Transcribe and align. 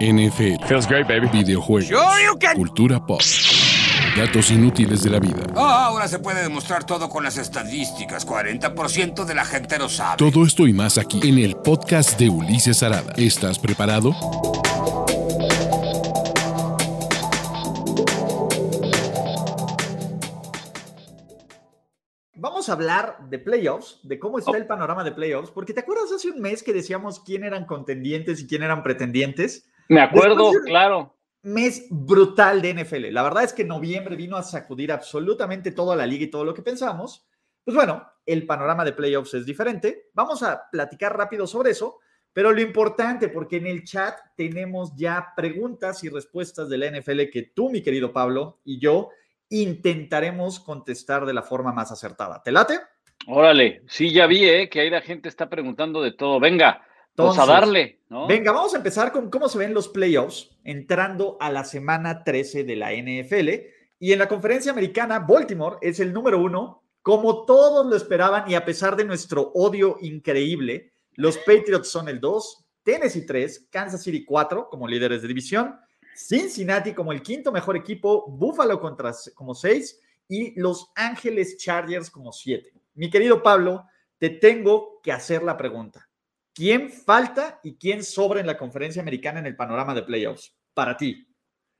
NFL, 0.00 0.66
Feels 0.66 0.86
great, 0.88 1.06
baby. 1.06 1.28
videojuegos, 1.32 1.88
Sure 1.88 2.24
you 2.24 2.38
can. 2.38 2.56
cultura 2.56 3.04
pop, 3.04 3.20
datos 4.16 4.50
inútiles 4.50 5.02
de 5.02 5.10
la 5.10 5.18
vida. 5.20 5.42
Ah, 5.56 5.86
ahora 5.86 6.08
se 6.08 6.18
puede 6.18 6.42
demostrar 6.42 6.84
todo 6.84 7.08
con 7.08 7.22
las 7.24 7.36
estadísticas. 7.36 8.26
40% 8.26 9.24
de 9.24 9.34
la 9.34 9.44
gente 9.44 9.78
lo 9.78 9.88
sabe. 9.88 10.16
Todo 10.18 10.44
esto 10.44 10.66
y 10.66 10.72
más 10.72 10.98
aquí 10.98 11.20
en 11.28 11.38
el 11.38 11.56
podcast 11.56 12.18
de 12.18 12.28
Ulises 12.28 12.82
Arada. 12.82 13.12
¿Estás 13.16 13.58
preparado? 13.58 14.14
Vamos 22.36 22.68
a 22.68 22.72
hablar 22.72 23.18
de 23.30 23.38
playoffs, 23.38 24.00
de 24.02 24.18
cómo 24.18 24.38
está 24.38 24.56
el 24.56 24.66
panorama 24.66 25.04
de 25.04 25.12
playoffs, 25.12 25.50
porque 25.52 25.72
te 25.72 25.80
acuerdas 25.80 26.10
hace 26.12 26.30
un 26.30 26.40
mes 26.40 26.62
que 26.64 26.72
decíamos 26.72 27.20
quién 27.20 27.44
eran 27.44 27.64
contendientes 27.64 28.40
y 28.40 28.46
quién 28.48 28.62
eran 28.64 28.82
pretendientes. 28.82 29.68
Me 29.88 30.00
acuerdo, 30.00 30.50
de- 30.50 30.60
claro. 30.66 31.14
Mes 31.42 31.86
brutal 31.90 32.62
de 32.62 32.70
NFL. 32.70 33.12
La 33.12 33.22
verdad 33.22 33.44
es 33.44 33.52
que 33.52 33.64
noviembre 33.64 34.16
vino 34.16 34.36
a 34.36 34.42
sacudir 34.42 34.90
absolutamente 34.90 35.72
toda 35.72 35.94
la 35.94 36.06
liga 36.06 36.24
y 36.24 36.30
todo 36.30 36.44
lo 36.44 36.54
que 36.54 36.62
pensamos. 36.62 37.26
Pues 37.64 37.74
bueno, 37.74 38.06
el 38.24 38.46
panorama 38.46 38.84
de 38.84 38.92
playoffs 38.92 39.34
es 39.34 39.44
diferente. 39.44 40.08
Vamos 40.14 40.42
a 40.42 40.70
platicar 40.70 41.16
rápido 41.16 41.46
sobre 41.46 41.72
eso, 41.72 41.98
pero 42.32 42.50
lo 42.52 42.60
importante, 42.62 43.28
porque 43.28 43.56
en 43.58 43.66
el 43.66 43.84
chat 43.84 44.18
tenemos 44.36 44.94
ya 44.96 45.32
preguntas 45.36 46.02
y 46.02 46.08
respuestas 46.08 46.68
de 46.68 46.78
la 46.78 46.86
NFL 46.86 47.30
que 47.30 47.52
tú, 47.54 47.68
mi 47.70 47.82
querido 47.82 48.12
Pablo, 48.12 48.60
y 48.64 48.78
yo 48.78 49.10
intentaremos 49.50 50.60
contestar 50.60 51.26
de 51.26 51.34
la 51.34 51.42
forma 51.42 51.72
más 51.72 51.92
acertada. 51.92 52.42
¿Te 52.42 52.52
late? 52.52 52.80
Órale, 53.26 53.82
sí, 53.86 54.12
ya 54.12 54.26
vi, 54.26 54.44
¿eh? 54.48 54.68
Que 54.68 54.80
ahí 54.80 54.90
la 54.90 55.00
gente 55.00 55.28
está 55.28 55.48
preguntando 55.48 56.02
de 56.02 56.12
todo. 56.12 56.40
Venga, 56.40 56.82
pues 57.14 57.38
a 57.38 57.42
Entonces, 57.42 57.46
darle, 57.46 58.00
¿no? 58.08 58.26
Venga, 58.26 58.52
vamos 58.52 58.74
a 58.74 58.78
empezar 58.78 59.12
con 59.12 59.30
cómo 59.30 59.48
se 59.48 59.58
ven 59.58 59.74
los 59.74 59.88
playoffs 59.88 60.50
entrando 60.64 61.36
a 61.40 61.50
la 61.50 61.64
semana 61.64 62.24
13 62.24 62.64
de 62.64 62.76
la 62.76 62.92
NFL. 62.92 63.48
Y 64.00 64.12
en 64.12 64.18
la 64.18 64.28
conferencia 64.28 64.72
americana, 64.72 65.20
Baltimore 65.20 65.76
es 65.80 66.00
el 66.00 66.12
número 66.12 66.38
uno, 66.40 66.82
como 67.02 67.44
todos 67.44 67.86
lo 67.86 67.96
esperaban 67.96 68.50
y 68.50 68.54
a 68.54 68.64
pesar 68.64 68.96
de 68.96 69.04
nuestro 69.04 69.52
odio 69.54 69.98
increíble, 70.00 70.92
los 71.14 71.38
Patriots 71.38 71.88
son 71.88 72.08
el 72.08 72.18
2, 72.18 72.64
Tennessee 72.82 73.26
3, 73.26 73.68
Kansas 73.70 74.02
City 74.02 74.24
4 74.24 74.68
como 74.68 74.88
líderes 74.88 75.22
de 75.22 75.28
división, 75.28 75.78
Cincinnati 76.16 76.92
como 76.92 77.12
el 77.12 77.22
quinto 77.22 77.52
mejor 77.52 77.76
equipo, 77.76 78.26
Buffalo 78.28 78.80
contra, 78.80 79.12
como 79.34 79.54
6 79.54 80.00
y 80.28 80.58
Los 80.58 80.90
Ángeles 80.94 81.56
Chargers 81.58 82.10
como 82.10 82.32
7. 82.32 82.72
Mi 82.94 83.10
querido 83.10 83.42
Pablo, 83.42 83.86
te 84.18 84.30
tengo 84.30 85.00
que 85.02 85.12
hacer 85.12 85.42
la 85.42 85.56
pregunta. 85.56 86.08
¿Quién 86.54 86.90
falta 86.90 87.58
y 87.64 87.74
quién 87.76 88.02
sobra 88.04 88.40
en 88.40 88.46
la 88.46 88.56
conferencia 88.56 89.02
americana 89.02 89.40
en 89.40 89.46
el 89.46 89.56
panorama 89.56 89.94
de 89.94 90.02
playoffs? 90.02 90.54
Para 90.72 90.96
ti. 90.96 91.26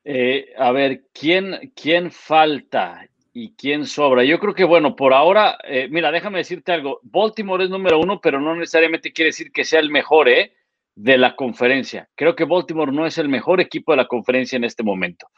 Eh, 0.04 0.52
a 0.58 0.72
ver, 0.72 1.04
¿quién, 1.12 1.72
¿quién 1.74 2.10
falta 2.10 3.06
y 3.32 3.54
quién 3.54 3.86
sobra? 3.86 4.24
Yo 4.24 4.38
creo 4.38 4.54
que, 4.54 4.64
bueno, 4.64 4.96
por 4.96 5.14
ahora, 5.14 5.56
eh, 5.64 5.88
mira, 5.90 6.10
déjame 6.10 6.38
decirte 6.38 6.72
algo. 6.72 7.00
Baltimore 7.02 7.64
es 7.64 7.70
número 7.70 7.98
uno, 8.00 8.20
pero 8.20 8.40
no 8.40 8.54
necesariamente 8.54 9.12
quiere 9.12 9.28
decir 9.28 9.50
que 9.52 9.64
sea 9.64 9.80
el 9.80 9.90
mejor, 9.90 10.28
¿eh? 10.28 10.54
De 10.96 11.18
la 11.18 11.34
conferencia. 11.36 12.08
Creo 12.14 12.34
que 12.36 12.44
Baltimore 12.44 12.92
no 12.92 13.06
es 13.06 13.16
el 13.18 13.28
mejor 13.28 13.60
equipo 13.60 13.92
de 13.92 13.96
la 13.98 14.06
conferencia 14.06 14.56
en 14.56 14.64
este 14.64 14.82
momento. 14.82 15.28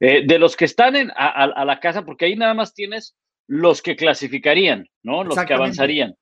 Eh, 0.00 0.24
de 0.26 0.38
los 0.38 0.56
que 0.56 0.64
están 0.64 0.94
en, 0.96 1.10
a, 1.10 1.26
a- 1.28 1.52
a 1.54 1.64
la 1.64 1.80
casa, 1.80 2.04
porque 2.04 2.24
ahí 2.26 2.36
nada 2.36 2.54
más 2.54 2.72
tienes 2.74 3.16
los 3.48 3.82
que 3.82 3.96
clasificarían, 3.96 4.88
¿no? 5.02 5.24
Los 5.24 5.38
que 5.44 5.54
avanzarían. 5.54 6.14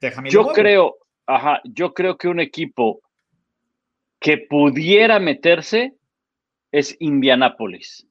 Déjame 0.00 0.30
Yo 0.30 0.48
creo, 0.48 0.96
ajá, 1.26 1.60
yo 1.64 1.94
creo 1.94 2.16
que 2.16 2.28
un 2.28 2.40
equipo 2.40 3.00
que 4.20 4.38
pudiera 4.38 5.18
meterse 5.18 5.94
es. 6.72 6.96
Indianapolis. 7.00 8.06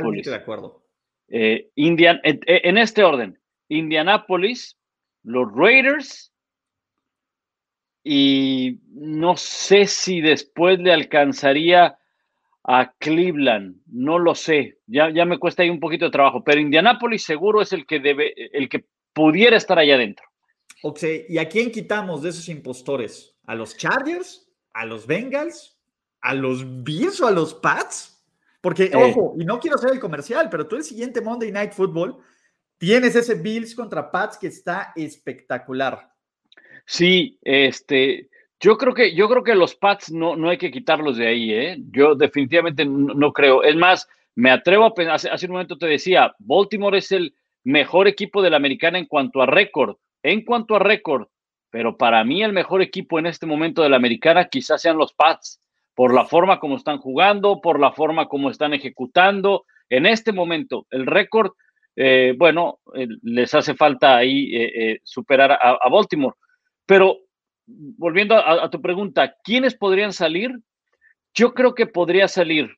Totalmente 0.00 0.30
de 0.30 0.36
acuerdo. 0.36 0.82
Eh, 1.28 1.70
Indian, 1.76 2.20
en, 2.24 2.40
en 2.46 2.78
este 2.78 3.04
orden, 3.04 3.38
Indianapolis, 3.68 4.76
los 5.22 5.48
Raiders 5.54 6.32
y 8.02 8.80
no 8.88 9.36
sé 9.36 9.86
si 9.86 10.20
después 10.20 10.78
le 10.80 10.92
alcanzaría 10.92 11.98
a 12.64 12.92
Cleveland, 12.98 13.80
no 13.86 14.18
lo 14.18 14.34
sé, 14.34 14.78
ya, 14.86 15.10
ya 15.10 15.24
me 15.24 15.38
cuesta 15.38 15.62
ahí 15.62 15.70
un 15.70 15.80
poquito 15.80 16.06
de 16.06 16.10
trabajo, 16.10 16.42
pero 16.44 16.60
Indianapolis 16.60 17.24
seguro 17.24 17.62
es 17.62 17.72
el 17.72 17.86
que 17.86 18.00
debe, 18.00 18.34
el 18.56 18.68
que 18.68 18.84
pudiera 19.12 19.56
estar 19.56 19.78
allá 19.78 19.94
adentro. 19.94 20.26
O 20.82 20.94
sea, 20.96 21.20
¿y 21.28 21.38
a 21.38 21.48
quién 21.48 21.70
quitamos 21.70 22.22
de 22.22 22.30
esos 22.30 22.48
impostores? 22.48 23.36
¿A 23.46 23.54
los 23.54 23.76
Chargers? 23.76 24.48
¿A 24.72 24.86
los 24.86 25.06
Bengals? 25.06 25.78
¿A 26.20 26.34
los 26.34 26.84
Bills 26.84 27.20
o 27.20 27.26
a 27.26 27.30
los 27.30 27.54
Pats? 27.54 28.24
Porque, 28.60 28.84
Eh. 28.84 28.92
ojo, 28.94 29.34
y 29.38 29.44
no 29.44 29.58
quiero 29.58 29.76
hacer 29.76 29.92
el 29.92 30.00
comercial, 30.00 30.48
pero 30.50 30.66
tú 30.66 30.76
el 30.76 30.84
siguiente 30.84 31.20
Monday 31.20 31.50
Night 31.50 31.72
Football 31.72 32.18
tienes 32.78 33.16
ese 33.16 33.34
Bills 33.34 33.74
contra 33.74 34.10
Pats 34.10 34.38
que 34.38 34.46
está 34.48 34.92
espectacular. 34.96 36.10
Sí, 36.86 37.38
este, 37.42 38.28
yo 38.58 38.76
creo 38.76 38.94
que, 38.94 39.14
yo 39.14 39.28
creo 39.28 39.42
que 39.44 39.54
los 39.54 39.74
Pats 39.74 40.10
no, 40.12 40.36
no 40.36 40.50
hay 40.50 40.58
que 40.58 40.70
quitarlos 40.70 41.16
de 41.16 41.26
ahí, 41.26 41.52
¿eh? 41.52 41.76
Yo 41.90 42.14
definitivamente 42.14 42.84
no, 42.84 43.14
no 43.14 43.32
creo. 43.32 43.62
Es 43.62 43.76
más, 43.76 44.08
me 44.34 44.50
atrevo 44.50 44.84
a 44.84 44.94
pensar, 44.94 45.14
hace, 45.14 45.30
hace 45.30 45.46
un 45.46 45.52
momento 45.52 45.78
te 45.78 45.86
decía, 45.86 46.34
Baltimore 46.38 46.98
es 46.98 47.12
el 47.12 47.34
mejor 47.64 48.08
equipo 48.08 48.42
de 48.42 48.50
la 48.50 48.56
americana 48.56 48.98
en 48.98 49.06
cuanto 49.06 49.40
a 49.42 49.46
récord, 49.46 49.96
en 50.22 50.44
cuanto 50.44 50.76
a 50.76 50.78
récord, 50.78 51.28
pero 51.70 51.96
para 51.96 52.24
mí 52.24 52.42
el 52.42 52.52
mejor 52.52 52.82
equipo 52.82 53.18
en 53.18 53.26
este 53.26 53.46
momento 53.46 53.82
de 53.82 53.88
la 53.88 53.96
americana 53.96 54.48
quizás 54.48 54.82
sean 54.82 54.98
los 54.98 55.12
Pats, 55.12 55.60
por 55.94 56.14
la 56.14 56.24
forma 56.24 56.58
como 56.58 56.76
están 56.76 56.98
jugando, 56.98 57.60
por 57.60 57.78
la 57.78 57.92
forma 57.92 58.26
como 58.26 58.50
están 58.50 58.74
ejecutando. 58.74 59.64
En 59.88 60.06
este 60.06 60.32
momento, 60.32 60.86
el 60.90 61.06
récord, 61.06 61.52
eh, 61.96 62.34
bueno, 62.38 62.78
eh, 62.94 63.06
les 63.22 63.54
hace 63.54 63.74
falta 63.74 64.16
ahí 64.16 64.54
eh, 64.54 64.72
eh, 64.74 65.00
superar 65.04 65.52
a, 65.52 65.88
Baltimore. 65.90 66.36
Pero 66.86 67.18
volviendo 67.66 68.34
a, 68.34 68.64
a, 68.64 68.70
tu 68.70 68.80
pregunta, 68.80 69.34
¿quiénes 69.44 69.76
podrían 69.76 70.12
salir? 70.12 70.52
Yo 71.34 71.54
creo 71.54 71.74
que 71.74 71.86
podría 71.86 72.28
salir, 72.28 72.70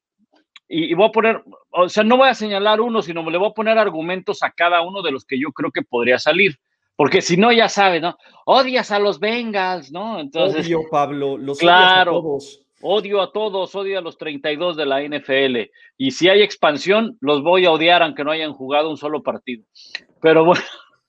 y, 0.69 0.91
y, 0.91 0.95
voy 0.95 1.09
a 1.09 1.13
poner, 1.13 1.43
o 1.71 1.89
sea, 1.89 2.03
no 2.03 2.17
voy 2.17 2.29
a 2.29 2.35
señalar 2.35 2.81
uno, 2.81 3.03
sino 3.03 3.29
le 3.31 3.39
voy 3.39 3.51
a 3.51 3.55
poner 3.55 3.79
argumentos 3.79 4.43
a 4.43 4.51
cada 4.51 4.83
uno 4.83 5.03
de 5.03 5.13
los 5.13 5.25
que 5.25 5.39
yo 5.39 5.53
creo 5.53 5.71
que 5.71 5.83
podría 5.83 6.19
salir. 6.19 6.59
Porque 6.97 7.23
si 7.23 7.37
no, 7.37 7.53
ya 7.53 7.69
sabes, 7.69 8.03
¿no? 8.03 8.17
Odias 8.47 8.91
a 8.91 8.99
los 8.99 9.19
Bengals, 9.19 9.91
¿no? 9.93 10.21
Entonces, 10.21 10.67
Odio, 10.67 10.81
Pablo, 10.91 11.37
los 11.39 11.59
claro, 11.59 12.19
a 12.19 12.21
todos. 12.21 12.63
Odio 12.83 13.23
a 13.23 13.33
todos, 13.33 13.75
odio 13.75 13.99
a 13.99 14.03
los 14.03 14.19
32 14.19 14.77
de 14.77 14.87
la 14.87 15.01
NFL. 15.03 15.71
Y 15.97 16.11
si 16.11 16.29
hay 16.29 16.43
expansión, 16.43 17.17
los 17.21 17.43
voy 17.43 17.65
a 17.65 17.71
odiar 17.71 18.03
aunque 18.03 18.25
no 18.25 18.33
hayan 18.33 18.53
jugado 18.53 18.91
un 18.91 18.97
solo 18.97 19.23
partido. 19.23 19.65
Pero 20.21 20.45
bueno, 20.45 20.65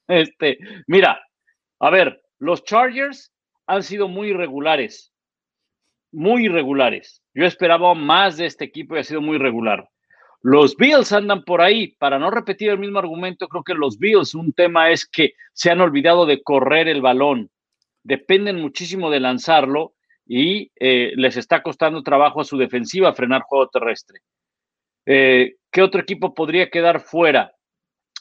este, 0.07 0.59
mira, 0.87 1.19
a 1.79 1.89
ver, 1.89 2.21
los 2.37 2.63
Chargers 2.63 3.33
han 3.65 3.83
sido 3.83 4.07
muy 4.07 4.29
irregulares, 4.29 5.13
muy 6.11 6.45
irregulares. 6.45 7.23
Yo 7.33 7.45
esperaba 7.45 7.93
más 7.95 8.37
de 8.37 8.45
este 8.45 8.65
equipo 8.65 8.95
y 8.95 8.99
ha 8.99 9.03
sido 9.03 9.21
muy 9.21 9.37
irregular. 9.37 9.89
Los 10.43 10.75
Bills 10.75 11.11
andan 11.13 11.43
por 11.43 11.61
ahí. 11.61 11.95
Para 11.97 12.19
no 12.19 12.29
repetir 12.29 12.69
el 12.69 12.77
mismo 12.77 12.99
argumento, 12.99 13.47
creo 13.47 13.63
que 13.63 13.73
los 13.73 13.97
Bills, 13.97 14.35
un 14.35 14.53
tema 14.53 14.91
es 14.91 15.07
que 15.07 15.33
se 15.53 15.71
han 15.71 15.81
olvidado 15.81 16.25
de 16.25 16.43
correr 16.43 16.87
el 16.87 17.01
balón. 17.01 17.49
Dependen 18.03 18.61
muchísimo 18.61 19.09
de 19.09 19.21
lanzarlo 19.21 19.95
y 20.25 20.71
eh, 20.79 21.13
les 21.15 21.37
está 21.37 21.63
costando 21.63 22.03
trabajo 22.03 22.41
a 22.41 22.45
su 22.45 22.57
defensiva 22.57 23.13
frenar 23.13 23.43
juego 23.43 23.69
terrestre. 23.69 24.19
Eh, 25.05 25.55
¿Qué 25.71 25.81
otro 25.81 26.01
equipo 26.01 26.33
podría 26.33 26.69
quedar 26.69 27.01
fuera? 27.01 27.53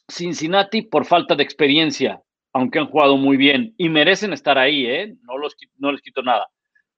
Cincinnati 0.08 0.82
por 0.82 1.04
falta 1.04 1.34
de 1.34 1.42
experiencia, 1.42 2.20
aunque 2.52 2.78
han 2.78 2.86
jugado 2.86 3.16
muy 3.16 3.36
bien 3.36 3.74
y 3.76 3.88
merecen 3.88 4.32
estar 4.32 4.58
ahí, 4.58 4.86
¿eh? 4.86 5.14
no, 5.22 5.34
no 5.78 5.92
les 5.92 6.02
quito 6.02 6.22
nada, 6.22 6.46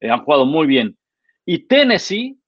eh, 0.00 0.10
han 0.10 0.24
jugado 0.24 0.46
muy 0.46 0.66
bien. 0.66 0.97
Y 1.44 1.66
Tennessee 1.66 2.38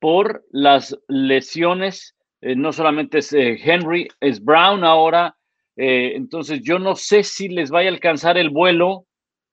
por 0.00 0.44
las 0.50 0.98
lesiones, 1.08 2.16
eh, 2.40 2.56
no 2.56 2.72
solamente 2.72 3.18
es 3.18 3.32
eh, 3.32 3.58
Henry, 3.62 4.08
es 4.20 4.42
Brown 4.42 4.84
ahora, 4.84 5.36
eh, 5.82 6.14
entonces 6.14 6.60
yo 6.62 6.78
no 6.78 6.94
sé 6.94 7.22
si 7.22 7.48
les 7.48 7.70
vaya 7.70 7.88
a 7.88 7.92
alcanzar 7.92 8.36
el 8.36 8.50
vuelo 8.50 9.06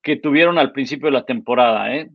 que 0.03 0.17
tuvieron 0.17 0.57
al 0.57 0.73
principio 0.73 1.07
de 1.07 1.13
la 1.13 1.25
temporada. 1.25 1.95
¿eh? 1.95 2.09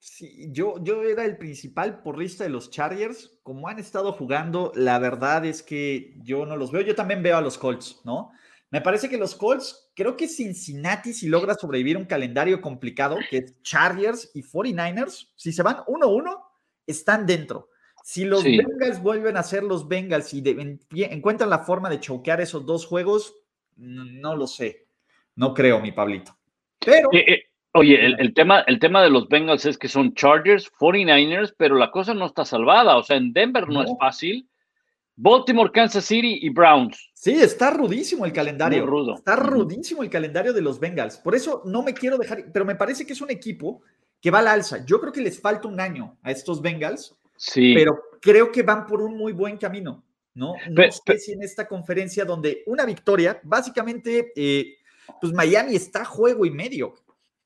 Sí, 0.00 0.48
yo, 0.50 0.82
yo 0.82 1.04
era 1.04 1.24
el 1.24 1.36
principal 1.36 2.02
porrista 2.02 2.42
de 2.42 2.50
los 2.50 2.70
Chargers. 2.70 3.38
Como 3.44 3.68
han 3.68 3.78
estado 3.78 4.12
jugando, 4.12 4.72
la 4.74 4.98
verdad 4.98 5.44
es 5.44 5.62
que 5.62 6.14
yo 6.24 6.46
no 6.46 6.56
los 6.56 6.72
veo. 6.72 6.82
Yo 6.82 6.96
también 6.96 7.22
veo 7.22 7.36
a 7.36 7.40
los 7.40 7.58
Colts, 7.58 8.00
¿no? 8.04 8.32
Me 8.72 8.80
parece 8.80 9.08
que 9.08 9.18
los 9.18 9.36
Colts, 9.36 9.92
creo 9.94 10.16
que 10.16 10.26
Cincinnati, 10.26 11.12
si 11.12 11.28
logra 11.28 11.54
sobrevivir 11.54 11.96
un 11.96 12.06
calendario 12.06 12.60
complicado, 12.60 13.18
que 13.30 13.38
es 13.38 13.62
Chargers 13.62 14.32
y 14.34 14.42
49ers, 14.42 15.30
si 15.36 15.52
se 15.52 15.62
van 15.62 15.76
1-1, 15.86 16.42
están 16.86 17.24
dentro. 17.24 17.68
Si 18.02 18.24
los 18.24 18.42
sí. 18.42 18.56
Bengals 18.56 19.02
vuelven 19.02 19.36
a 19.36 19.42
ser 19.42 19.62
los 19.62 19.86
Bengals 19.86 20.34
y 20.34 20.40
de, 20.40 20.50
en, 20.50 20.80
encuentran 20.90 21.50
la 21.50 21.60
forma 21.60 21.88
de 21.88 22.00
choquear 22.00 22.40
esos 22.40 22.66
dos 22.66 22.86
juegos, 22.86 23.34
no, 23.76 24.04
no, 24.04 24.36
lo 24.36 24.46
sé. 24.46 24.86
No 25.36 25.54
creo, 25.54 25.80
mi 25.80 25.92
Pablito. 25.92 26.36
Pero. 26.78 27.08
Eh, 27.12 27.24
eh, 27.26 27.42
Oye, 27.74 28.04
el, 28.04 28.34
tema, 28.34 28.60
el 28.66 28.78
tema 28.78 29.02
de 29.02 29.08
los 29.08 29.28
Bengals 29.28 29.64
es 29.64 29.78
que 29.78 29.88
son 29.88 30.12
Chargers, 30.12 30.70
49ers, 30.78 31.54
pero 31.56 31.74
la 31.76 31.90
cosa 31.90 32.12
no 32.12 32.26
está 32.26 32.44
salvada. 32.44 32.98
O 32.98 33.02
sea, 33.02 33.16
en 33.16 33.32
Denver 33.32 33.66
no, 33.66 33.82
es 33.82 33.90
fácil. 33.98 34.46
Baltimore, 35.16 35.72
Kansas 35.72 36.04
City 36.04 36.38
y 36.42 36.50
Browns. 36.50 37.10
Sí, 37.14 37.32
está 37.32 37.70
rudísimo 37.70 38.26
el 38.26 38.32
calendario. 38.32 38.84
rudo. 38.84 39.14
Está 39.14 39.36
rudísimo 39.36 40.02
el 40.02 40.10
calendario 40.10 40.52
de 40.52 40.60
los 40.60 40.78
Bengals. 40.78 41.16
Por 41.16 41.34
eso 41.34 41.62
no 41.64 41.82
me 41.82 41.94
quiero 41.94 42.18
dejar, 42.18 42.44
pero 42.52 42.66
me 42.66 42.74
parece 42.74 43.06
que 43.06 43.14
es 43.14 43.20
un 43.22 43.30
equipo 43.30 43.80
que 44.20 44.30
va 44.30 44.40
al 44.40 44.48
alza. 44.48 44.84
Yo 44.84 45.00
creo 45.00 45.12
que 45.12 45.22
les 45.22 45.40
falta 45.40 45.66
un 45.66 45.80
año 45.80 46.18
a 46.22 46.30
estos 46.30 46.60
Bengals, 46.60 47.16
sí. 47.42 47.74
pero 47.74 48.00
creo 48.20 48.52
que 48.52 48.62
van 48.62 48.86
por 48.86 49.02
un 49.02 49.16
muy 49.16 49.32
buen 49.32 49.56
camino. 49.56 50.04
No, 50.34 50.54
no 50.70 50.82
sé 50.90 51.18
si 51.18 51.32
en 51.32 51.42
esta 51.42 51.68
conferencia 51.68 52.24
donde 52.24 52.62
una 52.66 52.86
victoria, 52.86 53.38
básicamente, 53.42 54.32
eh, 54.34 54.76
pues 55.20 55.32
Miami 55.32 55.74
está 55.74 56.02
a 56.02 56.06
juego 56.06 56.46
y 56.46 56.50
medio. 56.50 56.94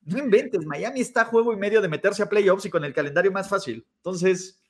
No 0.05 0.19
inventes, 0.19 0.65
Miami 0.65 1.01
está 1.01 1.21
a 1.21 1.25
juego 1.25 1.51
y 1.51 1.57
medio 1.57 1.81
de 1.81 1.89
meterse 1.89 2.23
a 2.23 2.29
playoffs 2.29 2.65
y 2.65 2.69
con 2.69 2.85
el 2.85 2.93
calendario 2.93 3.31
más 3.31 3.49
fácil. 3.49 3.85
Entonces. 3.97 4.61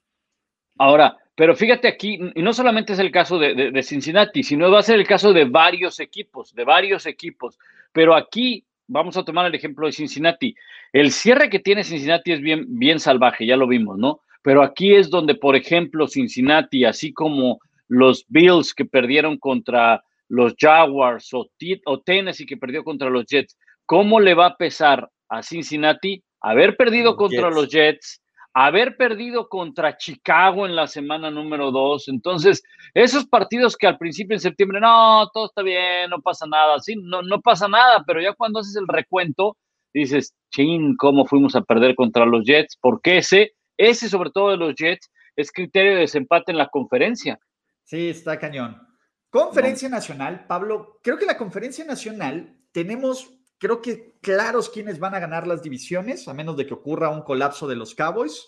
Ahora, 0.79 1.15
pero 1.35 1.55
fíjate 1.55 1.87
aquí, 1.87 2.19
y 2.33 2.41
no 2.41 2.53
solamente 2.53 2.93
es 2.93 2.99
el 2.99 3.11
caso 3.11 3.37
de, 3.37 3.83
Cincinnati, 3.83 4.41
sino 4.41 4.71
va 4.71 4.79
a 4.79 4.83
ser 4.83 4.99
el 4.99 5.05
caso 5.05 5.33
de 5.33 5.45
varios 5.45 5.99
equipos, 5.99 6.55
de 6.55 6.63
varios 6.63 7.05
equipos. 7.05 7.59
Pero 7.91 8.15
aquí 8.15 8.65
vamos 8.87 9.17
a 9.17 9.23
tomar 9.23 9.45
el 9.45 9.53
ejemplo 9.53 9.85
de 9.85 9.93
Cincinnati. 9.93 10.55
El 10.91 11.11
cierre 11.11 11.51
que 11.51 11.59
tiene 11.59 11.83
Cincinnati 11.83 12.31
es 12.31 12.41
bien, 12.41 12.65
bien 12.79 12.99
salvaje, 12.99 13.45
ya 13.45 13.57
lo 13.57 13.67
vimos, 13.67 13.99
¿no? 13.99 14.21
Pero 14.47 14.63
aquí 14.63 14.95
es 14.95 15.09
donde, 15.09 15.35
por 15.35 15.57
ejemplo, 15.57 16.07
Cincinnati, 16.07 16.85
así 16.85 17.11
como 17.11 17.59
los 17.89 18.23
Bills 18.29 18.73
que 18.73 18.85
perdieron 18.85 19.37
contra 19.37 20.01
los 20.29 20.53
Jaguars 20.57 21.33
o, 21.33 21.49
o 21.85 21.99
Tennessee 21.99 22.45
que 22.45 22.55
perdió 22.55 22.85
contra 22.85 23.09
los 23.09 23.25
Jets, 23.25 23.57
¿cómo 23.85 24.21
le 24.21 24.35
va 24.35 24.45
a 24.45 24.55
pesar 24.55 25.11
a 25.27 25.43
Cincinnati 25.43 26.23
haber 26.39 26.77
perdido 26.77 27.17
contra 27.17 27.49
los 27.49 27.67
Jets, 27.67 28.21
haber 28.53 28.95
perdido 28.95 29.49
contra 29.49 29.97
Chicago 29.97 30.65
en 30.65 30.77
la 30.77 30.87
semana 30.87 31.29
número 31.29 31.69
dos? 31.69 32.07
Entonces, 32.07 32.63
esos 32.93 33.25
partidos 33.25 33.75
que 33.75 33.87
al 33.87 33.97
principio 33.97 34.33
en 34.33 34.39
septiembre, 34.39 34.79
no, 34.79 35.29
todo 35.33 35.47
está 35.47 35.61
bien, 35.61 36.09
no 36.09 36.21
pasa 36.21 36.47
nada, 36.47 36.79
sí, 36.79 36.95
no, 36.95 37.21
no 37.21 37.41
pasa 37.41 37.67
nada, 37.67 38.01
pero 38.07 38.21
ya 38.21 38.31
cuando 38.31 38.59
haces 38.59 38.77
el 38.77 38.87
recuento, 38.87 39.57
dices, 39.93 40.33
ching, 40.51 40.95
¿cómo 40.95 41.25
fuimos 41.25 41.53
a 41.57 41.63
perder 41.63 41.95
contra 41.95 42.25
los 42.25 42.45
Jets? 42.45 42.77
Porque 42.79 43.17
ese, 43.17 43.56
ese 43.77 44.09
sobre 44.09 44.31
todo 44.31 44.51
de 44.51 44.57
los 44.57 44.75
Jets, 44.75 45.09
es 45.35 45.51
criterio 45.51 45.93
de 45.93 45.99
desempate 46.01 46.51
en 46.51 46.57
la 46.57 46.67
conferencia. 46.67 47.39
Sí, 47.83 48.09
está 48.09 48.37
cañón. 48.37 48.81
Conferencia 49.29 49.87
Nacional, 49.87 50.45
Pablo, 50.47 50.99
creo 51.03 51.17
que 51.17 51.25
la 51.25 51.37
Conferencia 51.37 51.85
Nacional 51.85 52.57
tenemos, 52.71 53.29
creo 53.57 53.81
que 53.81 54.17
claros 54.21 54.69
quiénes 54.69 54.99
van 54.99 55.15
a 55.15 55.19
ganar 55.19 55.45
las 55.47 55.61
divisiones, 55.61 56.27
a 56.27 56.33
menos 56.33 56.57
de 56.57 56.65
que 56.65 56.73
ocurra 56.73 57.09
un 57.09 57.21
colapso 57.21 57.67
de 57.67 57.75
los 57.75 57.93
Cowboys. 57.93 58.47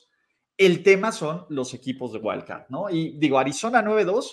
El 0.57 0.83
tema 0.83 1.11
son 1.11 1.45
los 1.49 1.73
equipos 1.73 2.11
de 2.11 2.19
Wildcard, 2.19 2.69
¿no? 2.69 2.89
Y 2.89 3.17
digo, 3.17 3.39
Arizona 3.39 3.83
9-2, 3.83 4.25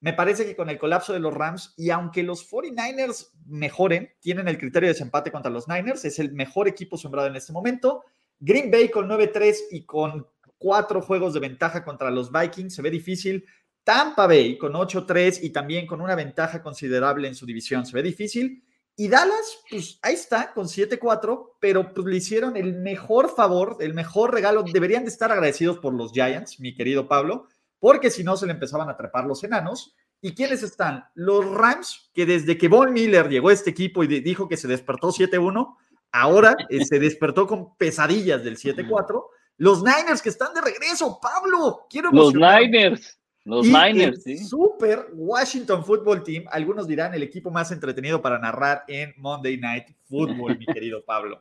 me 0.00 0.14
parece 0.14 0.46
que 0.46 0.56
con 0.56 0.70
el 0.70 0.78
colapso 0.78 1.12
de 1.12 1.20
los 1.20 1.34
Rams, 1.34 1.74
y 1.76 1.90
aunque 1.90 2.22
los 2.22 2.50
49ers 2.50 3.30
mejoren, 3.46 4.10
tienen 4.20 4.48
el 4.48 4.58
criterio 4.58 4.88
de 4.88 4.94
desempate 4.94 5.30
contra 5.30 5.50
los 5.50 5.68
Niners, 5.68 6.04
es 6.06 6.18
el 6.18 6.32
mejor 6.32 6.68
equipo 6.68 6.96
sembrado 6.96 7.28
en 7.28 7.36
este 7.36 7.52
momento. 7.52 8.04
Green 8.38 8.70
Bay 8.70 8.88
con 8.88 9.08
9-3 9.08 9.56
y 9.70 9.84
con 9.84 10.26
cuatro 10.60 11.00
juegos 11.00 11.32
de 11.32 11.40
ventaja 11.40 11.82
contra 11.82 12.10
los 12.10 12.30
Vikings, 12.30 12.74
se 12.74 12.82
ve 12.82 12.90
difícil. 12.90 13.44
Tampa 13.82 14.26
Bay 14.26 14.58
con 14.58 14.74
8-3 14.74 15.40
y 15.42 15.50
también 15.50 15.86
con 15.86 16.02
una 16.02 16.14
ventaja 16.14 16.62
considerable 16.62 17.26
en 17.26 17.34
su 17.34 17.46
división. 17.46 17.86
Se 17.86 17.96
ve 17.96 18.02
difícil. 18.02 18.62
Y 18.94 19.08
Dallas, 19.08 19.62
pues 19.70 19.98
ahí 20.02 20.12
está, 20.12 20.52
con 20.52 20.66
7-4, 20.66 21.52
pero 21.58 21.94
pues 21.94 22.06
le 22.06 22.16
hicieron 22.16 22.58
el 22.58 22.74
mejor 22.74 23.34
favor, 23.34 23.78
el 23.80 23.94
mejor 23.94 24.34
regalo. 24.34 24.62
Deberían 24.62 25.04
de 25.04 25.10
estar 25.10 25.32
agradecidos 25.32 25.78
por 25.78 25.94
los 25.94 26.12
Giants, 26.12 26.60
mi 26.60 26.74
querido 26.74 27.08
Pablo, 27.08 27.48
porque 27.78 28.10
si 28.10 28.22
no 28.22 28.36
se 28.36 28.44
le 28.44 28.52
empezaban 28.52 28.90
a 28.90 28.98
trepar 28.98 29.24
los 29.24 29.42
enanos. 29.42 29.96
¿Y 30.20 30.34
quiénes 30.34 30.62
están? 30.62 31.06
Los 31.14 31.46
Rams, 31.46 32.10
que 32.12 32.26
desde 32.26 32.58
que 32.58 32.68
Von 32.68 32.92
Miller 32.92 33.30
llegó 33.30 33.48
a 33.48 33.54
este 33.54 33.70
equipo 33.70 34.04
y 34.04 34.20
dijo 34.20 34.46
que 34.46 34.58
se 34.58 34.68
despertó 34.68 35.08
7-1, 35.08 35.74
ahora 36.12 36.54
eh, 36.68 36.84
se 36.84 36.98
despertó 36.98 37.46
con 37.46 37.74
pesadillas 37.78 38.44
del 38.44 38.58
7-4. 38.58 39.24
Los 39.60 39.82
Niners 39.82 40.22
que 40.22 40.30
están 40.30 40.54
de 40.54 40.62
regreso, 40.62 41.20
Pablo, 41.20 41.86
quiero 41.90 42.10
Los 42.12 42.32
Niners. 42.32 43.18
Los 43.44 43.66
Niners, 43.66 44.22
sí. 44.22 44.38
Super 44.38 45.08
Washington 45.12 45.84
Football 45.84 46.22
Team, 46.22 46.44
algunos 46.50 46.88
dirán 46.88 47.12
el 47.12 47.22
equipo 47.22 47.50
más 47.50 47.70
entretenido 47.70 48.22
para 48.22 48.38
narrar 48.38 48.84
en 48.88 49.12
Monday 49.18 49.58
Night 49.58 49.88
Football, 50.08 50.58
mi 50.58 50.64
querido 50.72 51.04
Pablo. 51.04 51.40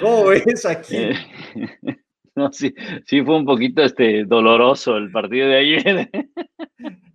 ¿Cómo 0.00 0.24
ves 0.26 0.66
aquí? 0.66 1.10
No, 2.36 2.50
sí, 2.50 2.74
sí 3.06 3.22
fue 3.22 3.36
un 3.36 3.44
poquito 3.44 3.82
este, 3.82 4.24
doloroso 4.24 4.96
el 4.96 5.10
partido 5.10 5.48
de 5.48 5.56
ayer. 5.56 6.10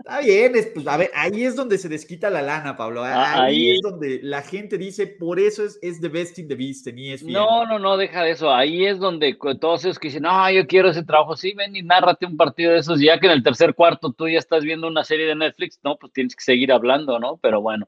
Está 0.07 0.21
bien, 0.21 0.53
pues, 0.73 0.87
a 0.87 0.95
ver, 0.95 1.11
ahí 1.15 1.43
es 1.43 1.55
donde 1.55 1.77
se 1.77 1.89
desquita 1.89 2.29
la 2.29 2.41
lana, 2.41 2.77
Pablo. 2.77 3.03
Ah, 3.03 3.43
ahí, 3.43 3.71
es 3.71 3.81
donde 3.81 4.21
la 4.23 4.41
gente 4.41 4.77
dice, 4.77 5.05
por 5.05 5.37
eso 5.37 5.65
es, 5.65 5.79
es 5.81 5.99
The 5.99 6.07
Best 6.07 6.39
in 6.39 6.47
the 6.47 6.55
Beast 6.55 6.87
en 6.87 6.99
ESPN. 6.99 7.33
No, 7.33 7.65
no, 7.65 7.77
no, 7.77 7.97
deja 7.97 8.23
de 8.23 8.31
eso. 8.31 8.53
Ahí 8.53 8.85
es 8.85 8.99
donde 8.99 9.37
todos 9.59 9.83
esos 9.83 9.99
que 9.99 10.07
dicen, 10.07 10.23
no, 10.23 10.49
yo 10.49 10.65
quiero 10.65 10.89
ese 10.89 11.03
trabajo, 11.03 11.35
sí, 11.35 11.53
ven 11.53 11.75
y 11.75 11.81
nárrate 11.81 12.25
un 12.25 12.37
partido 12.37 12.71
de 12.71 12.79
esos, 12.79 13.01
ya 13.01 13.19
que 13.19 13.25
en 13.25 13.33
el 13.33 13.43
tercer 13.43 13.73
cuarto 13.73 14.13
tú 14.13 14.29
ya 14.29 14.39
estás 14.39 14.63
viendo 14.63 14.87
una 14.87 15.03
serie 15.03 15.25
de 15.25 15.35
Netflix, 15.35 15.79
no, 15.83 15.97
pues 15.97 16.13
tienes 16.13 16.35
que 16.35 16.43
seguir 16.43 16.71
hablando, 16.71 17.19
¿no? 17.19 17.37
Pero 17.37 17.59
bueno. 17.59 17.87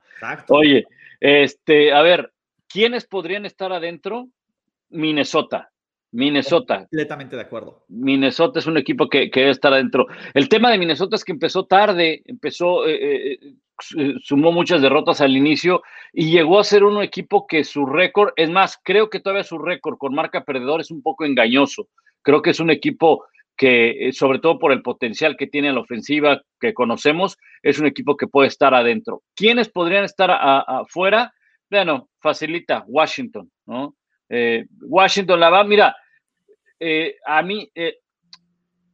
Oye, 0.50 0.88
este, 1.22 1.94
a 1.94 2.02
ver, 2.02 2.34
¿quiénes 2.68 3.06
podrían 3.06 3.46
estar 3.46 3.72
adentro? 3.72 4.28
Minnesota. 4.90 5.72
Minnesota. 6.12 6.80
Completamente 6.80 7.36
de 7.36 7.42
acuerdo. 7.42 7.84
Minnesota 7.88 8.60
es 8.60 8.68
un 8.68 8.78
equipo 8.78 9.08
que, 9.08 9.30
que 9.30 9.42
debe 9.42 9.52
estar 9.52 9.74
adentro. 9.74 10.08
El 10.34 10.50
tema 10.50 10.72
de 10.72 10.78
Minnesota 10.78 11.16
es 11.16 11.24
que 11.24 11.32
empezó 11.32 11.66
tarde, 11.66 12.22
empezó, 12.26 12.88
eh, 12.88 13.34
eh, 13.34 13.40
eh, 13.98 14.14
sumó 14.24 14.52
muchas 14.52 14.82
derrotas 14.82 15.22
al 15.22 15.38
inicio 15.38 15.84
y 16.12 16.32
llegó 16.32 16.60
a 16.60 16.64
ser 16.64 16.84
un 16.84 17.02
equipo 17.04 17.46
que 17.48 17.64
su 17.64 17.86
récord, 17.86 18.32
es 18.36 18.50
más, 18.50 18.80
creo 18.84 19.10
que 19.10 19.20
todavía 19.20 19.44
su 19.44 19.60
récord 19.60 19.98
con 19.98 20.16
marca 20.16 20.44
perdedor 20.44 20.82
es 20.82 20.92
un 20.92 21.02
poco 21.02 21.26
engañoso. 21.26 21.88
Creo 22.22 22.42
que 22.42 22.50
es 22.50 22.60
un 22.60 22.72
equipo 22.72 23.26
que, 23.56 24.12
sobre 24.14 24.40
todo 24.40 24.58
por 24.58 24.72
el 24.72 24.82
potencial 24.82 25.36
que 25.38 25.48
tiene 25.48 25.68
en 25.68 25.76
la 25.76 25.82
ofensiva 25.82 26.42
que 26.60 26.74
conocemos, 26.74 27.38
es 27.62 27.78
un 27.80 27.86
equipo 27.86 28.18
que 28.18 28.28
puede 28.28 28.48
estar 28.48 28.74
adentro. 28.74 29.22
¿Quiénes 29.36 29.70
podrían 29.70 30.06
estar 30.06 30.32
afuera? 30.32 31.34
Bueno, 31.70 32.10
facilita 32.20 32.84
Washington, 32.88 33.52
¿no? 33.66 33.96
Eh, 34.30 34.66
Washington 34.82 35.40
la 35.40 35.50
va, 35.50 35.64
mira, 35.64 35.96
eh, 36.80 37.16
a 37.26 37.42
mí, 37.42 37.70
eh, 37.76 37.98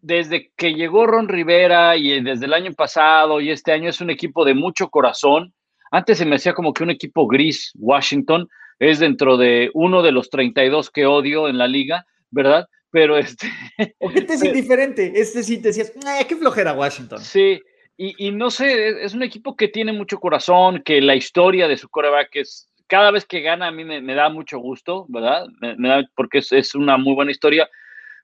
desde 0.02 0.52
que 0.56 0.74
llegó 0.74 1.06
Ron 1.06 1.28
Rivera 1.28 1.98
y 1.98 2.22
desde 2.22 2.46
el 2.46 2.54
año 2.54 2.74
pasado 2.74 3.42
y 3.42 3.52
este 3.52 3.72
año 3.72 3.90
es 3.90 4.02
un 4.02 4.10
equipo 4.10 4.46
de 4.46 4.54
mucho 4.54 4.90
corazón. 4.90 5.54
Antes 5.92 6.18
se 6.18 6.26
me 6.26 6.36
hacía 6.36 6.54
como 6.54 6.74
que 6.74 6.84
un 6.84 6.92
equipo 6.92 7.28
gris, 7.28 7.72
Washington, 7.76 8.48
es 8.80 9.00
dentro 9.00 9.38
de 9.38 9.72
uno 9.74 10.02
de 10.02 10.12
los 10.12 10.30
32 10.30 10.90
que 10.92 11.06
odio 11.06 11.48
en 11.48 11.58
la 11.58 11.68
liga, 11.68 12.06
¿verdad? 12.32 12.68
Pero 12.92 13.18
este... 13.18 13.48
¿O 14.00 14.10
qué 14.10 14.22
te 14.22 14.34
es 14.34 14.44
indiferente? 14.44 15.12
Este 15.16 15.44
sí 15.44 15.58
te 15.58 15.70
decías, 15.70 15.92
qué 16.28 16.36
flojera 16.36 16.74
Washington. 16.74 17.20
Sí, 17.20 17.62
y, 17.98 18.28
y, 18.28 18.32
no 18.32 18.52
sé, 18.52 19.04
es 19.04 19.14
un 19.14 19.24
equipo 19.24 19.56
que 19.56 19.70
tiene 19.70 19.94
mucho 19.94 20.20
corazón, 20.20 20.82
que 20.84 21.02
la 21.02 21.16
historia 21.16 21.68
de 21.68 21.78
su 21.78 21.88
coreback 21.88 22.36
es 22.36 22.70
cada 22.88 23.12
vez 23.12 23.26
que 23.26 23.42
gana 23.42 23.68
a 23.68 23.72
mí 23.72 23.84
me, 23.84 24.16
da 24.16 24.30
mucho 24.30 24.60
gusto, 24.60 25.06
¿verdad? 25.10 25.48
Me, 25.60 25.88
da, 25.88 26.04
porque 26.16 26.40
es, 26.40 26.76
una 26.76 26.98
muy 26.98 27.16
buena 27.16 27.32
historia. 27.32 27.70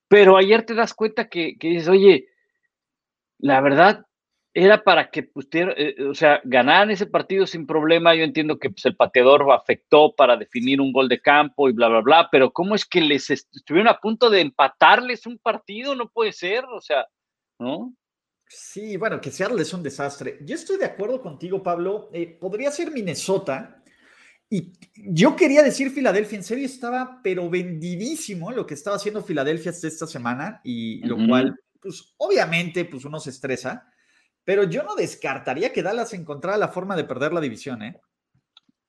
Pero 0.07 0.37
ayer 0.37 0.63
te 0.63 0.73
das 0.73 0.93
cuenta 0.93 1.29
que, 1.29 1.55
dices, 1.59 1.87
oye, 1.87 2.27
la 3.39 3.61
verdad 3.61 4.05
era 4.53 4.83
para 4.83 5.09
que 5.09 5.23
pusiera, 5.23 5.73
eh, 5.77 5.95
o 6.03 6.13
sea, 6.13 6.41
ganaran 6.43 6.91
ese 6.91 7.05
partido 7.05 7.47
sin 7.47 7.65
problema. 7.65 8.13
Yo 8.13 8.23
entiendo 8.23 8.59
que 8.59 8.69
pues, 8.69 8.85
el 8.85 8.95
pateador 8.95 9.49
afectó 9.51 10.13
para 10.13 10.35
definir 10.35 10.81
un 10.81 10.91
gol 10.91 11.07
de 11.07 11.21
campo 11.21 11.69
y 11.69 11.73
bla, 11.73 11.87
bla, 11.87 12.01
bla, 12.01 12.29
pero 12.31 12.51
¿cómo 12.51 12.75
es 12.75 12.85
que 12.85 13.01
les 13.01 13.29
estuvieron 13.29 13.87
a 13.87 13.99
punto 13.99 14.29
de 14.29 14.41
empatarles 14.41 15.25
un 15.25 15.37
partido? 15.37 15.95
No 15.95 16.09
puede 16.09 16.33
ser, 16.33 16.65
o 16.65 16.81
sea, 16.81 17.07
¿no? 17.59 17.93
Sí, 18.53 18.97
bueno, 18.97 19.21
que 19.21 19.31
Seattle 19.31 19.61
es 19.61 19.73
un 19.73 19.81
desastre. 19.81 20.37
Yo 20.41 20.55
estoy 20.55 20.77
de 20.77 20.83
acuerdo 20.83 21.21
contigo, 21.21 21.63
Pablo. 21.63 22.09
Eh, 22.11 22.27
podría 22.27 22.69
ser 22.69 22.91
Minnesota, 22.91 23.80
y 24.53 24.73
yo 24.95 25.37
quería 25.37 25.63
decir 25.63 25.91
Filadelfia, 25.91 26.37
en 26.37 26.43
serio 26.43 26.65
estaba, 26.65 27.21
pero 27.23 27.49
vendidísimo 27.49 28.51
lo 28.51 28.67
que 28.67 28.73
estaba 28.73 28.97
haciendo 28.97 29.23
Filadelfia 29.23 29.71
esta 29.71 30.05
semana, 30.05 30.59
y 30.65 30.99
lo 31.07 31.15
cual, 31.25 31.57
pues 31.79 32.13
obviamente, 32.17 32.83
pues 32.83 33.05
uno 33.05 33.21
se 33.21 33.29
estresa, 33.29 33.87
pero 34.43 34.65
yo 34.65 34.83
no 34.83 34.95
descartaría 34.95 35.71
que 35.71 35.81
Dallas 35.81 36.13
encontrara 36.13 36.57
la 36.57 36.67
forma 36.67 36.97
de 36.97 37.05
perder 37.05 37.31
la 37.31 37.39
división, 37.39 37.81
¿eh? 37.81 37.95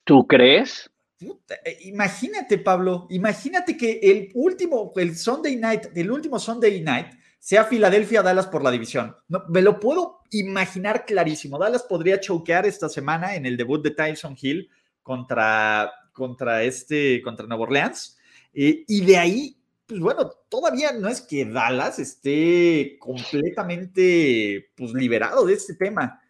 ¿Tú 0.03 0.27
crees? 0.27 0.91
Eh, 1.21 1.79
imagínate, 1.83 2.59
Pablo, 2.59 3.07
imagínate 3.11 3.77
que 3.77 4.01
el 4.03 4.31
último, 4.35 4.93
el 4.97 5.15
Sunday 5.15 5.55
night, 5.55 5.85
el 5.95 6.11
último 6.11 6.41
Sunday 6.41 6.81
night 6.81 7.07
sea 7.39 7.67
Filadelfia-Dallas 7.67 8.49
por 8.49 8.65
la 8.65 8.73
división. 8.73 9.15
No, 9.29 9.45
me 9.49 9.63
lo 9.63 9.79
puedo 9.79 10.23
imaginar 10.33 11.05
clarísimo. 11.07 11.57
Dallas 11.57 11.85
podría 11.85 12.19
choquear 12.19 12.67
esta 12.67 12.89
semana 12.89 13.37
en 13.37 13.47
el 13.47 13.57
debut 13.57 13.81
de 13.81 13.93
Tyson 13.93 14.37
Hill 14.41 14.69
contra, 15.03 15.93
contra 16.13 16.63
este, 16.63 17.23
contra 17.23 17.47
Nueva 17.47 17.65
Orleans. 17.65 18.19
Eh, 18.55 18.85
y 18.87 19.05
de 19.05 19.17
ahí, 19.17 19.57
pues 19.87 20.01
bueno, 20.01 20.31
todavía 20.49 20.93
no 20.93 21.09
es 21.09 21.21
que 21.21 21.45
Dallas 21.45 21.99
esté 21.99 22.97
completamente 22.99 24.71
pues, 24.77 24.93
liberado 24.93 25.47
de 25.47 25.55
este 25.55 25.75
tema. 25.75 26.21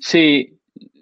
Sí, 0.00 0.58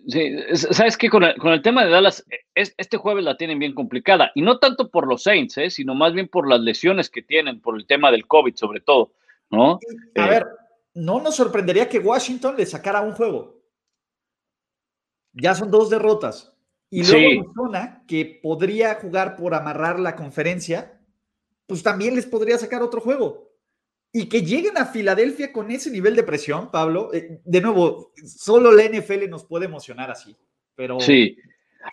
sí. 0.09 0.37
sabes 0.55 0.97
que 0.97 1.09
con 1.09 1.25
el, 1.25 1.63
tema 1.63 1.85
de 1.85 1.91
Dallas, 1.91 2.25
este 2.55 2.97
jueves 2.97 3.25
la 3.25 3.37
tienen 3.37 3.59
bien 3.59 3.75
complicada, 3.75 4.33
y 4.35 4.43
no 4.43 4.59
tanto 4.59 4.91
por 4.91 5.07
los 5.07 5.23
Saints, 5.23 5.59
¿eh? 5.59 5.71
sino 5.71 5.95
más 5.95 6.13
bien 6.13 6.29
por 6.29 6.49
las 6.49 6.61
lesiones 6.61 7.11
que 7.11 7.23
tienen, 7.23 7.61
por 7.61 7.77
el 7.77 7.87
tema 7.87 8.11
del 8.11 8.27
COVID 8.27 8.57
sobre 8.57 8.81
todo, 8.81 9.13
¿no? 9.51 9.79
A 10.17 10.27
ver, 10.27 10.47
no 10.95 11.21
nos 11.21 11.37
sorprendería 11.37 11.89
que 11.89 11.99
Washington 11.99 12.57
le 12.57 12.67
sacara 12.67 13.01
un 13.01 13.13
juego. 13.13 13.61
Ya 15.33 15.55
son 15.55 15.71
dos 15.71 15.91
derrotas. 15.91 16.53
Y 16.91 17.05
luego 17.05 17.43
Arizona, 17.43 18.05
que 18.09 18.41
podría 18.43 18.97
jugar 18.97 19.37
por 19.37 19.55
amarrar 19.55 20.01
la 20.01 20.17
conferencia, 20.17 21.01
pues 21.67 21.85
también 21.85 22.17
les 22.17 22.27
podría 22.27 22.59
sacar 22.59 22.83
otro 22.83 23.01
juego. 23.01 23.49
Y 24.13 24.29
que 24.29 24.43
lleguen 24.43 24.77
a 24.77 24.87
Filadelfia 24.87 25.53
con 25.53 25.71
ese 25.71 25.89
nivel 25.91 26.17
de 26.17 26.25
presión, 26.25 26.73
Pablo, 26.73 27.15
eh, 27.15 27.41
de 27.45 27.61
nuevo, 27.61 28.13
solo 28.25 28.73
la 28.73 28.83
NFL 28.85 29.31
nos 29.31 29.45
puede 29.45 29.67
emocionar 29.67 30.11
así. 30.11 30.37
Pero, 30.75 30.99
sí. 30.99 31.37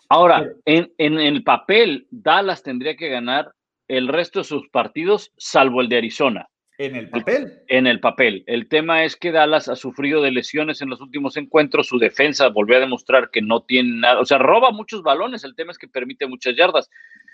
Ahora, 0.10 0.52
en, 0.66 0.92
en 0.98 1.20
el 1.20 1.44
papel, 1.44 2.08
Dallas 2.10 2.64
tendría 2.64 2.98
que 2.98 3.10
ganar 3.10 3.54
el 3.88 4.08
resto 4.08 4.40
de 4.40 4.46
sus 4.46 4.68
partidos, 4.70 5.32
salvo 5.38 5.82
el 5.82 5.90
de 5.90 5.98
Arizona. 5.98 6.50
En 6.78 6.96
el 6.96 7.10
papel. 7.10 7.64
En 7.68 7.88
el 7.88 8.00
papel. 8.00 8.44
El 8.46 8.68
tema 8.68 9.04
es 9.04 9.16
que 9.16 9.32
Dallas 9.32 9.68
ha 9.68 9.76
sufrido 9.76 10.22
de 10.22 10.32
lesiones 10.32 10.82
en 10.82 10.90
los 10.90 11.02
últimos 11.02 11.36
encuentros. 11.36 11.88
Su 11.88 11.98
defensa 11.98 12.50
volvió 12.50 12.78
a 12.78 12.82
demostrar 12.82 13.32
que 13.32 13.42
no 13.42 13.64
tiene 13.64 14.00
nada. 14.00 14.20
O 14.20 14.26
sea, 14.26 14.38
roba 14.38 14.72
muchos 14.72 15.02
balones. 15.02 15.44
El 15.44 15.56
tema 15.56 15.72
es 15.72 15.78
que 15.78 15.88
permite 15.88 16.28
muchas 16.28 16.56
yardas. 16.56 16.90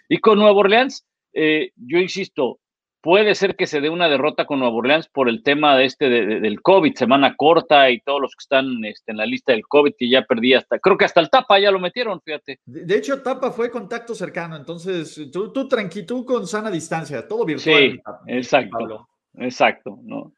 Y 0.07 0.19
con 0.19 0.39
Nueva 0.39 0.57
Orleans, 0.57 1.05
eh, 1.33 1.71
yo 1.75 1.97
insisto, 1.97 2.59
puede 3.01 3.35
ser 3.35 3.57
que 3.57 3.67
se 3.67 3.81
dé 3.81 3.89
una 3.89 4.07
derrota 4.07 4.45
con 4.45 4.59
Nueva 4.59 4.75
Orleans 4.75 5.09
por 5.09 5.27
el 5.27 5.43
tema 5.43 5.75
de 5.75 5.85
este 5.85 6.09
del 6.09 6.61
COVID, 6.61 6.95
semana 6.95 7.35
corta 7.35 7.89
y 7.89 7.99
todos 7.99 8.21
los 8.21 8.31
que 8.31 8.43
están 8.43 8.85
este, 8.85 9.11
en 9.11 9.17
la 9.17 9.25
lista 9.25 9.51
del 9.51 9.67
COVID 9.67 9.93
que 9.97 10.09
ya 10.09 10.23
perdí 10.23 10.53
hasta, 10.53 10.79
creo 10.79 10.97
que 10.97 11.03
hasta 11.03 11.19
el 11.19 11.29
Tapa 11.29 11.59
ya 11.59 11.69
lo 11.69 11.79
metieron, 11.79 12.21
fíjate. 12.21 12.59
De, 12.65 12.95
hecho, 12.95 13.21
Tapa 13.21 13.51
fue 13.51 13.69
contacto 13.69 14.15
cercano, 14.15 14.55
entonces 14.55 15.29
tú, 15.33 15.51
tú 15.51 15.67
tranqui, 15.67 16.03
tú 16.05 16.23
con 16.23 16.47
sana 16.47 16.71
distancia, 16.71 17.27
todo 17.27 17.43
virtual. 17.43 17.91
Sí, 17.91 18.01
exacto. 18.27 19.09
Exacto, 19.35 19.99
¿no? 20.03 20.35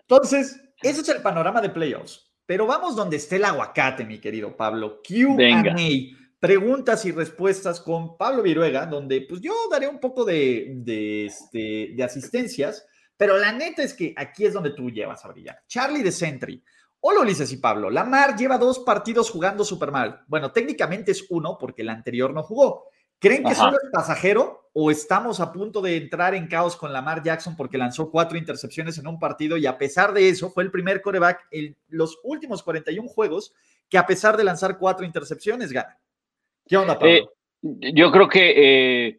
Entonces, 0.00 0.60
ese 0.82 1.00
es 1.00 1.08
el 1.08 1.22
panorama 1.22 1.60
de 1.60 1.70
playoffs. 1.70 2.28
Pero 2.46 2.66
vamos 2.66 2.96
donde 2.96 3.16
esté 3.16 3.36
el 3.36 3.44
aguacate, 3.44 4.04
mi 4.04 4.18
querido 4.18 4.56
Pablo. 4.56 5.02
QA. 5.02 5.64
Preguntas 6.40 7.04
y 7.04 7.12
respuestas 7.12 7.80
con 7.80 8.16
Pablo 8.16 8.42
Viruega, 8.42 8.86
donde 8.86 9.26
pues 9.28 9.40
yo 9.40 9.52
daré 9.70 9.88
un 9.88 9.98
poco 9.98 10.24
de, 10.24 10.72
de, 10.76 11.26
este, 11.26 11.92
de 11.96 12.04
asistencias, 12.04 12.86
pero 13.16 13.36
la 13.36 13.50
neta 13.52 13.82
es 13.82 13.92
que 13.92 14.14
aquí 14.16 14.46
es 14.46 14.54
donde 14.54 14.70
tú 14.70 14.88
llevas 14.88 15.24
a 15.24 15.28
brillar. 15.28 15.58
Charlie 15.66 16.02
de 16.02 16.12
Sentry. 16.12 16.64
Hola 17.00 17.20
Ulises 17.20 17.52
y 17.52 17.56
Pablo. 17.56 17.90
Lamar 17.90 18.36
lleva 18.36 18.56
dos 18.56 18.78
partidos 18.78 19.30
jugando 19.30 19.64
súper 19.64 19.90
mal. 19.90 20.22
Bueno, 20.28 20.52
técnicamente 20.52 21.10
es 21.12 21.26
uno 21.28 21.58
porque 21.58 21.82
el 21.82 21.90
anterior 21.90 22.32
no 22.32 22.42
jugó. 22.44 22.86
¿Creen 23.18 23.44
que 23.44 23.54
solo 23.54 23.76
es 23.82 23.90
pasajero 23.92 24.70
o 24.72 24.90
estamos 24.90 25.40
a 25.40 25.52
punto 25.52 25.80
de 25.80 25.96
entrar 25.96 26.34
en 26.34 26.46
caos 26.46 26.76
con 26.76 26.92
Lamar 26.92 27.22
Jackson 27.22 27.56
porque 27.56 27.78
lanzó 27.78 28.10
cuatro 28.10 28.38
intercepciones 28.38 28.96
en 28.98 29.08
un 29.08 29.18
partido 29.18 29.56
y 29.56 29.66
a 29.66 29.76
pesar 29.76 30.12
de 30.12 30.28
eso 30.28 30.50
fue 30.50 30.62
el 30.62 30.70
primer 30.70 31.02
coreback 31.02 31.48
en 31.50 31.76
los 31.88 32.18
últimos 32.22 32.62
41 32.62 33.08
juegos 33.08 33.52
que 33.88 33.98
a 33.98 34.06
pesar 34.06 34.36
de 34.36 34.44
lanzar 34.44 34.78
cuatro 34.78 35.04
intercepciones 35.04 35.72
gana? 35.72 35.98
¿Qué 36.66 36.76
onda, 36.76 36.98
Pablo? 36.98 37.12
Eh, 37.12 37.92
yo 37.92 38.12
creo 38.12 38.28
que 38.28 39.08
eh, 39.08 39.18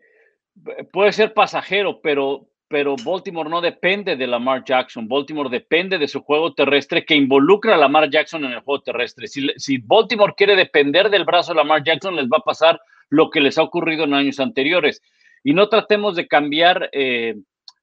puede 0.93 1.11
ser 1.11 1.33
pasajero, 1.33 1.99
pero, 2.01 2.47
pero 2.67 2.95
Baltimore 3.03 3.49
no 3.49 3.59
depende 3.59 4.15
de 4.15 4.27
Lamar 4.27 4.63
Jackson. 4.63 5.07
Baltimore 5.07 5.49
depende 5.49 5.97
de 5.97 6.07
su 6.07 6.21
juego 6.21 6.53
terrestre 6.53 7.03
que 7.03 7.15
involucra 7.15 7.75
a 7.75 7.77
Lamar 7.77 8.09
Jackson 8.09 8.45
en 8.45 8.51
el 8.51 8.61
juego 8.61 8.81
terrestre. 8.81 9.27
Si, 9.27 9.49
si 9.57 9.77
Baltimore 9.79 10.33
quiere 10.37 10.55
depender 10.55 11.09
del 11.09 11.25
brazo 11.25 11.51
de 11.51 11.57
Lamar 11.57 11.83
Jackson, 11.83 12.15
les 12.15 12.27
va 12.27 12.37
a 12.37 12.43
pasar 12.43 12.79
lo 13.09 13.29
que 13.29 13.41
les 13.41 13.57
ha 13.57 13.63
ocurrido 13.63 14.03
en 14.03 14.13
años 14.13 14.39
anteriores. 14.39 15.01
Y 15.43 15.53
no 15.53 15.69
tratemos 15.69 16.15
de 16.15 16.27
cambiar 16.27 16.89
eh, 16.91 17.35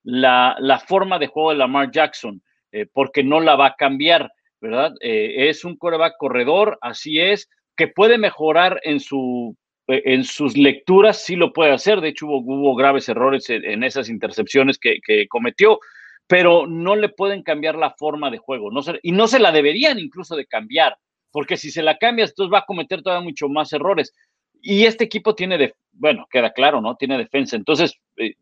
la, 0.03 0.83
forma 0.87 1.19
de 1.19 1.27
juego 1.27 1.51
de 1.51 1.57
Lamar 1.57 1.91
Jackson, 1.91 2.43
eh, 2.73 2.87
porque 2.93 3.25
no 3.25 3.41
la 3.41 3.57
va 3.57 3.67
a 3.67 3.77
cambiar, 3.77 4.31
¿verdad? 4.61 4.93
Eh, 5.01 5.49
es 5.49 5.65
un 5.65 5.77
coreback 5.77 6.15
corredor, 6.19 6.79
así 6.81 7.21
es, 7.21 7.49
que 7.77 7.89
puede 7.89 8.19
mejorar 8.19 8.81
en, 8.85 9.01
su, 9.01 9.57
en 9.89 10.25
sus 10.25 10.57
lecturas, 10.57 11.25
sí 11.25 11.37
lo 11.37 11.53
puede 11.53 11.73
hacer. 11.73 12.01
De 12.01 12.09
hecho, 12.09 12.27
hubo, 12.27 12.75
graves 12.75 13.09
errores 13.09 13.51
en, 13.51 13.85
esas 13.85 14.09
intercepciones 14.09 14.79
que, 14.79 15.27
cometió, 15.29 15.81
pero 16.27 16.67
no 16.67 16.97
le 16.97 17.09
pueden 17.09 17.43
cambiar 17.43 17.77
la 17.77 17.91
forma 17.91 18.31
de 18.31 18.39
juego. 18.39 18.71
No 18.71 18.81
y 19.03 19.13
no 19.13 19.29
se 19.29 19.39
la 19.39 19.53
deberían 19.53 19.99
incluso 19.99 20.37
de 20.37 20.47
cambiar, 20.47 20.97
porque 21.31 21.57
si 21.57 21.71
se 21.71 21.83
la 21.83 21.99
cambias, 21.99 22.31
entonces 22.31 22.53
va 22.53 22.61
a 22.61 22.67
cometer 22.67 23.03
todavía 23.03 23.25
mucho 23.25 23.49
más 23.49 23.73
errores. 23.73 24.15
Y 24.63 24.85
este 24.85 25.05
equipo 25.05 25.35
tiene, 25.35 25.59
de, 25.59 25.75
bueno, 25.93 26.27
queda 26.31 26.53
claro, 26.53 26.81
¿no? 26.81 26.97
Tiene 26.97 27.19
defensa. 27.19 27.57
Entonces, 27.57 27.95
eh, 28.17 28.35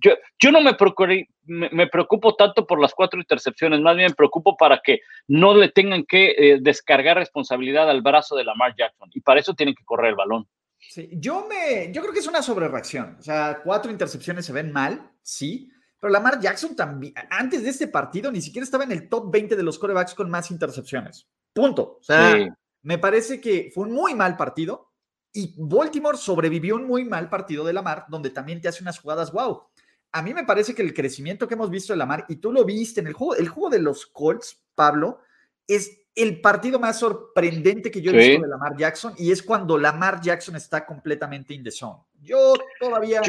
yo, 0.00 0.12
yo 0.38 0.50
no 0.50 0.60
me, 0.60 0.76
me, 1.46 1.86
preocupo 1.86 2.34
tanto 2.34 2.66
por 2.66 2.80
las 2.80 2.94
cuatro 2.94 3.20
intercepciones, 3.20 3.80
más 3.80 3.96
bien 3.96 4.08
me 4.10 4.14
preocupo 4.14 4.56
para 4.56 4.80
que 4.82 5.00
no 5.28 5.54
le 5.54 5.68
tengan 5.68 6.04
que 6.04 6.34
eh, 6.36 6.58
descargar 6.60 7.16
responsabilidad 7.16 7.90
al 7.90 8.02
brazo 8.02 8.36
de 8.36 8.44
Lamar 8.44 8.74
Jackson. 8.76 9.10
Y 9.12 9.20
para 9.20 9.40
eso 9.40 9.54
tienen 9.54 9.74
que 9.74 9.84
correr 9.84 10.10
el 10.10 10.16
balón. 10.16 10.48
Sí, 10.78 11.10
yo, 11.12 11.46
me, 11.48 11.92
yo 11.92 12.02
creo 12.02 12.12
que 12.12 12.20
es 12.20 12.26
una 12.26 12.42
sobrereacción. 12.42 13.16
O 13.18 13.22
sea, 13.22 13.60
cuatro 13.62 13.90
intercepciones 13.90 14.46
se 14.46 14.52
ven 14.52 14.72
mal, 14.72 15.10
sí. 15.22 15.70
Pero 16.00 16.12
Lamar 16.12 16.40
Jackson 16.40 16.74
también, 16.74 17.14
antes 17.30 17.62
de 17.62 17.70
este 17.70 17.86
partido, 17.86 18.32
ni 18.32 18.40
siquiera 18.40 18.64
estaba 18.64 18.84
en 18.84 18.92
el 18.92 19.08
top 19.08 19.30
20 19.30 19.54
de 19.54 19.62
los 19.62 19.78
corebacks 19.78 20.14
con 20.14 20.28
más 20.28 20.50
intercepciones. 20.50 21.28
Punto. 21.52 21.98
O 22.00 22.02
sea, 22.02 22.48
me 22.82 22.98
parece 22.98 23.40
que 23.40 23.70
fue 23.72 23.84
un 23.84 23.92
muy 23.92 24.14
mal 24.14 24.36
partido. 24.36 24.91
Y 25.32 25.54
Baltimore 25.56 26.18
sobrevivió 26.18 26.76
un 26.76 26.86
muy 26.86 27.04
mal 27.04 27.28
partido 27.28 27.64
de 27.64 27.72
Lamar, 27.72 28.04
donde 28.08 28.30
también 28.30 28.60
te 28.60 28.68
hace 28.68 28.82
unas 28.82 28.98
jugadas 28.98 29.32
wow. 29.32 29.62
A 30.12 30.20
mí 30.20 30.34
me 30.34 30.44
parece 30.44 30.74
que 30.74 30.82
el 30.82 30.92
crecimiento 30.92 31.48
que 31.48 31.54
hemos 31.54 31.70
visto 31.70 31.92
de 31.92 31.96
Lamar, 31.96 32.26
y 32.28 32.36
tú 32.36 32.52
lo 32.52 32.64
viste 32.64 33.00
en 33.00 33.06
el 33.06 33.14
juego, 33.14 33.34
el 33.34 33.48
juego 33.48 33.70
de 33.70 33.78
los 33.78 34.06
Colts, 34.06 34.62
Pablo, 34.74 35.20
es 35.66 36.02
el 36.14 36.42
partido 36.42 36.78
más 36.78 36.98
sorprendente 36.98 37.90
que 37.90 38.02
yo 38.02 38.12
he 38.12 38.16
visto 38.16 38.42
de 38.42 38.48
Lamar 38.48 38.76
Jackson, 38.76 39.14
y 39.16 39.32
es 39.32 39.42
cuando 39.42 39.78
Lamar 39.78 40.20
Jackson 40.20 40.56
está 40.56 40.84
completamente 40.84 41.54
in 41.54 41.64
the 41.64 41.70
zone. 41.70 42.02
Yo 42.20 42.52
todavía. 42.78 43.22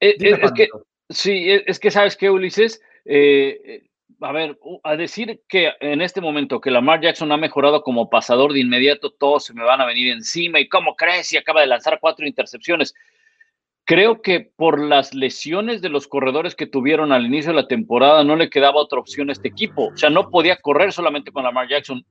Eh, 0.00 0.16
eh, 0.18 0.38
es, 0.42 0.52
que, 0.52 0.68
sí, 1.08 1.46
es 1.48 1.78
que 1.78 1.90
sabes 1.90 2.16
que, 2.16 2.30
Ulises, 2.30 2.80
eh, 3.04 3.87
a 4.20 4.32
ver, 4.32 4.58
a 4.82 4.96
decir 4.96 5.42
que 5.48 5.72
en 5.80 6.00
este 6.00 6.20
momento 6.20 6.60
que 6.60 6.70
Lamar 6.70 7.00
Jackson 7.00 7.30
ha 7.32 7.36
mejorado 7.36 7.82
como 7.82 8.10
pasador 8.10 8.52
de 8.52 8.60
inmediato, 8.60 9.10
todos 9.10 9.44
se 9.44 9.54
me 9.54 9.64
van 9.64 9.80
a 9.80 9.86
venir 9.86 10.12
encima 10.12 10.60
y 10.60 10.68
cómo 10.68 10.96
crees 10.96 11.32
y 11.32 11.36
acaba 11.36 11.60
de 11.60 11.68
lanzar 11.68 11.98
cuatro 12.00 12.26
intercepciones. 12.26 12.94
Creo 13.84 14.20
que 14.20 14.40
por 14.40 14.80
las 14.80 15.14
lesiones 15.14 15.80
de 15.80 15.88
los 15.88 16.08
corredores 16.08 16.54
que 16.54 16.66
tuvieron 16.66 17.12
al 17.12 17.26
inicio 17.26 17.52
de 17.52 17.62
la 17.62 17.68
temporada 17.68 18.24
no 18.24 18.36
le 18.36 18.50
quedaba 18.50 18.80
otra 18.80 18.98
opción 18.98 19.30
a 19.30 19.32
este 19.32 19.48
equipo. 19.48 19.88
O 19.88 19.96
sea, 19.96 20.10
no 20.10 20.30
podía 20.30 20.56
correr 20.56 20.92
solamente 20.92 21.32
con 21.32 21.44
Lamar 21.44 21.68
Jackson. 21.68 22.04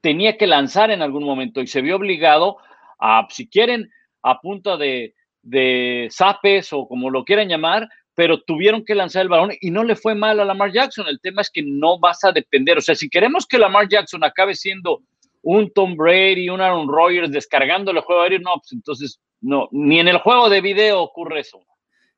Tenía 0.00 0.36
que 0.38 0.46
lanzar 0.46 0.90
en 0.90 1.02
algún 1.02 1.24
momento 1.24 1.60
y 1.60 1.66
se 1.66 1.82
vio 1.82 1.96
obligado 1.96 2.56
a, 2.98 3.26
si 3.30 3.48
quieren, 3.48 3.90
a 4.22 4.40
punta 4.40 4.76
de, 4.76 5.14
de 5.42 6.08
zapes 6.10 6.72
o 6.72 6.86
como 6.86 7.10
lo 7.10 7.24
quieran 7.24 7.48
llamar, 7.48 7.88
pero 8.18 8.42
tuvieron 8.42 8.84
que 8.84 8.96
lanzar 8.96 9.22
el 9.22 9.28
balón 9.28 9.52
y 9.60 9.70
no 9.70 9.84
le 9.84 9.94
fue 9.94 10.12
mal 10.16 10.40
a 10.40 10.44
Lamar 10.44 10.72
Jackson. 10.72 11.06
El 11.06 11.20
tema 11.20 11.40
es 11.40 11.50
que 11.50 11.62
no 11.62 12.00
vas 12.00 12.24
a 12.24 12.32
depender. 12.32 12.76
O 12.76 12.80
sea, 12.80 12.96
si 12.96 13.08
queremos 13.08 13.46
que 13.46 13.58
Lamar 13.58 13.88
Jackson 13.88 14.24
acabe 14.24 14.56
siendo 14.56 15.02
un 15.40 15.70
Tom 15.72 15.94
Brady, 15.94 16.48
un 16.48 16.60
Aaron 16.60 16.88
Rodgers 16.88 17.30
descargando 17.30 17.92
el 17.92 18.00
juego 18.00 18.22
aéreo, 18.22 18.40
no, 18.40 18.54
pues 18.56 18.72
entonces 18.72 19.20
no, 19.40 19.68
ni 19.70 20.00
en 20.00 20.08
el 20.08 20.18
juego 20.18 20.50
de 20.50 20.60
video 20.60 21.00
ocurre 21.00 21.42
eso. 21.42 21.60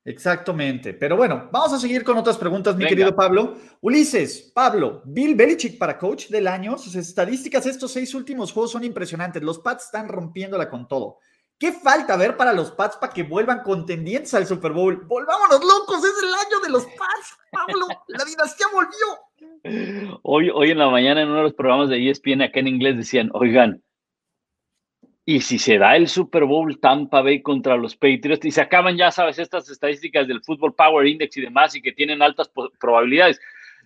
Exactamente. 0.02 0.94
Pero 0.94 1.18
bueno, 1.18 1.50
vamos 1.52 1.74
a 1.74 1.78
seguir 1.78 2.02
con 2.02 2.16
otras 2.16 2.38
preguntas, 2.38 2.74
mi 2.76 2.86
querido 2.86 3.14
Pablo. 3.14 3.58
Ulises, 3.82 4.52
Pablo, 4.54 5.02
Bill 5.04 5.34
Belichick 5.34 5.76
para 5.76 5.98
coach 5.98 6.28
del 6.28 6.48
año. 6.48 6.78
Sus 6.78 6.94
estadísticas 6.94 7.66
estos 7.66 7.92
seis 7.92 8.14
últimos 8.14 8.52
juegos 8.52 8.72
son 8.72 8.84
impresionantes. 8.84 9.42
Los 9.42 9.58
Pats 9.58 9.84
están 9.84 10.08
rompiéndola 10.08 10.70
con 10.70 10.88
todo. 10.88 11.18
¿Qué 11.60 11.72
falta 11.72 12.16
ver 12.16 12.38
para 12.38 12.54
los 12.54 12.70
Pats 12.70 12.96
para 12.96 13.12
que 13.12 13.22
vuelvan 13.22 13.62
contendientes 13.62 14.32
al 14.32 14.46
Super 14.46 14.72
Bowl? 14.72 15.04
Volvámonos 15.04 15.60
locos, 15.60 15.98
es 15.98 16.14
el 16.22 16.32
año 16.32 16.60
de 16.64 16.70
los 16.70 16.86
Pats, 16.86 17.38
Pablo. 17.52 17.86
La 18.08 18.24
dinastía 18.24 18.66
volvió. 18.72 20.18
Hoy, 20.22 20.48
hoy 20.48 20.70
en 20.70 20.78
la 20.78 20.88
mañana 20.88 21.20
en 21.20 21.28
uno 21.28 21.36
de 21.36 21.42
los 21.42 21.52
programas 21.52 21.90
de 21.90 22.08
ESPN 22.08 22.40
acá 22.40 22.60
en 22.60 22.68
inglés 22.68 22.96
decían, 22.96 23.28
oigan, 23.34 23.82
y 25.26 25.42
si 25.42 25.58
se 25.58 25.76
da 25.76 25.96
el 25.96 26.08
Super 26.08 26.44
Bowl 26.44 26.80
Tampa 26.80 27.20
Bay 27.20 27.42
contra 27.42 27.76
los 27.76 27.94
Patriots 27.94 28.46
y 28.46 28.52
se 28.52 28.62
acaban, 28.62 28.96
ya 28.96 29.10
sabes, 29.10 29.38
estas 29.38 29.68
estadísticas 29.68 30.26
del 30.26 30.42
Football 30.42 30.74
Power 30.74 31.06
Index 31.06 31.36
y 31.36 31.42
demás 31.42 31.76
y 31.76 31.82
que 31.82 31.92
tienen 31.92 32.22
altas 32.22 32.50
probabilidades. 32.80 33.38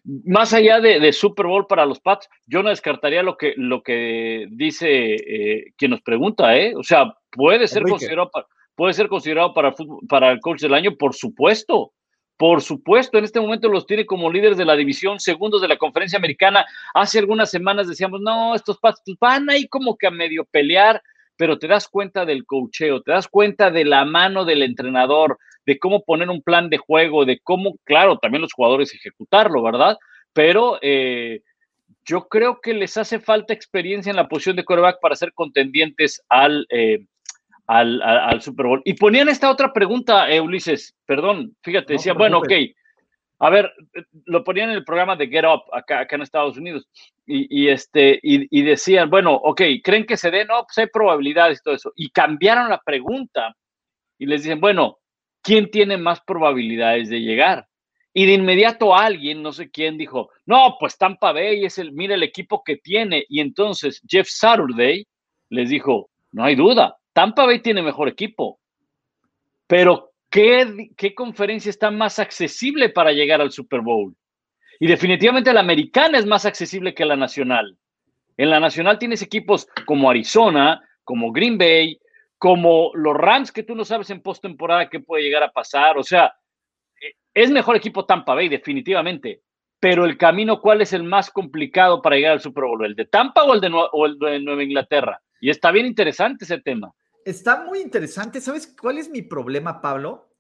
Más 0.05 0.53
allá 0.53 0.81
de, 0.81 1.13
Super 1.13 1.47
Bowl 1.47 1.67
para 1.67 1.87
los 1.87 1.99
Pats, 1.99 2.29
yo 2.47 2.63
no 2.63 2.69
descartaría 2.69 3.25
lo 3.25 3.37
que, 3.37 3.55
lo 3.57 3.83
que 3.83 4.47
dice 4.51 5.17
eh, 5.17 5.73
quien 5.77 5.91
nos 5.91 6.03
pregunta, 6.03 6.57
¿eh? 6.57 6.75
O 6.77 6.85
sea, 6.85 7.17
puede 7.35 7.67
ser 7.69 7.83
considerado 7.83 8.31
¿Puede 8.75 8.95
ser 8.95 9.09
considerado 9.09 9.55
para, 9.55 9.73
para 10.09 10.33
el 10.33 10.41
coach 10.41 10.61
del 10.61 10.75
año? 10.75 10.97
Por 10.97 11.15
supuesto. 11.15 11.93
Por 12.37 12.63
supuesto, 12.63 13.17
en 13.17 13.25
este 13.25 13.41
momento 13.41 13.69
los 13.69 13.87
tiene 13.87 14.07
como 14.07 14.31
líderes 14.31 14.59
de 14.59 14.65
la 14.65 14.75
división, 14.75 15.21
segundos 15.21 15.63
de 15.63 15.69
la 15.69 15.77
conferencia 15.77 16.19
americana. 16.19 16.67
Hace 16.93 17.21
algunas 17.21 17.49
semanas 17.49 17.87
decíamos, 17.87 18.21
no, 18.21 18.57
estos 18.57 18.79
Pats 18.79 19.03
pues, 19.05 19.17
van 19.21 19.49
ahí 19.49 19.69
como 19.69 19.97
que 19.97 20.09
a 20.09 20.11
medio 20.11 20.45
pelear, 20.45 21.01
pero 21.37 21.61
te 21.61 21.69
das 21.69 21.87
cuenta 21.87 22.25
del 22.25 22.45
cocheo, 22.45 23.03
te 23.03 23.13
das 23.13 23.29
cuenta 23.29 23.71
de 23.71 23.85
la 23.85 24.05
mano 24.05 24.45
del 24.45 24.65
entrenador, 24.65 25.39
de 25.65 25.79
cómo 25.79 26.03
poner 26.03 26.29
un 26.29 26.43
plan 26.43 26.69
de 26.71 26.79
juego, 26.79 27.25
de 27.25 27.39
cómo, 27.39 27.77
claro, 27.85 28.19
también 28.19 28.43
los 28.43 28.53
jugadores 28.53 28.93
ejecutarlo, 28.93 29.63
¿verdad? 29.63 29.97
Pero 30.33 30.81
eh, 30.83 31.43
yo 32.05 32.27
creo 32.27 32.61
que 32.61 32.75
les 32.75 32.97
hace 32.97 33.21
falta 33.21 33.55
experiencia 33.55 34.11
en 34.11 34.17
la 34.17 34.27
posición 34.27 34.57
de 34.57 34.65
quarterback 34.65 34.99
para 35.01 35.15
ser 35.15 35.33
contendientes 35.33 36.21
al, 36.29 36.67
eh, 36.71 37.07
al, 37.67 38.41
Super 38.41 38.67
Bowl. 38.67 38.83
Y 38.85 38.95
ponían 38.95 39.29
esta 39.29 39.51
otra 39.51 39.73
pregunta, 39.73 40.31
eh, 40.31 40.41
Ulises, 40.41 40.95
perdón, 41.07 41.57
fíjate, 41.63 41.95
decía, 41.95 42.13
bueno, 42.13 42.39
ok, 42.39 42.53
a 43.41 43.51
ver, 43.51 43.73
lo 44.27 44.45
ponían 44.45 44.71
en 44.71 44.77
el 44.77 44.85
programa 44.85 45.17
de 45.17 45.29
Get 45.29 45.45
Up 45.45 45.63
acá, 45.73 46.01
acá 46.01 46.17
en 46.17 46.23
Estados 46.23 46.57
Unidos 46.57 46.89
y, 47.27 47.69
este, 47.69 48.19
y, 48.23 48.63
decían, 48.63 49.09
bueno, 49.09 49.35
ok, 49.35 49.63
¿creen 49.83 50.05
que 50.05 50.17
se 50.17 50.31
dé? 50.31 50.45
No, 50.45 50.65
pues 50.65 50.77
hay 50.79 50.87
probabilidades 50.89 51.59
y 51.59 51.63
todo 51.63 51.75
eso. 51.75 51.93
Y 51.97 52.11
cambiaron 52.11 52.69
la 52.69 52.81
pregunta 52.85 53.57
y 54.19 54.27
les 54.27 54.43
dicen, 54.43 54.61
bueno, 54.61 54.99
¿quién 55.43 55.71
tiene 55.71 55.97
más 55.97 56.21
probabilidades 56.21 57.09
de 57.09 57.21
llegar? 57.21 57.67
Y 58.13 58.27
de 58.27 58.35
inmediato 58.35 58.95
alguien, 58.95 59.43
no 59.43 59.53
sé 59.53 59.71
quién, 59.71 59.99
dijo, 59.99 60.31
no, 60.47 60.77
pues 60.79 60.97
Tampa 60.99 61.33
Bay 61.33 61.65
es 61.65 61.79
el, 61.79 61.93
mira 61.93 62.15
el 62.15 62.23
equipo 62.23 62.63
que 62.63 62.77
tiene. 62.77 63.25
Y 63.29 63.41
entonces 63.41 64.01
Jeff 64.07 64.29
Saturday 64.29 65.07
les 65.49 65.71
dijo, 65.71 66.11
no 66.31 66.45
hay 66.45 66.55
duda, 66.55 66.97
Tampa 67.15 67.47
Bay 67.47 67.61
tiene 67.61 67.81
mejor 67.81 68.09
equipo. 68.09 68.61
Pero, 69.67 70.11
¿qué, 70.29 70.91
¿qué 70.97 71.15
conferencia 71.15 71.71
está 71.71 71.91
más 71.91 72.19
accesible 72.19 72.91
para 72.91 73.13
llegar 73.13 73.41
al 73.41 73.53
Super 73.53 73.81
Bowl? 73.81 74.15
Y 74.81 74.89
definitivamente 74.89 75.53
la 75.53 75.61
americana 75.61 76.19
es 76.19 76.27
más 76.27 76.45
accesible 76.45 76.93
que 76.93 77.05
la 77.05 77.17
nacional. 77.17 77.79
En 78.37 78.51
la 78.51 78.59
nacional 78.59 78.99
tienes 78.99 79.23
equipos 79.23 79.69
como 79.87 80.11
Arizona, 80.11 80.83
como 81.05 81.31
Green 81.31 81.57
Bay, 81.57 82.01
como 82.37 82.91
los 82.95 83.15
Rams, 83.17 83.53
que 83.53 83.63
tú 83.63 83.77
no 83.77 83.85
sabes 83.85 84.11
en 84.11 84.21
postemporada 84.21 84.91
qué 84.91 84.99
puede 84.99 85.23
llegar 85.23 85.45
a 85.45 85.53
pasar. 85.53 85.97
O 85.97 86.03
sea, 86.03 86.35
eh, 87.01 87.15
es 87.33 87.49
mejor 87.51 87.77
equipo 87.77 88.05
Tampa 88.05 88.35
Bay, 88.35 88.49
definitivamente. 88.49 89.43
Pero 89.79 90.05
el 90.05 90.19
camino, 90.19 90.61
¿cuál 90.61 90.83
es 90.83 90.93
el 90.93 91.05
más 91.05 91.31
complicado 91.31 92.03
para 92.03 92.17
llegar 92.17 92.33
al 92.33 92.41
Super 92.41 92.65
Bowl? 92.65 92.85
¿El 92.85 92.97
de 92.97 93.05
Tampa 93.05 93.45
o 93.45 93.55
el 93.55 93.61
de, 93.61 93.71
o 93.73 94.07
el 94.07 94.19
de 94.19 94.41
Nueva 94.41 94.65
Inglaterra? 94.65 95.21
Y 95.41 95.51
está 95.51 95.71
bien 95.71 95.87
interesante 95.87 96.45
ese 96.45 96.59
tema. 96.59 96.93
Está 97.25 97.65
muy 97.65 97.81
interesante. 97.81 98.41
¿Sabes 98.41 98.67
cuál 98.81 98.99
es 98.99 99.09
mi 99.09 99.23
problema, 99.23 99.81
Pablo? 99.81 100.31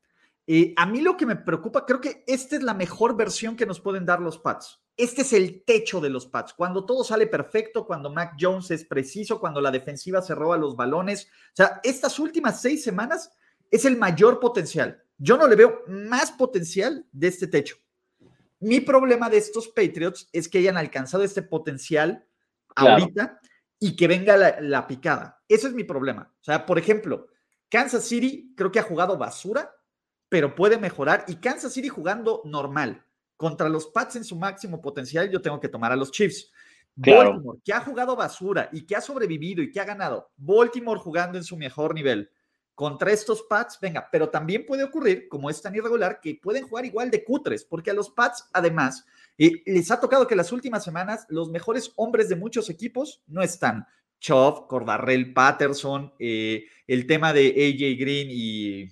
Eh, 0.47 0.75
a 0.77 0.85
mí 0.85 1.01
lo 1.01 1.17
que 1.17 1.25
me 1.25 1.37
preocupa, 1.37 1.87
creo 1.87 2.01
que 2.01 2.23
esta 2.27 2.57
es 2.57 2.63
la 2.63 2.75
mejor 2.75 3.17
versión 3.17 3.57
que 3.57 3.65
nos 3.65 3.81
pueden 3.81 4.05
dar 4.05 4.21
los 4.21 4.39
Pats. 4.39 4.83
Este 4.97 5.23
es 5.23 5.33
el 5.33 5.65
techo 5.65 6.01
de 6.01 6.11
los 6.11 6.27
Pats. 6.27 6.53
Cuando 6.53 6.85
todo 6.85 7.03
sale 7.03 7.27
perfecto, 7.27 7.87
cuando 7.87 8.11
Mac 8.11 8.37
Jones 8.39 8.71
es 8.71 8.85
preciso, 8.85 9.41
cuando 9.41 9.61
la 9.61 9.71
defensiva 9.71 10.21
se 10.21 10.35
roba 10.35 10.59
los 10.59 10.77
balones. 10.77 11.25
O 11.27 11.57
sea, 11.57 11.81
estas 11.83 12.19
últimas 12.19 12.61
seis 12.61 12.85
semanas 12.85 13.33
es 13.71 13.85
el 13.85 13.97
mayor 13.97 14.39
potencial. 14.39 15.03
Yo 15.17 15.37
no 15.37 15.49
le 15.49 15.57
veo 15.57 15.83
más 15.89 16.33
potencial 16.33 17.07
de 17.11 17.29
este 17.29 17.47
techo. 17.47 17.77
Mi 18.61 18.81
problema 18.81 19.31
de 19.31 19.39
estos 19.39 19.69
Patriots 19.69 20.29
es 20.33 20.49
que 20.49 20.59
hayan 20.59 20.77
alcanzado 20.77 21.25
este 21.25 21.43
potencial 21.43 22.27
ahorita 22.77 23.41
y 23.79 23.97
que 23.97 24.09
venga 24.09 24.37
la, 24.37 24.61
la 24.61 24.87
picada. 24.87 25.34
Ese 25.49 25.69
es 25.69 25.75
mi 25.75 25.85
problema. 25.85 26.33
O 26.41 26.45
sea, 26.45 26.67
por 26.67 26.79
ejemplo, 26.79 27.29
Kansas 27.69 28.05
City 28.05 28.53
creo 28.57 28.73
que 28.73 28.79
ha 28.79 28.85
jugado 28.85 29.17
basura 29.17 29.71
pero 30.35 30.53
puede 30.53 30.79
mejorar. 30.79 31.25
Y 31.29 31.37
Kansas 31.37 31.73
City 31.73 31.89
jugando 31.89 32.43
normal 32.45 33.07
contra 33.37 33.69
los 33.69 33.87
Pats 33.87 34.17
en 34.17 34.25
su 34.25 34.35
máximo 34.35 34.83
potencial, 34.83 35.31
yo 35.31 35.41
tengo 35.41 35.61
que 35.61 35.69
tomar 35.69 35.93
a 35.93 35.97
los 35.97 36.11
Chiefs. 36.11 36.51
Baltimore, 36.97 37.61
que 37.65 37.73
ha 37.73 37.79
jugado 37.79 38.17
basura 38.17 38.69
y 38.73 38.85
que 38.85 38.97
ha 38.97 39.01
sobrevivido 39.01 39.63
y 39.63 39.71
que 39.71 39.79
ha 39.79 39.85
ganado. 39.85 40.33
Baltimore 40.37 40.99
jugando 40.99 41.39
en 41.39 41.45
su 41.45 41.57
mejor 41.57 41.95
nivel. 41.95 42.33
Contra 42.75 43.13
estos 43.13 43.43
Pats, 43.43 43.79
venga, 43.81 44.09
pero 44.11 44.29
también 44.29 44.67
puede 44.67 44.83
ocurrir, 44.83 45.29
como 45.29 45.49
es 45.51 45.63
tan 45.63 45.77
irregular, 45.77 46.19
que 46.21 46.41
pueden 46.43 46.67
jugar 46.67 46.85
igual 46.85 47.13
de 47.13 47.23
cutres, 47.23 47.65
porque 47.65 47.93
a 47.93 47.95
los 47.95 48.11
Pats, 48.11 48.49
además, 48.53 49.05
eh, 49.39 49.63
les 49.67 49.89
ha 49.93 50.01
tocado 50.01 50.27
que 50.27 50.35
las 50.35 50.51
últimas 50.51 50.83
semanas 50.83 51.27
los 51.29 51.49
mejores 51.49 51.93
hombres 51.95 52.29
de 52.29 52.35
muchos 52.35 52.69
equipos 52.71 53.23
no 53.29 53.41
están. 53.41 53.87
Chov, 54.21 54.67
Cordarrell 54.69 55.33
Patterson, 55.33 56.13
eh, 56.19 56.65
el 56.87 57.07
tema 57.07 57.33
de 57.33 57.49
AJ 57.49 57.99
Green 57.99 58.29
y 58.31 58.89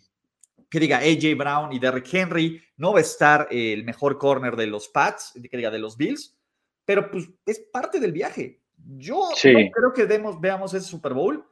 que 0.68 0.80
diga 0.80 0.98
AJ 0.98 1.36
Brown 1.36 1.72
y 1.72 1.78
Derrick 1.78 2.12
Henry, 2.12 2.62
no 2.78 2.92
va 2.92 2.98
a 2.98 3.02
estar 3.02 3.48
el 3.50 3.84
mejor 3.84 4.18
corner 4.18 4.56
de 4.56 4.66
los 4.66 4.88
Pats, 4.88 5.32
que 5.50 5.56
diga 5.56 5.70
de 5.70 5.78
los 5.78 5.96
Bills, 5.96 6.36
pero 6.84 7.10
pues 7.10 7.28
es 7.44 7.60
parte 7.72 8.00
del 8.00 8.12
viaje. 8.12 8.60
Yo 8.96 9.28
no 9.30 9.70
creo 9.70 9.92
que 9.94 10.06
demos, 10.06 10.40
veamos 10.40 10.72
ese 10.74 10.86
Super 10.86 11.12
Bowl 11.12 11.46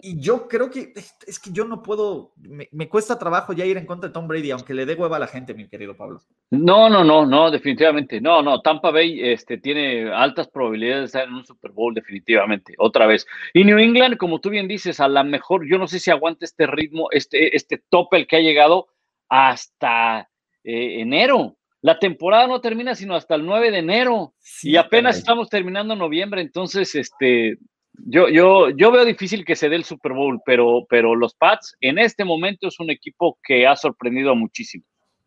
y 0.00 0.18
yo 0.18 0.48
creo 0.48 0.70
que 0.70 0.94
es 1.26 1.38
que 1.38 1.52
yo 1.52 1.66
no 1.66 1.82
puedo, 1.82 2.32
me, 2.36 2.88
cuesta 2.88 3.18
trabajo 3.18 3.52
ya 3.52 3.66
ir 3.66 3.76
en 3.76 3.84
contra 3.84 4.08
de 4.08 4.14
Tom 4.14 4.26
Brady, 4.26 4.50
aunque 4.50 4.72
le 4.72 4.86
dé 4.86 4.94
hueva 4.94 5.16
a 5.16 5.20
la 5.20 5.26
gente, 5.26 5.52
mi 5.52 5.68
querido 5.68 5.94
Pablo. 5.94 6.20
No, 6.50 6.88
no, 6.88 7.04
no, 7.04 7.26
no, 7.26 7.50
definitivamente. 7.50 8.18
No, 8.18 8.40
no, 8.40 8.62
Tampa 8.62 8.90
Bay 8.90 9.20
este, 9.22 9.58
tiene 9.58 10.10
altas 10.10 10.48
probabilidades 10.48 11.00
de 11.00 11.06
estar 11.06 11.28
en 11.28 11.34
un 11.34 11.44
Super 11.44 11.72
Bowl, 11.72 11.92
definitivamente, 11.92 12.74
otra 12.78 13.06
vez. 13.06 13.26
Y 13.52 13.64
New 13.64 13.78
England, 13.78 14.16
como 14.16 14.40
tú 14.40 14.48
bien 14.48 14.66
dices, 14.66 14.98
a 14.98 15.08
lo 15.08 15.22
mejor, 15.24 15.68
yo 15.68 15.76
no 15.76 15.86
sé 15.86 15.98
si 15.98 16.10
aguanta 16.10 16.46
este 16.46 16.66
ritmo, 16.66 17.08
este, 17.10 17.54
este 17.54 17.82
tope 17.90 18.16
el 18.16 18.26
que 18.26 18.36
ha 18.36 18.40
llegado 18.40 18.88
hasta 19.28 20.30
eh, 20.64 21.00
enero. 21.00 21.58
La 21.82 21.98
temporada 21.98 22.46
no 22.46 22.60
termina 22.60 22.94
sino 22.94 23.14
hasta 23.14 23.34
el 23.34 23.44
9 23.44 23.72
de 23.72 23.78
enero 23.78 24.34
y 24.62 24.76
apenas 24.76 25.18
estamos 25.18 25.50
terminando 25.50 25.96
noviembre, 25.96 26.40
entonces, 26.40 26.94
este, 26.94 27.58
yo, 27.94 28.28
yo, 28.28 28.70
yo 28.70 28.90
veo 28.90 29.04
difícil 29.04 29.44
que 29.44 29.56
se 29.56 29.68
dé 29.68 29.76
el 29.76 29.84
Super 29.84 30.12
Bowl, 30.12 30.40
pero, 30.44 30.86
pero 30.88 31.14
los 31.14 31.34
Pats 31.34 31.76
en 31.80 31.98
este 31.98 32.24
momento 32.24 32.68
es 32.68 32.80
un 32.80 32.90
equipo 32.90 33.38
que 33.42 33.66
ha 33.66 33.76
sorprendido 33.76 34.34
muchísimo. 34.34 34.84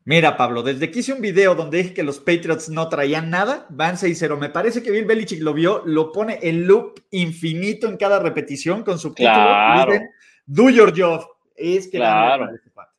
Mira, 0.08 0.38
Pablo, 0.38 0.62
desde 0.62 0.92
que 0.92 1.00
hice 1.00 1.14
un 1.14 1.22
video 1.22 1.56
donde 1.56 1.80
dije 1.80 1.94
que 1.96 2.04
los 2.04 2.20
Patriots 2.20 2.70
no 2.70 2.90
traían 2.90 3.32
nada, 3.32 3.66
van 3.72 3.96
6-0. 3.96 4.38
Me 4.38 4.50
parece 4.50 4.84
que 4.84 4.92
Bill 4.92 5.06
Belichick 5.06 5.42
lo 5.42 5.54
vio, 5.54 5.82
lo 5.86 6.12
pone 6.12 6.38
en 6.44 6.68
loop 6.68 7.00
infinito 7.10 7.88
en 7.88 7.98
cada 7.98 8.20
repetición 8.20 8.84
con 8.84 9.00
su 9.00 9.16
claro. 9.16 9.94
do 10.46 10.70
your 10.70 10.94
job. 10.96 11.26
Es 11.56 11.88
que 11.88 11.98
claro, 11.98 12.50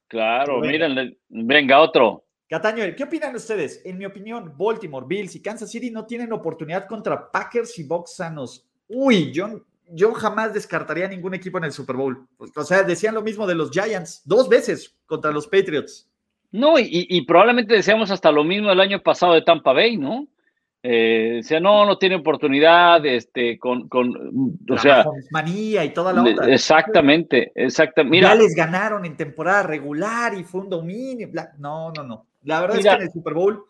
claro, 0.08 0.60
miren, 0.60 1.16
venga 1.28 1.78
otro. 1.78 2.24
Cataño, 2.48 2.84
¿qué 2.96 3.04
opinan 3.04 3.36
ustedes? 3.36 3.82
En 3.84 3.98
mi 3.98 4.04
opinión, 4.04 4.54
Baltimore, 4.56 5.06
Bills 5.08 5.36
y 5.36 5.42
Kansas 5.42 5.70
City 5.70 5.90
no 5.90 6.06
tienen 6.06 6.32
oportunidad 6.32 6.88
contra 6.88 7.30
Packers 7.30 7.78
y 7.78 7.84
Bucks 7.84 8.16
sanos 8.16 8.66
uy, 8.88 9.32
yo, 9.32 9.62
yo 9.90 10.12
jamás 10.14 10.54
descartaría 10.54 11.08
ningún 11.08 11.34
equipo 11.34 11.58
en 11.58 11.64
el 11.64 11.72
Super 11.72 11.96
Bowl. 11.96 12.26
O 12.38 12.64
sea, 12.64 12.82
decían 12.82 13.14
lo 13.14 13.22
mismo 13.22 13.46
de 13.46 13.54
los 13.54 13.70
Giants, 13.70 14.22
dos 14.24 14.48
veces 14.48 14.96
contra 15.06 15.30
los 15.30 15.46
Patriots. 15.46 16.08
No, 16.52 16.78
y, 16.78 17.20
probablemente 17.26 17.74
decíamos 17.74 18.10
hasta 18.10 18.32
lo 18.32 18.42
mismo 18.42 18.70
el 18.70 18.80
año 18.80 19.02
pasado 19.02 19.34
de 19.34 19.42
Tampa 19.42 19.72
Bay, 19.72 19.96
¿no? 19.96 20.26
Eh, 20.82 21.32
decía, 21.36 21.58
no, 21.58 21.84
no 21.84 21.98
tiene 21.98 22.14
oportunidad, 22.14 23.04
este, 23.04 23.58
con, 23.58 23.88
con 23.88 24.58
o 24.70 24.78
sea. 24.78 25.04
manía 25.32 25.84
y 25.84 25.92
toda 25.92 26.12
la 26.12 26.22
otra. 26.22 26.48
Exactamente, 26.48 27.50
exactamente. 27.56 28.26
ya 28.26 28.36
les 28.36 28.54
ganaron 28.54 29.04
en 29.04 29.16
temporada 29.16 29.64
regular 29.64 30.34
y 30.34 30.44
fue 30.44 30.60
un 30.60 30.70
dominio. 30.70 31.28
No, 31.58 31.90
no, 31.90 32.04
no. 32.04 32.26
La 32.44 32.60
verdad 32.60 32.78
es 32.78 32.84
que 32.84 32.90
en 32.90 33.02
el 33.02 33.10
Super 33.10 33.34
Bowl 33.34 33.64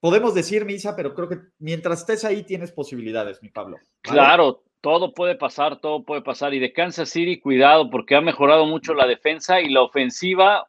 podemos 0.00 0.34
decir 0.34 0.64
misa, 0.64 0.96
pero 0.96 1.14
creo 1.14 1.28
que 1.28 1.38
mientras 1.58 2.00
estés 2.00 2.24
ahí 2.24 2.42
tienes 2.42 2.72
posibilidades, 2.72 3.42
mi 3.42 3.50
Pablo. 3.50 3.78
Claro, 4.02 4.64
todo 4.80 5.14
puede 5.14 5.36
pasar, 5.36 5.80
todo 5.80 6.04
puede 6.04 6.22
pasar. 6.22 6.54
Y 6.54 6.58
de 6.58 6.72
Kansas 6.72 7.10
City, 7.10 7.38
cuidado, 7.38 7.90
porque 7.90 8.16
ha 8.16 8.20
mejorado 8.20 8.66
mucho 8.66 8.94
la 8.94 9.06
defensa 9.06 9.60
y 9.60 9.68
la 9.68 9.82
ofensiva. 9.82 10.66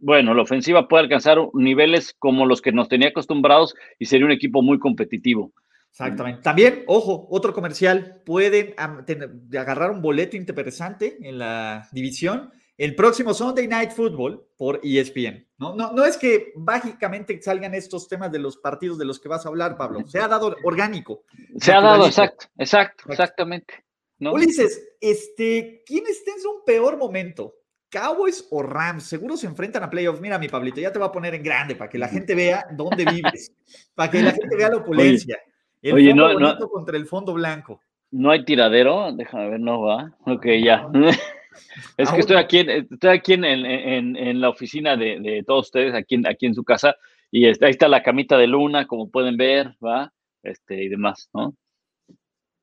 Bueno, 0.00 0.34
la 0.34 0.42
ofensiva 0.42 0.88
puede 0.88 1.04
alcanzar 1.04 1.38
niveles 1.54 2.14
como 2.18 2.46
los 2.46 2.60
que 2.60 2.72
nos 2.72 2.88
tenía 2.88 3.08
acostumbrados 3.08 3.74
y 3.98 4.06
sería 4.06 4.26
un 4.26 4.32
equipo 4.32 4.60
muy 4.60 4.78
competitivo. 4.78 5.52
Exactamente. 5.90 6.42
También, 6.42 6.82
ojo, 6.88 7.28
otro 7.30 7.54
comercial, 7.54 8.20
pueden 8.26 8.74
agarrar 8.76 9.92
un 9.92 10.02
boleto 10.02 10.36
interesante 10.36 11.18
en 11.22 11.38
la 11.38 11.88
división 11.92 12.50
el 12.76 12.94
próximo 12.94 13.34
Sunday 13.34 13.68
Night 13.68 13.92
Football 13.92 14.46
por 14.56 14.80
ESPN. 14.82 15.46
No, 15.58 15.74
no, 15.74 15.92
no 15.92 16.04
es 16.04 16.16
que 16.16 16.52
mágicamente 16.56 17.40
salgan 17.40 17.74
estos 17.74 18.08
temas 18.08 18.32
de 18.32 18.38
los 18.38 18.56
partidos 18.56 18.98
de 18.98 19.04
los 19.04 19.20
que 19.20 19.28
vas 19.28 19.46
a 19.46 19.48
hablar, 19.48 19.76
Pablo. 19.76 20.06
Se 20.06 20.18
ha 20.18 20.28
dado 20.28 20.56
orgánico. 20.64 21.24
Se 21.58 21.72
ha 21.72 21.80
dado, 21.80 22.06
exacto, 22.06 22.46
exacto, 22.58 23.04
exactamente. 23.10 23.84
¿no? 24.18 24.32
Ulises, 24.32 24.96
este, 25.00 25.82
¿quién 25.86 26.04
está 26.06 26.32
en 26.32 26.46
un 26.46 26.64
peor 26.64 26.96
momento? 26.96 27.54
¿Cowboys 27.90 28.48
o 28.50 28.62
Rams? 28.62 29.04
Seguro 29.04 29.36
se 29.36 29.46
enfrentan 29.46 29.84
a 29.84 29.90
playoffs. 29.90 30.20
Mira, 30.20 30.38
mi 30.38 30.48
Pablito, 30.48 30.80
ya 30.80 30.92
te 30.92 30.98
voy 30.98 31.06
a 31.08 31.12
poner 31.12 31.34
en 31.34 31.42
grande 31.42 31.76
para 31.76 31.88
que 31.88 31.98
la 31.98 32.08
gente 32.08 32.34
vea 32.34 32.66
dónde 32.72 33.04
vives, 33.10 33.52
para 33.94 34.10
que 34.10 34.22
la 34.22 34.32
gente 34.32 34.56
vea 34.56 34.70
la 34.70 34.78
opulencia. 34.78 35.38
el 35.80 35.94
oye, 35.94 36.10
fondo 36.10 36.40
no, 36.40 36.68
contra 36.68 36.96
el 36.96 37.06
fondo 37.06 37.34
blanco. 37.34 37.80
No 38.10 38.30
hay 38.30 38.44
tiradero, 38.44 39.12
déjame 39.12 39.50
ver, 39.50 39.60
no 39.60 39.82
va. 39.82 40.12
Ok, 40.26 40.46
ya. 40.62 40.88
Es 41.96 42.10
que 42.10 42.20
estoy 42.20 42.36
aquí, 42.36 42.66
estoy 42.66 43.10
aquí 43.10 43.34
en, 43.34 43.44
en, 43.44 44.16
en 44.16 44.40
la 44.40 44.48
oficina 44.48 44.96
de, 44.96 45.18
de, 45.20 45.42
todos 45.44 45.66
ustedes, 45.66 45.94
aquí, 45.94 46.20
aquí 46.26 46.46
en 46.46 46.54
su 46.54 46.64
casa, 46.64 46.96
y 47.30 47.46
ahí 47.46 47.54
está 47.60 47.88
la 47.88 48.02
camita 48.02 48.36
de 48.36 48.46
luna, 48.46 48.86
como 48.86 49.10
pueden 49.10 49.36
ver, 49.36 49.74
¿va? 49.84 50.12
Este, 50.42 50.84
y 50.84 50.88
demás, 50.88 51.30
¿no? 51.32 51.54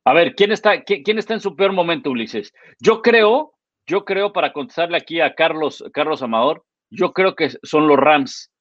A 0.03 0.13
ver, 0.13 0.33
¿quién 0.35 0.51
está, 0.51 0.81
quién, 0.83 1.19
está 1.19 1.33
en 1.33 1.41
su 1.41 1.55
peor 1.55 1.73
momento, 1.73 2.09
Ulises? 2.09 2.53
Yo 2.79 3.01
creo, 3.01 3.53
yo 3.85 4.03
creo, 4.03 4.33
para 4.33 4.51
contestarle 4.51 4.97
aquí 4.97 5.19
a 5.19 5.35
Carlos, 5.35 5.83
Carlos 5.93 6.23
Amador, 6.23 6.63
yo 6.89 7.13
creo 7.13 7.35
que 7.35 7.49
son 7.63 7.87
los 7.87 7.97
Rams, 7.97 8.51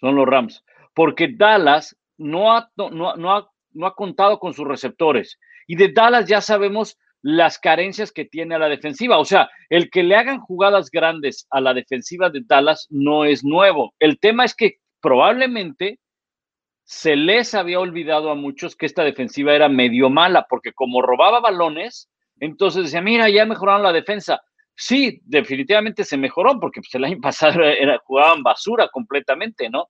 son 0.00 0.16
los 0.16 0.26
Rams, 0.26 0.64
porque 0.94 1.28
Dallas 1.28 1.96
no 2.16 2.52
ha, 2.52 2.70
no, 2.76 2.90
no, 2.90 3.32
ha, 3.32 3.48
no 3.72 3.86
ha 3.86 3.94
contado 3.94 4.40
con 4.40 4.54
sus 4.54 4.66
receptores. 4.66 5.38
Y 5.66 5.76
de 5.76 5.92
Dallas 5.92 6.26
ya 6.26 6.40
sabemos 6.40 6.98
las 7.22 7.58
carencias 7.58 8.12
que 8.12 8.24
tiene 8.24 8.54
a 8.54 8.58
la 8.58 8.68
defensiva. 8.68 9.18
O 9.18 9.24
sea, 9.24 9.48
el 9.68 9.90
que 9.90 10.02
le 10.02 10.16
hagan 10.16 10.40
jugadas 10.40 10.90
grandes 10.90 11.46
a 11.50 11.60
la 11.60 11.74
defensiva 11.74 12.30
de 12.30 12.42
Dallas 12.44 12.86
no 12.90 13.24
es 13.24 13.44
nuevo. 13.44 13.94
El 13.98 14.18
tema 14.18 14.44
es 14.44 14.54
que 14.54 14.76
probablemente 15.00 15.98
se 16.84 17.16
les 17.16 17.54
había 17.54 17.80
olvidado 17.80 18.30
a 18.30 18.34
muchos 18.34 18.74
que 18.74 18.86
esta 18.86 19.04
defensiva 19.04 19.54
era 19.54 19.68
medio 19.68 20.08
mala, 20.08 20.46
porque 20.48 20.72
como 20.72 21.02
robaba 21.02 21.40
balones, 21.40 22.08
entonces 22.40 22.84
decía, 22.84 23.02
mira, 23.02 23.28
ya 23.28 23.44
mejoraron 23.44 23.82
la 23.82 23.92
defensa. 23.92 24.40
Sí, 24.74 25.20
definitivamente 25.24 26.04
se 26.04 26.16
mejoró, 26.16 26.58
porque 26.58 26.80
pues, 26.80 26.94
el 26.94 27.04
año 27.04 27.18
pasado 27.22 27.62
era, 27.62 27.98
jugaban 28.04 28.42
basura 28.42 28.88
completamente, 28.88 29.68
¿no? 29.68 29.88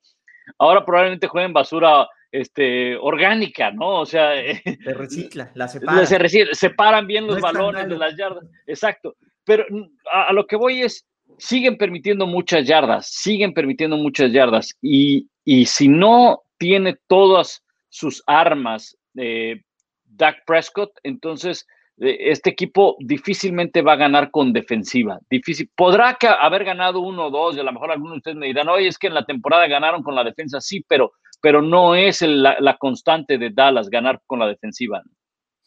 Ahora 0.58 0.84
probablemente 0.84 1.26
jueguen 1.26 1.52
basura 1.52 2.08
este, 2.32 2.96
orgánica, 2.96 3.70
¿no? 3.70 4.00
O 4.00 4.06
sea, 4.06 4.32
se 4.62 4.94
recicla, 4.94 5.50
la 5.54 5.68
separan. 5.68 6.06
Se 6.06 6.18
recicla, 6.18 6.54
separan 6.54 7.06
bien 7.06 7.26
los 7.26 7.40
balones 7.40 7.88
de 7.88 7.96
las 7.96 8.16
yardas, 8.16 8.44
exacto. 8.66 9.16
Pero 9.44 9.64
a, 10.12 10.32
lo 10.32 10.46
que 10.46 10.56
voy 10.56 10.82
es, 10.82 11.06
siguen 11.38 11.78
permitiendo 11.78 12.26
muchas 12.26 12.66
yardas, 12.66 13.08
siguen 13.10 13.54
permitiendo 13.54 13.96
muchas 13.96 14.32
yardas, 14.32 14.76
y, 14.82 15.28
y 15.44 15.66
si 15.66 15.88
no 15.88 16.42
tiene 16.58 16.98
todas 17.06 17.64
sus 17.88 18.22
armas 18.26 18.96
eh, 19.16 19.62
Dak 20.04 20.44
Prescott, 20.46 20.90
entonces 21.02 21.66
eh, 21.66 21.72
este 22.00 22.50
equipo 22.50 22.96
difícilmente 23.00 23.82
va 23.82 23.94
a 23.94 23.96
ganar 23.96 24.30
con 24.30 24.52
defensiva. 24.52 25.18
Difícil. 25.28 25.70
Podrá 25.74 26.16
haber 26.40 26.64
ganado 26.64 27.00
uno 27.00 27.26
o 27.26 27.30
dos, 27.30 27.56
y 27.56 27.61
a 27.61 27.64
lo 27.64 27.72
mejor 27.72 27.90
algunos 27.90 28.14
de 28.14 28.18
ustedes 28.18 28.37
me 28.37 28.46
dirán, 28.46 28.68
oye, 28.68 28.88
es 28.88 28.98
que 28.98 29.08
en 29.08 29.14
la 29.14 29.24
temporada 29.24 29.66
ganaron 29.66 30.02
con 30.02 30.14
la 30.14 30.24
defensa, 30.24 30.61
sí, 30.61 30.84
pero, 30.87 31.12
pero 31.40 31.61
no 31.62 31.94
es 31.94 32.22
la, 32.22 32.76
constante 32.78 33.38
de 33.38 33.50
Dallas 33.50 33.90
ganar 33.90 34.20
con 34.26 34.38
la 34.38 34.46
defensiva. 34.46 35.02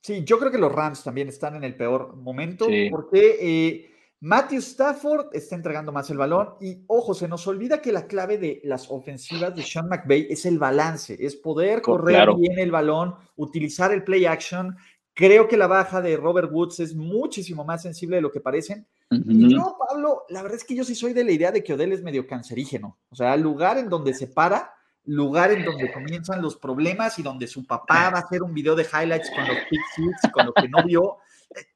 Sí, 0.02 0.24
yo 0.24 0.40
creo 0.40 0.52
que 0.52 0.58
los 0.58 0.72
Rams 0.72 1.04
también 1.04 1.28
están 1.28 1.56
en 1.56 1.64
el 1.64 1.76
peor 1.76 2.16
momento, 2.16 2.66
porque 2.90 3.38
eh, 3.40 3.92
Matthew 4.24 4.60
Stafford 4.60 5.30
está 5.34 5.56
entregando 5.56 5.92
más 5.92 6.08
el 6.12 6.18
balón 6.20 6.50
y 6.62 6.84
ojo, 6.86 7.16
se 7.16 7.28
nos 7.28 7.48
olvida 7.48 7.82
que 7.82 7.92
la 7.92 8.06
clave 8.06 8.38
de 8.38 8.62
las 8.64 8.92
ofensivas 8.92 9.56
de 9.56 9.64
Sean 9.64 9.90
McVay 9.90 10.28
es 10.30 10.46
el 10.46 10.60
balance, 10.60 11.18
es 11.20 11.36
poder 11.36 11.82
correr 11.82 12.30
bien 12.36 12.60
el 12.60 12.70
balón, 12.70 13.16
utilizar 13.36 13.92
el 13.92 14.04
play 14.04 14.26
action. 14.26 14.78
Creo 15.14 15.48
que 15.48 15.58
la 15.58 15.68
baja 15.68 16.02
de 16.02 16.16
Robert 16.16 16.50
Woods 16.52 16.80
es 16.80 16.96
muchísimo 16.96 17.66
más 17.66 17.82
sensible 17.82 18.16
de 18.16 18.22
lo 18.22 18.32
que 18.32 18.40
parecen. 18.40 18.88
Y 19.10 19.54
yo, 19.54 19.78
Pablo, 19.78 20.24
la 20.30 20.42
verdad 20.42 20.58
es 20.58 20.64
que 20.64 20.76
yo 20.76 20.86
sí 20.86 20.96
soy 20.96 21.12
de 21.12 21.26
la 21.26 21.32
idea 21.32 21.52
de 21.52 21.64
que 21.64 21.74
Odell 21.74 21.92
es 21.92 22.02
medio 22.02 22.26
cancerígeno. 22.26 22.98
O 23.10 23.16
sea, 23.16 23.36
lugar 23.36 23.78
en 23.78 23.90
donde 23.90 24.14
se 24.14 24.28
para, 24.28 24.74
lugar 25.04 25.52
en 25.52 25.66
donde 25.66 25.92
comienzan 25.92 26.42
los 26.42 26.56
problemas 26.56 27.20
y 27.20 27.24
donde 27.24 27.48
su 27.48 27.66
papá 27.66 28.10
va 28.10 28.20
a 28.20 28.22
hacer 28.22 28.42
un 28.42 28.54
video 28.54 28.74
de 28.76 28.84
highlights 28.84 29.30
con 29.32 29.46
los 29.48 29.58
pick 29.70 29.82
y 30.24 30.32
con 30.32 30.46
lo 30.46 30.54
que 30.54 30.70
no 30.70 30.84
vio. 30.86 31.18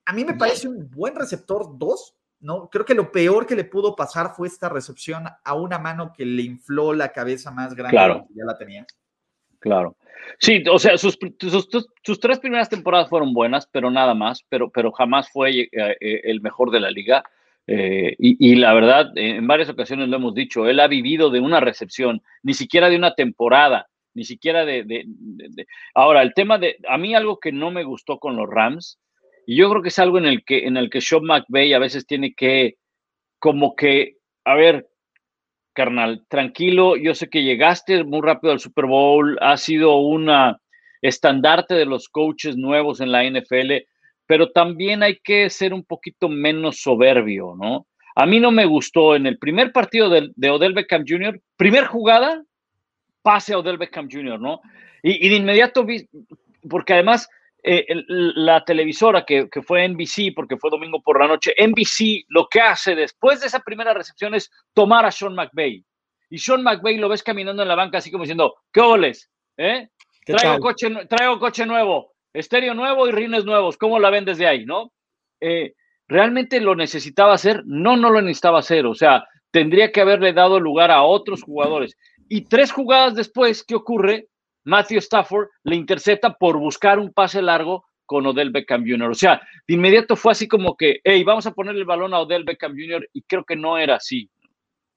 A 0.05 0.13
mí 0.13 0.23
me 0.23 0.35
parece 0.35 0.69
un 0.69 0.89
buen 0.89 1.13
receptor 1.13 1.77
2, 1.77 2.15
¿no? 2.39 2.69
Creo 2.69 2.85
que 2.85 2.93
lo 2.93 3.11
peor 3.11 3.45
que 3.45 3.55
le 3.55 3.65
pudo 3.65 3.97
pasar 3.97 4.33
fue 4.33 4.47
esta 4.47 4.69
recepción 4.69 5.25
a 5.43 5.53
una 5.55 5.77
mano 5.77 6.13
que 6.13 6.25
le 6.25 6.43
infló 6.43 6.93
la 6.93 7.11
cabeza 7.11 7.51
más 7.51 7.75
grande 7.75 7.97
claro. 7.97 8.27
ya 8.33 8.45
la 8.45 8.57
tenía. 8.57 8.87
Claro. 9.65 9.97
Sí, 10.37 10.63
o 10.71 10.77
sea, 10.77 10.95
sus, 10.95 11.17
sus, 12.03 12.19
tres 12.19 12.37
primeras 12.37 12.69
temporadas 12.69 13.09
fueron 13.09 13.33
buenas, 13.33 13.65
pero 13.65 13.89
nada 13.89 14.13
más, 14.13 14.45
pero, 14.47 14.69
pero 14.69 14.91
jamás 14.91 15.31
fue 15.31 15.59
eh, 15.59 15.69
eh, 15.71 16.21
el 16.25 16.39
mejor 16.41 16.69
de 16.69 16.79
la 16.79 16.91
liga. 16.91 17.23
Eh, 17.65 18.15
y, 18.19 18.55
la 18.57 18.75
verdad, 18.75 19.11
en 19.15 19.47
varias 19.47 19.69
ocasiones 19.69 20.07
lo 20.07 20.17
hemos 20.17 20.35
dicho, 20.35 20.67
él 20.67 20.79
ha 20.79 20.87
vivido 20.87 21.31
de 21.31 21.39
una 21.39 21.59
recepción, 21.61 22.21
ni 22.43 22.53
siquiera 22.53 22.91
de 22.91 22.97
una 22.97 23.15
temporada, 23.15 23.87
ni 24.13 24.23
siquiera 24.23 24.65
de, 24.65 24.83
de 24.83 25.07
Ahora, 25.95 26.21
el 26.21 26.35
tema 26.35 26.59
de, 26.59 26.77
a 26.87 26.99
mí 26.99 27.15
algo 27.15 27.39
que 27.39 27.51
no 27.51 27.71
me 27.71 27.83
gustó 27.83 28.19
con 28.19 28.35
los 28.35 28.47
Rams 28.47 28.99
y 29.47 29.55
yo 29.55 29.67
creo 29.71 29.81
que 29.81 29.89
es 29.89 29.97
algo 29.97 30.19
en 30.19 30.25
el 30.25 30.45
que, 30.45 30.67
en 30.67 30.77
el 30.77 30.91
que 30.91 31.01
Sean 31.01 31.23
McVay 31.23 31.73
a 31.73 31.79
veces 31.79 32.05
tiene 32.05 32.35
que, 32.35 32.75
como 33.39 33.75
que, 33.75 34.17
a 34.43 34.53
ver, 34.53 34.87
carnal, 35.75 36.25
tranquilo, 36.27 36.95
yo 36.95 37.13
sé 37.13 37.29
que 37.29 37.43
llegaste 37.43 38.03
muy 38.03 38.21
rápido 38.21 38.53
al 38.53 38.59
Super 38.59 38.85
Bowl, 38.85 39.37
ha 39.41 39.57
sido 39.57 39.97
una 39.97 40.59
estandarte 41.01 41.75
de 41.75 41.85
los 41.85 42.09
coaches 42.09 42.57
nuevos 42.57 43.01
en 43.01 43.11
la 43.11 43.23
NFL, 43.23 43.85
pero 44.25 44.51
también 44.51 45.03
hay 45.03 45.19
que 45.23 45.49
ser 45.51 45.73
un 45.73 45.83
poquito 45.83 46.29
menos 46.29 46.81
soberbio, 46.81 47.55
¿no? 47.55 47.85
A 48.15 48.25
mí 48.25 48.39
no 48.39 48.49
me 48.49 48.65
gustó 48.65 49.15
en 49.15 49.27
el 49.27 49.37
primer 49.37 49.71
partido 49.71 50.09
de, 50.09 50.31
de 50.35 50.49
Odell 50.49 50.73
Beckham 50.73 51.03
Jr., 51.07 51.39
primer 51.57 51.85
jugada, 51.85 52.41
pase 53.21 53.53
a 53.53 53.59
Odell 53.59 53.77
Beckham 53.77 54.07
Jr., 54.09 54.39
¿no? 54.39 54.61
Y, 55.03 55.27
y 55.27 55.29
de 55.29 55.35
inmediato 55.35 55.83
vi, 55.83 56.07
porque 56.69 56.93
además 56.93 57.29
eh, 57.67 58.03
la 58.07 58.63
televisora 58.63 59.25
que, 59.25 59.49
fue 59.65 59.87
NBC, 59.87 60.35
porque 60.35 60.55
fue 60.55 60.69
domingo 60.69 61.01
por 61.01 61.19
la 61.19 61.27
noche, 61.27 61.51
NBC 61.57 62.25
lo 62.27 62.47
que 62.47 62.61
hace 62.61 62.93
después 62.93 63.41
de 63.41 63.47
esa 63.47 63.59
primera 63.61 63.91
recepción 63.91 64.35
es 64.35 64.51
tomar 64.75 65.03
a 65.03 65.11
Sean 65.11 65.33
McVay. 65.33 65.83
Y 66.29 66.37
Sean 66.37 66.61
McVay 66.61 66.97
lo 66.97 67.09
ves 67.09 67.23
caminando 67.23 67.63
en 67.63 67.67
la 67.67 67.73
banca 67.73 67.97
así 67.97 68.11
como 68.11 68.23
diciendo, 68.23 68.53
¿qué 68.71 68.81
oles? 68.81 69.31
¿Eh? 69.57 69.89
Traigo 70.23 70.59
coche, 70.59 70.89
traigo 71.09 71.39
coche 71.39 71.65
nuevo, 71.65 72.13
estéreo 72.33 72.75
nuevo 72.75 73.07
y 73.07 73.11
rines 73.11 73.45
nuevos. 73.45 73.77
¿Cómo 73.77 73.97
la 73.97 74.11
ven 74.11 74.25
desde 74.25 74.45
ahí, 74.45 74.63
no? 74.63 74.91
Eh, 75.41 75.73
¿Realmente 76.07 76.59
lo 76.61 76.75
necesitaba 76.75 77.33
hacer? 77.33 77.63
No, 77.65 77.97
no 77.97 78.11
lo 78.11 78.21
necesitaba 78.21 78.59
hacer. 78.59 78.85
O 78.85 78.93
sea, 78.93 79.27
tendría 79.49 79.91
que 79.91 80.01
haberle 80.01 80.33
dado 80.33 80.59
lugar 80.59 80.91
a 80.91 81.01
otros 81.01 81.41
jugadores. 81.41 81.97
Y 82.29 82.41
tres 82.41 82.71
jugadas 82.71 83.15
después, 83.15 83.63
¿qué 83.63 83.73
ocurre? 83.73 84.27
Matthew 84.65 84.99
Stafford 84.99 85.47
le 85.63 85.75
intercepta 85.75 86.33
por 86.33 86.57
buscar 86.57 86.99
un 86.99 87.13
pase 87.13 87.41
largo 87.41 87.85
con 88.05 88.25
Odell 88.25 88.51
Beckham 88.51 88.83
Jr. 88.85 89.09
O 89.09 89.15
sea, 89.15 89.41
de 89.67 89.73
inmediato 89.73 90.15
fue 90.15 90.33
así 90.33 90.47
como 90.47 90.75
que, 90.75 90.99
hey, 91.03 91.23
vamos 91.23 91.45
a 91.45 91.53
poner 91.53 91.75
el 91.75 91.85
balón 91.85 92.13
a 92.13 92.19
Odell 92.19 92.43
Beckham 92.43 92.73
Jr. 92.73 93.07
y 93.13 93.21
creo 93.23 93.43
que 93.43 93.55
no 93.55 93.77
era 93.77 93.95
así. 93.95 94.29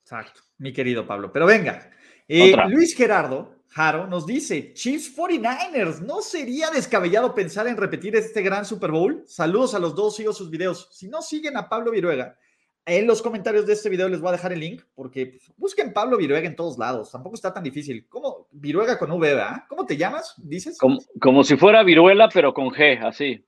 Exacto, 0.02 0.40
mi 0.58 0.72
querido 0.72 1.06
Pablo. 1.06 1.32
Pero 1.32 1.46
venga, 1.46 1.90
eh, 2.26 2.54
Luis 2.68 2.94
Gerardo 2.96 3.58
Jaro 3.68 4.06
nos 4.06 4.26
dice, 4.26 4.72
Chiefs 4.72 5.14
49ers, 5.16 6.00
¿no 6.00 6.22
sería 6.22 6.70
descabellado 6.70 7.34
pensar 7.34 7.66
en 7.66 7.76
repetir 7.76 8.16
este 8.16 8.42
gran 8.42 8.64
Super 8.64 8.90
Bowl? 8.90 9.22
Saludos 9.26 9.74
a 9.74 9.78
los 9.78 9.94
dos, 9.94 10.16
sigo 10.16 10.32
sus 10.32 10.50
videos. 10.50 10.88
Si 10.90 11.08
no 11.08 11.20
siguen 11.20 11.56
a 11.56 11.68
Pablo 11.68 11.90
Viruega, 11.90 12.38
en 12.88 13.06
los 13.06 13.20
comentarios 13.20 13.66
de 13.66 13.74
este 13.74 13.90
video 13.90 14.08
les 14.08 14.20
voy 14.20 14.30
a 14.30 14.32
dejar 14.32 14.52
el 14.52 14.60
link 14.60 14.82
porque 14.94 15.26
pues, 15.26 15.52
busquen 15.56 15.92
Pablo 15.92 16.16
Viruega 16.16 16.48
en 16.48 16.56
todos 16.56 16.78
lados. 16.78 17.12
Tampoco 17.12 17.34
está 17.34 17.52
tan 17.52 17.62
difícil. 17.62 18.06
¿Cómo? 18.08 18.48
Viruega 18.50 18.98
con 18.98 19.10
V, 19.10 19.34
¿verdad? 19.34 19.64
¿Cómo 19.68 19.84
te 19.84 19.96
llamas? 19.96 20.34
¿Dices? 20.38 20.78
Como, 20.78 21.44
si 21.44 21.56
fuera 21.56 21.82
viruela, 21.82 22.28
pero 22.32 22.54
con 22.54 22.70
G, 22.70 23.04
así. 23.06 23.44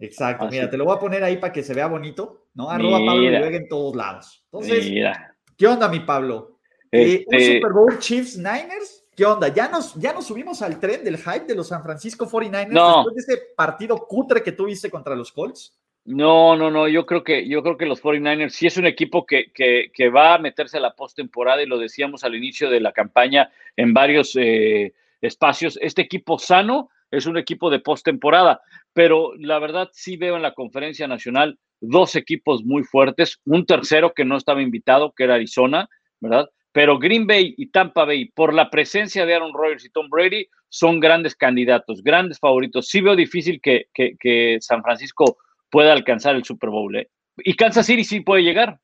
Exacto. 0.00 0.48
Mira, 0.50 0.68
te 0.68 0.76
lo 0.76 0.84
voy 0.84 0.96
a 0.96 0.98
poner 0.98 1.22
ahí 1.22 1.36
para 1.36 1.52
que 1.52 1.62
se 1.62 1.74
vea 1.74 1.86
bonito, 1.86 2.46
¿no? 2.54 2.68
Arroba 2.68 2.98
Pablo 2.98 3.22
Viruega 3.22 3.56
en 3.56 3.68
todos 3.68 3.94
lados. 3.94 4.44
Entonces, 4.50 4.90
¿qué 5.56 5.66
onda, 5.66 5.88
mi 5.88 6.00
Pablo? 6.00 6.58
Eh, 6.90 7.24
¿Un 7.26 7.34
este 7.34 7.54
Super 7.54 7.72
Bowl 7.72 7.98
Chiefs 8.00 8.36
Niners? 8.36 9.06
¿Qué 9.14 9.24
onda? 9.24 9.48
¿Ya 9.48 9.68
nos, 9.68 9.94
¿Ya 9.94 10.12
nos 10.12 10.26
subimos 10.26 10.60
al 10.60 10.80
tren 10.80 11.04
del 11.04 11.18
hype 11.18 11.44
de 11.44 11.54
los 11.54 11.68
San 11.68 11.82
Francisco 11.82 12.26
49ers 12.26 12.96
después 12.96 13.14
de 13.14 13.20
ese 13.20 13.42
partido 13.54 13.96
cutre 14.08 14.42
que 14.42 14.52
tuviste 14.52 14.90
contra 14.90 15.14
los 15.14 15.30
Colts? 15.30 15.78
No, 16.04 16.56
no, 16.56 16.70
no, 16.70 16.88
yo 16.88 17.06
creo 17.06 17.22
que, 17.22 17.46
yo 17.46 17.62
creo 17.62 17.76
que 17.76 17.86
los 17.86 18.02
49ers 18.02 18.50
sí 18.50 18.66
es 18.66 18.76
un 18.76 18.86
equipo 18.86 19.24
que, 19.24 19.52
que, 19.52 20.08
va 20.08 20.34
a 20.34 20.38
meterse 20.38 20.78
a 20.78 20.80
la 20.80 20.94
postemporada 20.96 21.62
y 21.62 21.66
lo 21.66 21.78
decíamos 21.78 22.24
al 22.24 22.34
inicio 22.34 22.70
de 22.70 22.80
la 22.80 22.92
campaña 22.92 23.50
en 23.76 23.94
varios 23.94 24.34
eh, 24.34 24.94
espacios. 25.20 25.78
Este 25.80 26.02
equipo 26.02 26.40
sano 26.40 26.90
es 27.08 27.26
un 27.26 27.38
equipo 27.38 27.70
de 27.70 27.78
postemporada, 27.78 28.60
pero 28.92 29.32
la 29.38 29.60
verdad 29.60 29.90
sí 29.92 30.16
veo 30.16 30.34
en 30.34 30.42
la 30.42 30.54
conferencia 30.54 31.06
nacional 31.06 31.58
dos 31.80 32.16
equipos 32.16 32.64
muy 32.64 32.82
fuertes, 32.82 33.40
un 33.44 33.64
tercero 33.64 34.12
que 34.12 34.24
no 34.24 34.36
estaba 34.36 34.60
invitado, 34.60 35.12
que 35.12 35.24
era 35.24 35.34
Arizona, 35.34 35.88
¿verdad? 36.18 36.50
Pero 36.72 36.98
Green 36.98 37.28
Bay 37.28 37.54
y 37.56 37.70
Tampa 37.70 38.04
Bay, 38.04 38.24
por 38.26 38.54
la 38.54 38.70
presencia 38.70 39.24
de 39.24 39.34
Aaron 39.34 39.52
Rodgers 39.54 39.84
y 39.84 39.90
Tom 39.90 40.08
Brady, 40.08 40.48
son 40.68 40.98
grandes 40.98 41.36
candidatos, 41.36 42.02
grandes 42.02 42.40
favoritos. 42.40 42.88
Sí 42.88 43.00
veo 43.00 43.14
difícil 43.14 43.60
que, 43.60 43.86
que 43.92 44.56
San 44.60 44.82
Francisco 44.82 45.36
puede 45.72 45.90
alcanzar 45.90 46.36
el 46.36 46.44
Super 46.44 46.70
Bowl. 46.70 46.94
¿eh? 46.94 47.10
Y 47.38 47.56
Kansas 47.56 47.86
City 47.86 48.04
sí 48.04 48.20
puede 48.20 48.42
llegar. 48.42 48.78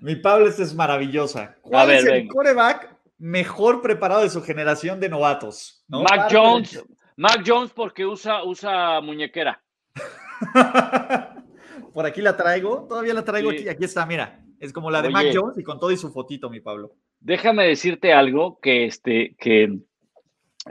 Mi 0.00 0.16
Pablo, 0.16 0.48
esta 0.48 0.62
es 0.62 0.74
maravillosa. 0.74 1.56
¿Cuál 1.60 1.90
es 1.90 2.04
el 2.04 2.26
coreback 2.26 2.96
mejor 3.18 3.82
preparado 3.82 4.22
de 4.22 4.30
su 4.30 4.42
generación 4.42 4.98
de 4.98 5.10
novatos? 5.10 5.84
Mac 5.88 6.28
Jones. 6.30 6.82
Mac 7.16 7.42
Jones 7.46 7.70
porque 7.72 8.06
usa, 8.06 8.42
usa 8.44 9.00
muñequera. 9.02 9.62
Por 11.94 12.06
aquí 12.06 12.22
la 12.22 12.36
traigo, 12.36 12.86
todavía 12.88 13.12
la 13.12 13.24
traigo 13.24 13.50
aquí, 13.50 13.68
aquí 13.68 13.84
está, 13.84 14.06
mira. 14.06 14.42
Es 14.58 14.72
como 14.72 14.90
la 14.90 15.02
de 15.02 15.10
Mac 15.10 15.26
Jones 15.34 15.58
y 15.58 15.62
con 15.62 15.78
todo 15.78 15.90
y 15.90 15.96
su 15.96 16.10
fotito, 16.12 16.48
mi 16.48 16.60
Pablo. 16.60 16.94
Déjame 17.18 17.66
decirte 17.66 18.12
algo 18.12 18.58
que 18.60 18.86
este, 18.86 19.34
que 19.38 19.80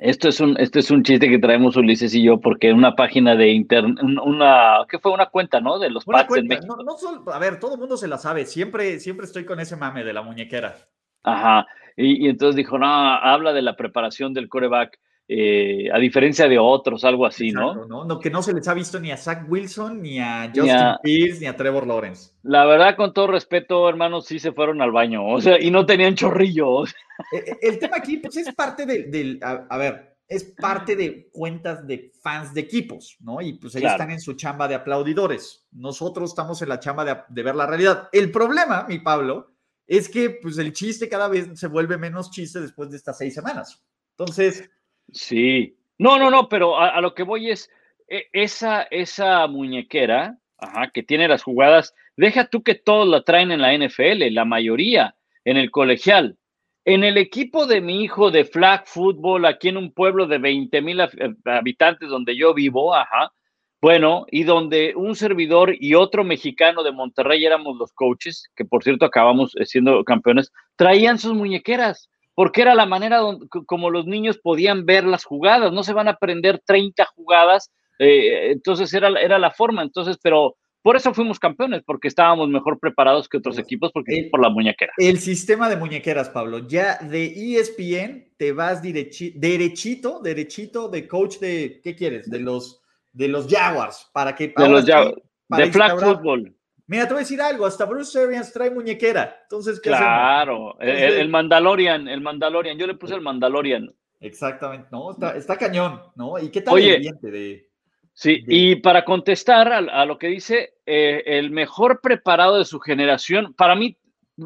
esto 0.02 0.30
es 0.30 0.40
un, 0.40 0.56
es 0.60 0.92
un 0.92 1.04
chiste 1.04 1.30
que 1.30 1.40
traemos 1.40 1.76
Ulises 1.76 2.14
y 2.14 2.24
yo, 2.24 2.40
porque 2.40 2.72
una 2.72 2.96
página 2.96 3.36
de 3.36 3.50
internet, 3.50 3.98
una, 4.04 4.86
¿qué 4.88 5.00
fue? 5.00 5.12
Una 5.12 5.28
cuenta, 5.28 5.60
¿no? 5.60 5.80
De 5.80 5.90
los 5.90 6.06
Pats 6.06 6.38
en 6.38 6.48
México. 6.48 6.78
No, 6.78 6.84
no 6.84 7.32
a 7.34 7.40
ver, 7.40 7.60
todo 7.60 7.74
el 7.74 7.80
mundo 7.80 7.98
se 7.98 8.08
la 8.08 8.18
sabe, 8.18 8.46
siempre, 8.46 9.00
siempre 9.00 9.26
estoy 9.26 9.46
con 9.46 9.60
ese 9.60 9.76
mame 9.76 10.04
de 10.04 10.14
la 10.14 10.22
muñequera. 10.22 10.76
Ajá, 11.24 11.68
y, 11.98 12.26
y 12.26 12.30
entonces 12.30 12.56
dijo, 12.56 12.78
no, 12.78 12.88
habla 12.88 13.52
de 13.52 13.62
la 13.62 13.76
preparación 13.76 14.34
del 14.34 14.48
coreback 14.48 15.00
eh, 15.32 15.88
a 15.94 16.00
diferencia 16.00 16.48
de 16.48 16.58
otros, 16.58 17.04
algo 17.04 17.24
así, 17.24 17.52
¿no? 17.52 17.86
¿no? 17.86 18.20
Que 18.20 18.32
no 18.32 18.42
se 18.42 18.52
les 18.52 18.68
ha 18.68 18.74
visto 18.74 19.00
ni 19.00 19.12
a 19.12 19.18
Zach 19.18 19.46
Wilson, 19.48 20.02
ni 20.02 20.20
a 20.20 20.48
Justin 20.48 20.96
Fields, 21.04 21.40
ni 21.40 21.46
a 21.46 21.56
Trevor 21.56 21.86
Lawrence. 21.86 22.32
La 22.42 22.66
verdad, 22.66 22.96
con 22.96 23.14
todo 23.14 23.28
respeto, 23.28 23.88
hermanos, 23.88 24.26
sí 24.26 24.40
se 24.40 24.54
fueron 24.54 24.82
al 24.82 24.92
baño, 24.92 25.24
o 25.28 25.40
sea, 25.40 25.62
y 25.62 25.70
no 25.70 25.86
tenían 25.86 26.16
chorrillos. 26.16 26.96
E, 27.32 27.38
e, 27.38 27.58
el, 27.62 27.78
tema 27.78 27.98
aquí, 27.98 28.18
pues 28.18 28.38
es 28.38 28.56
parte 28.56 28.88
del, 28.88 29.40
a, 29.44 29.78
ver, 29.78 30.18
es 30.28 30.46
parte 30.46 30.96
de 30.96 31.30
cuentas 31.32 31.86
de 31.86 32.12
fans 32.24 32.52
de 32.56 32.62
equipos, 32.62 33.16
¿no? 33.20 33.40
Y 33.40 33.54
pues 33.54 33.76
ellos 33.76 33.92
están 33.92 34.10
en 34.10 34.22
su 34.22 34.34
chamba 34.34 34.68
de 34.68 34.74
aplaudidores. 34.74 35.68
Nosotros 35.74 36.32
estamos 36.32 36.60
en 36.64 36.70
la 36.70 36.80
chamba 36.80 37.06
de, 37.06 37.16
de 37.30 37.44
ver 37.44 37.56
la 37.56 37.68
realidad. 37.68 38.10
El 38.12 38.32
problema, 38.32 38.88
mi 38.90 38.98
Pablo, 38.98 39.52
es 39.86 40.10
que 40.10 40.32
pues 40.42 40.58
el 40.58 40.74
chiste 40.74 41.08
cada 41.08 41.28
vez 41.28 41.50
se 41.54 41.68
vuelve 41.68 42.00
menos 42.00 42.32
chiste 42.32 42.62
después 42.62 42.90
de 42.90 42.98
estas 42.98 43.20
seis 43.20 43.36
semanas. 43.36 43.86
Entonces, 44.18 44.70
Sí. 45.14 45.76
No, 45.98 46.18
no, 46.18 46.30
no, 46.30 46.48
pero 46.48 46.80
a, 46.80 47.00
lo 47.02 47.14
que 47.14 47.24
voy 47.24 47.50
es, 47.50 47.70
e, 48.08 48.28
esa, 48.32 48.84
esa 48.84 49.46
muñequera, 49.48 50.38
ajá, 50.58 50.92
que 50.92 51.04
tiene 51.04 51.28
las 51.28 51.44
jugadas, 51.44 51.94
deja 52.16 52.48
tú 52.48 52.64
que 52.64 52.76
todos 52.76 53.08
la 53.08 53.24
traen 53.24 53.52
en 53.52 53.62
la 53.62 53.74
NFL, 53.74 54.32
la 54.32 54.46
mayoría, 54.46 55.16
en 55.44 55.58
el 55.58 55.72
colegial. 55.72 56.38
En 56.86 57.04
el 57.04 57.18
equipo 57.18 57.68
de 57.68 57.82
mi 57.82 58.04
hijo 58.04 58.32
de 58.32 58.46
flag 58.46 58.88
football, 58.88 59.46
aquí 59.46 59.68
en 59.70 59.78
un 59.78 59.94
pueblo 59.94 60.26
de 60.26 60.38
20 60.38 60.82
mil 60.82 61.02
eh, 61.02 61.08
habitantes 61.46 62.10
donde 62.10 62.36
yo 62.36 62.54
vivo, 62.54 62.96
ajá, 62.96 63.34
bueno, 63.82 64.26
y 64.30 64.44
donde 64.44 64.94
un 64.96 65.16
servidor 65.16 65.74
y 65.80 65.96
otro 65.96 66.24
mexicano 66.24 66.84
de 66.84 66.92
Monterrey 66.92 67.46
éramos 67.46 67.78
los 67.78 67.94
coaches, 67.94 68.50
que 68.56 68.66
por 68.66 68.84
cierto 68.84 69.06
acabamos 69.06 69.56
eh, 69.56 69.66
siendo 69.66 70.04
campeones, 70.04 70.52
traían 70.76 71.18
sus 71.18 71.34
muñequeras 71.34 72.10
porque 72.40 72.62
era 72.62 72.74
la 72.74 72.86
manera 72.86 73.20
como 73.66 73.90
los 73.90 74.06
niños 74.06 74.38
podían 74.38 74.86
ver 74.86 75.04
las 75.04 75.26
jugadas, 75.26 75.74
no 75.74 75.84
se 75.84 75.92
van 75.92 76.08
a 76.08 76.12
aprender 76.12 76.62
30 76.66 77.04
jugadas, 77.14 77.70
eh, 78.00 78.52
entonces 78.52 78.94
era, 78.94 79.10
era 79.20 79.38
la 79.38 79.52
forma, 79.52 79.82
entonces, 79.82 80.18
pero 80.24 80.56
por 80.82 80.96
eso 80.96 81.14
fuimos 81.14 81.38
campeones, 81.38 81.84
porque 81.86 82.08
estábamos 82.08 82.48
mejor 82.48 82.80
preparados 82.80 83.28
que 83.28 83.40
otros 83.40 83.60
equipos, 83.60 83.92
porque 83.92 84.30
por 84.32 84.42
la 84.42 84.48
muñequera. 84.48 84.94
El 84.96 85.20
sistema 85.20 85.68
de 85.68 85.76
muñequeras, 85.76 86.30
Pablo, 86.30 86.66
ya 86.66 87.00
de 87.00 87.26
ESPN 87.58 88.30
te 88.38 88.54
vas 88.54 88.82
derechito, 88.82 90.22
derechito 90.22 90.88
de 90.88 91.10
coach 91.10 91.40
de, 91.40 91.82
¿qué 91.84 91.94
quieres? 91.94 92.30
De 92.30 92.40
los, 92.40 92.82
de 93.12 93.28
los 93.28 93.50
Jaguars, 93.50 94.10
para 94.14 94.34
que... 94.34 94.54
De 94.56 94.70
los 94.70 94.86
Jaguars, 94.86 95.22
de 95.50 95.72
flag 95.74 96.00
football. 96.00 96.56
Mira, 96.90 97.04
te 97.04 97.14
voy 97.14 97.20
a 97.20 97.20
decir 97.20 97.40
algo, 97.40 97.68
hasta 97.68 97.86
Bruce 97.86 98.20
Arians 98.20 98.52
trae 98.52 98.72
muñequera. 98.72 99.42
Entonces, 99.44 99.80
¿qué 99.80 99.92
Claro, 99.92 100.76
el, 100.80 101.30
Mandalorian, 101.30 102.08
el 102.08 102.20
Mandalorian, 102.20 102.80
yo 102.80 102.88
le 102.88 102.96
puse 102.96 103.14
el 103.14 103.22
Mandalorian. 103.22 103.94
Exactamente, 104.20 104.88
no, 104.92 105.12
está, 105.12 105.56
cañón, 105.56 106.02
¿no? 106.16 106.40
¿Y 106.40 106.50
qué 106.50 106.62
tal 106.62 106.80
el 106.80 106.96
ambiente 106.96 107.30
de... 107.30 107.68
Sí, 108.14 108.44
y 108.48 108.78
para 108.78 109.06
contestar 109.06 109.72
a, 109.72 110.06
lo 110.06 110.18
que 110.18 110.30
dice, 110.30 110.74
eh, 110.88 111.22
el 111.28 111.52
mejor 111.52 112.02
preparado 112.02 112.58
de 112.58 112.66
su 112.66 112.80
generación, 112.80 113.54
para 113.54 113.76
mí 113.76 113.96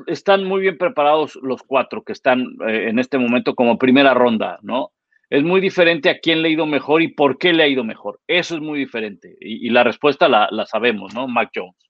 están 0.05 0.43
muy 0.43 0.59
bien 0.59 0.77
preparados 0.77 1.39
los 1.41 1.63
cuatro 1.63 2.03
que 2.03 2.11
están 2.11 2.41
eh, 2.67 2.89
en 2.89 2.99
este 2.99 3.17
momento 3.17 3.55
como 3.55 3.77
primera 3.77 4.13
ronda, 4.13 4.59
¿no? 4.61 4.91
Es 5.29 5.43
muy 5.43 5.61
diferente 5.61 6.09
a 6.09 6.19
quién 6.19 6.41
le 6.41 6.49
ha 6.49 6.51
ido 6.51 6.65
mejor 6.65 7.01
y 7.01 7.07
por 7.07 7.37
qué 7.37 7.53
le 7.53 7.63
ha 7.63 7.67
ido 7.67 7.85
mejor. 7.85 8.19
Eso 8.27 8.55
es 8.55 8.61
muy 8.61 8.77
diferente. 8.77 9.37
Y, 9.39 9.69
la 9.69 9.85
respuesta 9.85 10.27
la, 10.27 10.49
la 10.51 10.65
sabemos, 10.65 11.13
¿no? 11.15 11.27
Mac 11.27 11.49
Jones. 11.55 11.82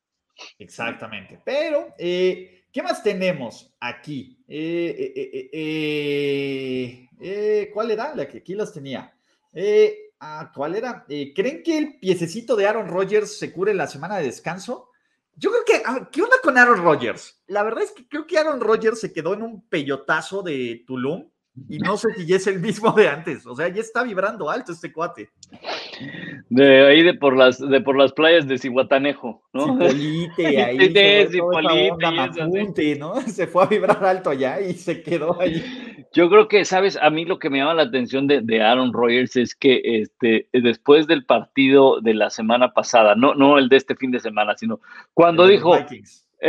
Exactamente. 0.58 1.39
Pero, 1.43 1.93
eh, 1.98 2.65
¿qué 2.72 2.82
más 2.82 3.04
tenemos 3.04 3.74
aquí? 3.80 4.43
Eh, 4.48 5.50
eh, 7.19 7.69
¿Cuál 7.74 7.91
era? 7.91 8.15
La 8.15 8.28
que 8.28 8.39
aquí 8.39 8.56
las 8.56 8.74
tenía. 8.74 9.13
Ah, 10.19 10.52
¿Cuál 10.56 10.76
era? 10.76 11.06
¿Creen 11.06 11.63
que 11.63 11.78
el 11.78 12.00
piececito 12.00 12.56
de 12.56 12.67
Aaron 12.67 12.88
Rodgers 12.88 13.38
se 13.38 13.52
cure 13.52 13.72
en 13.72 13.78
la 13.78 13.88
semana 13.88 14.17
de 14.17 14.26
descanso? 14.26 14.89
Yo 15.36 15.52
creo 15.52 15.65
que, 15.65 15.84
ah, 15.86 16.10
¿qué 16.12 16.22
onda 16.22 16.38
con 16.41 16.58
Aaron 16.58 16.82
Rodgers? 16.82 17.41
La 17.48 17.63
verdad 17.63 17.84
es 17.84 17.91
que 17.91 18.08
creo 18.08 18.28
que 18.28 18.38
Aaron 18.38 18.62
Rodgers 18.62 19.00
se 19.00 19.12
quedó 19.12 19.34
en 19.34 19.41
un 19.41 19.67
peyotazo 19.67 20.43
de 20.43 20.84
Tulum 20.86 21.30
y 21.69 21.77
no 21.77 21.97
sé 21.97 22.07
si 22.15 22.25
ya 22.25 22.37
es 22.37 22.47
el 22.47 22.59
mismo 22.59 22.91
de 22.93 23.07
antes. 23.07 23.45
O 23.45 23.55
sea, 23.55 23.67
ya 23.67 23.81
está 23.81 24.03
vibrando 24.03 24.49
alto 24.49 24.71
este 24.71 24.91
cuate. 24.91 25.29
De 26.49 26.87
ahí 26.87 27.03
de 27.03 27.13
por 27.13 27.37
las, 27.37 27.59
de 27.59 27.79
por 27.81 27.95
las 27.95 28.11
playas 28.11 28.47
de 28.47 28.57
Cihuatanejo, 28.57 29.43
¿no? 29.53 29.65
Cipolite, 29.65 30.61
ahí. 30.63 30.89
de 30.89 31.27
Cipolite, 31.31 32.95
¿no? 32.95 33.21
Se 33.27 33.45
fue 33.45 33.63
a 33.63 33.67
vibrar 33.67 34.03
alto 34.03 34.31
allá 34.31 34.59
y 34.61 34.73
se 34.73 35.03
quedó 35.03 35.39
ahí. 35.39 35.63
Yo 36.11 36.29
creo 36.29 36.47
que, 36.47 36.65
¿sabes? 36.65 36.97
A 37.01 37.09
mí 37.09 37.25
lo 37.25 37.37
que 37.37 37.49
me 37.49 37.59
llama 37.59 37.75
la 37.75 37.83
atención 37.83 38.27
de, 38.27 38.41
de 38.41 38.61
Aaron 38.61 38.91
Rodgers 38.91 39.35
es 39.35 39.55
que 39.55 39.81
este, 39.83 40.47
después 40.53 41.07
del 41.07 41.25
partido 41.25 42.01
de 42.01 42.13
la 42.15 42.29
semana 42.29 42.73
pasada, 42.73 43.15
no, 43.15 43.35
no 43.35 43.57
el 43.57 43.69
de 43.69 43.77
este 43.77 43.95
fin 43.95 44.11
de 44.11 44.19
semana, 44.19 44.55
sino 44.57 44.79
cuando 45.13 45.47
dijo. 45.47 45.75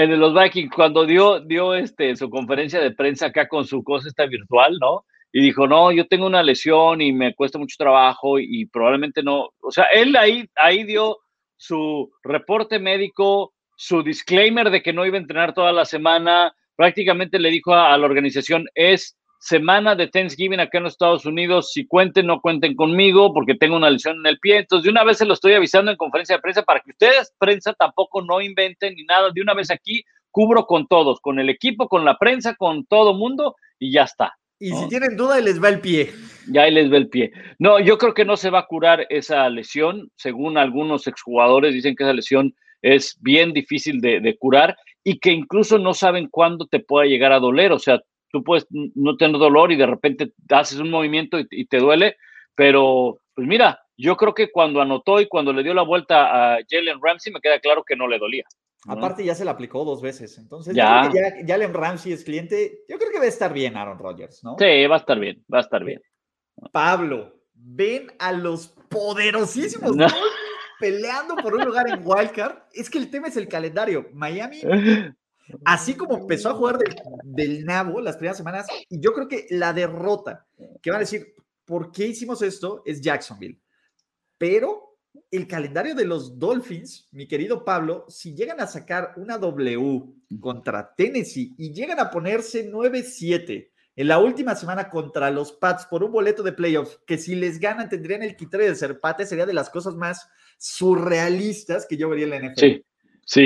De 0.01 0.17
los 0.17 0.35
Vikings, 0.35 0.75
cuando 0.75 1.07
dio, 1.07 1.41
dio 1.41 1.75
este, 1.75 2.17
su 2.17 2.29
conferencia 2.29 2.81
de 2.81 2.91
prensa 2.91 3.27
acá 3.27 3.47
con 3.47 3.65
su 3.65 3.83
cosa 3.85 4.09
esta 4.09 4.27
virtual, 4.27 4.77
¿no? 4.81 5.05
Y 5.33 5.41
dijo, 5.41 5.67
no, 5.67 5.93
yo 5.93 6.07
tengo 6.07 6.27
una 6.27 6.43
lesión 6.43 7.01
y 7.01 7.13
me 7.13 7.35
cuesta 7.35 7.59
mucho 7.59 7.77
trabajo 7.79 8.39
y, 8.39 8.67
probablemente 8.67 9.23
no. 9.23 9.51
O 9.61 9.71
sea, 9.71 9.85
él 9.93 10.17
ahí, 10.17 10.49
ahí 10.57 10.85
dio 10.85 11.19
su 11.57 12.11
reporte 12.23 12.79
médico, 12.79 13.53
su 13.77 14.03
disclaimer 14.03 14.71
de 14.71 14.83
que 14.83 14.93
no 14.93 15.07
iba 15.07 15.17
a 15.17 15.21
entrenar 15.21 15.55
toda 15.55 15.73
la 15.73 15.85
semana. 15.85 16.55
Prácticamente 16.77 17.39
le 17.39 17.51
dijo 17.51 17.73
a 17.73 17.97
la 17.97 18.07
organización, 18.07 18.67
es 18.75 19.17
semana 19.45 19.95
de 19.95 20.09
Thanksgiving 20.09 20.59
acá 20.59 20.79
en 20.79 20.85
los 20.85 20.95
Estados 20.95 21.27
Unidos, 21.27 21.71
si 21.71 21.87
cuenten, 21.87 22.27
no 22.27 22.41
cuenten 22.41 22.75
conmigo 22.75 23.35
porque 23.35 23.55
tengo 23.55 23.77
una 23.77 23.91
lesión 23.91 24.17
en 24.17 24.27
el 24.27 24.39
pie. 24.39 24.59
Entonces, 24.59 24.85
de 24.85 24.91
una 24.91 25.05
vez 25.05 25.19
se 25.19 25.27
lo 25.27 25.35
estoy 25.35 25.53
avisando 25.53 25.91
en 25.91 25.99
conferencia 25.99 26.37
de 26.37 26.43
prensa 26.43 26.63
para 26.63 26.81
que 26.81 26.93
ustedes, 26.93 27.35
prensa, 27.39 27.75
tampoco 27.75 28.23
no 28.23 28.41
inventen 28.41 28.95
ni 28.95 29.05
nada. 29.05 29.31
De 29.35 29.43
una 29.43 29.53
vez 29.53 29.71
aquí 29.71 30.03
cubro 30.31 30.65
con 30.65 30.87
todos, 30.87 31.21
con 31.21 31.39
el 31.39 31.51
equipo, 31.51 31.89
con 31.89 32.07
la 32.07 32.17
prensa, 32.17 32.55
con 32.55 32.87
todo 32.87 33.13
mundo 33.13 33.55
y 33.79 33.93
ya 33.93 34.05
está. 34.05 34.33
Y 34.59 34.71
si 34.71 34.89
tienen 34.89 35.15
duda, 35.15 35.39
les 35.41 35.63
va 35.63 35.69
el 35.69 35.81
pie. 35.81 36.11
Ya 36.49 36.63
ahí 36.63 36.71
les 36.73 36.91
va 36.91 36.97
el 36.97 37.11
pie. 37.11 37.31
No, 37.59 37.81
yo 37.81 37.99
creo 37.99 38.15
que 38.15 38.25
no 38.25 38.39
se 38.39 38.49
va 38.49 38.61
a 38.61 38.67
curar 38.67 39.07
esa 39.11 39.47
lesión. 39.51 40.11
Según 40.17 40.57
algunos 40.57 41.07
exjugadores, 41.07 41.75
dicen 41.75 41.95
que 41.95 42.05
esa 42.05 42.15
lesión 42.15 42.55
es 42.81 43.19
bien 43.21 43.53
difícil 43.53 44.01
de, 44.01 44.21
de 44.21 44.39
curar 44.39 44.75
y 45.03 45.19
que 45.19 45.33
incluso 45.33 45.79
no 45.79 45.93
saben 45.93 46.29
cuándo 46.31 46.67
te 46.67 46.81
pueda 46.81 47.05
llegar 47.05 47.33
a 47.33 47.41
doler. 47.41 47.73
O 47.73 47.79
sea, 47.79 48.01
tú 48.35 48.43
puedes 48.43 48.67
no 48.71 49.17
tener 49.17 49.39
dolor 49.39 49.71
y 49.71 49.77
de 49.77 49.87
repente 49.87 50.33
haces 50.51 50.81
un 50.81 50.91
movimiento 50.91 51.39
y, 51.39 51.67
te 51.67 51.79
duele, 51.79 52.17
pero 52.57 53.21
pues 53.33 53.47
mira, 53.47 53.81
yo 53.97 54.17
creo 54.17 54.35
que 54.35 54.51
cuando 54.51 54.83
anotó 54.83 55.21
y 55.21 55.29
cuando 55.29 55.53
le 55.53 55.63
dio 55.63 55.73
la 55.73 55.83
vuelta 55.83 56.57
a 56.57 56.59
Jalen 56.69 56.99
Ramsey, 57.01 57.33
me 57.33 57.41
queda 57.41 57.61
claro 57.61 57.85
que 57.85 57.95
no 57.95 58.09
le 58.09 58.19
dolía. 58.19 58.43
Aparte 58.89 59.25
ya 59.25 59.37
se 59.37 59.45
la 59.45 59.53
aplicó 59.53 59.85
dos 59.85 60.03
veces, 60.03 60.37
entonces 60.37 60.75
ya. 60.75 61.09
Jalen 61.47 61.73
Ramsey 61.73 62.13
es 62.13 62.25
cliente, 62.25 62.81
yo 62.89 62.99
creo 62.99 63.13
que 63.13 63.21
va 63.21 63.25
a 63.25 63.29
estar 63.29 63.53
bien 63.53 63.77
Aaron 63.77 64.01
Rodgers, 64.01 64.43
¿no? 64.43 64.57
Sí, 64.59 64.87
va 64.89 64.97
a 64.97 64.99
estar 64.99 65.21
bien, 65.21 65.45
va 65.53 65.59
a 65.59 65.63
estar 65.63 65.85
bien. 65.85 66.03
Pablo, 66.73 67.37
ven 67.53 68.09
a 68.19 68.33
los 68.33 68.67
poderosísimos 68.89 69.97
peleando 70.81 71.37
por 71.37 71.55
un 71.55 71.65
lugar 71.65 71.89
en 71.89 72.01
Wildcard. 72.05 72.65
Es 72.73 72.91
que 72.91 72.99
el 72.99 73.11
tema 73.11 73.29
es 73.29 73.37
el 73.37 73.47
calendario. 73.47 74.09
Miami 74.13 74.61
Así 75.65 75.95
como 75.95 76.17
empezó 76.17 76.51
a 76.51 76.55
jugar 76.55 76.79
del, 77.23 77.65
nabo 77.65 78.01
las 78.01 78.17
primeras 78.17 78.37
semanas, 78.37 78.67
y 78.89 79.01
yo 79.01 79.13
creo 79.13 79.29
que 79.29 79.47
la 79.51 79.73
derrota, 79.73 80.47
que 80.81 80.91
van 80.91 80.99
a 80.99 81.01
decir, 81.01 81.35
¿por 81.65 81.93
qué 81.93 82.07
hicimos 82.07 82.43
esto? 82.43 82.83
Es 82.85 83.01
Jacksonville. 83.01 83.59
Pero 84.39 84.99
el 85.31 85.47
calendario 85.47 85.95
de 85.95 86.05
los 86.05 86.39
Dolphins, 86.39 87.09
mi 87.13 87.27
querido 87.27 87.65
Pablo, 87.65 88.05
si 88.09 88.35
llegan 88.35 88.61
a 88.61 88.67
sacar 88.67 89.13
una 89.17 89.39
W 89.39 90.05
contra 90.41 90.95
Tennessee 90.95 91.55
y 91.57 91.73
llegan 91.73 92.01
a 92.01 92.11
ponerse 92.11 92.71
9-7 92.71 93.71
en 93.97 94.09
la 94.09 94.19
última 94.19 94.57
semana 94.57 94.91
contra 94.91 95.31
los 95.31 95.53
Pats 95.53 95.87
por 95.87 96.03
un 96.03 96.11
boleto 96.11 96.43
de 96.43 96.53
playoffs, 96.53 96.99
que 97.07 97.17
si 97.17 97.35
les 97.37 97.61
ganan 97.61 97.89
tendrían 97.89 98.23
el 98.23 98.37
criterio 98.37 98.67
de 98.67 98.75
ser 98.75 98.99
sería 99.25 99.47
de 99.47 99.53
las 99.53 99.71
cosas 99.71 99.95
más 99.95 100.29
surrealistas 100.59 101.87
que 101.87 101.97
yo 101.97 102.09
vería 102.09 102.25
en 102.25 102.31
la 102.31 102.39
NFL. 102.39 102.61
Sí, 102.61 102.85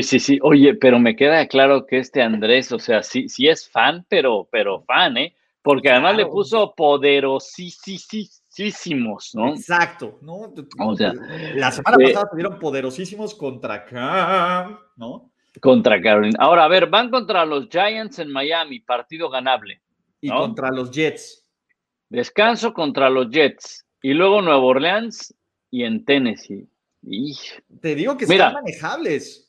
sí, 0.02 0.18
sí. 0.18 0.38
Oye, 0.42 0.74
pero 0.74 0.98
me 0.98 1.16
queda 1.16 1.46
claro 1.46 1.86
que 1.86 1.98
este 1.98 2.22
Andrés, 2.22 2.72
o 2.72 2.78
sea, 2.78 3.02
sí, 3.02 3.28
sí 3.28 3.48
es 3.48 3.68
fan, 3.68 4.04
pero, 4.08 4.48
pero 4.50 4.82
fan, 4.82 5.16
¿eh? 5.16 5.34
Porque 5.62 5.90
además 5.90 6.16
le 6.16 6.26
puso 6.26 6.74
poderosísimo 6.74 8.28
poderosísimos, 8.58 9.34
¿no? 9.34 9.54
Exacto, 9.54 10.18
¿no? 10.22 10.52
O 10.80 10.96
sea, 10.96 11.12
la 11.54 11.70
semana 11.70 11.96
eh, 12.00 12.04
pasada 12.08 12.30
tuvieron 12.30 12.58
poderosísimos 12.58 13.34
contra 13.34 13.84
Cam, 13.84 14.78
¿no? 14.96 15.32
Contra 15.60 16.00
Carolina. 16.00 16.36
Ahora, 16.40 16.64
a 16.64 16.68
ver, 16.68 16.88
van 16.88 17.10
contra 17.10 17.44
los 17.44 17.68
Giants 17.68 18.18
en 18.18 18.30
Miami, 18.30 18.80
partido 18.80 19.28
ganable. 19.30 19.80
Y 20.20 20.28
contra 20.28 20.70
los 20.70 20.90
Jets. 20.90 21.46
Descanso 22.08 22.72
contra 22.72 23.10
los 23.10 23.30
Jets. 23.30 23.86
Y 24.02 24.14
luego 24.14 24.42
Nueva 24.42 24.60
Orleans 24.60 25.34
y 25.70 25.84
en 25.84 26.04
Tennessee. 26.04 26.68
Y 27.02 27.36
Te 27.80 27.94
digo 27.94 28.16
que 28.16 28.26
Mira, 28.26 28.48
están 28.48 28.64
manejables. 28.64 29.47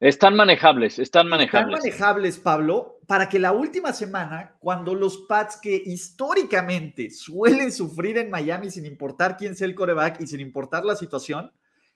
Están 0.00 0.36
manejables, 0.36 0.98
están 0.98 1.28
manejables. 1.28 1.76
Están 1.78 1.90
manejables, 1.90 2.38
Pablo, 2.38 2.98
para 3.06 3.28
que 3.28 3.38
la 3.38 3.52
última 3.52 3.92
semana, 3.92 4.56
cuando 4.60 4.94
los 4.94 5.18
Pats 5.28 5.58
que 5.60 5.82
históricamente 5.84 7.10
suelen 7.10 7.72
sufrir 7.72 8.18
en 8.18 8.30
Miami 8.30 8.70
sin 8.70 8.86
importar 8.86 9.36
quién 9.36 9.56
sea 9.56 9.66
el 9.66 9.74
coreback 9.74 10.20
y 10.20 10.26
sin 10.26 10.40
importar 10.40 10.84
la 10.84 10.94
situación, 10.96 11.50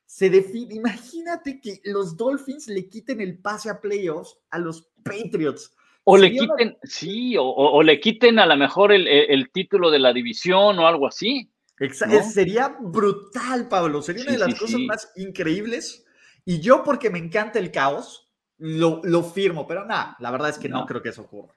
se 0.07 0.31
define. 0.31 0.75
Imagínate 0.75 1.61
que 1.61 1.81
los 1.85 2.17
Dolphins 2.17 2.69
le 2.69 2.89
quiten 2.89 3.21
el 3.21 3.39
pase 3.39 3.71
a 3.71 3.81
playoffs 3.81 4.37
a 4.51 4.59
los 4.59 4.89
Patriots. 5.05 5.75
O 6.05 6.17
le 6.17 6.29
una- 6.29 6.39
quiten, 6.57 6.77
sí, 6.83 7.37
o, 7.37 7.45
o- 7.45 7.73
o 7.77 7.83
le 7.83 8.01
quiten 8.01 8.39
a 8.41 8.47
lo 8.47 8.57
mejor 8.57 8.91
el, 8.93 9.07
el- 9.07 9.31
el 9.31 9.51
título 9.51 9.91
de 9.91 10.01
la 10.01 10.13
división 10.13 10.79
o 10.79 10.87
algo 10.87 11.07
así. 11.07 11.49
Exa- 11.79 12.09
¿no? 12.09 12.23
Sería 12.23 12.77
brutal, 12.81 13.69
Pablo. 13.69 14.03
Sería 14.03 14.25
una 14.25 14.33
de 14.33 14.39
las 14.39 14.53
sí, 14.53 14.59
cosas 14.59 14.77
sí. 14.77 14.87
más 14.87 15.13
increíbles. 15.17 16.05
Y 16.45 16.61
yo, 16.61 16.83
porque 16.85 17.11
me 17.11 17.19
encanta 17.19 17.59
el 17.59 17.71
caos, 17.71 18.29
lo, 18.59 19.01
lo 19.05 19.23
firmo. 19.23 19.67
Pero 19.67 19.85
nada, 19.85 20.17
la 20.19 20.31
verdad 20.31 20.51
es 20.51 20.59
que 20.59 20.69
no. 20.69 20.81
No. 20.81 20.87
creo 20.87 21.03
que 21.03 21.11
eso 21.11 21.23
ocurra. 21.23 21.55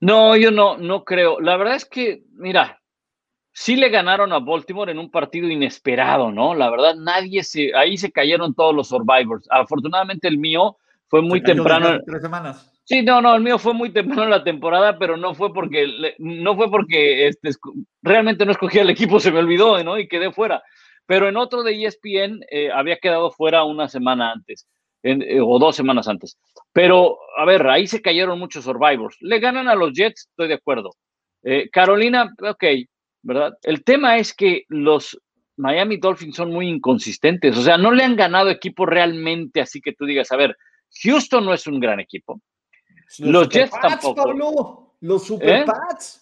No, 0.00 0.36
yo 0.36 0.50
no, 0.50 0.76
no 0.76 1.04
creo. 1.04 1.40
La 1.40 1.56
verdad 1.56 1.76
es 1.76 1.84
que, 1.84 2.24
mira, 2.32 2.80
sí 3.52 3.76
le 3.76 3.88
ganaron 3.88 4.32
a 4.32 4.40
Baltimore 4.40 4.90
en 4.90 4.98
un 4.98 5.10
partido 5.10 5.48
inesperado, 5.48 6.32
¿no? 6.32 6.54
La 6.54 6.70
verdad, 6.70 6.94
nadie 6.96 7.44
se, 7.44 7.74
ahí 7.76 7.96
se 7.96 8.10
cayeron 8.10 8.54
todos 8.54 8.74
los 8.74 8.88
survivors. 8.88 9.46
Afortunadamente 9.50 10.28
el 10.28 10.38
mío 10.38 10.76
fue 11.08 11.22
muy 11.22 11.42
temprano. 11.42 12.00
Tres 12.04 12.22
semanas. 12.22 12.68
Sí, 12.84 13.02
no, 13.02 13.22
no, 13.22 13.34
el 13.36 13.42
mío 13.42 13.58
fue 13.58 13.74
muy 13.74 13.92
temprano 13.92 14.24
en 14.24 14.30
la 14.30 14.42
temporada, 14.42 14.98
pero 14.98 15.16
no 15.16 15.34
fue 15.34 15.54
porque, 15.54 16.14
no 16.18 16.56
fue 16.56 16.68
porque 16.68 17.28
este, 17.28 17.50
realmente 18.02 18.44
no 18.44 18.50
escogí 18.50 18.78
el 18.80 18.90
equipo, 18.90 19.20
se 19.20 19.30
me 19.30 19.38
olvidó, 19.38 19.82
¿no? 19.84 19.98
Y 19.98 20.08
quedé 20.08 20.32
fuera. 20.32 20.62
Pero 21.06 21.28
en 21.28 21.36
otro 21.36 21.62
de 21.62 21.74
ESPN 21.84 22.40
eh, 22.50 22.70
había 22.72 22.96
quedado 22.98 23.30
fuera 23.30 23.64
una 23.64 23.88
semana 23.88 24.32
antes, 24.32 24.66
en- 25.02 25.22
eh, 25.22 25.40
o 25.40 25.58
dos 25.58 25.74
semanas 25.76 26.08
antes. 26.08 26.38
Pero, 26.72 27.18
a 27.36 27.44
ver, 27.44 27.66
ahí 27.66 27.86
se 27.86 28.00
cayeron 28.00 28.38
muchos 28.38 28.64
survivors. 28.64 29.16
Le 29.20 29.40
ganan 29.40 29.68
a 29.68 29.74
los 29.74 29.92
Jets, 29.92 30.28
estoy 30.30 30.48
de 30.48 30.54
acuerdo. 30.54 30.90
Eh, 31.42 31.68
Carolina, 31.70 32.32
ok, 32.40 32.64
¿verdad? 33.22 33.52
El 33.62 33.82
tema 33.84 34.18
es 34.18 34.32
que 34.32 34.64
los 34.68 35.20
Miami 35.56 35.96
Dolphins 35.98 36.36
son 36.36 36.50
muy 36.50 36.68
inconsistentes, 36.68 37.56
o 37.58 37.62
sea, 37.62 37.76
no 37.76 37.90
le 37.92 38.04
han 38.04 38.16
ganado 38.16 38.48
equipos 38.48 38.88
realmente 38.88 39.60
así 39.60 39.80
que 39.80 39.92
tú 39.92 40.06
digas, 40.06 40.32
a 40.32 40.36
ver, 40.36 40.56
Houston 41.02 41.44
no 41.44 41.52
es 41.52 41.66
un 41.66 41.78
gran 41.78 42.00
equipo. 42.00 42.40
Los 43.18 43.44
Super 43.44 43.48
Jets 43.48 43.70
Pats, 43.70 43.82
tampoco. 44.00 44.24
Pablo, 44.24 44.94
los 45.00 45.24
Super 45.24 45.48
¿Eh? 45.60 45.64
Pats. 45.66 46.21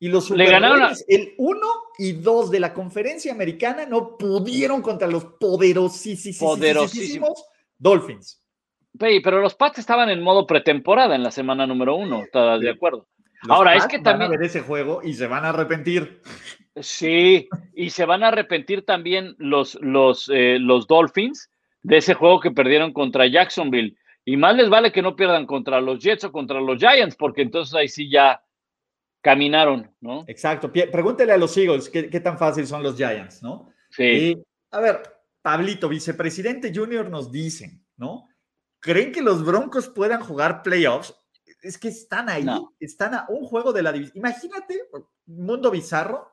Y 0.00 0.08
los 0.08 0.30
Le 0.30 0.44
Super 0.44 0.50
ganaron 0.50 0.78
a- 0.78 0.80
Ravens, 0.82 1.04
El 1.08 1.34
1 1.38 1.60
y 1.98 2.12
2 2.12 2.50
de 2.50 2.60
la 2.60 2.74
conferencia 2.74 3.32
americana 3.32 3.86
no 3.86 4.16
pudieron 4.18 4.82
contra 4.82 5.06
los 5.08 5.24
poderosísimos 5.24 6.38
Poderosísimos. 6.56 7.44
Dolphins. 7.78 8.42
Pe- 8.98 9.20
Pero 9.22 9.40
los 9.40 9.54
Pats 9.54 9.78
estaban 9.78 10.10
en 10.10 10.20
modo 10.22 10.46
pretemporada 10.46 11.14
en 11.14 11.22
la 11.22 11.30
semana 11.30 11.66
número 11.66 11.96
uno, 11.96 12.22
¿estás 12.22 12.60
de 12.60 12.70
acuerdo? 12.70 13.06
Los 13.42 13.56
Ahora, 13.56 13.74
es 13.76 13.86
que 13.86 13.96
van 13.98 14.04
también- 14.04 14.28
a 14.32 14.36
ver 14.36 14.42
ese 14.42 14.60
juego 14.60 15.00
y 15.02 15.14
se 15.14 15.26
van 15.26 15.44
a 15.44 15.50
arrepentir. 15.50 16.22
Sí, 16.80 17.48
y 17.74 17.90
se 17.90 18.04
van 18.04 18.24
a 18.24 18.28
arrepentir 18.28 18.84
también 18.84 19.34
los, 19.38 19.76
los, 19.80 20.28
eh, 20.32 20.58
los 20.60 20.86
Dolphins 20.86 21.50
de 21.82 21.98
ese 21.98 22.14
juego 22.14 22.40
que 22.40 22.50
perdieron 22.50 22.92
contra 22.92 23.26
Jacksonville. 23.26 23.96
Y 24.24 24.36
más 24.36 24.56
les 24.56 24.70
vale 24.70 24.90
que 24.90 25.02
no 25.02 25.14
pierdan 25.16 25.46
contra 25.46 25.80
los 25.80 25.98
Jets 26.02 26.24
o 26.24 26.32
contra 26.32 26.60
los 26.60 26.78
Giants, 26.78 27.14
porque 27.16 27.42
entonces 27.42 27.74
ahí 27.74 27.88
sí 27.88 28.10
ya 28.10 28.42
caminaron, 29.24 29.90
¿no? 30.02 30.22
Exacto. 30.28 30.70
Pregúntele 30.70 31.32
a 31.32 31.38
los 31.38 31.56
Eagles 31.56 31.88
qué, 31.88 32.10
qué 32.10 32.20
tan 32.20 32.36
fácil 32.38 32.66
son 32.66 32.82
los 32.82 32.94
Giants, 32.96 33.42
¿no? 33.42 33.70
Sí. 33.90 34.02
Y, 34.04 34.42
a 34.70 34.80
ver, 34.80 35.02
Pablito, 35.40 35.88
vicepresidente 35.88 36.72
junior, 36.74 37.08
nos 37.08 37.32
dicen, 37.32 37.84
¿no? 37.96 38.28
¿Creen 38.80 39.12
que 39.12 39.22
los 39.22 39.42
Broncos 39.42 39.88
puedan 39.88 40.20
jugar 40.20 40.62
playoffs? 40.62 41.14
Es 41.62 41.78
que 41.78 41.88
están 41.88 42.28
ahí, 42.28 42.44
No. 42.44 42.74
están 42.78 43.14
a 43.14 43.24
un 43.30 43.44
juego 43.46 43.72
de 43.72 43.82
la 43.82 43.92
división. 43.92 44.18
Imagínate, 44.18 44.78
mundo 45.24 45.70
bizarro, 45.70 46.28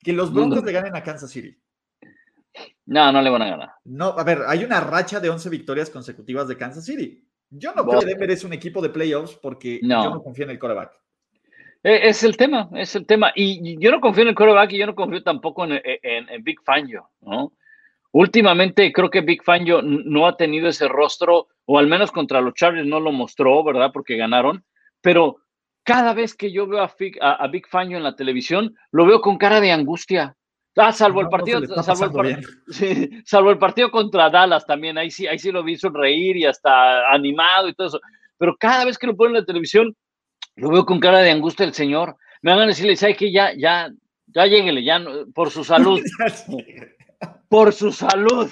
que 0.00 0.12
los 0.12 0.30
Mundo- 0.30 0.56
Broncos 0.56 0.64
le 0.66 0.72
ganen 0.72 0.94
a 0.94 1.02
Kansas 1.02 1.30
City. 1.30 1.58
No, 2.86 3.10
no 3.10 3.22
le 3.22 3.30
van 3.30 3.42
a 3.42 3.48
ganar. 3.50 3.70
No, 3.84 4.08
a 4.18 4.22
ver, 4.22 4.42
hay 4.46 4.64
una 4.64 4.80
racha 4.80 5.18
de 5.18 5.30
11 5.30 5.48
victorias 5.48 5.88
consecutivas 5.88 6.46
de 6.46 6.58
Kansas 6.58 6.84
City. 6.84 7.26
Yo 7.48 7.72
no 7.74 7.86
creo 7.86 8.00
que 8.00 8.06
Denver 8.06 8.30
es 8.30 8.44
un 8.44 8.52
equipo 8.52 8.82
de 8.82 8.90
playoffs 8.90 9.34
porque 9.42 9.80
No. 9.82 10.04
yo 10.04 10.10
no 10.10 10.22
confío 10.22 10.44
en 10.44 10.50
el 10.50 10.58
coreback. 10.58 10.92
Eh, 11.84 12.08
Es 12.08 12.24
el 12.24 12.36
tema, 12.36 12.68
es 12.74 12.96
el 12.96 13.06
tema. 13.06 13.32
Y 13.36 13.78
yo 13.78 13.90
no 13.90 14.00
confío 14.00 14.22
en 14.22 14.30
el 14.30 14.34
quarterback 14.34 14.72
y 14.72 14.78
yo 14.78 14.86
no 14.86 14.94
confío 14.94 15.22
tampoco 15.22 15.64
en, 15.64 15.80
en- 15.84 16.28
en 16.28 16.42
Big 16.42 16.60
Fangio, 16.64 17.10
¿no? 17.20 17.52
Últimamente 18.12 18.92
creo 18.92 19.10
que 19.10 19.22
Big 19.22 19.42
Fangio 19.42 19.82
no 19.82 20.26
ha 20.26 20.36
tenido 20.36 20.68
ese 20.68 20.86
rostro, 20.86 21.48
o 21.64 21.78
al 21.78 21.88
menos 21.88 22.12
contra 22.12 22.40
los 22.40 22.54
Chargers 22.54 22.86
no 22.86 23.00
lo 23.00 23.10
mostró, 23.10 23.62
¿verdad? 23.64 23.90
Porque 23.92 24.16
ganaron. 24.16 24.64
Pero 25.00 25.38
cada 25.82 26.14
vez 26.14 26.34
que 26.34 26.52
yo 26.52 26.66
veo 26.66 26.80
a, 26.80 26.88
Fig- 26.88 27.18
a- 27.20 27.34
a 27.44 27.48
Big 27.48 27.66
Fangio 27.66 27.96
en 27.96 28.04
la 28.04 28.14
televisión, 28.14 28.74
lo 28.92 29.04
veo 29.04 29.20
con 29.20 29.36
cara 29.36 29.60
de 29.60 29.72
angustia. 29.72 30.36
Ah, 30.76 30.92
salvo 30.92 31.20
el 31.20 31.26
No, 31.26 31.30
se 31.30 31.36
partido, 31.36 31.58
el 31.58 31.68
par- 31.68 31.84
sí, 32.68 33.10
salvo 33.24 33.50
el 33.50 33.58
partido 33.58 33.90
contra 33.90 34.30
Dallas 34.30 34.64
también, 34.66 34.96
ahí 34.96 35.10
sí, 35.10 35.26
ahí 35.26 35.38
sí 35.38 35.50
lo 35.52 35.62
vi 35.64 35.76
sonreír 35.76 36.36
y 36.36 36.46
hasta 36.46 37.10
animado 37.12 37.68
y 37.68 37.74
todo 37.74 37.88
eso. 37.88 38.00
Pero 38.38 38.56
cada 38.58 38.84
vez 38.84 38.96
que 38.98 39.06
lo 39.06 39.16
ponen 39.16 39.36
en 39.36 39.40
la 39.42 39.46
televisión, 39.46 39.94
lo 40.56 40.70
veo 40.70 40.84
con 40.86 41.00
cara 41.00 41.18
de 41.20 41.30
angustia 41.30 41.64
el 41.64 41.74
señor. 41.74 42.16
Me 42.42 42.52
van 42.52 42.60
a 42.62 42.66
decirle, 42.66 42.96
¿sabes 42.96 43.16
qué? 43.16 43.32
Ya, 43.32 43.52
ya, 43.56 43.90
ya 44.26 44.46
lléguele, 44.46 44.84
ya, 44.84 45.02
por 45.34 45.50
su 45.50 45.64
salud, 45.64 46.00
por 47.48 47.72
su 47.72 47.92
salud. 47.92 48.50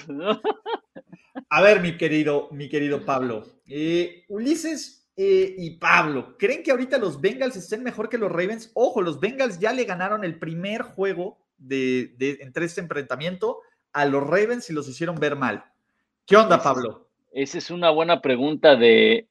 A 1.49 1.61
ver, 1.61 1.81
mi 1.81 1.97
querido, 1.97 2.47
mi 2.51 2.69
querido 2.69 3.05
Pablo. 3.05 3.45
Eh, 3.67 4.25
Ulises 4.29 5.09
eh, 5.15 5.55
y 5.57 5.77
Pablo, 5.77 6.37
¿creen 6.37 6.63
que 6.63 6.71
ahorita 6.71 6.97
los 6.97 7.21
Bengals 7.21 7.55
estén 7.55 7.83
mejor 7.83 8.09
que 8.09 8.17
los 8.17 8.31
Ravens? 8.31 8.71
Ojo, 8.73 9.01
los 9.01 9.19
Bengals 9.19 9.59
ya 9.59 9.71
le 9.73 9.85
ganaron 9.85 10.23
el 10.23 10.39
primer 10.39 10.81
juego 10.81 11.37
de, 11.57 12.13
de- 12.17 12.39
entre 12.41 12.65
este 12.65 12.81
enfrentamiento 12.81 13.59
a 13.93 14.05
los 14.05 14.23
Ravens 14.23 14.69
y 14.69 14.73
los 14.73 14.87
hicieron 14.89 15.15
ver 15.15 15.35
mal. 15.35 15.65
¿Qué 16.25 16.35
onda, 16.35 16.61
Pablo? 16.61 17.09
Esa 17.31 17.57
es 17.57 17.69
una 17.69 17.89
buena 17.91 18.21
pregunta 18.21 18.75
de, 18.75 19.27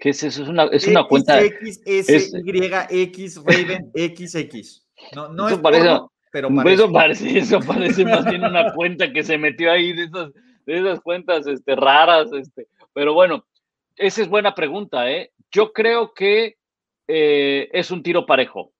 ¿qué 0.00 0.10
es 0.10 0.22
eso? 0.22 0.42
Es 0.42 0.48
una, 0.48 0.64
es 0.64 0.86
una 0.86 1.04
cuenta, 1.04 1.40
X, 1.42 1.82
S, 1.84 2.30
Y, 2.44 3.02
X, 3.02 3.40
Raven, 3.44 3.92
XX. 3.94 4.86
No, 5.14 5.28
no 5.28 5.46
Eso 5.46 5.56
es 5.56 5.62
parece- 5.62 5.86
porno, 5.86 6.12
pero 6.32 6.48
parece. 6.54 6.72
Eso 6.74 6.90
parece, 6.92 7.38
eso 7.38 7.60
parece 7.60 8.04
más 8.04 8.24
bien 8.24 8.44
una 8.44 8.72
cuenta 8.72 9.12
que 9.12 9.22
se 9.22 9.36
metió 9.38 9.70
ahí 9.70 9.92
de 9.92 10.04
esas, 10.04 10.32
de 10.66 10.78
esas 10.78 11.00
cuentas 11.00 11.46
este, 11.46 11.76
raras. 11.76 12.32
Este. 12.32 12.68
Pero 12.92 13.14
bueno, 13.14 13.44
esa 13.96 14.22
es 14.22 14.28
buena 14.28 14.54
pregunta. 14.54 15.10
¿eh? 15.10 15.32
Yo 15.50 15.72
creo 15.72 16.14
que 16.14 16.56
eh, 17.08 17.68
es 17.72 17.90
un 17.90 18.02
tiro 18.02 18.26
parejo. 18.26 18.72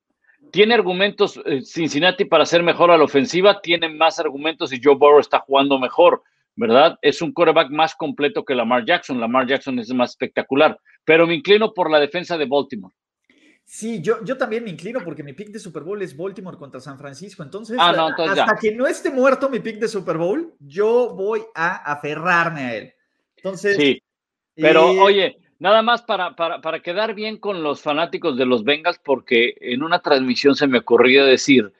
Tiene 0.52 0.74
argumentos 0.74 1.40
eh, 1.44 1.62
Cincinnati 1.62 2.24
para 2.24 2.46
ser 2.46 2.62
mejor 2.62 2.90
a 2.90 2.98
la 2.98 3.04
ofensiva, 3.04 3.60
tiene 3.60 3.88
más 3.88 4.18
argumentos 4.18 4.72
y 4.72 4.80
Joe 4.82 4.94
Burrow 4.96 5.20
está 5.20 5.40
jugando 5.40 5.78
mejor, 5.78 6.22
¿verdad? 6.56 6.98
Es 7.02 7.22
un 7.22 7.32
quarterback 7.32 7.70
más 7.70 7.94
completo 7.94 8.44
que 8.44 8.54
Lamar 8.54 8.84
Jackson. 8.84 9.20
Lamar 9.20 9.46
Jackson 9.46 9.78
es 9.78 9.92
más 9.94 10.10
espectacular, 10.10 10.78
pero 11.04 11.26
me 11.26 11.34
inclino 11.34 11.72
por 11.72 11.90
la 11.90 11.98
defensa 12.00 12.36
de 12.36 12.46
Baltimore. 12.46 12.94
Sí, 13.64 14.02
yo, 14.02 14.24
yo 14.24 14.36
también 14.36 14.64
me 14.64 14.70
inclino 14.70 14.98
porque 15.04 15.22
mi 15.22 15.32
pick 15.32 15.50
de 15.50 15.60
Super 15.60 15.84
Bowl 15.84 16.02
es 16.02 16.16
Baltimore 16.16 16.56
contra 16.56 16.80
San 16.80 16.98
Francisco. 16.98 17.42
Entonces, 17.44 17.76
Ah, 17.80 17.92
no, 17.92 18.08
entonces 18.08 18.38
hasta 18.38 18.54
ya. 18.54 18.60
que 18.60 18.74
no 18.74 18.86
esté 18.88 19.10
muerto 19.10 19.48
mi 19.48 19.60
pick 19.60 19.76
de 19.78 19.86
Super 19.86 20.16
Bowl, 20.16 20.54
yo 20.58 21.14
voy 21.14 21.42
a 21.54 21.76
aferrarme 21.92 22.60
a 22.62 22.74
él. 22.76 22.92
Entonces, 23.36 23.76
Sí, 23.76 24.02
Pero 24.56 24.90
eh, 24.90 24.98
oye, 25.00 25.38
nada 25.60 25.82
más 25.82 26.02
para, 26.02 26.34
para, 26.34 26.60
para 26.60 26.82
quedar 26.82 27.14
bien 27.14 27.38
con 27.38 27.62
los 27.62 27.80
fanáticos 27.80 28.36
de 28.36 28.44
los 28.44 28.64
Bengals, 28.64 28.98
porque 29.04 29.54
en 29.60 29.84
una 29.84 30.00
transmisión 30.00 30.56
se 30.56 30.66
me 30.66 30.78
ocurrió 30.78 31.24
decir 31.24 31.72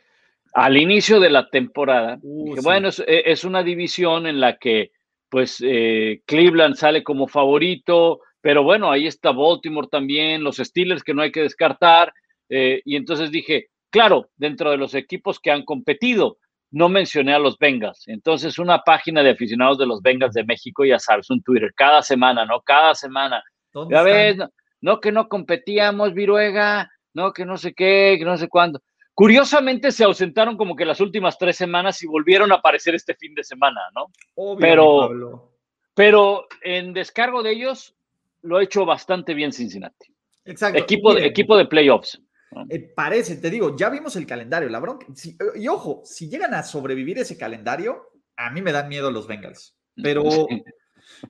al 0.52 0.76
inicio 0.76 1.20
de 1.20 1.30
la 1.30 1.48
temporada, 1.48 2.18
Uh, 2.22 2.54
que 2.54 2.60
sí. 2.60 2.64
bueno, 2.64 2.88
es, 2.88 2.98
e, 3.00 3.22
es 3.26 3.44
una 3.44 3.62
división 3.62 4.26
en 4.26 4.40
la 4.40 4.56
que 4.56 4.90
pues 5.28 5.62
eh, 5.64 6.22
Cleveland 6.26 6.74
sale 6.74 7.04
como 7.04 7.28
favorito, 7.28 8.20
pero 8.40 8.64
bueno, 8.64 8.90
ahí 8.90 9.06
está 9.06 9.30
Baltimore 9.32 9.86
también, 9.90 10.42
los 10.42 10.56
Steelers 10.56 11.04
que 11.04 11.14
no 11.14 11.22
hay 11.22 11.30
que 11.30 11.42
descartar, 11.42 12.12
eh, 12.48 12.82
y 12.84 12.96
entonces 12.96 13.30
dije, 13.30 13.68
claro, 13.90 14.28
dentro 14.36 14.70
de 14.72 14.76
los 14.76 14.94
equipos 14.94 15.38
que 15.38 15.52
han 15.52 15.64
competido, 15.64 16.38
no 16.72 16.88
mencioné 16.88 17.32
a 17.34 17.38
los 17.38 17.58
Bengals. 17.58 18.06
Entonces, 18.08 18.58
una 18.58 18.78
página 18.80 19.22
de 19.22 19.30
aficionados 19.30 19.78
de 19.78 19.86
los 19.86 20.02
Bengals 20.02 20.34
de 20.34 20.44
México, 20.44 20.84
ya 20.84 20.98
sabes, 20.98 21.30
un 21.30 21.42
Twitter, 21.42 21.72
cada 21.76 22.02
semana, 22.02 22.44
¿no? 22.44 22.60
Cada 22.62 22.94
semana. 22.94 23.42
¿dónde 23.72 23.94
Ya 23.94 24.00
están? 24.00 24.12
ves, 24.14 24.36
no, 24.36 24.48
no 24.80 25.00
que 25.00 25.12
no 25.12 25.28
competíamos, 25.28 26.12
Viruega, 26.14 26.88
no 27.14 27.32
que 27.32 27.44
no 27.44 27.56
sé 27.56 27.72
qué, 27.72 28.16
que 28.18 28.24
no 28.24 28.36
sé 28.36 28.48
cuándo. 28.48 28.80
Curiosamente 29.14 29.92
se 29.92 30.04
ausentaron 30.04 30.56
como 30.56 30.74
que 30.76 30.84
las 30.84 31.00
últimas 31.00 31.36
tres 31.38 31.56
semanas 31.56 32.02
y 32.02 32.06
volvieron 32.06 32.52
a 32.52 32.56
aparecer 32.56 32.94
este 32.94 33.14
fin 33.14 33.34
de 33.34 33.44
semana, 33.44 33.80
¿no? 33.94 34.06
Obvio, 34.36 34.58
Pero- 34.60 34.98
Pablo. 35.00 35.46
Pero 35.94 36.46
en 36.62 36.92
descargo 36.94 37.42
de 37.42 37.50
ellos 37.52 37.94
lo 38.42 38.56
ha 38.56 38.62
hecho 38.62 38.86
bastante 38.86 39.34
bien 39.34 39.52
Cincinnati. 39.52 40.14
Exacto. 40.46 40.78
Equipo, 40.78 41.10
de, 41.10 41.16
Miren, 41.16 41.30
equipo 41.30 41.56
de 41.58 41.66
playoffs. 41.66 42.22
eh, 42.70 42.78
parece, 42.96 43.36
te 43.36 43.50
digo, 43.50 43.76
ya 43.76 43.90
vimos 43.90 44.16
el 44.16 44.26
calendario. 44.26 44.68
La 44.70 44.78
bronca, 44.80 45.06
si- 45.14 45.36
y 45.56 45.68
ojo, 45.68 46.00
si 46.04 46.30
llegan 46.30 46.54
a 46.54 46.62
sobrevivir 46.62 47.18
ese 47.18 47.36
calendario, 47.36 48.08
a 48.36 48.50
mí 48.50 48.62
me 48.62 48.72
dan 48.72 48.88
miedo 48.88 49.10
los 49.10 49.26
Bengals. 49.26 49.76
Pero 50.02 50.22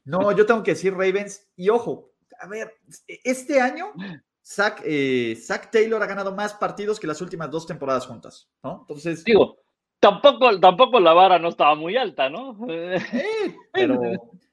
no, 0.04 0.30
yo 0.36 0.46
tengo 0.46 0.62
que 0.62 0.72
decir 0.72 0.92
Ravens. 0.92 1.50
Y 1.56 1.68
ojo, 1.70 2.12
a 2.38 2.46
ver, 2.46 2.72
este 3.24 3.60
año 3.60 3.92
Zach, 4.44 4.80
eh, 4.84 5.36
Zach 5.36 5.70
Taylor 5.70 6.02
ha 6.02 6.06
ganado 6.06 6.34
más 6.34 6.54
partidos 6.54 6.98
que 6.98 7.06
las 7.06 7.20
últimas 7.20 7.50
dos 7.50 7.66
temporadas 7.66 8.06
juntas, 8.06 8.50
¿no? 8.62 8.78
Entonces, 8.80 9.24
Digo, 9.24 9.58
tampoco, 9.98 10.58
tampoco 10.58 10.98
la 10.98 11.12
vara 11.12 11.38
no 11.38 11.48
estaba 11.48 11.74
muy 11.74 11.96
alta, 11.96 12.28
¿no? 12.28 12.56
eh, 12.68 12.98
pero, 13.72 14.00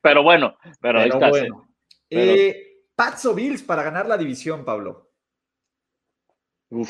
Pero 0.01 0.23
bueno, 0.23 0.57
pero, 0.81 0.99
ahí 0.99 1.09
está. 1.09 1.29
bueno. 1.29 1.67
Pero- 2.09 2.31
Eh, 2.31 2.63
Pats 2.95 3.25
o 3.27 3.35
Bills 3.35 3.61
para 3.61 3.83
ganar 3.83 4.07
la 4.07 4.17
división, 4.17 4.65
Pablo. 4.65 5.11
Uf. 6.69 6.89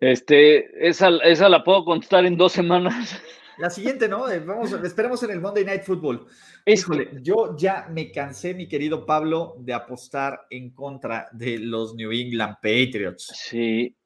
Este, 0.00 0.88
esa, 0.88 1.08
esa 1.24 1.48
la 1.48 1.64
puedo 1.64 1.84
contestar 1.84 2.24
en 2.24 2.36
dos 2.36 2.52
semanas. 2.52 2.94
La 3.58 3.70
siguiente, 3.70 4.08
¿no? 4.08 4.28
Eh, 4.30 4.38
Vamos, 4.40 4.72
esperemos 4.72 5.22
en 5.24 5.30
el 5.30 5.40
Monday 5.40 5.64
Night 5.64 5.82
Football. 5.82 6.26
Híjole, 6.64 7.10
yo 7.22 7.56
ya 7.56 7.88
me 7.90 8.10
cansé, 8.12 8.54
mi 8.54 8.68
querido 8.68 9.04
Pablo, 9.04 9.56
de 9.58 9.72
apostar 9.74 10.46
en 10.50 10.70
contra 10.70 11.28
de 11.32 11.58
los 11.58 11.94
New 11.94 12.12
England 12.12 12.56
Patriots. 12.62 13.32
Sí, 13.34 13.96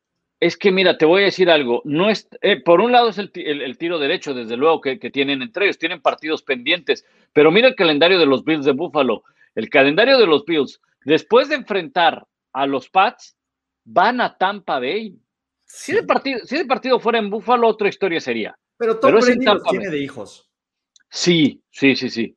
es 0.40 0.56
que 0.56 0.72
mira, 0.72 0.96
te 0.96 1.04
voy 1.04 1.22
a 1.22 1.26
decir 1.26 1.50
algo. 1.50 1.82
No 1.84 2.08
es, 2.08 2.28
eh, 2.40 2.60
por 2.62 2.80
un 2.80 2.92
lado 2.92 3.10
es 3.10 3.18
el, 3.18 3.30
el- 3.34 3.62
el 3.62 3.76
tiro 3.78 3.98
derecho, 3.98 4.32
desde 4.32 4.56
luego, 4.56 4.80
que, 4.80 4.98
que 4.98 5.10
tienen 5.10 5.42
entre 5.42 5.66
ellos, 5.66 5.78
tienen 5.78 6.00
partidos 6.00 6.42
pendientes, 6.42 7.04
pero 7.32 7.50
mira 7.50 7.68
el 7.68 7.74
calendario 7.74 8.18
de 8.18 8.26
los 8.26 8.44
Bills 8.44 8.64
de 8.64 8.72
Buffalo. 8.72 9.22
El 9.54 9.68
calendario 9.68 10.18
de 10.18 10.26
los 10.26 10.44
Bills, 10.46 10.80
después 11.04 11.48
de 11.50 11.56
enfrentar 11.56 12.26
a 12.54 12.66
los 12.66 12.88
Pats, 12.88 13.36
van 13.84 14.20
a 14.22 14.36
Tampa 14.38 14.78
Bay. 14.78 15.18
Si 15.66 15.92
ese 15.92 16.02
partido, 16.04 16.38
si 16.44 16.54
ese 16.56 16.64
partido 16.64 16.98
fuera 17.00 17.18
en 17.18 17.28
Buffalo, 17.30 17.66
otra 17.68 17.88
historia 17.88 18.20
sería. 18.20 18.56
Pero 18.82 18.98
Tom 18.98 19.12
pero 19.12 19.20
Brady 19.24 19.44
los 19.44 19.62
tiene 19.62 19.90
de 19.90 19.98
hijos. 19.98 20.50
Sí, 21.08 21.62
sí, 21.70 21.94
sí, 21.94 22.10
sí. 22.10 22.36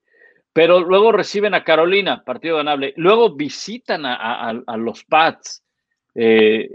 Pero 0.54 0.80
luego 0.82 1.12
reciben 1.12 1.56
a 1.56 1.64
Carolina, 1.64 2.24
partido 2.24 2.58
ganable. 2.58 2.94
Luego 2.98 3.36
visitan 3.36 4.06
a, 4.06 4.14
a- 4.16 4.52
a- 4.52 4.64
a 4.68 4.78
los 4.78 5.04
Pats. 5.06 5.66
Eh, 6.14 6.70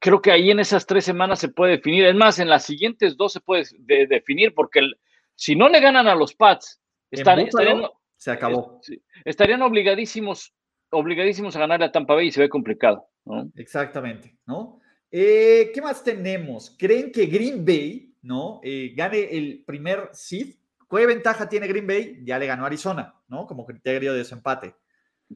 creo 0.00 0.20
que 0.20 0.32
ahí 0.32 0.50
en 0.50 0.58
esas 0.58 0.84
tres 0.84 1.04
semanas 1.04 1.38
se 1.38 1.48
puede 1.50 1.72
definir. 1.76 2.06
Es 2.06 2.14
más, 2.16 2.40
en 2.40 2.48
las 2.48 2.64
siguientes 2.64 3.16
dos 3.16 3.32
se 3.34 3.40
puede 3.40 3.64
de- 3.78 4.08
definir, 4.08 4.52
porque 4.52 4.80
el- 4.80 4.98
si 5.36 5.54
no 5.54 5.68
le 5.68 5.78
ganan 5.80 6.08
a 6.08 6.16
los 6.16 6.34
Pats, 6.34 6.80
estar- 7.10 7.38
estarían, 7.38 7.82
Se 8.16 8.32
acabó. 8.32 8.80
estarían 9.24 9.62
obligadísimos, 9.62 10.52
obligadísimos 10.90 11.54
a 11.54 11.60
ganarle 11.60 11.86
a 11.86 11.92
Tampa 11.92 12.14
Bay 12.14 12.26
y 12.28 12.32
se 12.32 12.40
ve 12.40 12.48
complicado. 12.48 13.06
¿no? 13.26 13.48
Exactamente, 13.54 14.36
¿no? 14.46 14.80
Eh, 15.10 15.70
¿Qué 15.72 15.80
más 15.80 16.02
tenemos? 16.02 16.74
¿Creen 16.78 17.10
que 17.12 17.26
Green 17.26 17.64
Bay, 17.64 18.12
¿no? 18.26 18.60
Eh, 18.62 18.92
gane 18.96 19.36
el 19.36 19.62
primer 19.66 20.10
seed. 20.12 20.54
¿Qué 20.90 21.06
ventaja 21.06 21.48
tiene 21.48 21.66
Green 21.66 21.86
Bay? 21.86 22.20
Ya 22.24 22.38
le 22.38 22.46
ganó 22.46 22.66
Arizona, 22.66 23.14
¿no? 23.28 23.46
Como 23.46 23.64
criterio 23.64 24.12
de 24.12 24.18
desempate. 24.18 24.74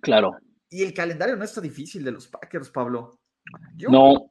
Claro. 0.00 0.32
Y 0.68 0.82
el 0.82 0.92
calendario 0.94 1.36
no 1.36 1.44
está 1.44 1.60
difícil 1.60 2.04
de 2.04 2.12
los 2.12 2.28
Packers, 2.28 2.70
Pablo. 2.70 3.18
Yo, 3.76 3.90
No, 3.90 4.30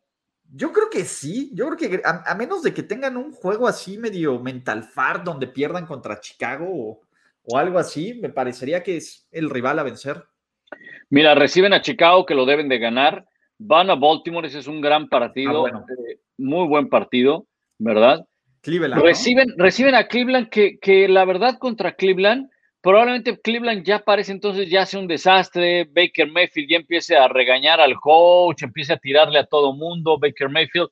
yo 0.53 0.71
creo 0.71 0.89
que 0.89 1.03
sí. 1.03 1.51
Yo 1.53 1.67
creo 1.67 1.77
que 1.77 2.01
a, 2.05 2.23
a 2.31 2.35
menos 2.35 2.63
de 2.63 2.73
que 2.73 2.83
tengan 2.83 3.17
un 3.17 3.31
juego 3.33 3.67
así 3.67 3.97
medio 3.97 4.39
mental 4.39 4.83
fart 4.83 5.23
donde 5.23 5.47
pierdan 5.47 5.85
contra 5.85 6.19
Chicago 6.21 6.65
o, 6.69 7.01
o 7.43 7.57
algo 7.57 7.79
así, 7.79 8.13
me 8.13 8.29
parecería 8.29 8.81
que 8.83 8.97
es 8.97 9.27
el 9.31 9.49
rival 9.49 9.79
a 9.79 9.83
vencer. 9.83 10.23
Mira, 11.09 11.35
reciben 11.35 11.73
a 11.73 11.81
Chicago 11.81 12.25
que 12.25 12.35
lo 12.35 12.45
deben 12.45 12.69
de 12.69 12.79
ganar. 12.79 13.25
Van 13.57 13.89
a 13.89 13.95
Baltimore, 13.95 14.47
ese 14.47 14.59
es 14.59 14.67
un 14.67 14.79
gran 14.79 15.09
partido, 15.09 15.57
Ah, 15.57 15.59
bueno. 15.59 15.85
eh, 16.07 16.19
muy 16.37 16.65
buen 16.67 16.87
partido, 16.87 17.45
¿verdad? 17.77 18.25
Cleveland. 18.61 19.01
Reciben, 19.01 19.53
reciben 19.57 19.95
a 19.95 20.07
Cleveland 20.07 20.49
que, 20.49 20.79
que 20.79 21.07
la 21.07 21.25
verdad 21.25 21.57
contra 21.57 21.93
Cleveland, 21.93 22.49
probablemente 22.81 23.39
Cleveland 23.39 23.83
ya 23.83 23.99
parece 23.99 24.31
entonces 24.31 24.69
ya 24.69 24.83
hace 24.83 24.97
un 24.97 25.07
desastre, 25.07 25.85
Baker 25.85 26.31
Mayfield 26.31 26.69
ya 26.69 26.77
empiece 26.77 27.15
a 27.15 27.27
regañar 27.27 27.79
al 27.79 27.95
coach, 27.95 28.63
empiece 28.63 28.93
a 28.93 28.97
tirarle 28.97 29.39
a 29.39 29.45
todo 29.45 29.73
mundo, 29.73 30.17
Baker 30.19 30.49
Mayfield 30.49 30.89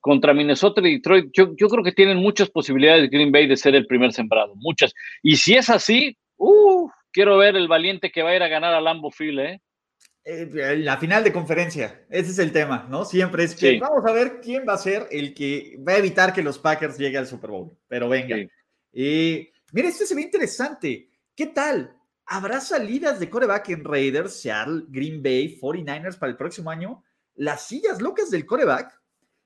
contra 0.00 0.34
Minnesota 0.34 0.82
y 0.82 0.96
Detroit, 0.96 1.30
yo, 1.32 1.54
yo 1.56 1.66
creo 1.68 1.82
que 1.82 1.92
tienen 1.92 2.18
muchas 2.18 2.50
posibilidades 2.50 3.08
Green 3.08 3.32
Bay 3.32 3.46
de 3.46 3.56
ser 3.56 3.74
el 3.74 3.86
primer 3.86 4.12
sembrado, 4.12 4.54
muchas. 4.56 4.92
Y 5.22 5.36
si 5.36 5.54
es 5.54 5.70
así, 5.70 6.14
uh, 6.36 6.90
quiero 7.10 7.38
ver 7.38 7.56
el 7.56 7.68
valiente 7.68 8.10
que 8.10 8.22
va 8.22 8.30
a 8.30 8.36
ir 8.36 8.42
a 8.42 8.48
ganar 8.48 8.74
a 8.74 8.82
Lambo 8.82 9.10
Field, 9.10 9.40
¿eh? 9.40 9.60
Eh, 10.26 10.76
la 10.78 10.96
final 10.96 11.22
de 11.22 11.32
conferencia, 11.32 12.06
ese 12.08 12.30
es 12.30 12.38
el 12.38 12.50
tema, 12.50 12.86
¿no? 12.90 13.04
Siempre 13.04 13.44
es 13.44 13.54
que 13.54 13.72
Sí. 13.72 13.78
vamos 13.78 14.06
a 14.06 14.12
ver 14.12 14.40
quién 14.40 14.64
va 14.66 14.72
a 14.72 14.78
ser 14.78 15.06
el 15.10 15.34
que 15.34 15.76
va 15.86 15.92
a 15.92 15.98
evitar 15.98 16.32
que 16.32 16.42
los 16.42 16.58
Packers 16.58 16.96
lleguen 16.98 17.18
al 17.20 17.26
Super 17.26 17.50
Bowl. 17.50 17.76
Pero 17.88 18.08
venga. 18.08 18.36
Sí. 18.36 18.48
Eh, 18.94 19.52
mira, 19.72 19.88
este 19.88 20.06
se 20.06 20.14
ve 20.14 20.22
interesante. 20.22 21.10
¿Qué 21.34 21.46
tal? 21.48 21.94
¿Habrá 22.24 22.60
salidas 22.60 23.20
de 23.20 23.28
coreback 23.28 23.68
en 23.68 23.84
Raiders, 23.84 24.40
Seattle, 24.40 24.84
Green 24.88 25.22
Bay, 25.22 25.58
49ers 25.60 26.16
para 26.18 26.30
el 26.30 26.38
próximo 26.38 26.70
año? 26.70 27.04
Las 27.34 27.66
sillas 27.66 28.00
locas 28.00 28.30
del 28.30 28.46
coreback. 28.46 28.98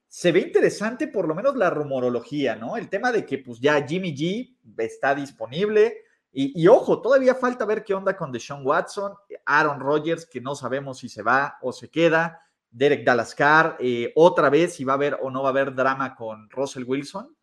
Se 0.07 0.31
ve 0.31 0.39
interesante 0.39 1.07
por 1.07 1.27
lo 1.27 1.35
menos 1.35 1.57
la 1.57 1.69
rumorología, 1.69 2.55
¿no? 2.55 2.77
El 2.77 2.87
tema 2.87 3.11
de 3.11 3.25
que 3.25 3.39
pues 3.39 3.59
ya 3.59 3.85
Jimmy 3.85 4.15
G 4.15 4.55
está 4.77 5.13
disponible. 5.13 6.03
Y, 6.41 6.53
y 6.63 6.67
ojo, 6.69 7.01
todavía 7.01 7.35
falta 7.35 7.65
ver 7.65 7.83
qué 7.83 7.93
onda 7.93 8.15
con 8.15 8.31
Deshaun 8.31 8.65
Watson, 8.65 9.11
Aaron 9.45 9.81
Rodgers, 9.81 10.25
que 10.25 10.39
no 10.39 10.55
sabemos 10.55 10.99
si 10.99 11.09
se 11.09 11.21
va 11.21 11.57
o 11.61 11.73
se 11.73 11.89
queda, 11.89 12.41
Derek 12.71 13.03
Dalascar, 13.03 13.75
eh, 13.77 14.13
otra 14.15 14.49
vez 14.49 14.73
si 14.73 14.85
va 14.85 14.93
a 14.93 14.95
haber 14.95 15.17
o 15.21 15.29
no 15.29 15.41
va 15.43 15.49
a 15.49 15.51
haber 15.51 15.75
drama 15.75 16.15
con 16.15 16.49
Russell 16.49 16.85
Wilson. 16.87 17.35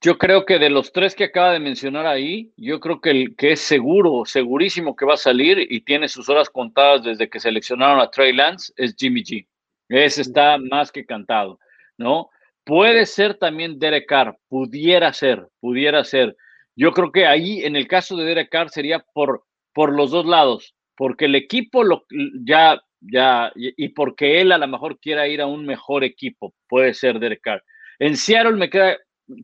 Yo 0.00 0.18
creo 0.18 0.44
que 0.44 0.58
de 0.58 0.68
los 0.68 0.90
tres 0.90 1.14
que 1.14 1.22
acaba 1.22 1.52
de 1.52 1.60
mencionar 1.60 2.06
ahí, 2.06 2.52
yo 2.56 2.80
creo 2.80 3.00
que 3.00 3.10
el 3.10 3.36
que 3.36 3.52
es 3.52 3.60
seguro, 3.60 4.24
segurísimo 4.24 4.96
que 4.96 5.06
va 5.06 5.14
a 5.14 5.16
salir 5.16 5.64
y 5.70 5.82
tiene 5.82 6.08
sus 6.08 6.28
horas 6.28 6.50
contadas 6.50 7.04
desde 7.04 7.30
que 7.30 7.38
seleccionaron 7.38 8.00
a 8.00 8.10
Trey 8.10 8.32
Lance 8.32 8.72
es 8.74 8.96
Jimmy 8.98 9.22
G. 9.22 9.46
Ese 9.88 10.22
está 10.22 10.58
más 10.58 10.90
que 10.90 11.06
cantado, 11.06 11.60
¿no? 11.96 12.30
Puede 12.64 13.06
ser 13.06 13.34
también 13.34 13.78
Derek 13.78 14.08
Carr, 14.08 14.36
pudiera 14.48 15.12
ser, 15.12 15.46
pudiera 15.60 16.02
ser. 16.02 16.36
Yo 16.76 16.92
creo 16.92 17.12
que 17.12 17.26
ahí, 17.26 17.62
en 17.64 17.76
el 17.76 17.86
caso 17.86 18.16
de 18.16 18.24
Derek 18.24 18.50
Carr, 18.50 18.70
sería 18.70 19.04
por, 19.14 19.44
por 19.74 19.94
los 19.94 20.10
dos 20.10 20.26
lados, 20.26 20.74
porque 20.96 21.26
el 21.26 21.34
equipo 21.34 21.84
lo, 21.84 22.04
ya, 22.44 22.80
ya, 23.00 23.52
y 23.54 23.88
porque 23.90 24.40
él 24.40 24.52
a 24.52 24.58
lo 24.58 24.68
mejor 24.68 24.98
quiera 24.98 25.28
ir 25.28 25.40
a 25.40 25.46
un 25.46 25.66
mejor 25.66 26.04
equipo, 26.04 26.54
puede 26.68 26.94
ser 26.94 27.18
Derek 27.18 27.40
Carr. 27.42 27.62
En 27.98 28.16
Seattle 28.16 28.56
me 28.56 28.70
queda, 28.70 28.96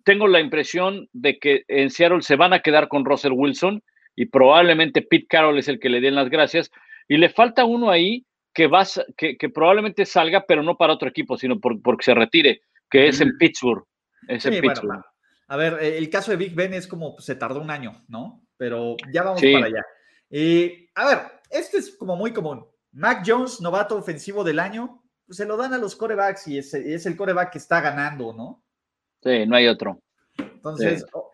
tengo 0.04 0.26
la 0.26 0.40
impresión 0.40 1.08
de 1.12 1.38
que 1.38 1.64
en 1.68 1.90
Seattle 1.90 2.22
se 2.22 2.36
van 2.36 2.52
a 2.52 2.60
quedar 2.60 2.88
con 2.88 3.04
Russell 3.04 3.32
Wilson 3.32 3.82
y 4.16 4.26
probablemente 4.26 5.02
Pete 5.02 5.26
Carroll 5.28 5.58
es 5.58 5.68
el 5.68 5.78
que 5.78 5.88
le 5.88 6.00
den 6.00 6.14
las 6.14 6.28
gracias. 6.30 6.70
Y 7.08 7.16
le 7.18 7.28
falta 7.28 7.64
uno 7.64 7.90
ahí 7.90 8.24
que, 8.52 8.66
va, 8.66 8.84
que, 9.16 9.36
que 9.36 9.48
probablemente 9.48 10.04
salga, 10.04 10.44
pero 10.46 10.62
no 10.62 10.76
para 10.76 10.92
otro 10.94 11.08
equipo, 11.08 11.36
sino 11.38 11.60
por- 11.60 11.80
porque 11.82 12.04
se 12.04 12.14
retire, 12.14 12.60
que 12.90 13.06
es 13.06 13.20
en 13.20 13.36
Pittsburgh. 13.38 13.84
Es 14.26 14.44
en 14.46 14.54
Sí, 14.54 14.60
Pittsburgh. 14.60 15.00
A 15.48 15.56
ver, 15.56 15.78
eh, 15.82 15.98
el 15.98 16.10
caso 16.10 16.30
de 16.30 16.36
Big 16.36 16.54
Ben 16.54 16.74
es 16.74 16.86
como 16.86 17.16
pues, 17.16 17.24
se 17.24 17.34
tardó 17.34 17.60
un 17.60 17.70
año, 17.70 18.04
¿no? 18.08 18.46
Pero 18.56 18.96
ya 19.12 19.22
vamos 19.22 19.40
Sí. 19.40 19.52
para 19.52 19.66
allá. 19.66 19.84
Eh, 20.30 20.90
a 20.94 21.06
ver, 21.06 21.18
este 21.50 21.78
es 21.78 21.96
como 21.96 22.16
muy 22.16 22.32
común. 22.32 22.66
Mac 22.92 23.22
Jones, 23.26 23.60
novato 23.60 23.96
ofensivo 23.96 24.44
del 24.44 24.58
año, 24.58 25.02
pues 25.26 25.38
se 25.38 25.46
lo 25.46 25.56
dan 25.56 25.72
a 25.72 25.78
los 25.78 25.96
corebacks 25.96 26.48
y 26.48 26.58
es, 26.58 26.74
es 26.74 27.06
el 27.06 27.16
coreback 27.16 27.52
que 27.52 27.58
está 27.58 27.80
ganando, 27.80 28.32
¿no? 28.32 28.62
Sí, 29.22 29.46
no 29.46 29.56
hay 29.56 29.68
otro. 29.68 30.02
Entonces, 30.36 31.04
oh, 31.12 31.30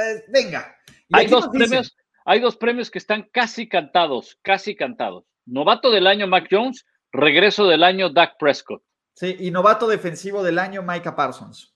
eh, 0.00 0.24
venga. 0.28 0.76
Hay 1.12 1.26
dos 1.26 1.48
premios, 1.48 1.96
hay 2.24 2.40
dos 2.40 2.56
premios 2.56 2.90
que 2.90 2.98
están 2.98 3.28
casi 3.32 3.68
cantados, 3.68 4.38
casi 4.42 4.76
cantados. 4.76 5.24
Novato 5.46 5.90
del 5.90 6.06
año 6.06 6.26
Mac 6.26 6.48
Jones, 6.50 6.84
regreso 7.12 7.66
del 7.66 7.82
año 7.82 8.10
Dak 8.10 8.36
Prescott. 8.38 8.82
Sí, 9.14 9.36
y 9.40 9.50
novato 9.50 9.88
defensivo 9.88 10.42
del 10.42 10.58
año, 10.58 10.82
Micah 10.82 11.16
Parsons. 11.16 11.74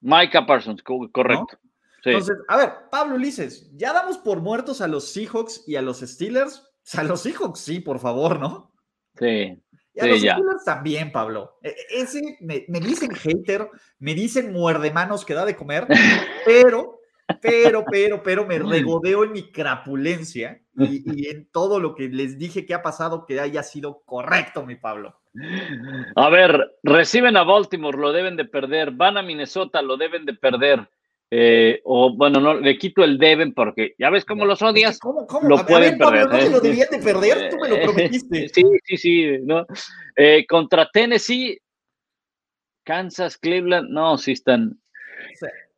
Micah 0.00 0.46
Parsons, 0.46 0.82
co- 0.82 1.10
correcto. 1.12 1.58
Sí. 2.02 2.10
Entonces, 2.10 2.36
a 2.48 2.56
ver, 2.56 2.72
Pablo 2.90 3.16
Ulises, 3.16 3.70
¿ya 3.76 3.92
damos 3.92 4.18
por 4.18 4.40
muertos 4.40 4.80
a 4.80 4.86
los 4.88 5.10
Seahawks 5.12 5.64
y 5.66 5.76
a 5.76 5.82
los 5.82 5.98
Steelers? 6.00 6.60
O 6.60 6.64
sea, 6.82 7.00
a 7.00 7.04
los 7.04 7.20
Seahawks 7.22 7.60
sí, 7.60 7.80
por 7.80 7.98
favor, 7.98 8.38
¿no? 8.38 8.72
sí. 9.18 9.60
Y 9.94 10.00
a 10.00 10.04
Sí, 10.04 10.10
los 10.10 10.22
ya. 10.22 10.34
Steelers 10.34 10.64
también, 10.64 11.10
Pablo. 11.10 11.58
E- 11.60 11.70
e- 11.70 12.02
Ese 12.02 12.20
me, 12.40 12.64
me 12.68 12.78
dicen 12.80 13.10
hater, 13.12 13.68
me 13.98 14.14
dicen 14.14 14.52
muerde 14.52 14.92
manos 14.92 15.24
que 15.24 15.34
da 15.34 15.44
de 15.44 15.56
comer, 15.56 15.88
pero, 16.46 17.00
pero, 17.40 17.84
pero, 17.90 18.22
pero 18.22 18.46
me 18.46 18.60
regodeo 18.60 19.24
en 19.24 19.32
mi 19.32 19.50
crapulencia 19.50 20.62
y, 20.76 21.02
y 21.04 21.26
en 21.28 21.50
todo 21.50 21.80
lo 21.80 21.96
que 21.96 22.08
les 22.08 22.38
dije 22.38 22.64
que 22.64 22.74
ha 22.74 22.82
pasado 22.82 23.26
que 23.26 23.40
haya 23.40 23.64
sido 23.64 24.02
correcto, 24.04 24.64
mi 24.64 24.76
Pablo. 24.76 25.18
A 26.16 26.28
ver, 26.30 26.72
reciben 26.82 27.36
a 27.36 27.44
Baltimore, 27.44 27.98
lo 27.98 28.12
deben 28.12 28.36
de 28.36 28.44
perder. 28.44 28.92
Van 28.92 29.16
a 29.16 29.22
Minnesota, 29.22 29.82
lo 29.82 29.96
deben 29.96 30.24
de 30.24 30.34
perder. 30.34 30.88
Eh, 31.30 31.82
o 31.84 32.16
bueno, 32.16 32.40
no, 32.40 32.54
le 32.54 32.78
quito 32.78 33.04
el 33.04 33.18
deben 33.18 33.52
porque 33.52 33.94
ya 33.98 34.08
ves 34.08 34.24
cómo 34.24 34.46
los 34.46 34.62
odias. 34.62 34.98
¿Cómo, 34.98 35.26
cómo? 35.26 35.48
Lo 35.48 35.58
A 35.58 35.62
ver, 35.62 35.66
pueden 35.66 35.98
Pablo, 35.98 36.30
perder. 36.30 36.32
¿No 36.32 36.40
se 36.40 36.46
¿eh? 36.46 36.50
lo 36.50 36.60
debían 36.60 36.88
de 36.90 36.98
perder? 36.98 37.50
Tú 37.50 37.56
me 37.58 37.68
lo 37.68 37.80
prometiste. 37.82 38.48
Sí, 38.48 38.62
sí, 38.84 38.96
sí. 38.96 39.38
¿no? 39.42 39.66
Eh, 40.16 40.46
contra 40.46 40.88
Tennessee, 40.90 41.58
Kansas, 42.84 43.36
Cleveland, 43.36 43.90
no, 43.90 44.16
sí 44.16 44.32
están. 44.32 44.80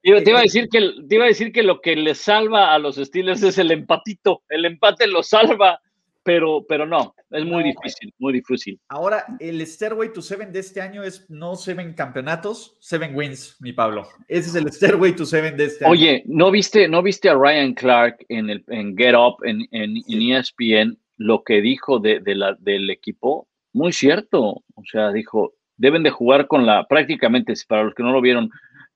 Te, 0.03 0.23
te 0.23 0.31
iba 0.31 0.39
a 0.39 0.43
decir 0.43 0.69
que, 0.69 0.93
te 1.09 1.15
iba 1.15 1.25
a 1.25 1.29
decir 1.29 1.53
que 1.53 1.63
lo 1.63 1.81
que 1.81 1.97
les 1.97 2.19
salva 2.19 2.73
a 2.73 2.79
los 2.79 2.97
Steelers 2.97 3.43
es 3.43 3.59
el 3.59 3.73
empatito. 3.73 4.43
El 4.49 4.65
empate 4.65 5.09
los 5.09 5.29
salva, 5.29 5.81
pero, 6.23 6.65
pero 6.69 6.87
no, 6.87 7.15
es 7.31 7.45
muy 7.45 7.63
No. 7.65 7.71
difícil, 7.71 8.13
muy 8.19 8.33
difícil. 8.35 8.79
Ahora, 8.89 9.25
el 9.39 9.67
Stairway 9.67 10.13
to 10.13 10.21
Seven 10.23 10.53
de 10.53 10.61
este 10.61 10.81
año 10.81 11.03
es 11.03 11.29
no 11.31 11.57
Seven 11.57 11.95
campeonatos, 11.95 12.77
Seven 12.81 13.15
wins, 13.17 13.57
mi 13.61 13.73
Pablo. 13.73 14.07
Ese 14.29 14.51
es 14.51 14.55
el 14.55 14.71
Stairway 14.73 15.15
to 15.17 15.25
Seven 15.25 15.57
de 15.57 15.65
este 15.65 15.85
año. 15.85 15.93
Oye, 15.93 16.23
¿no 16.27 16.51
viste, 16.51 16.89
¿no 16.89 17.03
viste 17.03 17.29
a 17.31 17.35
Ryan 17.35 17.75
Clark 17.75 18.25
en, 18.29 18.51
el, 18.51 18.65
en 18.69 18.97
Get 18.97 19.15
Up, 19.15 19.37
en, 19.45 19.67
en. 19.73 19.97
ESPN, 20.33 20.99
lo 21.17 21.43
que 21.43 21.61
dijo 21.61 21.99
de, 21.99 22.21
de 22.21 22.35
la, 22.35 22.55
del 22.61 22.91
equipo? 22.91 23.49
Muy 23.73 23.93
cierto. 23.93 24.63
O 24.75 24.83
sea, 24.91 25.13
dijo, 25.13 25.55
deben 25.77 26.03
de 26.03 26.11
jugar 26.11 26.47
con 26.47 26.67
la, 26.67 26.87
prácticamente, 26.87 27.55
para 27.67 27.85
los 27.85 27.95
que 27.95 28.03
no 28.03 28.13
lo 28.13 28.21
vieron, 28.21 28.51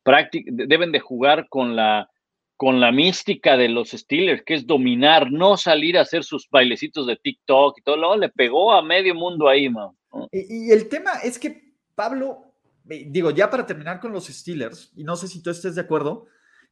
deben 0.05 0.93
de 0.93 1.01
jugar 1.01 1.49
con 1.49 1.75
la, 1.77 2.11
con 2.57 2.81
la 2.81 2.93
mística 2.93 3.57
de 3.57 3.69
los 3.69 3.91
Steelers, 3.91 4.43
que 4.45 4.55
es 4.55 4.67
dominar, 4.67 5.31
no 5.31 5.57
salir 5.57 5.99
a 5.99 6.03
hacer 6.03 6.25
sus 6.25 6.49
bailecitos 6.51 7.07
de 7.07 7.17
TikTok 7.17 7.79
y 7.79 7.83
todo. 7.83 7.97
Luego 7.97 8.17
le 8.17 8.29
pegó 8.29 8.73
a 8.73 8.83
medio 8.83 9.15
mundo 9.15 9.49
ahí, 9.49 9.69
man. 9.69 9.91
Y, 10.31 10.69
y 10.69 10.71
el 10.71 10.89
tema 10.89 11.13
es 11.23 11.39
que 11.39 11.75
Pablo, 11.95 12.55
eh, 12.89 13.07
digo, 13.09 13.31
ya 13.31 13.51
para 13.51 13.67
terminar 13.67 14.01
con 14.01 14.13
los 14.13 14.27
Steelers, 14.27 14.93
y 14.97 15.05
no 15.05 15.17
sé 15.17 15.29
si 15.29 15.43
tú 15.43 15.51
estés 15.51 15.75
de 15.75 15.81
acuerdo, 15.81 16.27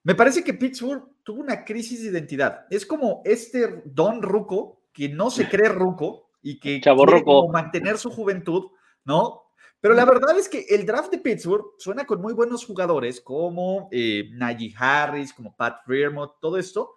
me 0.04 0.14
parece 0.14 0.42
que 0.42 0.54
Pittsburgh 0.54 1.04
tuvo 1.22 1.40
una 1.40 1.64
crisis 1.64 2.02
de 2.02 2.10
identidad. 2.10 2.66
Es 2.70 2.84
como 2.84 3.22
este 3.24 3.82
Don 3.84 4.22
Ruco, 4.22 4.82
que 4.92 5.08
no 5.08 5.30
se 5.30 5.48
cree 5.48 5.68
Ruco 5.68 6.30
y 6.42 6.58
que 6.58 6.80
Chavo 6.80 7.04
quiere 7.04 7.22
como 7.22 7.48
mantener 7.48 7.98
su 7.98 8.10
juventud, 8.10 8.70
¿no? 9.04 9.42
Pero 9.82 9.94
la 9.94 10.04
verdad 10.04 10.38
es 10.38 10.48
que 10.48 10.64
el 10.70 10.86
draft 10.86 11.10
de 11.10 11.18
Pittsburgh 11.18 11.74
suena 11.76 12.06
con 12.06 12.22
muy 12.22 12.32
buenos 12.32 12.64
jugadores 12.64 13.20
como 13.20 13.88
eh, 13.90 14.30
Najee 14.32 14.72
Harris, 14.78 15.32
como 15.34 15.56
Pat 15.56 15.84
Freermont, 15.84 16.30
todo 16.40 16.56
esto. 16.56 16.94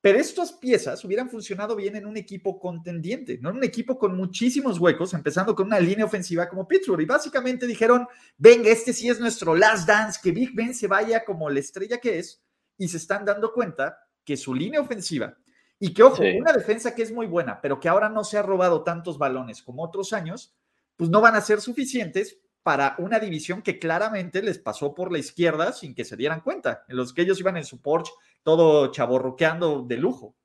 Pero 0.00 0.18
estas 0.18 0.54
piezas 0.54 1.04
hubieran 1.04 1.28
funcionado 1.28 1.76
bien 1.76 1.94
en 1.94 2.06
un 2.06 2.16
equipo 2.16 2.58
contendiente, 2.58 3.38
no 3.38 3.50
en 3.50 3.56
un 3.58 3.64
equipo 3.64 3.98
con 3.98 4.16
muchísimos 4.16 4.80
huecos, 4.80 5.12
empezando 5.12 5.54
con 5.54 5.66
una 5.66 5.78
línea 5.78 6.06
ofensiva 6.06 6.48
como 6.48 6.66
Pittsburgh. 6.66 7.02
Y 7.02 7.04
básicamente 7.04 7.66
dijeron, 7.66 8.08
venga, 8.38 8.70
este 8.70 8.94
sí 8.94 9.10
es 9.10 9.20
nuestro 9.20 9.54
last 9.54 9.86
dance, 9.86 10.18
que 10.20 10.32
Big 10.32 10.54
Ben 10.54 10.74
se 10.74 10.88
vaya 10.88 11.24
como 11.26 11.50
la 11.50 11.60
estrella 11.60 11.98
que 11.98 12.18
es. 12.18 12.42
Y 12.78 12.88
se 12.88 12.96
están 12.96 13.26
dando 13.26 13.52
cuenta 13.52 13.98
que 14.24 14.38
su 14.38 14.54
línea 14.54 14.80
ofensiva, 14.80 15.36
y 15.78 15.92
que, 15.92 16.02
ojo, 16.02 16.16
Sí. 16.16 16.38
una 16.38 16.52
defensa 16.52 16.94
que 16.94 17.02
es 17.02 17.12
muy 17.12 17.26
buena, 17.26 17.60
pero 17.60 17.78
que 17.78 17.88
ahora 17.88 18.08
no 18.08 18.24
se 18.24 18.38
ha 18.38 18.42
robado 18.42 18.82
tantos 18.82 19.18
balones 19.18 19.62
como 19.62 19.84
otros 19.84 20.12
años, 20.14 20.56
pues 21.02 21.10
no 21.10 21.20
van 21.20 21.34
a 21.34 21.40
ser 21.40 21.60
suficientes 21.60 22.38
para 22.62 22.94
una 22.98 23.18
división 23.18 23.60
que 23.60 23.80
claramente 23.80 24.40
les 24.40 24.60
pasó 24.60 24.94
por 24.94 25.10
la 25.10 25.18
izquierda 25.18 25.72
sin 25.72 25.96
que 25.96 26.04
se 26.04 26.16
dieran 26.16 26.42
cuenta, 26.42 26.84
en 26.88 26.96
los 26.96 27.12
que 27.12 27.22
ellos 27.22 27.40
iban 27.40 27.56
en 27.56 27.64
su 27.64 27.82
Porsche 27.82 28.12
todo 28.44 28.92
chaborroqueando 28.92 29.82
de 29.82 29.96
lujo. 29.96 30.36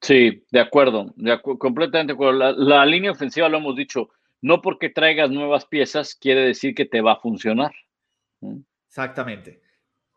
Sí, 0.00 0.46
de 0.50 0.60
acuerdo, 0.60 1.12
de 1.16 1.30
acu- 1.34 1.58
completamente 1.58 2.12
de 2.12 2.14
acuerdo. 2.14 2.38
La, 2.38 2.52
la 2.52 2.86
línea 2.86 3.10
ofensiva, 3.10 3.50
lo 3.50 3.58
hemos 3.58 3.76
dicho, 3.76 4.08
no 4.40 4.62
porque 4.62 4.88
traigas 4.88 5.28
nuevas 5.28 5.66
piezas 5.66 6.14
quiere 6.14 6.40
decir 6.40 6.74
que 6.74 6.86
te 6.86 7.02
va 7.02 7.12
a 7.12 7.20
funcionar. 7.20 7.72
Exactamente. 8.88 9.60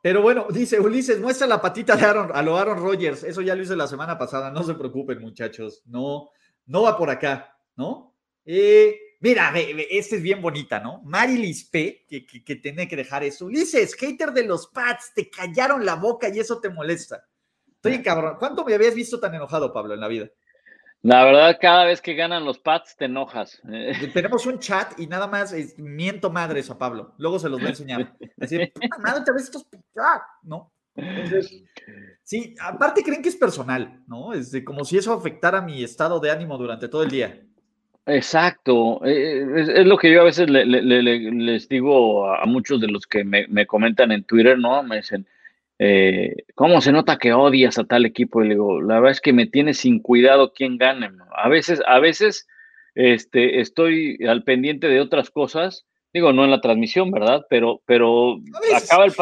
Pero 0.01 0.21
bueno, 0.21 0.47
dice 0.51 0.79
Ulises, 0.79 1.19
muestra 1.19 1.47
la 1.47 1.59
patita 1.61 1.97
de 1.97 2.05
Aaron, 2.05 2.31
a 2.33 2.41
lo 2.41 2.55
Aaron 2.55 2.77
Rodgers. 2.79 3.25
Eso 3.25 3.41
ya 3.41 3.55
lo 3.55 3.61
hice 3.61 3.75
la 3.75 3.87
semana 3.87 4.17
pasada. 4.17 4.51
No 4.51 4.63
se 4.63 4.75
preocupen, 4.75 5.19
muchachos. 5.19 5.83
No, 5.85 6.29
no 6.67 6.83
va 6.83 6.97
por 6.97 7.09
acá, 7.09 7.57
¿no? 7.75 8.15
Eh, 8.45 8.97
mira, 9.22 9.49
ve, 9.51 9.74
ve, 9.74 9.88
esta 9.89 10.17
es 10.17 10.22
bien 10.22 10.41
bonita, 10.41 10.80
¿no? 10.80 11.01
Marilis 11.03 11.63
P, 11.69 12.05
que, 12.07 12.26
que, 12.26 12.43
que 12.43 12.55
tiene 12.57 12.88
que 12.88 12.95
dejar 12.97 13.24
eso. 13.24 13.45
Ulises, 13.45 13.95
hater 13.95 14.32
de 14.34 14.43
los 14.45 14.67
Pats, 14.67 15.13
te 15.15 15.30
callaron 15.30 15.86
la 15.86 15.95
boca 15.95 16.28
y 16.30 16.39
eso 16.39 16.59
te 16.59 16.69
molesta. 16.69 17.24
Estoy 17.67 17.93
en 17.93 18.03
cabrón. 18.03 18.36
¿Cuánto 18.38 18.63
me 18.65 18.74
habías 18.76 18.93
visto 18.93 19.19
tan 19.19 19.34
enojado, 19.34 19.72
Pablo, 19.74 19.93
en 19.93 19.99
la 20.01 20.07
vida? 20.07 20.28
La 21.03 21.24
verdad, 21.26 21.57
cada 21.59 21.86
vez 21.86 21.99
que 21.99 22.13
ganan 22.13 22.45
los 22.45 22.59
Pats 22.59 22.95
te 22.95 23.05
enojas. 23.05 23.59
Eh, 23.72 24.11
Tenemos 24.13 24.45
un 24.45 24.59
chat 24.59 24.99
y 24.99 25.07
nada 25.07 25.26
más 25.26 25.51
es- 25.51 25.78
miento 25.80 26.30
madres 26.30 26.69
a 26.69 26.78
Pablo. 26.78 27.15
Luego 27.17 27.39
se 27.39 27.49
los 27.49 27.59
voy 27.59 27.67
a 27.67 27.69
enseñar. 27.72 28.15
Así, 28.39 28.59
puta 28.67 28.97
madre, 28.99 29.22
otra 29.22 29.34
vez 29.34 29.45
estos. 29.45 29.65
ah, 29.97 30.22
¿No? 30.43 30.72
Entonces, 30.93 31.63
sí, 32.22 32.53
aparte 32.59 33.01
creen 33.01 33.24
que 33.24 33.30
es 33.30 33.36
personal, 33.36 34.03
¿no? 34.07 34.34
Es 34.34 34.51
de 34.51 34.63
como 34.63 34.84
si 34.86 34.97
eso 34.97 35.13
afectara 35.13 35.61
mi 35.61 35.84
estado 35.84 36.19
de 36.19 36.30
ánimo 36.30 36.57
durante 36.57 36.88
todo 36.88 37.01
el 37.01 37.09
día. 37.09 37.41
Exacto, 38.07 38.99
eh, 39.05 39.45
es, 39.57 39.69
es 39.69 39.85
lo 39.85 39.97
que 39.97 40.11
yo 40.11 40.21
a 40.21 40.25
veces 40.25 40.49
le- 40.49 40.65
le- 40.65 40.81
le- 40.81 41.03
le- 41.03 41.31
les 41.31 41.69
digo 41.69 42.25
a, 42.33 42.45
muchos 42.45 42.81
de 42.81 42.87
los 42.87 43.05
que 43.05 43.23
me, 43.23 43.45
me 43.47 43.67
comentan 43.67 44.11
en 44.11 44.23
Twitter, 44.23 44.57
¿no? 44.57 44.81
Me 44.81 44.97
dicen, 44.97 45.27
eh, 45.77 46.35
¿cómo 46.55 46.81
se 46.81 46.91
nota 46.91 47.17
que 47.17 47.31
odias 47.33 47.77
a 47.77 47.83
tal 47.83 48.05
equipo? 48.05 48.41
Y 48.43 48.47
le 48.47 48.53
digo, 48.55 48.81
la 48.81 48.95
verdad 48.95 49.11
es 49.11 49.21
que 49.21 49.33
me 49.33 49.45
tiene 49.45 49.73
sin 49.75 49.99
cuidado 49.99 50.51
quién 50.53 50.77
gane. 50.77 51.09
¿no? 51.11 51.25
A 51.35 51.47
veces, 51.47 51.81
a 51.85 51.99
veces 51.99 52.47
este, 52.95 53.61
estoy 53.61 54.17
al 54.27 54.43
pendiente 54.43 54.87
de 54.87 54.99
otras 54.99 55.29
cosas, 55.29 55.85
digo, 56.11 56.33
no 56.33 56.43
en 56.43 56.51
la 56.51 56.61
transmisión, 56.61 57.11
¿verdad? 57.11 57.45
Pero, 57.49 57.81
pero 57.85 58.39
acaba 58.75 59.05
el, 59.05 59.13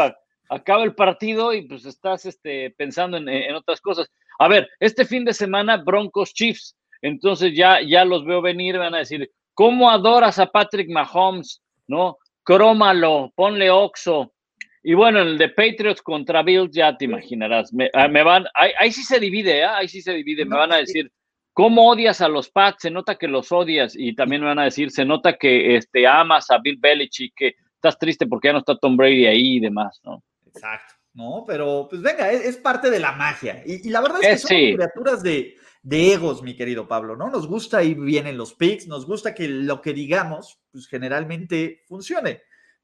acaba 0.49 0.83
el 0.83 0.95
partido 0.95 1.53
y 1.53 1.61
pues 1.67 1.85
estás 1.85 2.25
este, 2.25 2.71
pensando 2.71 3.17
en, 3.17 3.27
en 3.29 3.55
otras 3.55 3.81
cosas. 3.81 4.09
A 4.39 4.47
ver, 4.47 4.69
este 4.79 5.03
fin 5.05 5.25
de 5.25 5.33
semana 5.33 5.77
Broncos 5.77 6.33
Chiefs, 6.33 6.75
entonces 7.01 7.53
ya, 7.55 7.81
ya 7.81 8.05
los 8.05 8.25
veo 8.25 8.41
venir, 8.41 8.77
van 8.77 8.95
a 8.95 8.99
decir, 8.99 9.29
¿cómo 9.53 9.89
adoras 9.89 10.39
a 10.39 10.47
Patrick 10.47 10.89
Mahomes? 10.89 11.61
¿No? 11.87 12.17
Crómalo, 12.43 13.31
ponle 13.35 13.69
Oxo. 13.69 14.33
Y 14.81 14.93
bueno, 14.93 15.19
el 15.19 15.37
de 15.37 15.49
Patriots 15.49 16.01
contra 16.01 16.41
Bills, 16.41 16.71
ya 16.71 16.95
te 16.95 17.05
imaginarás. 17.05 17.73
Me, 17.73 17.89
ah, 17.93 18.07
me 18.07 18.23
van, 18.23 18.45
ahí, 18.53 18.71
ahí 18.79 18.91
sí 18.91 19.03
se 19.03 19.19
divide, 19.19 19.59
¿eh? 19.59 19.65
ahí 19.65 19.87
sí 19.87 20.01
se 20.01 20.13
divide. 20.13 20.45
Me 20.45 20.55
van 20.55 20.71
a 20.71 20.77
decir, 20.77 21.11
¿cómo 21.53 21.89
odias 21.89 22.21
a 22.21 22.29
los 22.29 22.49
Pats? 22.49 22.83
Se 22.83 22.89
nota 22.89 23.15
que 23.15 23.27
los 23.27 23.51
odias. 23.51 23.93
Y 23.95 24.15
también 24.15 24.41
me 24.41 24.47
van 24.47 24.59
a 24.59 24.63
decir, 24.63 24.89
se 24.91 25.03
nota 25.03 25.37
que 25.37 25.75
este, 25.75 26.07
amas 26.07 26.49
a 26.49 26.59
Bill 26.59 26.77
Belichick, 26.79 27.33
que 27.35 27.55
estás 27.75 27.99
triste 27.99 28.25
porque 28.25 28.47
ya 28.47 28.53
no 28.53 28.59
está 28.59 28.77
Tom 28.77 28.95
Brady 28.95 29.25
ahí 29.25 29.57
y 29.57 29.59
demás, 29.59 29.99
¿no? 30.03 30.23
Exacto. 30.47 30.95
No, 31.13 31.43
pero 31.45 31.87
pues 31.89 32.01
venga, 32.01 32.31
es, 32.31 32.45
es 32.45 32.57
parte 32.57 32.89
de 32.89 32.99
la 32.99 33.11
magia. 33.11 33.61
Y, 33.65 33.87
y 33.87 33.91
la 33.91 33.99
verdad 33.99 34.19
es 34.23 34.45
que 34.47 34.55
Eh, 34.55 34.69
sí. 34.69 34.75
criaturas 34.75 35.21
de, 35.21 35.55
de 35.81 36.13
egos, 36.13 36.43
mi 36.43 36.55
querido 36.55 36.87
Pablo, 36.87 37.15
¿no? 37.15 37.29
Nos 37.29 37.47
gusta 37.47 37.83
ir 37.83 37.99
bien 37.99 38.27
en 38.27 38.37
los 38.37 38.53
picks, 38.53 38.87
nos 38.87 39.05
gusta 39.05 39.33
que 39.33 39.47
lo 39.47 39.81
que 39.81 39.93
digamos, 39.93 40.61
pues 40.71 40.87
generalmente 40.87 41.83
funcione. 41.87 42.41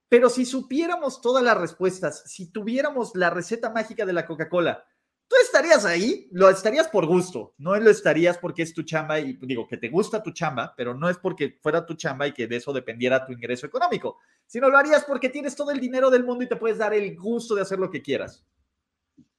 Pero 0.07 0.29
si 0.29 0.45
supiéramos 0.45 1.21
todas 1.21 1.43
las 1.43 1.57
respuestas, 1.57 2.23
si 2.25 2.51
tuviéramos 2.51 3.15
la 3.15 3.29
receta 3.29 3.69
mágica 3.71 4.05
de 4.05 4.13
la 4.13 4.25
Coca-Cola, 4.25 4.85
tú 5.27 5.35
estarías 5.41 5.83
ahí, 5.83 6.27
lo 6.31 6.49
estarías 6.49 6.87
por 6.87 7.05
gusto, 7.07 7.53
no 7.57 7.75
lo 7.75 7.89
estarías 7.89 8.37
porque 8.37 8.61
es 8.61 8.73
tu 8.73 8.83
chamba 8.83 9.19
y 9.19 9.37
digo 9.41 9.67
que 9.67 9.77
te 9.77 9.89
gusta 9.89 10.21
tu 10.21 10.31
chamba, 10.31 10.73
pero 10.77 10.93
no 10.93 11.09
es 11.09 11.17
porque 11.17 11.57
fuera 11.61 11.85
tu 11.85 11.95
chamba 11.95 12.27
y 12.27 12.33
que 12.33 12.47
de 12.47 12.57
eso 12.57 12.71
dependiera 12.71 13.25
tu 13.25 13.33
ingreso 13.33 13.65
económico, 13.65 14.19
sino 14.45 14.69
lo 14.69 14.77
harías 14.77 15.03
porque 15.03 15.29
tienes 15.29 15.55
todo 15.55 15.71
el 15.71 15.79
dinero 15.79 16.09
del 16.09 16.23
mundo 16.23 16.43
y 16.43 16.49
te 16.49 16.55
puedes 16.55 16.77
dar 16.77 16.93
el 16.93 17.15
gusto 17.17 17.55
de 17.55 17.63
hacer 17.63 17.79
lo 17.79 17.89
que 17.89 18.03
quieras. 18.03 18.45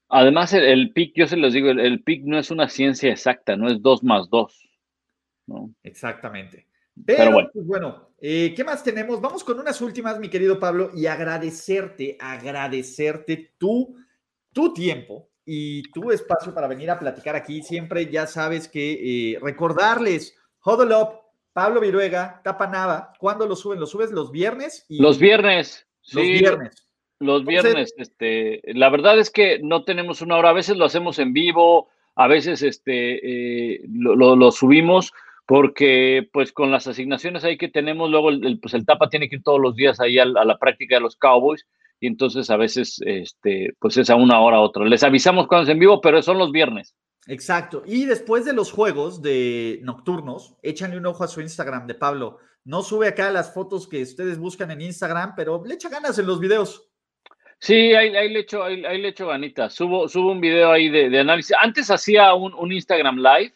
Además, 0.09 0.53
el, 0.53 0.65
el 0.65 0.93
pick, 0.93 1.13
yo 1.17 1.27
se 1.27 1.37
los 1.37 1.53
digo, 1.53 1.71
el, 1.71 1.81
el 1.81 2.03
pick 2.03 2.25
no 2.25 2.39
es 2.39 2.51
una 2.51 2.69
ciencia 2.69 3.11
exacta, 3.11 3.57
no 3.57 3.69
es 3.69 3.83
dos 3.83 4.03
más 4.05 4.29
dos. 4.31 4.67
¿no? 5.47 5.73
Exactamente. 5.83 6.67
Pero 7.05 7.19
Pero, 7.19 7.33
bueno. 7.33 7.51
pues 7.53 7.67
bueno, 7.67 8.09
eh, 8.21 8.55
¿qué 8.57 8.65
más 8.65 8.83
tenemos? 8.83 9.21
Vamos 9.21 9.45
con 9.45 9.59
unas 9.61 9.81
últimas, 9.81 10.19
mi 10.19 10.29
querido 10.29 10.59
Pablo, 10.59 10.91
y 10.95 11.07
agradecerte, 11.07 12.17
agradecerte 12.19 13.53
tu, 13.59 13.97
tu 14.53 14.73
tiempo 14.73 15.29
y 15.45 15.83
tu 15.93 16.11
espacio 16.11 16.55
para 16.55 16.67
venir 16.67 16.91
a 16.91 16.99
platicar 16.99 17.37
aquí. 17.37 17.63
Siempre 17.63 18.11
ya 18.11 18.27
sabes 18.27 18.67
que 18.69 19.35
eh, 19.35 19.39
recordarles, 19.41 20.37
Huddle 20.65 20.95
Up, 20.97 21.09
Pablo 21.53 21.81
Viruega, 21.81 22.41
Tapa 22.43 22.67
Nava, 22.67 23.13
¿cuándo 23.19 23.47
lo 23.47 23.57
suben? 23.57 23.79
¿Lo 23.79 23.87
subes 23.87 24.11
los 24.11 24.31
viernes? 24.31 24.85
Y 24.89 25.01
Los 25.01 25.19
viernes. 25.19 25.87
Los 26.13 26.25
sí, 26.25 26.33
viernes. 26.33 26.86
Los 27.19 27.41
Entonces- 27.41 27.63
viernes, 27.65 27.95
este, 27.97 28.61
la 28.75 28.91
verdad 28.91 29.19
es 29.19 29.31
que 29.31 29.59
no 29.63 29.85
tenemos 29.85 30.21
una 30.23 30.37
hora, 30.37 30.51
a 30.51 30.55
veces 30.55 30.77
lo 30.77 30.85
hacemos 30.85 31.19
en 31.19 31.33
vivo, 31.33 31.89
a 32.15 32.27
veces 32.29 32.63
este, 32.63 33.75
eh, 33.77 33.81
lo, 33.91 34.15
lo- 34.17 34.37
lo 34.37 34.51
subimos 34.51 35.13
porque 35.47 36.29
pues 36.33 36.53
con 36.53 36.71
las 36.71 36.87
asignaciones 36.89 37.45
ahí 37.45 37.57
que 37.57 37.69
tenemos, 37.69 38.11
luego 38.11 38.31
el, 38.31 38.45
el, 38.45 38.59
pues 38.59 38.75
el 38.75 38.85
Tapa 38.85 39.09
tiene 39.09 39.29
que 39.29 39.37
ir 39.37 39.43
todos 39.43 39.61
los 39.61 39.77
días 39.77 40.01
ahí 40.01 40.19
a, 40.19 40.25
la 40.27 40.59
práctica 40.59 40.97
de 40.97 41.01
los 41.03 41.17
Cowboys 41.17 41.67
y 42.01 42.09
entonces 42.09 42.51
a 42.51 42.57
veces 42.57 43.01
este, 43.07 43.75
pues 43.79 43.97
es 43.97 44.11
a 44.11 44.17
una 44.17 44.41
hora 44.41 44.57
a 44.57 44.61
otra. 44.61 44.85
Les 44.85 45.03
avisamos 45.05 45.47
cuando 45.47 45.63
es 45.65 45.69
en 45.71 45.79
vivo, 45.79 46.01
pero 46.01 46.21
son 46.21 46.37
los 46.39 46.51
viernes. 46.53 46.95
Exacto. 47.29 47.83
Y 47.87 48.05
después 48.05 48.45
de 48.45 48.53
los 48.53 48.73
juegos 48.73 49.23
de 49.23 49.81
nocturnos, 49.83 50.57
échanle 50.63 50.99
un 50.99 51.07
ojo 51.07 51.25
a 51.25 51.29
su 51.29 51.41
Instagram 51.41 51.87
de 51.87 51.95
Pablo, 51.95 52.39
No 52.65 52.83
sube 52.83 53.07
acá 53.07 53.31
las 53.31 53.55
fotos 53.55 53.87
que 53.89 54.03
ustedes 54.03 54.39
buscan 54.41 54.73
en 54.73 54.81
Instagram, 54.81 55.35
pero 55.37 55.63
le 55.65 55.75
echa 55.75 55.89
ganas 55.89 56.19
en 56.19 56.27
los 56.27 56.41
videos. 56.41 56.89
Sí, 57.59 57.95
ahí, 57.95 58.29
le 58.29 58.41
echo, 58.41 58.63
ahí, 58.63 58.81
le 58.81 59.09
echo 59.09 59.29
ganitas. 59.29 59.75
Subo, 59.75 60.09
subo 60.09 60.33
un 60.33 60.41
video 60.41 60.73
ahí 60.73 60.89
de, 60.89 61.19
análisis. 61.19 61.57
Antes 61.61 61.91
hacía 61.91 62.35
un, 62.35 62.55
un, 62.55 62.73
Instagram 62.73 63.17
Live, 63.17 63.55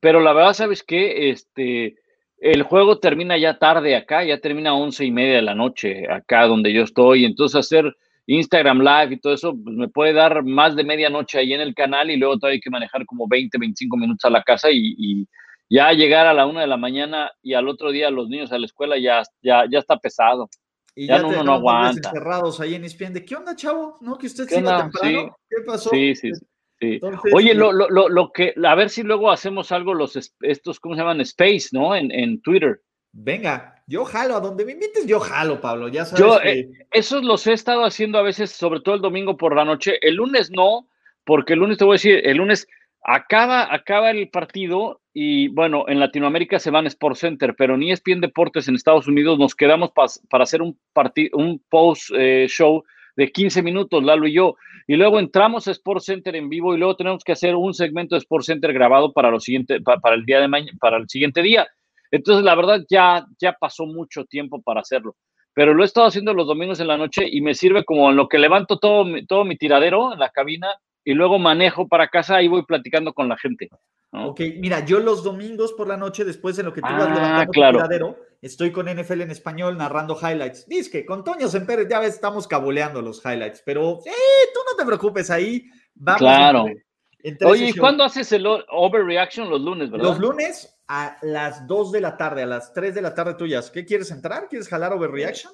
pero 0.00 0.20
la 0.20 0.32
verdad, 0.32 0.54
¿sabes 0.54 0.82
qué? 0.82 1.30
Este, 1.30 1.96
el 2.42 2.64
juego 2.64 2.98
termina 2.98 3.38
ya 3.38 3.58
tarde 3.58 3.94
acá, 3.94 4.24
ya 4.24 4.38
termina 4.38 4.70
a 4.70 4.74
once 4.74 5.04
y 5.04 5.12
media 5.12 5.36
de 5.36 5.42
la 5.42 5.54
noche 5.54 6.10
acá 6.10 6.46
donde 6.46 6.72
yo 6.72 6.82
estoy. 6.82 7.24
Entonces 7.24 7.58
hacer 7.60 7.94
Instagram 8.26 8.80
Live 8.80 9.14
y 9.14 9.20
todo 9.20 9.34
eso 9.34 9.54
pues, 9.62 9.76
me 9.76 9.88
puede 9.88 10.12
dar 10.12 10.42
más 10.44 10.74
de 10.74 10.84
medianoche 10.84 11.38
ahí 11.38 11.52
en 11.52 11.60
el 11.60 11.74
canal 11.74 12.10
y 12.10 12.16
luego 12.16 12.38
todavía 12.38 12.56
hay 12.56 12.60
que 12.60 12.70
manejar 12.70 13.06
como 13.06 13.28
20, 13.28 13.58
25 13.58 13.96
minutos 13.96 14.24
a 14.24 14.30
la 14.30 14.42
casa 14.42 14.68
y, 14.70 15.26
ya 15.70 15.90
llegar 15.92 16.26
a 16.26 16.34
la 16.34 16.44
una 16.44 16.60
de 16.60 16.66
la 16.66 16.76
mañana 16.76 17.30
y 17.40 17.54
al 17.54 17.66
otro 17.66 17.92
día 17.92 18.10
los 18.10 18.28
niños 18.28 18.52
a 18.52 18.58
la 18.58 18.66
escuela 18.66 18.98
ya, 18.98 19.22
ya, 19.40 19.64
ya 19.70 19.78
está 19.78 19.96
pesado. 19.96 20.50
Y 20.94 21.06
ya, 21.06 21.24
uno 21.24 21.42
no 21.42 21.54
aguanta. 21.54 22.10
encerrados 22.10 22.60
ahí 22.60 22.74
en 22.74 22.84
ESPN. 22.84 23.14
¿De 23.14 23.24
qué 23.24 23.34
onda, 23.34 23.56
chavo? 23.56 23.98
¿No? 24.00 24.18
Que 24.18 24.26
usted 24.26 24.46
siga 24.46 24.82
temprano. 24.82 25.36
¿Qué 25.48 25.62
pasó? 25.64 25.90
Sí, 25.90 26.14
sí, 26.14 26.30
sí. 26.34 27.00
Oye, 27.32 27.54
lo, 27.54 27.72
lo, 27.72 27.88
lo, 27.88 28.08
lo, 28.08 28.32
que, 28.32 28.54
a 28.64 28.74
ver 28.74 28.90
si 28.90 29.02
luego 29.02 29.30
hacemos 29.30 29.72
algo 29.72 29.94
los, 29.94 30.18
estos, 30.40 30.80
¿cómo 30.80 30.94
se 30.94 31.00
llaman? 31.00 31.20
Space, 31.20 31.68
¿no? 31.72 31.94
En, 31.94 32.10
en 32.10 32.42
Twitter. 32.42 32.82
Venga, 33.12 33.82
yo 33.86 34.04
jalo, 34.04 34.36
a 34.36 34.40
donde 34.40 34.64
me 34.64 34.72
invites, 34.72 35.06
yo 35.06 35.20
jalo, 35.20 35.60
Pablo, 35.60 35.88
ya 35.88 36.06
sabes. 36.06 36.24
Yo, 36.24 36.40
eh, 36.40 36.70
esos 36.90 37.22
los 37.22 37.46
he 37.46 37.52
estado 37.52 37.84
haciendo 37.84 38.18
a 38.18 38.22
veces, 38.22 38.50
sobre 38.50 38.80
todo 38.80 38.94
el 38.94 39.02
domingo 39.02 39.36
por 39.36 39.54
la 39.54 39.66
noche. 39.66 39.98
El 40.00 40.14
lunes 40.14 40.50
no, 40.50 40.88
porque 41.24 41.52
el 41.52 41.58
lunes 41.58 41.76
te 41.76 41.84
voy 41.84 41.92
a 41.92 42.00
decir, 42.00 42.20
el 42.24 42.38
lunes 42.38 42.66
acaba, 43.02 43.72
acaba 43.72 44.10
el 44.10 44.30
partido 44.30 45.01
y 45.14 45.48
bueno, 45.48 45.84
en 45.88 46.00
Latinoamérica 46.00 46.58
se 46.58 46.70
van 46.70 46.86
a 46.86 46.88
Sport 46.88 47.16
Center, 47.16 47.54
pero 47.56 47.76
ni 47.76 47.92
ESPN 47.92 48.20
Deportes 48.20 48.68
en 48.68 48.76
Estados 48.76 49.06
Unidos 49.06 49.38
nos 49.38 49.54
quedamos 49.54 49.90
para 49.90 50.44
hacer 50.44 50.62
un, 50.62 50.78
un 51.34 51.62
post 51.68 52.10
eh, 52.16 52.46
show 52.48 52.82
de 53.14 53.30
15 53.30 53.62
minutos, 53.62 54.02
Lalo 54.02 54.26
y 54.26 54.32
yo, 54.32 54.56
y 54.86 54.96
luego 54.96 55.20
entramos 55.20 55.68
a 55.68 55.72
Sport 55.72 56.02
Center 56.02 56.34
en 56.34 56.48
vivo 56.48 56.74
y 56.74 56.78
luego 56.78 56.96
tenemos 56.96 57.22
que 57.24 57.32
hacer 57.32 57.54
un 57.54 57.74
segmento 57.74 58.14
de 58.14 58.20
Sport 58.20 58.44
Center 58.44 58.72
grabado 58.72 59.12
para, 59.12 59.30
lo 59.30 59.38
siguiente, 59.38 59.80
para, 59.82 60.14
el 60.14 60.24
día 60.24 60.40
de 60.40 60.48
mañana, 60.48 60.78
para 60.80 60.96
el 60.96 61.08
siguiente 61.08 61.42
día. 61.42 61.68
Entonces, 62.10 62.44
la 62.44 62.54
verdad, 62.54 62.80
ya, 62.88 63.26
ya 63.38 63.52
pasó 63.52 63.84
mucho 63.84 64.24
tiempo 64.24 64.62
para 64.62 64.80
hacerlo. 64.80 65.16
Pero 65.54 65.74
lo 65.74 65.82
he 65.82 65.86
estado 65.86 66.06
haciendo 66.06 66.32
los 66.32 66.46
domingos 66.46 66.80
en 66.80 66.86
la 66.86 66.96
noche 66.96 67.26
y 67.30 67.42
me 67.42 67.54
sirve 67.54 67.84
como 67.84 68.08
en 68.10 68.16
lo 68.16 68.28
que 68.28 68.38
levanto 68.38 68.78
todo, 68.78 69.06
todo 69.28 69.44
mi 69.44 69.56
tiradero 69.56 70.14
en 70.14 70.18
la 70.18 70.30
cabina 70.30 70.68
y 71.04 71.12
luego 71.12 71.38
manejo 71.38 71.88
para 71.88 72.08
casa 72.08 72.42
y 72.42 72.48
voy 72.48 72.64
platicando 72.64 73.12
con 73.12 73.28
la 73.28 73.36
gente. 73.36 73.68
Ok, 74.14 74.40
mira, 74.58 74.84
yo 74.84 75.00
los 75.00 75.24
domingos 75.24 75.72
por 75.72 75.88
la 75.88 75.96
noche, 75.96 76.24
después 76.24 76.54
de 76.56 76.62
lo 76.62 76.72
que 76.74 76.82
tú 76.82 76.86
vas 76.86 77.08
ah, 77.08 77.14
levantando 77.14 77.52
claro. 77.52 77.78
tiradero, 77.78 78.16
estoy 78.42 78.70
con 78.70 78.86
NFL 78.86 79.22
en 79.22 79.30
español 79.30 79.78
narrando 79.78 80.18
highlights. 80.20 80.68
Dice 80.68 80.90
que 80.90 81.06
con 81.06 81.24
Toño 81.24 81.48
Semper 81.48 81.88
ya 81.88 81.98
ves, 81.98 82.14
estamos 82.14 82.46
cabuleando 82.46 83.00
los 83.00 83.24
highlights, 83.24 83.62
pero 83.64 84.00
eh, 84.04 84.50
tú 84.52 84.60
no 84.70 84.76
te 84.76 84.84
preocupes 84.84 85.30
ahí. 85.30 85.64
Vamos 85.94 86.20
claro. 86.20 86.66
Oye, 87.44 87.68
¿y 87.68 87.72
cuándo 87.72 88.04
haces 88.04 88.30
el 88.32 88.46
overreaction? 88.46 89.48
Los 89.48 89.60
lunes, 89.62 89.90
¿verdad? 89.90 90.06
Los 90.06 90.18
lunes 90.18 90.78
a 90.88 91.16
las 91.22 91.66
2 91.66 91.92
de 91.92 92.00
la 92.00 92.16
tarde, 92.16 92.42
a 92.42 92.46
las 92.46 92.72
3 92.74 92.94
de 92.94 93.02
la 93.02 93.14
tarde 93.14 93.34
tuyas. 93.34 93.70
¿Qué 93.70 93.84
quieres 93.84 94.10
entrar? 94.10 94.48
¿Quieres 94.48 94.68
jalar 94.68 94.92
overreaction? 94.92 95.52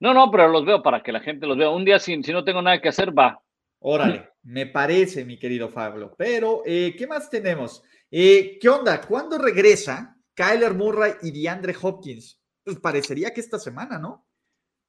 No, 0.00 0.14
no, 0.14 0.30
pero 0.30 0.48
los 0.48 0.64
veo 0.64 0.82
para 0.82 1.02
que 1.02 1.12
la 1.12 1.20
gente 1.20 1.46
los 1.46 1.58
vea. 1.58 1.70
Un 1.70 1.84
día, 1.84 1.98
si, 1.98 2.20
si 2.22 2.32
no 2.32 2.42
tengo 2.42 2.62
nada 2.62 2.80
que 2.80 2.88
hacer, 2.88 3.16
va. 3.16 3.40
Órale, 3.80 4.30
me 4.42 4.66
parece, 4.66 5.24
mi 5.24 5.38
querido 5.38 5.70
Pablo. 5.70 6.14
Pero, 6.16 6.62
eh, 6.66 6.94
¿qué 6.98 7.06
más 7.06 7.30
tenemos? 7.30 7.82
Eh, 8.10 8.58
¿Qué 8.60 8.68
onda? 8.68 9.00
¿Cuándo 9.00 9.38
regresa 9.38 10.16
Kyler 10.34 10.74
Murray 10.74 11.12
y 11.22 11.30
DeAndre 11.30 11.74
Hopkins? 11.80 12.40
Pues 12.64 12.80
parecería 12.80 13.32
que 13.32 13.40
esta 13.40 13.58
semana, 13.58 13.98
¿no? 13.98 14.26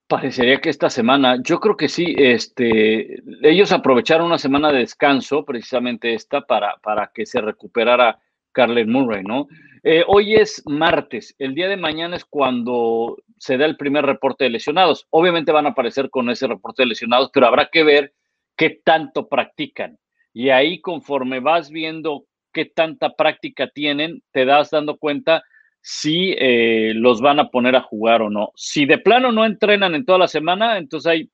Parecería 0.07 0.59
que 0.59 0.69
esta 0.69 0.89
semana, 0.89 1.37
yo 1.41 1.59
creo 1.59 1.77
que 1.77 1.87
sí, 1.87 2.15
este, 2.17 3.21
ellos 3.43 3.71
aprovecharon 3.71 4.27
una 4.27 4.39
semana 4.39 4.71
de 4.71 4.79
descanso, 4.79 5.45
precisamente 5.45 6.13
esta, 6.13 6.41
para, 6.41 6.77
para 6.77 7.11
que 7.13 7.25
se 7.25 7.39
recuperara 7.39 8.19
Carlet 8.51 8.87
Murray, 8.87 9.23
¿no? 9.23 9.47
Eh, 9.83 10.03
hoy 10.07 10.35
es 10.35 10.63
martes, 10.65 11.33
el 11.39 11.55
día 11.55 11.69
de 11.69 11.77
mañana 11.77 12.15
es 12.15 12.25
cuando 12.25 13.17
se 13.37 13.57
da 13.57 13.65
el 13.65 13.77
primer 13.77 14.05
reporte 14.05 14.43
de 14.43 14.49
lesionados. 14.49 15.07
Obviamente 15.11 15.51
van 15.51 15.65
a 15.65 15.69
aparecer 15.69 16.09
con 16.09 16.29
ese 16.29 16.47
reporte 16.47 16.81
de 16.83 16.87
lesionados, 16.87 17.29
pero 17.33 17.47
habrá 17.47 17.69
que 17.71 17.83
ver 17.83 18.13
qué 18.57 18.81
tanto 18.83 19.29
practican. 19.29 19.97
Y 20.33 20.49
ahí 20.49 20.81
conforme 20.81 21.39
vas 21.39 21.69
viendo 21.69 22.25
qué 22.51 22.65
tanta 22.65 23.15
práctica 23.15 23.67
tienen, 23.67 24.23
te 24.31 24.45
das 24.45 24.69
dando 24.69 24.97
cuenta 24.97 25.43
si 25.81 26.35
eh, 26.37 26.93
los 26.95 27.21
van 27.21 27.39
a 27.39 27.49
poner 27.49 27.75
a 27.75 27.81
jugar 27.81 28.21
o 28.21 28.29
no. 28.29 28.51
Si 28.55 28.85
de 28.85 28.97
plano 28.97 29.31
no 29.31 29.45
entrenan 29.45 29.95
en 29.95 30.05
toda 30.05 30.19
la 30.19 30.27
semana, 30.27 30.77
entonces 30.77 31.11
hay 31.11 31.31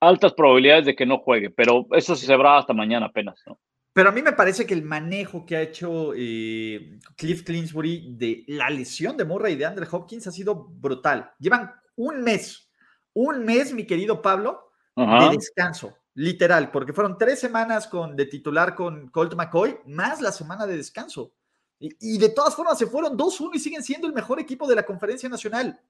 altas 0.00 0.32
probabilidades 0.34 0.86
de 0.86 0.94
que 0.94 1.06
no 1.06 1.18
juegue, 1.18 1.50
pero 1.50 1.86
eso 1.92 2.14
se 2.14 2.26
sabrá 2.26 2.58
hasta 2.58 2.72
mañana 2.72 3.06
apenas, 3.06 3.42
¿no? 3.46 3.58
Pero 3.92 4.10
a 4.10 4.12
mí 4.12 4.22
me 4.22 4.32
parece 4.32 4.64
que 4.64 4.74
el 4.74 4.84
manejo 4.84 5.44
que 5.44 5.56
ha 5.56 5.62
hecho 5.62 6.12
eh, 6.14 6.98
Cliff 7.16 7.42
Clinsbury 7.42 8.14
de 8.16 8.44
la 8.46 8.70
lesión 8.70 9.16
de 9.16 9.24
Murray 9.24 9.54
y 9.54 9.56
de 9.56 9.66
Andre 9.66 9.88
Hopkins 9.90 10.26
ha 10.28 10.30
sido 10.30 10.68
brutal. 10.68 11.32
Llevan 11.40 11.72
un 11.96 12.22
mes, 12.22 12.70
un 13.12 13.44
mes, 13.44 13.72
mi 13.72 13.84
querido 13.84 14.22
Pablo, 14.22 14.70
de 14.94 15.30
descanso, 15.36 15.96
literal, 16.18 16.72
porque 16.72 16.92
fueron 16.92 17.16
tres 17.16 17.38
semanas 17.38 17.86
con, 17.86 18.16
de 18.16 18.26
titular 18.26 18.74
con 18.74 19.08
Colt 19.08 19.34
McCoy, 19.34 19.78
más 19.86 20.20
la 20.20 20.32
semana 20.32 20.66
de 20.66 20.76
descanso. 20.76 21.32
Y, 21.78 22.18
de 22.18 22.30
todas 22.30 22.56
formas 22.56 22.76
se 22.76 22.88
fueron 22.88 23.16
2-1 23.16 23.50
y 23.54 23.60
siguen 23.60 23.84
siendo 23.84 24.08
el 24.08 24.12
mejor 24.12 24.40
equipo 24.40 24.66
de 24.66 24.74
la 24.74 24.84
conferencia 24.84 25.28
nacional. 25.28 25.80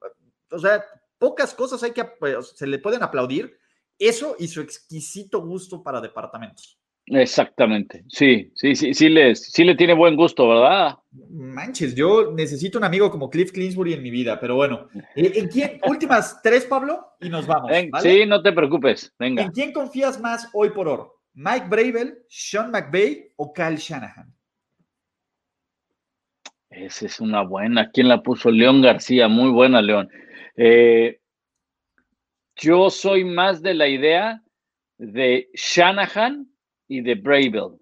O 0.50 0.58
sea, 0.58 0.84
pocas 1.16 1.54
cosas 1.54 1.82
hay 1.82 1.92
que, 1.92 2.04
pues, 2.04 2.48
se 2.54 2.66
le 2.66 2.78
pueden 2.78 3.02
aplaudir. 3.02 3.58
Eso 3.98 4.36
y 4.38 4.48
su 4.48 4.60
exquisito 4.60 5.40
gusto 5.40 5.82
para 5.82 5.98
departamentos. 5.98 6.77
Exactamente, 7.10 8.04
sí, 8.08 8.50
sí, 8.54 8.74
sí, 8.74 8.92
sí, 8.92 9.08
les, 9.08 9.42
sí 9.50 9.64
le 9.64 9.74
tiene 9.74 9.94
buen 9.94 10.14
gusto, 10.14 10.48
¿verdad? 10.48 10.96
Manches, 11.30 11.94
yo 11.94 12.32
necesito 12.32 12.78
un 12.78 12.84
amigo 12.84 13.10
como 13.10 13.30
Cliff 13.30 13.50
Clinsbury 13.52 13.94
en 13.94 14.02
mi 14.02 14.10
vida, 14.10 14.38
pero 14.38 14.56
bueno. 14.56 14.88
Eh, 15.16 15.32
¿En 15.36 15.48
quién? 15.48 15.80
Últimas 15.88 16.42
tres, 16.42 16.66
Pablo, 16.66 17.14
y 17.20 17.28
nos 17.28 17.46
vamos. 17.46 17.70
Sí, 18.02 18.26
no 18.26 18.42
te 18.42 18.52
preocupes, 18.52 19.14
venga. 19.18 19.42
¿En 19.44 19.52
quién 19.52 19.72
confías 19.72 20.20
más 20.20 20.48
hoy 20.52 20.70
por 20.70 20.88
hoy? 20.88 21.06
¿Mike 21.34 21.66
Bravel, 21.68 22.18
Sean 22.28 22.70
McVay 22.70 23.32
o 23.36 23.52
Kyle 23.52 23.76
Shanahan? 23.76 24.34
Esa 26.70 27.06
es 27.06 27.20
una 27.20 27.42
buena. 27.42 27.90
¿Quién 27.90 28.08
la 28.08 28.22
puso? 28.22 28.50
León 28.50 28.82
García, 28.82 29.28
muy 29.28 29.50
buena, 29.50 29.80
León. 29.80 30.10
Eh, 30.56 31.20
yo 32.56 32.90
soy 32.90 33.24
más 33.24 33.62
de 33.62 33.74
la 33.74 33.88
idea 33.88 34.42
de 34.98 35.48
Shanahan 35.54 36.48
y 36.88 37.00
de 37.00 37.14
Bravel. 37.14 37.78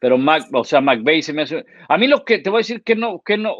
Pero 0.00 0.18
Mac, 0.18 0.48
o 0.52 0.64
sea, 0.64 0.80
McVay 0.80 1.22
se 1.22 1.32
me 1.32 1.42
hace. 1.42 1.64
A 1.88 1.96
mí 1.96 2.08
lo 2.08 2.24
que 2.24 2.38
te 2.38 2.50
voy 2.50 2.58
a 2.58 2.64
decir 2.66 2.82
que 2.82 2.96
no, 2.96 3.22
que 3.24 3.38
no, 3.38 3.56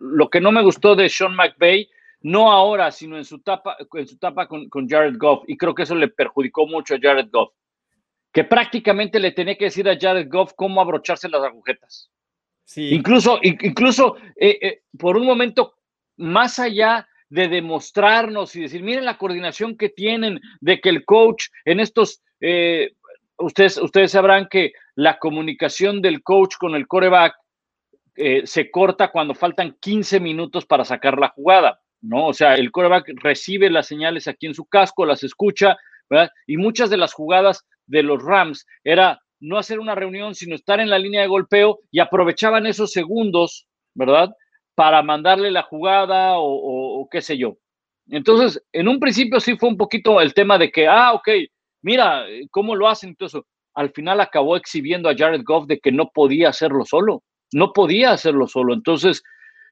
lo 0.00 0.30
que 0.30 0.40
no 0.40 0.52
me 0.52 0.62
gustó 0.62 0.94
de 0.94 1.08
Sean 1.08 1.34
McVay, 1.34 1.88
no 2.22 2.52
ahora, 2.52 2.90
sino 2.92 3.16
en 3.16 3.24
su 3.24 3.36
etapa, 3.36 3.76
en 3.94 4.06
su 4.06 4.14
etapa 4.14 4.46
con, 4.46 4.68
con 4.68 4.88
Jared 4.88 5.16
Goff, 5.18 5.44
y 5.48 5.56
creo 5.56 5.74
que 5.74 5.82
eso 5.82 5.94
le 5.94 6.08
perjudicó 6.08 6.66
mucho 6.66 6.94
a 6.94 6.98
Jared 7.00 7.28
Goff, 7.32 7.52
que 8.32 8.44
prácticamente 8.44 9.18
le 9.18 9.32
tenía 9.32 9.56
que 9.56 9.64
decir 9.64 9.88
a 9.88 9.98
Jared 9.98 10.28
Goff 10.30 10.52
cómo 10.54 10.80
abrocharse 10.80 11.28
las 11.28 11.42
agujetas. 11.42 12.10
Incluso, 12.76 13.40
incluso 13.42 14.16
eh, 14.36 14.58
eh, 14.62 14.82
por 14.96 15.16
un 15.16 15.26
momento, 15.26 15.74
más 16.16 16.58
allá 16.58 17.08
de 17.28 17.48
demostrarnos 17.48 18.54
y 18.54 18.62
decir, 18.62 18.82
miren 18.82 19.04
la 19.04 19.18
coordinación 19.18 19.76
que 19.76 19.88
tienen, 19.88 20.40
de 20.60 20.80
que 20.80 20.88
el 20.88 21.04
coach 21.04 21.46
en 21.64 21.80
estos, 21.80 22.22
eh, 22.40 22.92
ustedes, 23.40 23.78
ustedes 23.78 24.12
sabrán 24.12 24.48
que 24.48 24.72
la 24.94 25.18
comunicación 25.18 26.00
del 26.02 26.22
coach 26.22 26.56
con 26.58 26.74
el 26.74 26.86
coreback 26.86 27.34
se 28.44 28.70
corta 28.70 29.10
cuando 29.10 29.34
faltan 29.34 29.76
15 29.80 30.20
minutos 30.20 30.66
para 30.66 30.84
sacar 30.84 31.18
la 31.18 31.28
jugada, 31.28 31.80
¿no? 32.02 32.26
O 32.26 32.34
sea, 32.34 32.54
el 32.54 32.70
coreback 32.70 33.10
recibe 33.16 33.70
las 33.70 33.86
señales 33.86 34.28
aquí 34.28 34.46
en 34.46 34.54
su 34.54 34.66
casco, 34.66 35.06
las 35.06 35.22
escucha, 35.22 35.76
¿verdad? 36.08 36.30
Y 36.46 36.56
muchas 36.58 36.90
de 36.90 36.98
las 36.98 37.14
jugadas 37.14 37.66
de 37.86 38.02
los 38.02 38.22
Rams 38.22 38.66
era 38.84 39.20
no 39.40 39.58
hacer 39.58 39.80
una 39.80 39.94
reunión, 39.94 40.34
sino 40.34 40.54
estar 40.54 40.80
en 40.80 40.90
la 40.90 40.98
línea 40.98 41.22
de 41.22 41.28
golpeo 41.28 41.80
y 41.90 42.00
aprovechaban 42.00 42.66
esos 42.66 42.92
segundos, 42.92 43.66
¿verdad? 43.94 44.30
Para 44.74 45.02
mandarle 45.02 45.50
la 45.50 45.62
jugada 45.62 46.34
o, 46.36 47.08
qué 47.10 47.22
sé 47.22 47.38
yo. 47.38 47.56
Entonces, 48.08 48.62
en 48.72 48.88
un 48.88 49.00
principio 49.00 49.40
sí 49.40 49.56
fue 49.56 49.68
un 49.68 49.76
poquito 49.76 50.20
el 50.20 50.34
tema 50.34 50.58
de 50.58 50.70
que, 50.70 50.86
ah, 50.86 51.12
ok, 51.14 51.28
mira, 51.82 52.24
¿cómo 52.50 52.74
lo 52.76 52.88
hacen? 52.88 53.10
Entonces, 53.10 53.42
al 53.74 53.90
final 53.90 54.20
acabó 54.20 54.56
exhibiendo 54.56 55.08
a 55.08 55.16
Jared 55.16 55.42
Goff 55.44 55.66
de 55.66 55.78
que 55.78 55.92
no 55.92 56.10
podía 56.12 56.48
hacerlo 56.48 56.84
solo, 56.84 57.22
no 57.52 57.72
podía 57.72 58.12
hacerlo 58.12 58.46
solo. 58.46 58.74
Entonces, 58.74 59.22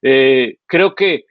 eh, 0.02 0.56
creo 0.66 0.94
que 0.94 1.24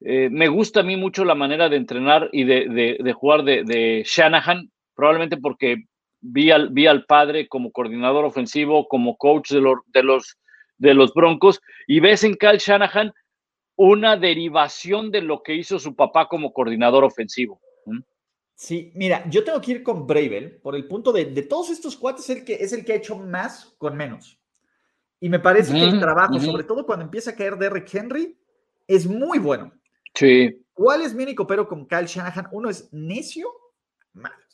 eh, 0.00 0.28
me 0.30 0.48
gusta 0.48 0.80
a 0.80 0.84
mí 0.84 0.96
mucho 0.96 1.24
la 1.24 1.34
manera 1.34 1.68
de 1.68 1.76
entrenar 1.76 2.28
y 2.32 2.44
de, 2.44 3.12
jugar 3.14 3.42
de, 3.44 3.64
de, 3.64 4.04
Shanahan, 4.06 4.70
probablemente 4.94 5.36
porque 5.36 5.84
vi 6.20 6.50
al, 6.50 6.70
vi 6.70 6.86
al 6.86 7.04
padre 7.04 7.48
como 7.48 7.72
coordinador 7.72 8.24
ofensivo, 8.24 8.86
como 8.88 9.16
coach 9.16 9.50
de, 9.50 9.60
los, 9.60 9.78
de, 9.86 10.02
los, 10.02 10.36
de 10.78 10.94
los 10.94 11.12
Broncos, 11.14 11.60
y 11.86 12.00
ves 12.00 12.24
en 12.24 12.34
Kyle 12.34 12.58
Shanahan 12.58 13.12
una 13.76 14.16
derivación 14.16 15.10
de 15.10 15.22
lo 15.22 15.42
que 15.42 15.54
hizo 15.54 15.78
su 15.78 15.94
papá 15.94 16.26
como 16.26 16.52
coordinador 16.52 17.04
ofensivo. 17.04 17.60
Sí, 18.58 18.90
mira, 18.96 19.22
yo 19.30 19.44
tengo 19.44 19.60
que 19.60 19.70
ir 19.70 19.82
con 19.84 20.04
Bravel 20.04 20.56
por 20.60 20.74
el 20.74 20.88
punto 20.88 21.12
de, 21.12 21.26
de 21.26 21.42
todos 21.42 21.70
estos 21.70 21.96
cuates, 21.96 22.28
el 22.28 22.44
que, 22.44 22.54
es 22.54 22.72
el 22.72 22.84
que 22.84 22.92
ha 22.92 22.96
hecho 22.96 23.16
más 23.16 23.76
con 23.78 23.96
menos. 23.96 24.40
Y 25.20 25.28
me 25.28 25.38
parece 25.38 25.72
que 25.72 25.84
el 25.84 26.00
trabajo, 26.00 26.40
sobre 26.40 26.64
todo 26.64 26.84
cuando 26.84 27.04
empieza 27.04 27.30
a 27.30 27.36
caer 27.36 27.56
Derrick 27.56 27.94
Henry, 27.94 28.36
es 28.88 29.06
muy 29.06 29.38
bueno. 29.38 29.72
Sí. 30.12 30.60
¿Cuál 30.72 31.02
es 31.02 31.14
mi 31.14 31.22
único 31.22 31.46
pero 31.46 31.68
con 31.68 31.86
Kyle 31.86 32.06
Shanahan? 32.06 32.48
Uno 32.50 32.68
es 32.68 32.88
necio. 32.92 33.48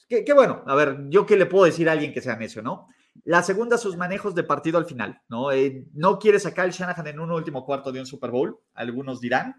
Qué, 0.06 0.34
bueno. 0.34 0.62
A 0.66 0.74
ver, 0.74 1.06
yo 1.08 1.24
qué 1.24 1.38
le 1.38 1.46
puedo 1.46 1.64
decir 1.64 1.88
a 1.88 1.92
alguien 1.92 2.12
que 2.12 2.20
sea 2.20 2.36
necio, 2.36 2.60
¿no? 2.60 2.88
La 3.24 3.42
segunda, 3.42 3.78
sus 3.78 3.96
manejos 3.96 4.34
de 4.34 4.44
partido 4.44 4.76
al 4.76 4.84
final, 4.84 5.22
¿no? 5.30 5.50
Eh, 5.50 5.86
no 5.94 6.18
quiere 6.18 6.38
sacar 6.38 6.66
el 6.66 6.72
Shanahan 6.72 7.06
en 7.06 7.20
un 7.20 7.30
último 7.30 7.64
cuarto 7.64 7.90
de 7.90 8.00
un 8.00 8.06
Super 8.06 8.30
Bowl, 8.30 8.60
algunos 8.74 9.18
dirán, 9.18 9.56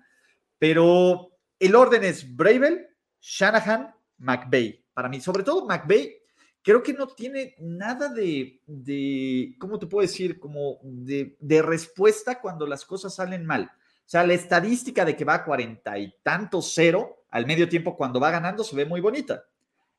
pero 0.60 1.32
el 1.58 1.74
orden 1.74 2.04
es 2.04 2.36
Bravel, 2.36 2.90
Shanahan, 3.20 3.95
McVay. 4.18 4.84
Para 4.94 5.10
mí, 5.10 5.20
sobre 5.22 5.44
todo 5.44 5.66
McVay, 5.66 6.16
creo 6.62 6.82
que 6.82 6.94
no 6.94 7.08
tiene 7.08 7.56
nada 7.60 8.10
de, 8.10 8.62
de 8.66 9.56
¿cómo 9.60 9.78
te 9.78 9.88
puedo 9.88 10.02
decir? 10.02 10.40
Como 10.40 10.80
de, 10.84 11.38
de, 11.40 11.62
respuesta 11.62 12.42
cuando 12.42 12.66
las 12.66 12.86
cosas 12.86 13.16
salen 13.16 13.46
mal. 13.46 13.70
O 13.74 14.08
sea, 14.08 14.26
la 14.26 14.34
estadística 14.34 15.06
de 15.06 15.16
que 15.16 15.26
va 15.26 15.36
a 15.36 15.46
cuarenta 15.46 15.98
y 15.98 16.14
tantos 16.24 16.72
cero 16.74 17.26
al 17.30 17.46
medio 17.46 17.68
tiempo 17.68 17.98
cuando 17.98 18.20
va 18.20 18.32
ganando 18.32 18.64
se 18.64 18.76
ve 18.76 18.86
muy 18.86 19.02
bonita. 19.02 19.44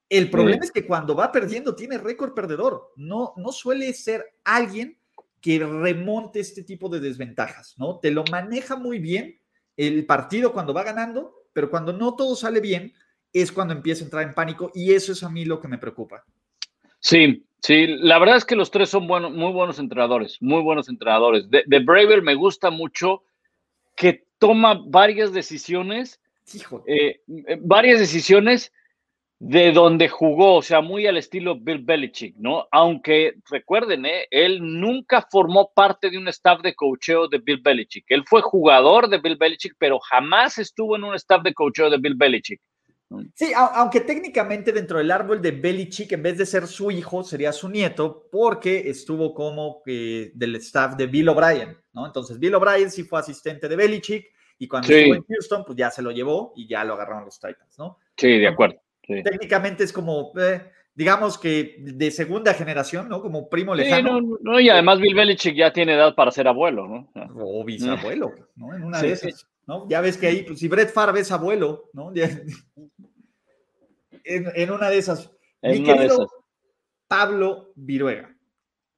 El 0.09 0.31
problema 0.31 0.65
es 0.65 0.71
que 0.71 0.87
cuando 0.87 1.17
va 1.17 1.33
perdiendo 1.33 1.75
tiene 1.75 1.99
récord 1.99 2.33
perdedor. 2.33 2.93
No, 2.97 3.35
no 3.37 3.51
suele 3.51 3.93
ser 3.93 4.25
alguien 4.45 4.99
que 5.41 5.59
remonte 5.59 6.41
este 6.41 6.63
tipo 6.63 6.89
de 6.89 7.01
desventajas, 7.01 7.75
¿no? 7.79 7.99
Te 7.99 8.11
lo 8.11 8.25
maneja 8.31 8.77
muy 8.77 8.99
bien 8.99 9.41
el 9.77 10.07
partido 10.07 10.53
cuando 10.53 10.73
va 10.73 10.83
ganando, 10.83 11.49
pero 11.53 11.71
cuando 11.71 11.93
no 11.93 12.17
todo 12.17 12.35
sale 12.35 12.61
bien 12.61 12.93
es 13.41 13.53
cuando 13.53 13.75
empieza 13.75 14.03
a 14.03 14.07
entrar 14.07 14.23
en 14.23 14.35
pánico 14.35 14.71
y 14.75 14.93
eso 14.93 15.13
es 15.13 15.23
a 15.23 15.31
mí 15.31 15.45
lo 15.45 15.61
que 15.61 15.69
me 15.69 15.79
preocupa. 15.79 16.25
Sí, 17.01 17.45
sí, 17.61 17.87
la 17.87 18.19
verdad 18.19 18.37
es 18.37 18.45
que 18.45 18.57
los 18.57 18.71
tres 18.71 18.89
son 18.89 19.07
buenos, 19.07 19.33
muy 19.33 19.53
buenos 19.53 19.79
entrenadores, 19.79 20.39
muy 20.41 20.63
buenos 20.63 20.89
entrenadores. 20.89 21.49
De, 21.51 21.63
de 21.67 21.79
Braver 21.81 22.23
me 22.23 22.35
gusta 22.35 22.71
mucho 22.71 23.23
que 23.97 24.27
toma 24.39 24.81
varias 24.87 25.33
decisiones, 25.33 26.21
eh, 26.87 27.21
eh, 27.27 27.59
varias 27.61 27.99
decisiones 27.99 28.73
de 29.39 29.71
donde 29.73 30.09
jugó, 30.09 30.57
o 30.57 30.63
sea, 30.63 30.81
muy 30.81 31.07
al 31.07 31.19
estilo 31.19 31.59
Bill 31.59 31.85
Belichick, 31.85 32.37
¿no? 32.37 32.67
Aunque 32.71 33.35
recuerden, 33.51 34.07
¿eh? 34.07 34.27
él 34.31 34.61
nunca 34.63 35.27
formó 35.31 35.73
parte 35.75 36.09
de 36.09 36.17
un 36.17 36.29
staff 36.29 36.63
de 36.63 36.75
coacheo 36.75 37.29
de 37.29 37.39
Bill 37.39 37.61
Belichick. 37.63 38.05
Él 38.09 38.25
fue 38.27 38.41
jugador 38.41 39.09
de 39.09 39.19
Bill 39.19 39.37
Belichick, 39.37 39.75
pero 39.79 39.99
jamás 39.99 40.57
estuvo 40.57 40.97
en 40.97 41.05
un 41.05 41.15
staff 41.17 41.43
de 41.43 41.53
coacheo 41.53 41.91
de 41.91 41.99
Bill 41.99 42.15
Belichick. 42.15 42.61
Sí, 43.35 43.53
aunque 43.55 44.01
técnicamente 44.01 44.73
dentro 44.73 44.99
del 44.99 45.11
árbol 45.11 45.41
de 45.41 45.53
Belichick, 45.53 46.13
en 46.13 46.23
vez 46.23 46.39
de 46.39 46.47
ser 46.47 46.67
su 46.67 46.91
hijo, 46.91 47.23
sería 47.23 47.53
su 47.53 47.69
nieto, 47.69 48.29
porque 48.31 48.91
estuvo 48.91 49.33
como 49.33 49.83
del 49.85 50.57
staff 50.57 50.97
de 50.97 51.07
Bill 51.07 51.29
O'Brien, 51.29 51.77
¿no? 51.93 52.07
Entonces, 52.07 52.39
Bill 52.39 52.57
O'Brien 52.57 52.91
sí 52.91 53.05
fue 53.05 53.21
asistente 53.21 53.69
de 53.69 53.77
Belichick 53.77 54.27
y 54.59 54.67
cuando 54.67 54.93
estuvo 54.93 55.15
en 55.15 55.25
Houston, 55.25 55.65
pues 55.65 55.79
ya 55.79 55.91
se 55.91 56.03
lo 56.03 56.11
llevó 56.11 56.53
y 56.57 56.67
ya 56.67 56.83
lo 56.83 56.95
agarraron 56.95 57.25
los 57.25 57.39
Titans, 57.39 57.79
¿no? 57.79 57.99
Sí, 58.17 58.39
de 58.39 58.49
acuerdo. 58.49 58.77
Técnicamente 59.07 59.85
es 59.85 59.93
como, 59.93 60.33
eh, 60.37 60.63
digamos 60.95 61.39
que 61.39 61.77
de 61.79 62.11
segunda 62.11 62.55
generación, 62.55 63.09
¿no? 63.09 63.23
Como 63.23 63.49
primo 63.49 63.75
lejano. 63.75 64.21
no, 64.41 64.59
y 64.59 64.69
además 64.69 64.99
Bill 64.99 65.15
Belichick 65.15 65.55
ya 65.55 65.73
tiene 65.73 65.95
edad 65.95 66.15
para 66.15 66.33
ser 66.33 66.49
abuelo, 66.49 66.89
¿no? 66.89 67.09
O 67.37 67.65
bisabuelo, 67.65 68.35
¿no? 68.57 68.75
En 68.75 68.83
una 68.83 69.01
de 69.01 69.13
esas, 69.13 69.47
¿no? 69.67 69.89
Ya 69.89 70.01
ves 70.01 70.17
que 70.17 70.27
ahí, 70.27 70.43
pues 70.43 70.59
si 70.59 70.69
Brett 70.69 70.91
Favre 70.91 71.21
es 71.21 71.31
abuelo, 71.31 71.91
¿no? 71.93 72.13
en, 74.27 74.71
una 74.71 74.91
de 74.91 74.99
esas. 74.99 75.31
Mi 75.63 75.83
querido 75.83 76.29
Pablo 77.09 77.73
Viruega, 77.77 78.37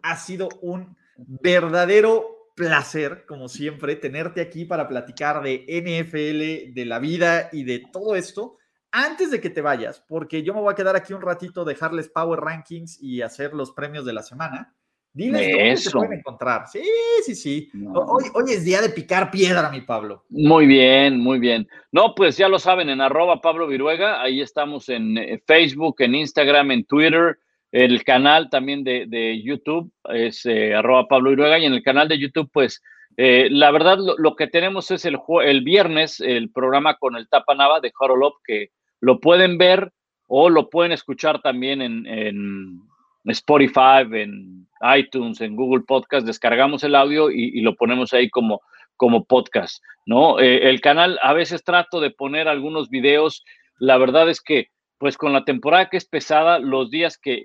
ha 0.02 0.16
sido 0.16 0.48
un 0.60 0.96
verdadero 1.16 2.52
placer, 2.56 3.24
como 3.26 3.48
siempre, 3.48 3.96
tenerte 3.96 4.40
aquí 4.40 4.64
para 4.64 4.88
platicar 4.88 5.42
de 5.42 5.64
NFL, 5.68 6.74
de 6.74 6.84
la 6.84 6.98
vida 6.98 7.50
y 7.52 7.64
de 7.64 7.84
todo 7.92 8.16
esto 8.16 8.58
antes 8.90 9.30
de 9.30 9.40
que 9.40 9.50
te 9.50 9.60
vayas, 9.60 10.02
porque 10.08 10.42
yo 10.42 10.54
me 10.54 10.60
voy 10.60 10.72
a 10.72 10.76
quedar 10.76 10.96
aquí 10.96 11.12
un 11.12 11.20
ratito, 11.20 11.64
dejarles 11.64 12.08
Power 12.08 12.40
Rankings 12.40 13.00
y 13.02 13.22
hacer 13.22 13.52
los 13.52 13.72
premios 13.72 14.04
de 14.04 14.12
la 14.12 14.22
semana. 14.22 14.74
Diles 15.18 15.50
dónde 15.50 15.76
se 15.76 15.90
pueden 15.90 16.12
encontrar. 16.20 16.68
Sí, 16.68 16.82
sí, 17.24 17.34
sí. 17.34 17.70
Hoy, 17.92 18.24
hoy, 18.34 18.52
es 18.52 18.64
día 18.64 18.80
de 18.80 18.90
picar 18.90 19.32
piedra, 19.32 19.68
mi 19.68 19.80
Pablo. 19.80 20.24
Muy 20.28 20.66
bien, 20.66 21.18
muy 21.18 21.40
bien. 21.40 21.66
No, 21.90 22.14
pues 22.14 22.36
ya 22.36 22.48
lo 22.48 22.60
saben, 22.60 22.88
en 22.88 23.00
arroba 23.00 23.40
Pablo 23.40 23.66
Viruega, 23.66 24.22
ahí 24.22 24.40
estamos 24.40 24.88
en 24.88 25.18
eh, 25.18 25.42
Facebook, 25.44 25.96
en 25.98 26.14
Instagram, 26.14 26.70
en 26.70 26.84
Twitter, 26.84 27.36
el 27.72 28.04
canal 28.04 28.48
también 28.48 28.84
de, 28.84 29.42
YouTube 29.42 29.92
es 30.04 30.46
eh, 30.46 30.74
arroba 30.74 31.08
Pablo 31.08 31.30
Viruega 31.30 31.58
y 31.58 31.66
en 31.66 31.74
el 31.74 31.82
canal 31.82 32.06
de 32.06 32.18
YouTube, 32.18 32.48
pues 32.52 32.80
eh, 33.16 33.48
la 33.50 33.72
verdad 33.72 33.98
lo, 33.98 34.36
que 34.36 34.46
tenemos 34.46 34.92
es 34.92 35.04
el, 35.04 35.18
el 35.44 35.62
viernes, 35.62 36.20
el 36.20 36.52
programa 36.52 36.94
con 36.94 37.16
el 37.16 37.28
Tapa 37.28 37.56
Nava 37.56 37.80
de 37.80 37.92
Horolop, 37.98 38.36
que 38.44 38.70
lo 39.00 39.18
pueden 39.18 39.58
ver 39.58 39.92
o 40.28 40.48
lo 40.48 40.70
pueden 40.70 40.92
escuchar 40.92 41.42
también 41.42 41.82
en, 41.82 42.80
Spotify, 43.24 44.06
en 44.12 44.66
iTunes, 44.96 45.40
en 45.40 45.56
Google 45.56 45.84
Podcast. 45.86 46.26
Descargamos 46.26 46.84
el 46.84 46.94
audio 46.94 47.30
y, 47.30 47.60
lo 47.60 47.74
ponemos 47.74 48.12
ahí 48.12 48.30
como, 48.30 48.62
como 48.96 49.24
podcast, 49.24 49.82
¿no? 50.06 50.40
Eh, 50.40 50.68
el 50.70 50.80
canal, 50.80 51.18
a 51.22 51.32
veces 51.32 51.64
trato 51.64 52.00
de 52.00 52.10
poner 52.10 52.48
algunos 52.48 52.88
videos. 52.90 53.44
La 53.78 53.98
verdad 53.98 54.28
es 54.28 54.40
que, 54.40 54.68
pues 54.98 55.16
con 55.16 55.32
la 55.32 55.44
temporada 55.44 55.88
que 55.88 55.96
es 55.96 56.06
pesada, 56.06 56.58
los 56.58 56.90
días 56.90 57.18
que, 57.18 57.44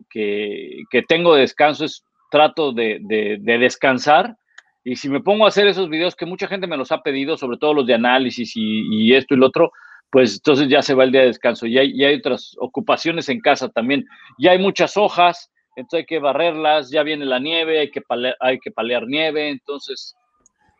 tengo 1.07 1.35
de 1.35 1.41
descanso 1.41 1.85
es 1.85 2.03
trato 2.31 2.71
de, 2.73 2.99
descansar. 3.39 4.35
Y 4.85 4.97
si 4.97 5.07
me 5.07 5.21
pongo 5.21 5.45
a 5.45 5.47
hacer 5.47 5.67
esos 5.67 5.89
videos 5.89 6.15
que 6.15 6.25
mucha 6.25 6.47
gente 6.47 6.67
me 6.67 6.77
los 6.77 6.91
ha 6.91 7.01
pedido, 7.01 7.37
sobre 7.37 7.57
todo 7.57 7.73
los 7.73 7.87
de 7.87 7.93
análisis 7.93 8.53
y 8.55 9.13
esto 9.13 9.33
y 9.33 9.37
lo 9.37 9.47
otro, 9.47 9.71
pues 10.13 10.35
entonces 10.35 10.67
ya 10.69 10.83
se 10.83 10.93
va 10.93 11.05
el 11.05 11.11
día 11.11 11.21
de 11.21 11.27
descanso. 11.27 11.65
Y 11.65 11.75
hay, 11.75 12.03
hay 12.03 12.13
otras 12.13 12.55
ocupaciones 12.59 13.29
en 13.29 13.41
casa 13.41 13.69
también. 13.69 14.05
Ya 14.37 14.51
hay 14.51 14.59
muchas 14.59 14.95
hojas, 14.95 15.51
entonces 15.75 15.99
hay 15.99 16.05
que 16.05 16.19
barrerlas, 16.19 16.89
ya 16.89 17.03
viene 17.03 17.25
la 17.25 17.39
nieve, 17.39 17.79
hay 17.79 17.91
que 17.91 18.01
palear, 18.01 18.35
hay 18.39 18.59
que 18.59 18.71
palear 18.71 19.07
nieve, 19.07 19.49
entonces... 19.49 20.15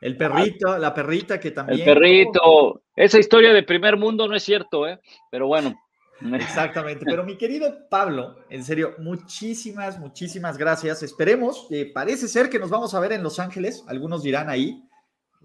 El 0.02 0.18
perrito, 0.18 0.78
la 0.78 0.94
perrita 0.94 1.40
que 1.40 1.52
también... 1.52 1.80
El 1.80 1.86
perrito, 1.86 2.82
esa 2.96 3.20
historia 3.20 3.54
de 3.54 3.64
primer 3.64 3.98
mundo 3.98 4.28
no 4.28 4.36
es 4.36 4.44
cierto, 4.44 4.88
¿eh? 4.88 5.00
Pero 5.32 5.48
bueno. 5.48 5.74
Exactamente, 6.34 7.06
pero 7.06 7.24
mi 7.24 7.38
querido 7.38 7.88
Pablo, 7.90 8.38
en 8.50 8.64
serio, 8.64 8.96
muchísimas, 9.00 10.00
muchísimas 10.00 10.58
gracias. 10.58 11.04
Esperemos, 11.04 11.68
eh, 11.72 11.92
parece 11.94 12.28
ser 12.28 12.50
que 12.50 12.60
nos 12.60 12.70
vamos 12.70 12.94
a 12.94 13.00
ver 13.00 13.14
en 13.14 13.24
Los 13.24 13.40
Ángeles, 13.40 13.84
algunos 13.88 14.24
dirán 14.24 14.50
ahí. 14.50 14.84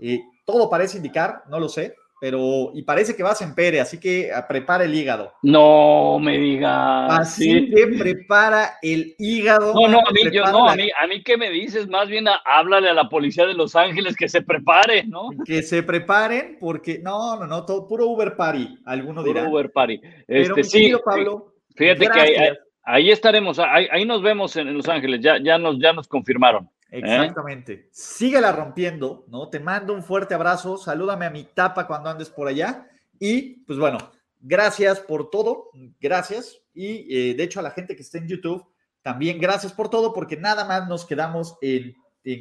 Eh, 0.00 0.20
todo 0.44 0.70
parece 0.70 0.98
indicar, 0.98 1.42
no 1.48 1.58
lo 1.58 1.68
sé, 1.68 1.94
pero 2.20 2.70
y 2.74 2.82
parece 2.82 3.14
que 3.14 3.22
vas 3.22 3.40
en 3.42 3.54
Pere, 3.54 3.80
así 3.80 4.00
que 4.00 4.30
ah, 4.32 4.46
prepara 4.46 4.84
el 4.84 4.94
hígado. 4.94 5.32
No 5.42 6.18
me 6.18 6.38
digas. 6.38 7.18
Así 7.18 7.70
que 7.70 7.86
prepara 7.86 8.78
el 8.82 9.14
hígado. 9.18 9.72
No, 9.74 9.88
no, 9.88 9.98
a 9.98 10.12
mí, 10.12 10.20
yo, 10.32 10.44
no, 10.46 10.68
a 10.68 10.74
mí, 10.74 10.88
a 11.00 11.06
mí 11.06 11.22
qué 11.22 11.36
me 11.36 11.50
dices, 11.50 11.88
más 11.88 12.08
bien 12.08 12.26
háblale 12.44 12.90
a 12.90 12.94
la 12.94 13.08
policía 13.08 13.46
de 13.46 13.54
Los 13.54 13.76
Ángeles 13.76 14.16
que 14.16 14.28
se 14.28 14.42
prepare, 14.42 15.04
¿no? 15.04 15.30
Que 15.44 15.62
se 15.62 15.82
preparen, 15.82 16.58
porque 16.60 16.98
no, 16.98 17.36
no, 17.36 17.46
no, 17.46 17.64
todo 17.64 17.86
puro 17.86 18.06
Uber 18.06 18.36
Party, 18.36 18.78
alguno 18.84 19.22
dirá. 19.22 19.44
Puro 19.44 19.52
Uber 19.52 19.70
Party. 19.70 20.00
Este, 20.26 20.64
sí, 20.64 20.92
Pablo, 21.04 21.54
fíjate 21.76 22.08
que 22.08 22.58
ahí, 22.84 23.10
estaremos, 23.10 23.58
ahí, 23.58 24.04
nos 24.04 24.22
vemos 24.22 24.56
en, 24.56 24.74
Los 24.74 24.88
Ángeles, 24.88 25.20
ya, 25.20 25.38
ya, 25.42 25.58
nos, 25.58 25.78
ya 25.78 25.92
nos 25.92 26.08
confirmaron. 26.08 26.68
¿Eh? 26.90 27.00
Exactamente. 27.00 27.88
Síguela 27.92 28.52
rompiendo, 28.52 29.24
¿no? 29.28 29.48
Te 29.48 29.60
mando 29.60 29.92
un 29.92 30.02
fuerte 30.02 30.34
abrazo, 30.34 30.78
salúdame 30.78 31.26
a 31.26 31.30
mi 31.30 31.44
tapa 31.44 31.86
cuando 31.86 32.08
andes 32.08 32.30
por 32.30 32.48
allá 32.48 32.88
y 33.18 33.64
pues 33.64 33.78
bueno, 33.78 33.98
gracias 34.40 35.00
por 35.00 35.30
todo, 35.30 35.70
gracias 36.00 36.60
y 36.74 37.06
eh, 37.14 37.34
de 37.34 37.42
hecho 37.42 37.60
a 37.60 37.62
la 37.62 37.72
gente 37.72 37.94
que 37.94 38.02
está 38.02 38.18
en 38.18 38.28
YouTube, 38.28 38.64
también 39.02 39.38
gracias 39.38 39.72
por 39.72 39.90
todo 39.90 40.14
porque 40.14 40.36
nada 40.36 40.64
más 40.64 40.88
nos 40.88 41.04
quedamos 41.04 41.58
en, 41.60 41.94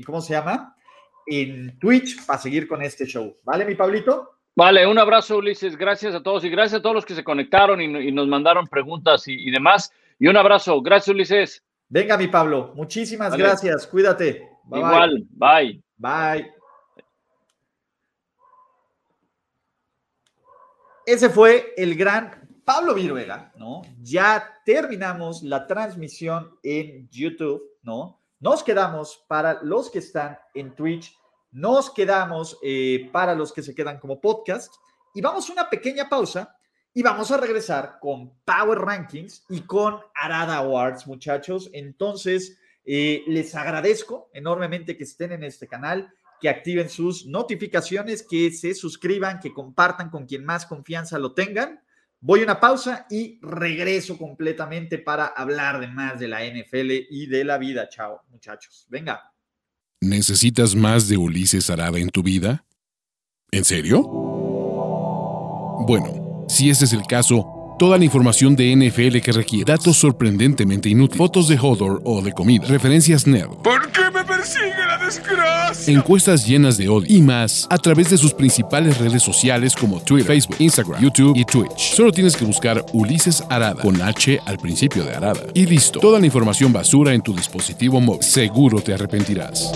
¿cómo 0.06 0.22
se 0.22 0.34
llama? 0.34 0.76
En 1.26 1.78
Twitch 1.80 2.26
para 2.26 2.40
seguir 2.40 2.68
con 2.68 2.82
este 2.82 3.06
show. 3.06 3.36
¿Vale, 3.44 3.66
mi 3.66 3.76
Pablito? 3.76 4.32
Vale, 4.56 4.88
un 4.88 4.98
abrazo 4.98 5.38
Ulises, 5.38 5.76
gracias 5.76 6.16
a 6.16 6.24
todos 6.24 6.44
y 6.46 6.50
gracias 6.50 6.80
a 6.80 6.82
todos 6.82 6.96
los 6.96 7.06
que 7.06 7.16
se 7.16 7.24
conectaron 7.24 7.82
y, 7.82 8.12
nos 8.12 8.28
mandaron 8.28 8.66
preguntas 8.68 9.28
y 9.28 9.52
demás. 9.52 9.92
Y 10.20 10.28
un 10.28 10.38
abrazo, 10.38 10.82
gracias 10.82 11.14
Ulises. 11.14 11.64
Venga, 11.90 12.18
mi 12.18 12.28
Pablo, 12.28 12.74
muchísimas 12.76 13.36
gracias. 13.36 13.88
Cuídate. 13.88 14.50
Igual, 14.66 15.26
bye. 15.30 15.84
Bye. 15.96 16.52
Ese 21.06 21.30
fue 21.30 21.74
el 21.78 21.96
gran 21.96 22.62
Pablo 22.66 22.94
Viruega, 22.94 23.54
¿no? 23.56 23.82
Ya 24.02 24.60
terminamos 24.66 25.42
la 25.44 25.66
transmisión 25.66 26.58
en 26.62 27.08
YouTube, 27.10 27.64
¿no? 27.84 28.22
Nos 28.40 28.62
quedamos 28.62 29.24
para 29.28 29.64
los 29.64 29.90
que 29.90 30.00
están 30.00 30.38
en 30.54 30.76
Twitch 30.76 31.18
nos 31.52 31.90
quedamos 31.90 32.58
eh, 32.62 33.10
para 33.12 33.34
los 33.34 33.54
que 33.54 33.64
se 33.64 33.74
quedan 33.74 34.00
como 34.00 34.20
podcast 34.20 34.74
y 35.14 35.22
vamos 35.22 35.50
a 35.50 35.54
una 35.54 35.70
pequeña 35.70 36.08
pausa 36.10 36.57
y 36.98 37.04
vamos 37.04 37.30
a 37.30 37.38
regresar 37.38 38.00
con 38.02 38.32
Power 38.44 38.80
Rankings 38.80 39.44
y 39.50 39.62
con 39.62 40.00
Arada 40.16 40.58
Awards, 40.58 41.06
muchachos. 41.06 41.70
Entonces, 41.72 42.58
eh, 42.86 43.24
les 43.28 43.54
agradezco 43.54 44.32
enormemente 44.34 44.98
que 44.98 45.04
estén 45.04 45.32
en 45.32 45.44
este 45.44 45.68
canal, 45.68 46.12
que 46.42 46.50
activen 46.50 46.90
sus 46.90 47.28
notificaciones, 47.28 48.26
que 48.28 48.50
se 48.50 48.74
suscriban, 48.74 49.40
que 49.40 49.54
compartan 49.54 50.10
con 50.10 50.26
quien 50.26 50.44
más 50.44 50.66
confianza 50.66 51.20
lo 51.20 51.36
tengan. 51.36 51.84
Voy 52.20 52.40
a 52.40 52.46
una 52.46 52.60
pausa 52.60 53.06
y 53.12 53.38
regreso 53.44 54.18
completamente 54.18 54.98
para 54.98 55.28
hablar 55.28 55.80
de 55.80 55.90
más 55.90 56.20
de 56.20 56.30
la 56.30 56.44
NFL 56.46 56.90
y 57.12 57.28
de 57.28 57.44
la 57.44 57.60
vida. 57.60 57.90
Chao, 57.90 58.24
muchachos. 58.30 58.88
Venga. 58.90 59.36
¿Necesitas 60.02 60.74
más 60.74 61.08
de 61.08 61.18
Ulises 61.18 61.70
Arada 61.70 62.00
en 62.00 62.10
tu 62.10 62.24
vida? 62.24 62.66
¿En 63.52 63.66
serio? 63.66 64.02
Bueno. 65.86 66.17
Si 66.48 66.70
ese 66.70 66.86
es 66.86 66.94
el 66.94 67.04
caso, 67.04 67.76
toda 67.78 67.98
la 67.98 68.06
información 68.06 68.56
de 68.56 68.74
NFL 68.74 69.20
que 69.20 69.32
requiere, 69.34 69.66
datos 69.66 69.98
sorprendentemente 69.98 70.88
inútiles, 70.88 71.18
fotos 71.18 71.48
de 71.50 71.60
Hodor 71.60 72.02
o 72.06 72.22
de 72.22 72.32
comida, 72.32 72.66
referencias 72.68 73.28
nerd. 73.28 73.50
¿Por 73.64 73.92
qué 73.92 74.10
me 74.14 74.24
persigue 74.24 74.74
la 74.88 74.98
desgracia? 74.98 75.94
Encuestas 75.94 76.48
llenas 76.48 76.78
de 76.78 76.88
odio 76.88 77.08
y 77.10 77.22
más 77.22 77.68
a 77.70 77.78
través 77.78 78.10
de 78.10 78.18
sus 78.18 78.34
principales 78.34 78.98
redes 78.98 79.22
sociales 79.22 79.76
como 79.76 80.02
Twitter, 80.02 80.28
Facebook, 80.28 80.56
Instagram, 80.60 81.02
YouTube 81.02 81.36
y 81.36 81.44
Twitch. 81.44 81.94
Solo 81.94 82.12
tienes 82.14 82.38
que 82.38 82.46
buscar 82.46 82.84
Ulises 82.94 83.44
Arada 83.50 83.82
con 83.82 84.02
H 84.02 84.40
al 84.46 84.58
principio 84.58 85.04
de 85.04 85.14
Arada. 85.14 85.42
Y 85.54 85.66
listo, 85.66 86.00
toda 86.00 86.20
la 86.20 86.26
información 86.26 86.72
basura 86.72 87.14
en 87.14 87.22
tu 87.22 87.36
dispositivo 87.36 88.00
móvil. 88.00 88.24
Seguro 88.24 88.82
te 88.82 88.94
arrepentirás. 88.94 89.72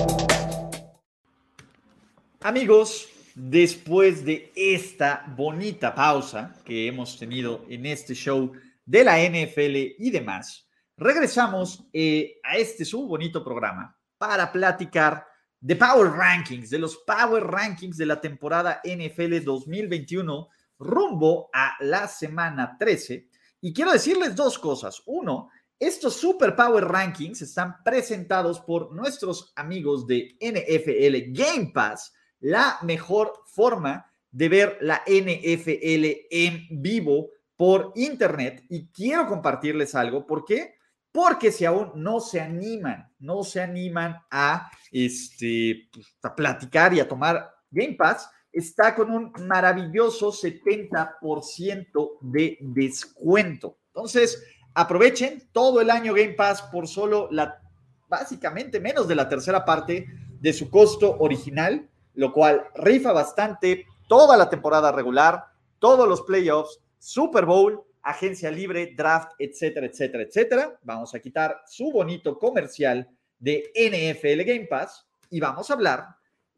Amigos, 2.41 3.11
después 3.36 4.25
de 4.25 4.51
esta 4.55 5.25
bonita 5.36 5.93
pausa 5.93 6.55
que 6.65 6.88
hemos 6.88 7.17
tenido 7.17 7.65
en 7.69 7.86
este 7.86 8.13
show 8.13 8.51
de 8.86 9.03
la 9.03 9.17
NFL 9.19 9.95
y 9.97 10.11
demás, 10.11 10.67
regresamos 10.97 11.86
eh, 11.93 12.39
a 12.43 12.57
este 12.57 12.86
su 12.86 13.07
bonito 13.07 13.43
programa 13.43 13.97
para 14.17 14.51
platicar 14.51 15.25
de 15.59 15.75
Power 15.75 16.11
Rankings, 16.11 16.69
de 16.69 16.79
los 16.79 16.97
Power 16.97 17.43
Rankings 17.43 17.97
de 17.97 18.05
la 18.05 18.19
temporada 18.19 18.82
NFL 18.84 19.43
2021 19.43 20.49
rumbo 20.79 21.49
a 21.53 21.75
la 21.79 22.07
semana 22.07 22.75
13. 22.77 23.29
Y 23.61 23.73
quiero 23.73 23.91
decirles 23.91 24.36
dos 24.36 24.57
cosas. 24.57 25.01
Uno, 25.05 25.49
estos 25.79 26.15
Super 26.15 26.55
Power 26.55 26.86
Rankings 26.86 27.41
están 27.43 27.84
presentados 27.84 28.59
por 28.59 28.91
nuestros 28.91 29.53
amigos 29.55 30.07
de 30.07 30.36
NFL 30.39 31.32
Game 31.32 31.71
Pass 31.73 32.13
la 32.42 32.78
mejor 32.82 33.34
forma 33.46 34.12
de 34.32 34.50
ver 34.50 34.78
la 34.82 35.04
NFL 35.06 36.28
en 36.30 36.68
vivo 36.70 37.30
por 37.56 37.94
internet. 37.96 38.66
Y 38.70 38.88
quiero 38.88 39.28
compartirles 39.28 39.96
algo. 39.96 40.26
¿Por 40.26 40.46
qué? 40.46 40.76
Porque 41.12 41.52
si 41.52 41.66
aún 41.66 41.92
no 41.96 42.20
se 42.20 42.42
animan, 42.42 43.12
no 43.20 43.44
se 43.44 43.62
animan 43.62 44.18
a, 44.32 44.72
este, 44.92 45.89
pues, 45.94 46.18
a 46.24 46.36
platicar 46.36 46.94
y 46.94 47.00
a 47.00 47.08
tomar 47.08 47.50
Game 47.70 47.96
Pass, 47.96 48.30
está 48.52 48.96
con 48.96 49.12
un 49.12 49.32
maravilloso 49.48 50.32
70% 50.32 52.18
de 52.22 52.58
descuento. 52.62 53.78
Entonces, 53.88 54.42
aprovechen 54.74 55.50
todo 55.52 55.82
el 55.82 55.89
año 55.89 56.14
Game 56.14 56.34
Pass 56.34 56.62
por 56.64 56.88
solo 56.88 57.28
la, 57.32 57.62
básicamente 58.08 58.80
menos 58.80 59.08
de 59.08 59.16
la 59.16 59.30
tercera 59.30 59.64
parte 59.66 60.08
de 60.39 60.54
su 60.54 60.70
costo 60.70 61.18
original 61.20 61.91
lo 62.22 62.32
cual 62.32 62.67
rifa 62.76 63.11
bastante 63.13 63.88
toda 64.07 64.38
la 64.38 64.47
temporada 64.47 64.91
regular, 64.91 65.43
todos 65.80 66.07
los 66.07 66.22
playoffs, 66.22 66.80
Super 66.99 67.47
Bowl, 67.47 67.84
agencia 68.03 68.51
libre, 68.51 68.93
draft, 68.95 69.32
etcétera, 69.39 69.88
etcétera, 69.88 70.24
etcétera. 70.26 70.80
Vamos 70.84 71.15
a 71.15 71.19
quitar 71.19 71.63
su 71.65 71.91
bonito 71.91 72.38
comercial 72.38 73.09
de 73.39 73.72
NFL 73.74 74.43
Game 74.43 74.67
Pass 74.67 75.03
y 75.32 75.39
vamos 75.39 75.72
a 75.72 75.74
hablar, 75.74 76.09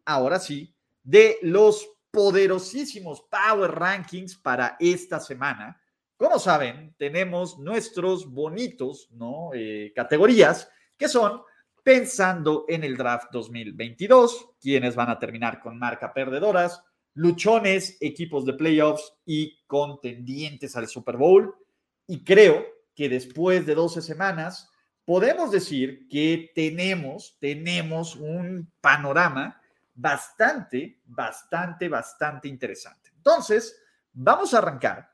ahora 0.03 0.37
sí, 0.37 0.75
de 1.01 1.37
los 1.43 1.89
poderosísimos 2.11 3.21
Power 3.21 3.71
Rankings 3.71 4.35
para 4.35 4.75
esta 4.81 5.21
semana. 5.21 5.81
Como 6.17 6.39
saben, 6.39 6.93
tenemos 6.97 7.57
nuestros 7.57 8.29
bonitos, 8.29 9.07
¿no? 9.11 9.51
Eh, 9.53 9.93
categorías 9.95 10.69
que 10.97 11.07
son 11.07 11.41
pensando 11.83 12.65
en 12.67 12.83
el 12.83 12.97
draft 12.97 13.27
2022, 13.31 14.51
quienes 14.59 14.95
van 14.95 15.09
a 15.09 15.19
terminar 15.19 15.59
con 15.59 15.77
marca 15.77 16.13
perdedoras, 16.13 16.81
luchones, 17.13 17.97
equipos 17.99 18.45
de 18.45 18.53
playoffs 18.53 19.13
y 19.25 19.61
contendientes 19.67 20.75
al 20.75 20.87
Super 20.87 21.17
Bowl. 21.17 21.53
Y 22.07 22.23
creo 22.23 22.65
que 22.95 23.09
después 23.09 23.65
de 23.65 23.75
12 23.75 24.01
semanas 24.01 24.69
podemos 25.05 25.51
decir 25.51 26.07
que 26.07 26.51
tenemos, 26.55 27.37
tenemos 27.39 28.15
un 28.15 28.71
panorama 28.79 29.61
bastante, 29.93 31.01
bastante, 31.05 31.89
bastante 31.89 32.47
interesante. 32.47 33.11
Entonces, 33.15 33.79
vamos 34.13 34.53
a 34.53 34.59
arrancar. 34.59 35.11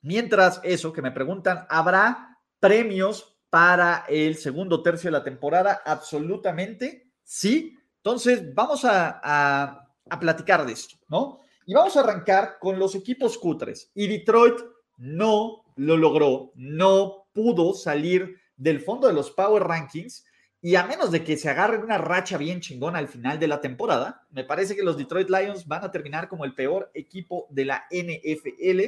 Mientras 0.00 0.60
eso, 0.64 0.92
que 0.92 1.02
me 1.02 1.12
preguntan, 1.12 1.64
¿habrá 1.68 2.38
premios 2.58 3.31
para 3.52 4.06
el 4.08 4.36
segundo 4.36 4.82
tercio 4.82 5.08
de 5.08 5.18
la 5.18 5.22
temporada? 5.22 5.82
Absolutamente 5.84 7.12
sí. 7.22 7.76
Entonces, 7.98 8.54
vamos 8.54 8.82
a, 8.86 9.90
platicar 10.18 10.64
de 10.64 10.72
esto, 10.72 10.96
¿no? 11.08 11.40
Y 11.66 11.74
vamos 11.74 11.94
a 11.94 12.00
arrancar 12.00 12.56
con 12.58 12.78
los 12.78 12.94
equipos 12.94 13.36
cutres. 13.36 13.90
Y 13.94 14.06
Detroit 14.06 14.58
no 14.96 15.64
lo 15.76 15.98
logró, 15.98 16.52
no 16.54 17.26
pudo 17.34 17.74
salir 17.74 18.38
del 18.56 18.80
fondo 18.80 19.06
de 19.06 19.12
los 19.12 19.30
Power 19.30 19.64
Rankings. 19.64 20.24
Y 20.62 20.76
a 20.76 20.86
menos 20.86 21.10
de 21.10 21.22
que 21.22 21.36
se 21.36 21.50
agarren 21.50 21.82
una 21.82 21.98
racha 21.98 22.38
bien 22.38 22.60
chingona 22.60 23.00
al 23.00 23.08
final 23.08 23.38
de 23.38 23.48
la 23.48 23.60
temporada, 23.60 24.26
me 24.30 24.44
parece 24.44 24.74
que 24.74 24.82
los 24.82 24.96
Detroit 24.96 25.28
Lions 25.28 25.66
van 25.66 25.84
a 25.84 25.90
terminar 25.90 26.26
como 26.26 26.46
el 26.46 26.54
peor 26.54 26.90
equipo 26.94 27.48
de 27.50 27.66
la 27.66 27.84
NFL. 27.90 28.80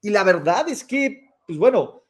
Y 0.00 0.10
la 0.10 0.24
verdad 0.24 0.68
es 0.68 0.82
que, 0.82 1.30
pues 1.46 1.58
bueno, 1.58 2.03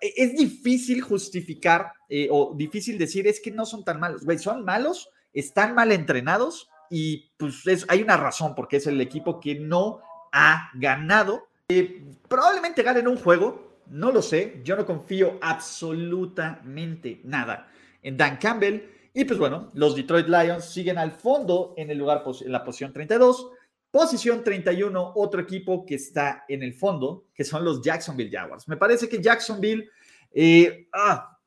es 0.00 0.36
difícil 0.36 1.00
justificar 1.00 1.92
eh, 2.08 2.28
o 2.30 2.54
difícil 2.54 2.98
decir 2.98 3.26
es 3.26 3.40
que 3.40 3.50
no 3.50 3.66
son 3.66 3.84
tan 3.84 4.00
malos. 4.00 4.24
Güey, 4.24 4.38
son 4.38 4.64
malos, 4.64 5.10
están 5.32 5.74
mal 5.74 5.92
entrenados 5.92 6.68
y 6.90 7.30
pues 7.36 7.86
hay 7.88 8.02
una 8.02 8.16
razón 8.16 8.54
porque 8.54 8.78
es 8.78 8.86
el 8.86 9.00
equipo 9.00 9.40
que 9.40 9.54
no 9.56 10.00
ha 10.32 10.70
ganado. 10.74 11.48
Eh, 11.68 12.04
probablemente 12.28 12.82
ganen 12.82 13.08
un 13.08 13.16
juego, 13.16 13.82
no 13.86 14.10
lo 14.10 14.22
sé. 14.22 14.60
Yo 14.64 14.76
no 14.76 14.86
confío 14.86 15.38
absolutamente 15.40 17.20
nada 17.24 17.68
en 18.02 18.16
Dan 18.16 18.38
Campbell. 18.38 18.82
Y 19.14 19.24
pues 19.24 19.38
bueno, 19.38 19.70
los 19.74 19.96
Detroit 19.96 20.28
Lions 20.28 20.66
siguen 20.66 20.98
al 20.98 21.12
fondo 21.12 21.74
en 21.76 21.90
el 21.90 21.98
lugar, 21.98 22.22
en 22.40 22.52
la 22.52 22.64
posición 22.64 22.92
32 22.92 23.50
Posición 23.90 24.44
31, 24.44 25.12
otro 25.16 25.40
equipo 25.40 25.86
que 25.86 25.94
está 25.94 26.44
en 26.46 26.62
el 26.62 26.74
fondo, 26.74 27.26
que 27.32 27.44
son 27.44 27.64
los 27.64 27.80
Jacksonville 27.80 28.30
Jaguars. 28.30 28.68
Me 28.68 28.76
parece 28.76 29.08
que 29.08 29.22
Jacksonville 29.22 29.88
eh, 30.30 30.88
ah, 30.92 31.38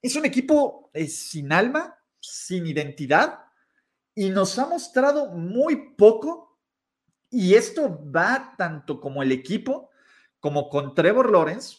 es 0.00 0.16
un 0.16 0.24
equipo 0.24 0.90
eh, 0.94 1.06
sin 1.08 1.52
alma, 1.52 1.98
sin 2.20 2.66
identidad, 2.66 3.38
y 4.14 4.30
nos 4.30 4.58
ha 4.58 4.66
mostrado 4.66 5.26
muy 5.26 5.94
poco. 5.94 6.58
Y 7.28 7.54
esto 7.54 8.00
va 8.10 8.54
tanto 8.56 9.00
como 9.00 9.22
el 9.22 9.32
equipo, 9.32 9.90
como 10.40 10.70
con 10.70 10.94
Trevor 10.94 11.30
Lawrence, 11.30 11.78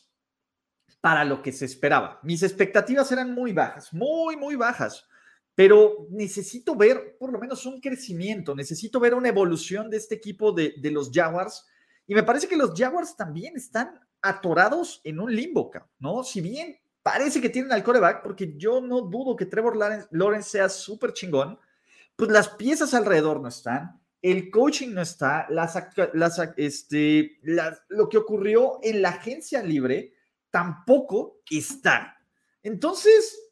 para 1.02 1.24
lo 1.24 1.42
que 1.42 1.52
se 1.52 1.66
esperaba. 1.66 2.20
Mis 2.22 2.44
expectativas 2.44 3.12
eran 3.12 3.34
muy 3.34 3.54
bajas, 3.54 3.92
muy, 3.92 4.36
muy 4.36 4.56
bajas 4.56 5.08
pero 5.56 6.06
necesito 6.10 6.76
ver 6.76 7.16
por 7.18 7.32
lo 7.32 7.40
menos 7.40 7.66
un 7.66 7.80
crecimiento, 7.80 8.54
necesito 8.54 9.00
ver 9.00 9.16
una 9.16 9.30
evolución 9.30 9.90
de 9.90 9.98
este 9.98 10.16
equipo 10.16 10.52
de, 10.52 10.76
los 10.92 11.10
Jaguars. 11.12 11.66
Y 12.06 12.14
me 12.14 12.24
parece 12.24 12.48
que 12.48 12.58
los 12.58 12.74
Jaguars 12.78 13.16
también 13.16 13.56
están 13.56 14.00
atorados 14.22 15.02
en 15.06 15.20
un 15.20 15.34
limbo, 15.34 15.72
¿no? 16.00 16.24
Si 16.24 16.42
bien 16.42 16.78
parece 17.02 17.40
que 17.40 17.50
tienen 17.50 17.72
al 17.72 17.84
coreback, 17.84 18.22
porque 18.22 18.56
yo 18.58 18.82
no 18.82 19.02
dudo 19.02 19.36
que 19.36 19.46
Trevor 19.46 19.78
Lawrence, 20.12 20.50
sea 20.50 20.68
súper 20.68 21.14
chingón, 21.14 21.58
pues 22.18 22.30
las 22.30 22.50
piezas 22.50 22.94
alrededor 22.94 23.40
no 23.40 23.48
están, 23.48 24.02
el 24.22 24.50
coaching 24.50 24.90
no 24.90 25.02
está, 25.02 25.48
las, 25.50 25.78
este, 26.58 27.40
lo 27.90 28.10
que 28.10 28.18
ocurrió 28.18 28.80
en 28.82 29.02
la 29.02 29.10
agencia 29.10 29.62
libre 29.62 30.14
tampoco 30.50 31.42
está. 31.50 32.18
Entonces, 32.64 33.45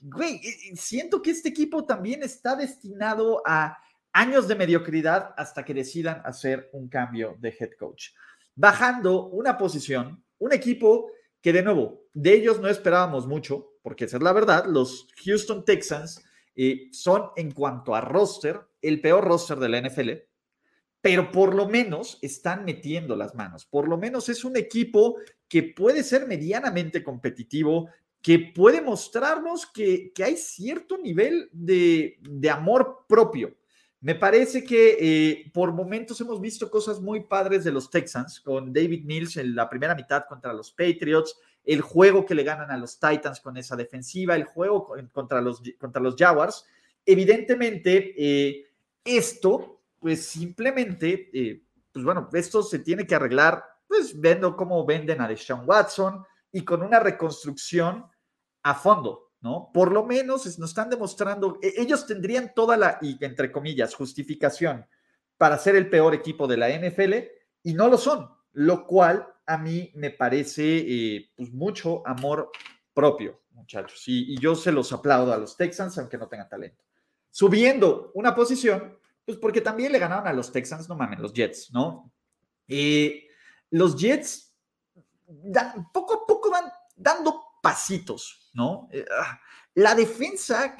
güey, 0.00 0.40
siento 0.74 1.22
que 1.22 1.30
este 1.30 1.48
equipo 1.48 1.84
también 1.84 2.22
está 2.22 2.56
destinado 2.56 3.42
a 3.46 3.78
años 4.12 4.48
de 4.48 4.56
mediocridad 4.56 5.34
hasta 5.36 5.64
que 5.64 5.74
decidan 5.74 6.22
hacer 6.24 6.70
un 6.72 6.88
cambio 6.88 7.36
de 7.40 7.56
head 7.58 7.70
coach. 7.78 8.10
Bajando 8.54 9.26
una 9.26 9.56
posición, 9.56 10.24
un 10.38 10.52
equipo 10.52 11.10
que 11.40 11.52
de 11.52 11.62
nuevo, 11.62 12.02
de 12.12 12.34
ellos 12.34 12.60
no 12.60 12.68
esperábamos 12.68 13.26
mucho, 13.26 13.74
porque 13.82 14.06
esa 14.06 14.16
es 14.16 14.22
la 14.22 14.32
verdad, 14.32 14.66
los 14.66 15.06
Houston 15.24 15.64
Texans 15.64 16.24
eh, 16.56 16.88
son 16.90 17.30
en 17.36 17.52
cuanto 17.52 17.94
a 17.94 18.00
roster 18.00 18.60
el 18.82 19.00
peor 19.00 19.24
roster 19.24 19.58
de 19.58 19.68
la 19.68 19.80
NFL, 19.80 20.10
pero 21.00 21.30
por 21.30 21.54
lo 21.54 21.68
menos 21.68 22.18
están 22.22 22.64
metiendo 22.64 23.14
las 23.14 23.34
manos. 23.34 23.64
Por 23.66 23.88
lo 23.88 23.96
menos 23.96 24.28
es 24.28 24.44
un 24.44 24.56
equipo 24.56 25.16
que 25.48 25.62
puede 25.62 26.02
ser 26.02 26.26
medianamente 26.26 27.04
competitivo, 27.04 27.88
que 28.22 28.38
puede 28.54 28.80
mostrarnos 28.80 29.66
que, 29.66 30.12
hay 30.22 30.36
cierto 30.36 30.98
nivel 30.98 31.48
de, 31.52 32.18
amor 32.52 33.04
propio. 33.08 33.54
Me 34.00 34.14
parece 34.14 34.64
que 34.64 34.96
eh, 35.00 35.50
por 35.52 35.72
momentos 35.72 36.20
hemos 36.20 36.40
visto 36.40 36.70
cosas 36.70 37.00
muy 37.00 37.24
padres 37.24 37.64
de 37.64 37.72
los 37.72 37.90
Texans, 37.90 38.40
con 38.40 38.72
David 38.72 39.04
Mills 39.04 39.36
en 39.36 39.54
la 39.54 39.68
primera 39.68 39.94
mitad 39.94 40.24
contra 40.28 40.52
los 40.52 40.70
Patriots, 40.70 41.36
el 41.64 41.80
juego 41.80 42.24
que 42.24 42.34
le 42.34 42.44
ganan 42.44 42.70
a 42.70 42.76
los 42.76 42.98
Titans 42.98 43.40
con 43.40 43.56
esa 43.56 43.76
defensiva, 43.76 44.36
el 44.36 44.44
juego 44.44 44.94
contra 45.12 45.40
los, 45.40 45.62
contra 45.78 46.00
los 46.00 46.14
Jaguars. 46.16 46.64
Evidentemente, 47.04 48.14
eh, 48.16 48.66
esto, 49.04 49.80
pues 49.98 50.24
simplemente, 50.24 51.30
eh, 51.32 51.62
pues 51.92 52.04
bueno, 52.04 52.28
esto 52.32 52.62
se 52.62 52.78
tiene 52.78 53.06
que 53.06 53.14
arreglar, 53.14 53.64
pues 53.86 54.18
viendo 54.18 54.56
cómo 54.56 54.84
venden 54.86 55.20
a 55.20 55.28
Deshaun 55.28 55.62
Watson 55.66 56.24
y 56.52 56.64
con 56.64 56.82
una 56.82 57.00
reconstrucción 57.00 58.06
a 58.62 58.74
fondo, 58.74 59.32
¿no? 59.40 59.70
Por 59.72 59.92
lo 59.92 60.04
menos 60.04 60.58
nos 60.58 60.70
están 60.70 60.90
demostrando, 60.90 61.58
e, 61.62 61.74
ellos 61.76 62.06
tendrían 62.06 62.52
toda 62.54 62.76
la, 62.76 62.98
y 63.00 63.22
entre 63.24 63.52
comillas, 63.52 63.94
justificación 63.94 64.86
para 65.36 65.58
ser 65.58 65.76
el 65.76 65.88
peor 65.88 66.14
equipo 66.14 66.46
de 66.46 66.56
la 66.56 66.68
NFL 66.68 67.14
y 67.62 67.74
no 67.74 67.88
lo 67.88 67.98
son, 67.98 68.28
lo 68.52 68.86
cual 68.86 69.26
a 69.46 69.58
mí 69.58 69.92
me 69.94 70.10
parece 70.10 70.78
eh, 70.78 71.30
pues 71.36 71.52
mucho 71.52 72.06
amor 72.06 72.50
propio, 72.92 73.42
muchachos, 73.52 74.06
y, 74.08 74.34
y 74.34 74.38
yo 74.38 74.54
se 74.54 74.72
los 74.72 74.92
aplaudo 74.92 75.32
a 75.32 75.38
los 75.38 75.56
Texans, 75.56 75.96
aunque 75.98 76.18
no 76.18 76.28
tengan 76.28 76.48
talento 76.48 76.88
subiendo 77.30 78.10
una 78.14 78.34
posición, 78.34 78.98
pues 79.24 79.38
porque 79.38 79.60
también 79.60 79.92
le 79.92 79.98
ganaron 79.98 80.26
a 80.26 80.32
los 80.32 80.50
Texans, 80.50 80.88
no 80.88 80.96
mames, 80.96 81.20
los 81.20 81.32
Jets, 81.32 81.70
¿no? 81.72 82.12
Eh, 82.66 83.28
los 83.70 83.96
Jets 83.96 84.54
poco 85.92 86.14
a 86.14 86.26
poco 86.26 86.37
dando 86.98 87.42
pasitos, 87.62 88.50
¿no? 88.54 88.88
Eh, 88.92 89.04
ah, 89.10 89.40
la 89.74 89.94
defensa, 89.94 90.76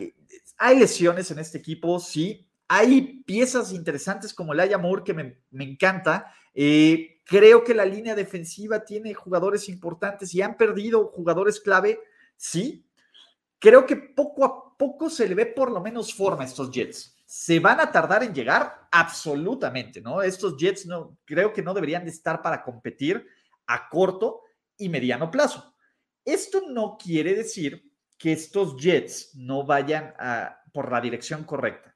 hay 0.57 0.79
lesiones 0.79 1.31
en 1.31 1.39
este 1.39 1.59
equipo, 1.59 2.01
sí. 2.01 2.47
Hay 2.69 3.23
piezas 3.25 3.73
interesantes 3.73 4.35
como 4.35 4.53
Laia 4.53 4.77
Moore 4.77 5.05
que 5.05 5.15
me, 5.15 5.39
encanta. 5.65 6.35
Eh, 6.53 7.23
creo 7.25 7.65
que 7.65 7.75
la 7.75 7.85
línea 7.85 8.15
defensiva 8.15 8.85
tiene 8.85 9.15
jugadores 9.15 9.69
importantes 9.69 10.35
y 10.35 10.43
han 10.43 10.57
perdido 10.57 11.07
jugadores 11.07 11.61
clave, 11.61 12.01
sí. 12.37 12.87
Creo 13.59 13.87
que 13.87 13.97
poco 13.97 14.45
a 14.45 14.77
poco 14.77 15.11
se 15.11 15.29
le 15.29 15.35
ve 15.35 15.47
por 15.47 15.71
lo 15.71 15.81
menos 15.81 16.15
forma 16.15 16.43
a 16.43 16.47
estos 16.47 16.71
Jets. 16.71 17.17
¿Se 17.27 17.61
van 17.61 17.81
a 17.81 17.93
tardar 17.93 18.23
en 18.23 18.35
llegar? 18.35 18.89
Absolutamente, 18.91 20.01
¿no? 20.01 20.23
Estos 20.23 20.57
Jets 20.57 20.87
no, 20.87 21.19
creo 21.25 21.53
que 21.53 21.63
no 21.63 21.75
deberían 21.75 22.05
de 22.05 22.11
estar 22.11 22.41
para 22.41 22.63
competir 22.63 23.27
a 23.67 23.89
corto 23.89 24.43
y 24.77 24.89
mediano 24.89 25.31
plazo. 25.31 25.75
Esto 26.25 26.63
no 26.69 26.97
quiere 27.03 27.35
decir 27.35 27.91
que 28.19 28.33
estos 28.33 28.77
Jets 28.77 29.35
no 29.35 29.65
vayan 29.65 30.15
por 30.73 30.91
la 30.91 31.01
dirección 31.01 31.45
correcta. 31.45 31.95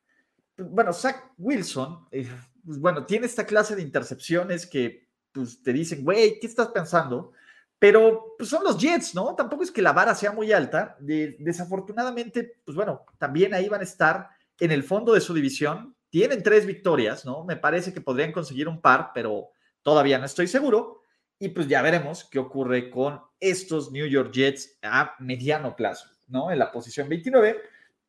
Bueno, 0.56 0.92
Zach 0.92 1.32
Wilson, 1.38 2.06
eh, 2.10 2.28
pues 2.64 2.78
bueno, 2.78 3.04
tiene 3.04 3.26
esta 3.26 3.44
clase 3.44 3.74
de 3.74 3.82
intercepciones 3.82 4.66
que 4.66 5.08
pues, 5.32 5.62
te 5.62 5.72
dicen, 5.72 6.04
güey, 6.04 6.38
¿qué 6.38 6.46
estás 6.46 6.68
pensando? 6.68 7.32
Pero 7.78 8.34
pues, 8.38 8.48
son 8.48 8.62
los 8.62 8.78
Jets, 8.78 9.14
¿no? 9.14 9.34
Tampoco 9.34 9.64
es 9.64 9.70
que 9.70 9.82
la 9.82 9.92
vara 9.92 10.14
sea 10.14 10.30
muy 10.30 10.52
alta. 10.52 10.96
desafortunadamente, 11.00 12.60
pues 12.64 12.76
bueno, 12.76 13.04
también 13.18 13.54
ahí 13.54 13.68
van 13.68 13.80
a 13.80 13.84
estar 13.84 14.28
en 14.60 14.70
el 14.70 14.84
fondo 14.84 15.12
de 15.12 15.20
su 15.20 15.34
división. 15.34 15.96
Tienen 16.08 16.42
tres 16.42 16.64
victorias, 16.66 17.24
¿no? 17.24 17.44
Me 17.44 17.56
parece 17.56 17.92
que 17.92 18.00
podrían 18.00 18.30
conseguir 18.30 18.68
un 18.68 18.80
par, 18.80 19.10
pero 19.12 19.48
todavía 19.82 20.18
no 20.18 20.26
estoy 20.26 20.46
seguro. 20.46 21.01
Y 21.38 21.48
pues 21.48 21.66
ya 21.66 21.82
veremos 21.82 22.24
qué 22.30 22.38
ocurre 22.38 22.90
con 22.90 23.20
estos 23.40 23.90
New 23.90 24.06
York 24.06 24.32
Jets 24.32 24.78
a 24.82 25.16
mediano 25.18 25.74
plazo, 25.74 26.08
¿no? 26.28 26.50
En 26.50 26.58
la 26.58 26.70
posición 26.70 27.08
29. 27.08 27.60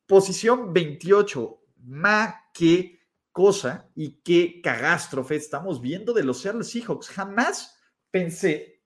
Posición 0.06 0.72
28. 0.72 1.60
Ma, 1.86 2.48
qué 2.54 3.00
cosa 3.32 3.90
y 3.96 4.20
qué 4.22 4.60
cagástrofe 4.62 5.34
estamos 5.34 5.80
viendo 5.80 6.12
de 6.12 6.22
los 6.22 6.40
Seattle 6.40 6.62
Seahawks. 6.62 7.08
Jamás 7.08 7.76
pensé 8.10 8.82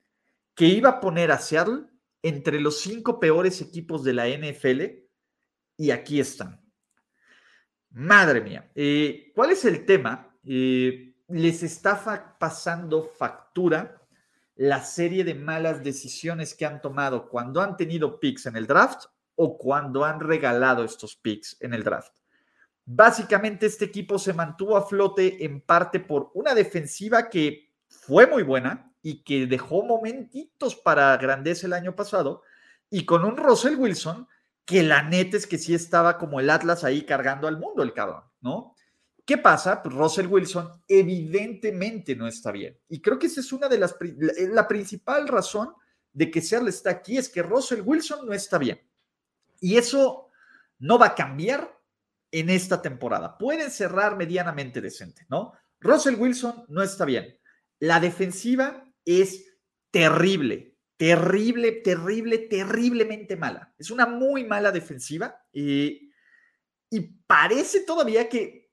que 0.54 0.64
iba 0.64 0.88
a 0.88 1.00
poner 1.00 1.30
a 1.30 1.38
Seattle 1.38 1.84
entre 2.22 2.60
los 2.60 2.80
cinco 2.80 3.20
peores 3.20 3.60
equipos 3.60 4.02
de 4.02 4.14
la 4.14 4.26
NFL 4.26 4.82
y 5.76 5.90
aquí 5.90 6.18
están. 6.18 6.60
Madre 7.90 8.40
mía, 8.40 8.70
eh, 8.74 9.32
¿cuál 9.34 9.50
es 9.50 9.64
el 9.64 9.84
tema? 9.84 10.34
Eh, 10.44 11.14
les 11.28 11.62
está 11.62 12.36
pasando 12.38 13.02
factura 13.02 13.97
la 14.58 14.82
serie 14.82 15.24
de 15.24 15.34
malas 15.34 15.82
decisiones 15.82 16.54
que 16.54 16.66
han 16.66 16.82
tomado 16.82 17.28
cuando 17.28 17.62
han 17.62 17.76
tenido 17.76 18.20
picks 18.20 18.44
en 18.44 18.56
el 18.56 18.66
draft 18.66 19.06
o 19.34 19.56
cuando 19.56 20.04
han 20.04 20.20
regalado 20.20 20.84
estos 20.84 21.16
picks 21.16 21.56
en 21.60 21.72
el 21.72 21.82
draft. 21.82 22.12
Básicamente 22.84 23.64
este 23.64 23.86
equipo 23.86 24.18
se 24.18 24.34
mantuvo 24.34 24.76
a 24.76 24.86
flote 24.86 25.44
en 25.44 25.60
parte 25.60 26.00
por 26.00 26.30
una 26.34 26.54
defensiva 26.54 27.30
que 27.30 27.72
fue 27.88 28.26
muy 28.26 28.42
buena, 28.42 28.88
y 29.02 29.22
que 29.22 29.46
dejó 29.46 29.84
momentitos 29.84 30.74
para 30.74 31.16
grandeza 31.16 31.66
el 31.66 31.72
año 31.72 31.94
pasado, 31.94 32.42
y 32.90 33.04
con 33.04 33.24
un 33.24 33.36
Russell 33.36 33.76
Wilson 33.76 34.28
que 34.64 34.82
la 34.82 35.02
neta 35.02 35.36
es 35.36 35.46
que 35.46 35.56
sí 35.56 35.74
estaba 35.74 36.18
como 36.18 36.40
el 36.40 36.50
Atlas 36.50 36.84
ahí 36.84 37.02
cargando 37.06 37.48
al 37.48 37.58
mundo, 37.58 37.82
el 37.82 37.94
cabrón, 37.94 38.24
¿no? 38.40 38.74
¿Qué 39.28 39.36
pasa? 39.36 39.82
Pues 39.82 39.94
Russell 39.94 40.26
Wilson 40.26 40.82
evidentemente 40.88 42.16
no 42.16 42.26
está 42.26 42.50
bien. 42.50 42.80
Y 42.88 43.02
creo 43.02 43.18
que 43.18 43.26
esa 43.26 43.42
es 43.42 43.52
una 43.52 43.68
de 43.68 43.76
las, 43.76 43.94
la 44.54 44.66
principal 44.66 45.28
razón 45.28 45.74
de 46.14 46.30
que 46.30 46.40
Seattle 46.40 46.70
está 46.70 46.88
aquí, 46.88 47.18
es 47.18 47.28
que 47.28 47.42
Russell 47.42 47.82
Wilson 47.84 48.24
no 48.24 48.32
está 48.32 48.56
bien. 48.56 48.80
Y 49.60 49.76
eso 49.76 50.30
no 50.78 50.98
va 50.98 51.08
a 51.08 51.14
cambiar 51.14 51.78
en 52.30 52.48
esta 52.48 52.80
temporada. 52.80 53.36
Pueden 53.36 53.70
cerrar 53.70 54.16
medianamente 54.16 54.80
decente, 54.80 55.26
¿no? 55.28 55.52
Russell 55.78 56.14
Wilson 56.14 56.64
no 56.68 56.82
está 56.82 57.04
bien. 57.04 57.38
La 57.80 58.00
defensiva 58.00 58.82
es 59.04 59.58
terrible, 59.90 60.78
terrible, 60.96 61.72
terrible, 61.72 62.38
terriblemente 62.38 63.36
mala. 63.36 63.74
Es 63.76 63.90
una 63.90 64.06
muy 64.06 64.44
mala 64.44 64.72
defensiva 64.72 65.38
y 65.52 66.10
parece 67.26 67.80
todavía 67.80 68.26
que, 68.30 68.67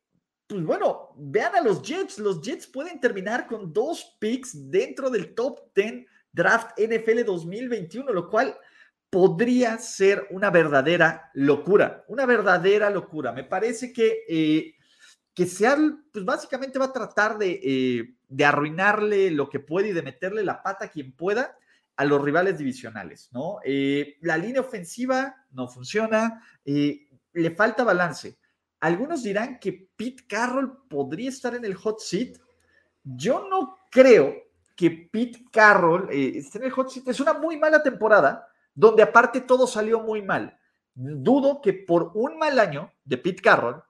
pues 0.48 0.64
bueno, 0.64 1.14
vean 1.18 1.56
a 1.56 1.62
los 1.62 1.82
Jets. 1.82 2.20
Los 2.20 2.42
Jets 2.42 2.68
pueden 2.68 3.00
terminar 3.00 3.48
con 3.48 3.74
dos 3.74 4.16
picks 4.20 4.70
dentro 4.70 5.10
del 5.10 5.34
top 5.34 5.60
10 5.76 6.06
draft 6.32 6.80
NFL 6.80 7.24
2021, 7.26 8.12
lo 8.12 8.30
cual 8.30 8.58
podría 9.10 9.78
ser 9.78 10.28
una 10.32 10.50
verdadera 10.50 11.32
locura, 11.34 12.04
una 12.08 12.26
verdadera 12.26 12.90
locura. 12.90 13.32
Me 13.32 13.46
parece 13.46 13.94
que, 13.94 14.24
eh, 14.28 14.76
que 15.34 15.46
pues 16.12 16.26
básicamente 16.26 16.80
va 16.80 16.86
a 16.86 16.94
tratar 16.94 17.38
de... 17.38 17.60
Eh, 17.64 18.16
de 18.28 18.46
arruinarle 18.46 19.32
lo 19.32 19.50
que 19.50 19.60
puede 19.60 19.90
y 19.90 19.94
de 19.94 20.02
meterle 20.02 20.44
la 20.44 20.62
pata 20.62 20.86
a 20.86 20.90
quien 20.90 21.14
pueda 21.14 21.58
a 21.96 22.06
los 22.06 22.22
rivales 22.22 22.58
divisionales, 22.58 23.30
¿no? 23.32 23.60
Eh, 23.64 24.18
la 24.22 24.38
línea 24.38 24.62
ofensiva 24.62 25.46
no 25.52 25.68
funciona, 25.70 26.44
eh, 26.66 27.08
le 27.34 27.52
falta 27.52 27.84
balance. 27.84 28.38
Algunos 28.86 29.24
dirán 29.24 29.58
que 29.58 29.90
Pete 29.96 30.28
Carroll 30.28 30.86
podría 30.88 31.30
estar 31.30 31.56
en 31.56 31.66
el 31.66 31.74
hot 31.74 32.00
seat. 32.00 32.38
Yo 33.04 33.48
no 33.50 33.80
creo 33.90 34.36
que 34.76 35.10
Pete 35.12 35.44
Carroll 35.52 36.08
eh, 36.12 36.34
esté 36.36 36.60
en 36.60 36.66
el 36.66 36.72
hot 36.72 36.92
seat. 36.92 37.08
Es 37.08 37.20
una 37.20 37.34
muy 37.34 37.58
mala 37.58 37.82
temporada, 37.82 38.48
donde 38.76 39.02
aparte 39.02 39.42
todo 39.42 39.66
salió 39.66 40.02
muy 40.02 40.22
mal. 40.22 40.60
Dudo 40.94 41.62
que 41.64 41.74
por 41.74 42.12
un 42.14 42.38
mal 42.38 42.60
año 42.60 42.94
de 43.04 43.18
Pete 43.18 43.42
Carroll 43.42 43.82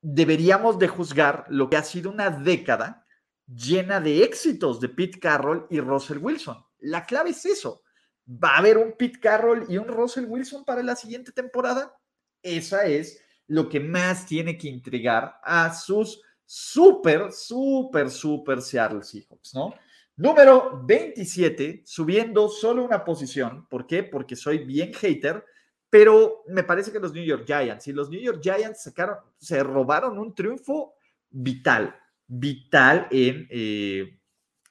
deberíamos 0.00 0.78
de 0.78 0.88
juzgar 0.88 1.44
lo 1.50 1.68
que 1.68 1.76
ha 1.76 1.82
sido 1.82 2.10
una 2.10 2.30
década 2.30 3.04
llena 3.46 4.00
de 4.00 4.24
éxitos 4.24 4.80
de 4.80 4.88
Pete 4.88 5.20
Carroll 5.20 5.66
y 5.68 5.78
Russell 5.78 6.22
Wilson. 6.22 6.56
La 6.78 7.04
clave 7.04 7.30
es 7.30 7.44
eso. 7.44 7.82
¿Va 8.26 8.54
a 8.54 8.58
haber 8.60 8.78
un 8.78 8.94
Pete 8.96 9.20
Carroll 9.20 9.66
y 9.68 9.76
un 9.76 9.88
Russell 9.88 10.24
Wilson 10.24 10.64
para 10.64 10.82
la 10.82 10.96
siguiente 10.96 11.32
temporada? 11.32 11.94
Esa 12.42 12.86
es 12.86 13.22
lo 13.50 13.68
que 13.68 13.80
más 13.80 14.26
tiene 14.26 14.56
que 14.56 14.68
intrigar 14.68 15.38
a 15.42 15.72
sus 15.74 16.22
súper, 16.44 17.32
súper, 17.32 18.10
súper 18.10 18.60
Seattle 18.60 19.02
Seahawks, 19.02 19.54
¿no? 19.54 19.74
Número 20.16 20.82
27, 20.84 21.82
subiendo 21.84 22.48
solo 22.48 22.84
una 22.84 23.04
posición. 23.04 23.66
¿Por 23.68 23.86
qué? 23.86 24.02
Porque 24.02 24.36
soy 24.36 24.58
bien 24.58 24.92
hater, 24.92 25.44
pero 25.88 26.42
me 26.48 26.62
parece 26.62 26.92
que 26.92 27.00
los 27.00 27.12
New 27.12 27.24
York 27.24 27.44
Giants 27.46 27.88
y 27.88 27.92
los 27.92 28.10
New 28.10 28.20
York 28.20 28.40
Giants 28.42 28.82
sacaron, 28.82 29.16
se 29.38 29.62
robaron 29.62 30.18
un 30.18 30.34
triunfo 30.34 30.94
vital 31.30 31.94
vital 32.30 33.08
en, 33.10 33.48
eh, 33.50 34.18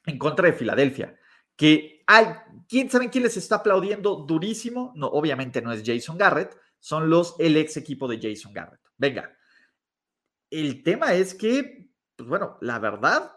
en 0.06 0.18
contra 0.18 0.46
de 0.46 0.54
Filadelfia. 0.54 1.14
Que 1.54 2.02
hay, 2.06 2.26
¿quién 2.66 2.90
saben 2.90 3.10
quién 3.10 3.24
les 3.24 3.36
está 3.36 3.56
aplaudiendo 3.56 4.16
durísimo? 4.16 4.92
No, 4.96 5.08
obviamente 5.08 5.60
no 5.60 5.70
es 5.70 5.82
Jason 5.84 6.16
Garrett, 6.16 6.56
son 6.80 7.08
los 7.08 7.36
el 7.38 7.56
ex 7.56 7.76
equipo 7.76 8.08
de 8.08 8.18
Jason 8.20 8.52
Garrett. 8.52 8.80
Venga, 8.96 9.36
el 10.50 10.82
tema 10.82 11.14
es 11.14 11.34
que, 11.34 11.90
pues 12.16 12.28
bueno, 12.28 12.58
la 12.60 12.78
verdad, 12.78 13.32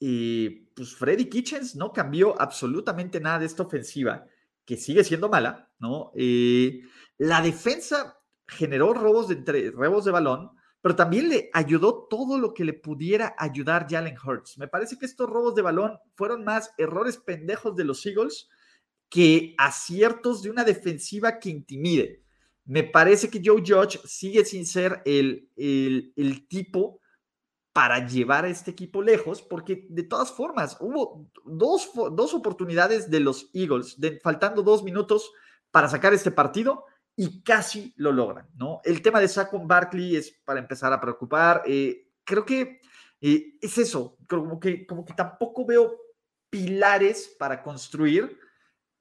eh, 0.00 0.68
pues 0.76 0.94
Freddy 0.94 1.28
Kitchens 1.28 1.74
no 1.76 1.92
cambió 1.92 2.40
absolutamente 2.40 3.20
nada 3.20 3.38
de 3.38 3.46
esta 3.46 3.62
ofensiva, 3.62 4.26
que 4.64 4.76
sigue 4.76 5.02
siendo 5.02 5.28
mala, 5.28 5.72
¿no? 5.78 6.12
Eh, 6.14 6.82
la 7.16 7.40
defensa 7.40 8.20
generó 8.46 8.92
robos 8.92 9.28
de, 9.28 9.70
robos 9.70 10.04
de 10.04 10.10
balón, 10.10 10.50
pero 10.80 10.94
también 10.94 11.28
le 11.28 11.50
ayudó 11.52 12.06
todo 12.08 12.38
lo 12.38 12.54
que 12.54 12.64
le 12.64 12.74
pudiera 12.74 13.34
ayudar 13.38 13.88
Jalen 13.88 14.16
Hurts. 14.22 14.58
Me 14.58 14.68
parece 14.68 14.98
que 14.98 15.06
estos 15.06 15.28
robos 15.28 15.54
de 15.54 15.62
balón 15.62 15.98
fueron 16.14 16.44
más 16.44 16.72
errores 16.78 17.16
pendejos 17.16 17.74
de 17.76 17.84
los 17.84 18.04
Eagles 18.06 18.48
que 19.08 19.54
aciertos 19.58 20.42
de 20.42 20.50
una 20.50 20.64
defensiva 20.64 21.38
que 21.38 21.50
intimide. 21.50 22.22
Me 22.68 22.84
parece 22.84 23.30
que 23.30 23.40
Joe 23.42 23.62
Judge 23.66 23.98
sigue 24.04 24.44
sin 24.44 24.66
ser 24.66 25.00
el, 25.06 25.50
el, 25.56 26.46
tipo 26.48 27.00
para 27.72 28.06
llevar 28.06 28.44
a 28.44 28.48
este 28.48 28.72
equipo 28.72 29.00
lejos, 29.00 29.40
porque 29.40 29.86
de 29.88 30.02
todas 30.02 30.30
formas 30.30 30.76
hubo 30.78 31.30
dos, 31.46 31.90
dos 32.12 32.34
oportunidades 32.34 33.10
de 33.10 33.20
los 33.20 33.48
Eagles, 33.54 33.98
de, 33.98 34.20
faltando 34.20 34.62
dos 34.62 34.84
minutos 34.84 35.32
para 35.70 35.88
sacar 35.88 36.12
este 36.12 36.30
partido 36.30 36.84
y 37.16 37.42
casi 37.42 37.94
lo 37.96 38.12
logran, 38.12 38.46
¿no? 38.54 38.82
El 38.84 39.00
tema 39.00 39.18
de 39.18 39.28
Saquon 39.28 39.66
Barkley 39.66 40.16
es 40.16 40.30
para 40.44 40.60
empezar 40.60 40.92
a 40.92 41.00
preocupar. 41.00 41.62
Eh, 41.64 42.10
creo 42.22 42.44
que 42.44 42.82
eh, 43.22 43.54
es 43.62 43.78
eso, 43.78 44.18
como 44.28 44.60
que, 44.60 44.86
como 44.86 45.06
que 45.06 45.14
tampoco 45.14 45.64
veo 45.64 45.96
pilares 46.50 47.34
para 47.38 47.62
construir 47.62 48.38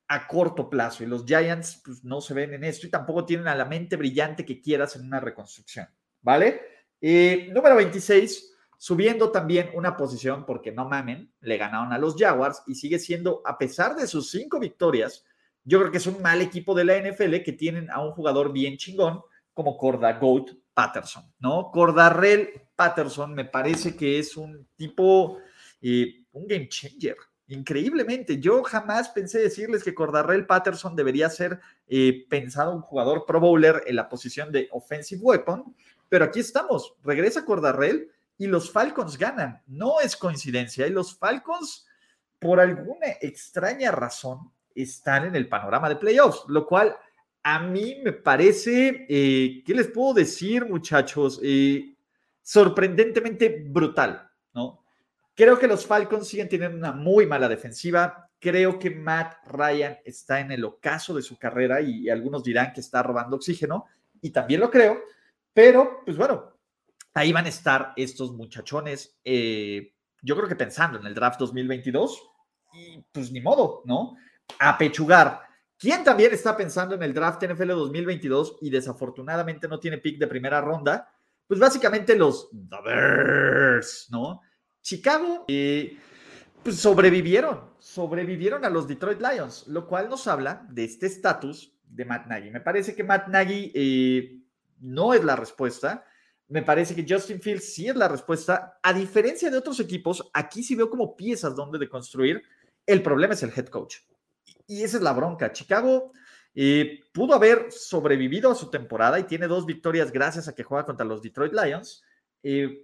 a 0.08 0.28
corto 0.28 0.70
plazo 0.70 1.04
y 1.04 1.08
los 1.08 1.26
Giants 1.26 1.82
pues, 1.84 2.04
no 2.04 2.22
se 2.22 2.34
ven 2.34 2.54
en 2.54 2.64
esto 2.64 2.88
y 2.88 2.90
tampoco 2.90 3.26
tienen 3.26 3.48
a 3.48 3.56
la 3.56 3.66
mente 3.66 3.96
brillante 3.96 4.46
que 4.46 4.62
quieras 4.62 4.96
en 4.96 5.06
una 5.06 5.20
reconstrucción, 5.20 5.88
¿vale? 6.22 6.62
Eh, 7.02 7.50
número 7.52 7.76
26, 7.76 8.54
subiendo 8.78 9.32
también 9.32 9.70
una 9.74 9.98
posición 9.98 10.46
porque 10.46 10.72
no 10.72 10.88
mamen, 10.88 11.32
le 11.42 11.58
ganaron 11.58 11.92
a 11.92 11.98
los 11.98 12.16
Jaguars 12.18 12.64
y 12.68 12.76
sigue 12.76 13.00
siendo, 13.00 13.42
a 13.46 13.58
pesar 13.58 13.96
de 13.96 14.08
sus 14.08 14.30
cinco 14.32 14.60
victorias, 14.60 15.26
yo 15.64 15.80
creo 15.80 15.92
que 15.92 15.98
es 15.98 16.08
un 16.08 16.22
mal 16.22 16.42
equipo 16.42 16.74
de 16.74 16.86
la 16.86 16.98
NFL 16.98 17.44
que 17.44 17.52
tienen 17.52 17.92
a 17.92 18.02
un 18.02 18.12
jugador 18.12 18.54
bien 18.54 18.78
chingón 18.78 19.22
como 19.54 19.78
Corda 19.78 20.14
Goat 20.14 20.52
Patterson, 20.74 21.24
¿no? 21.40 21.72
Cordarrell 21.72 22.70
Patterson 22.76 23.34
me 23.34 23.46
parece 23.46 23.96
que 23.96 24.20
es 24.20 24.38
un 24.38 24.70
tipo, 24.76 25.40
eh, 25.82 26.26
un 26.32 26.48
game 26.48 26.70
changer, 26.70 27.18
Increíblemente, 27.50 28.40
yo 28.40 28.62
jamás 28.64 29.08
pensé 29.10 29.40
decirles 29.40 29.82
que 29.84 29.96
Cordarrell 29.96 30.46
Patterson 30.46 30.96
debería 30.96 31.30
ser 31.30 31.62
eh, 31.88 32.26
pensado 32.30 32.74
un 32.74 32.82
jugador 32.82 33.26
pro 33.26 33.40
bowler 33.40 33.84
en 33.88 33.96
la 33.96 34.10
posición 34.10 34.52
de 34.52 34.68
offensive 34.72 35.22
weapon, 35.22 35.74
pero 36.10 36.26
aquí 36.26 36.42
estamos, 36.42 36.96
regresa 37.04 37.46
Cordarrell 37.46 38.12
y 38.38 38.48
los 38.48 38.70
Falcons 38.70 39.18
ganan. 39.18 39.62
No 39.66 40.02
es 40.02 40.18
coincidencia, 40.18 40.88
y 40.88 40.90
los 40.90 41.18
Falcons, 41.18 41.88
por 42.38 42.60
alguna 42.60 43.08
extraña 43.22 43.92
razón, 43.92 44.52
están 44.76 45.26
en 45.26 45.36
el 45.36 45.48
panorama 45.48 45.88
de 45.88 45.96
playoffs, 45.96 46.44
lo 46.50 46.68
cual 46.68 46.98
a 47.44 47.60
mí 47.60 48.02
me 48.04 48.12
parece, 48.12 49.06
eh, 49.08 49.64
¿qué 49.66 49.74
les 49.74 49.88
puedo 49.88 50.14
decir, 50.14 50.66
muchachos? 50.66 51.40
Eh, 51.42 51.96
sorprendentemente 52.42 53.66
brutal, 53.70 54.30
¿no? 54.54 54.84
Creo 55.38 55.60
que 55.60 55.68
los 55.68 55.86
Falcons 55.86 56.28
siguen 56.28 56.50
teniendo 56.50 56.76
una 56.76 56.92
muy 56.92 57.28
mala 57.28 57.48
defensiva. 57.48 58.28
Creo 58.40 58.80
que 58.80 58.90
Matt 58.90 59.46
Ryan 59.46 60.00
está 60.04 60.40
en 60.40 60.52
el 60.52 60.66
ocaso 60.66 61.14
de 61.14 61.22
su 61.22 61.38
carrera 61.38 61.80
y 61.80 62.10
algunos 62.10 62.44
dirán 62.44 62.74
que 62.74 62.82
está 62.82 63.04
robando 63.04 63.36
oxígeno 63.36 63.86
y 64.20 64.32
también 64.32 64.62
lo 64.62 64.72
creo, 64.72 65.00
pero 65.54 66.02
pues 66.04 66.18
bueno, 66.18 66.54
ahí 67.14 67.32
van 67.32 67.46
a 67.46 67.50
estar 67.50 67.94
estos 67.96 68.34
muchachones. 68.34 69.20
Eh, 69.24 69.94
yo 70.24 70.36
creo 70.36 70.48
que 70.48 70.56
pensando 70.56 71.00
en 71.00 71.06
el 71.06 71.14
draft 71.14 71.40
2022 71.40 72.20
y 72.74 73.06
pues 73.12 73.32
ni 73.32 73.40
modo, 73.40 73.84
¿no? 73.86 74.16
A 74.58 74.76
pechugar. 74.76 75.42
¿Quién 75.78 76.04
también 76.04 76.34
está 76.34 76.58
pensando 76.58 76.96
en 76.96 77.04
el 77.04 77.14
draft 77.14 77.44
NFL 77.44 77.70
2022 77.70 78.58
y 78.62 78.72
desafortunadamente 78.72 79.68
no 79.68 79.80
tiene 79.80 80.00
pick 80.00 80.18
de 80.18 80.26
primera 80.26 80.62
ronda? 80.62 81.14
Pues 81.46 81.60
básicamente 81.60 82.16
los 82.16 82.50
Bears, 82.52 84.08
¿no? 84.10 84.42
Chicago 84.88 85.44
eh, 85.50 85.98
pues 86.64 86.78
sobrevivieron, 86.78 87.72
sobrevivieron 87.78 88.64
a 88.64 88.70
los 88.70 88.88
Detroit 88.88 89.20
Lions, 89.20 89.68
lo 89.68 89.86
cual 89.86 90.08
nos 90.08 90.28
habla 90.28 90.66
de 90.70 90.86
este 90.86 91.08
estatus 91.08 91.78
de 91.84 92.06
Matt 92.06 92.28
Nagy. 92.28 92.52
Me 92.52 92.62
parece 92.62 92.96
que 92.96 93.04
Matt 93.04 93.28
Nagy 93.28 93.74
eh, 93.76 94.40
no 94.80 95.14
es 95.14 95.26
la 95.26 95.36
respuesta. 95.36 96.06
Me 96.48 96.62
parece 96.62 96.96
que 96.96 97.06
Justin 97.06 97.42
Fields 97.42 97.74
sí 97.74 97.90
es 97.90 97.98
la 97.98 98.08
respuesta. 98.08 98.80
A 98.82 98.94
diferencia 98.94 99.52
de 99.52 99.58
otros 99.58 99.78
equipos, 99.82 100.24
aquí 100.34 100.64
sí 100.64 100.74
veo 100.74 100.90
como 100.90 101.18
piezas 101.18 101.54
donde 101.54 101.80
de 101.80 101.90
construir. 101.90 102.42
El 102.86 103.04
problema 103.04 103.34
es 103.34 103.44
el 103.44 103.52
head 103.54 103.68
coach. 103.68 103.98
Y 104.68 104.84
esa 104.84 104.96
es 104.96 105.04
la 105.04 105.12
bronca. 105.12 105.52
Chicago 105.52 106.14
eh, 106.56 107.02
pudo 107.12 107.36
haber 107.36 107.74
sobrevivido 107.74 108.52
a 108.52 108.56
su 108.56 108.70
temporada 108.70 109.20
y 109.20 109.26
tiene 109.26 109.48
dos 109.48 109.66
victorias 109.66 110.14
gracias 110.14 110.48
a 110.48 110.56
que 110.56 110.64
juega 110.64 110.86
contra 110.86 111.06
los 111.06 111.22
Detroit 111.22 111.52
Lions, 111.52 112.06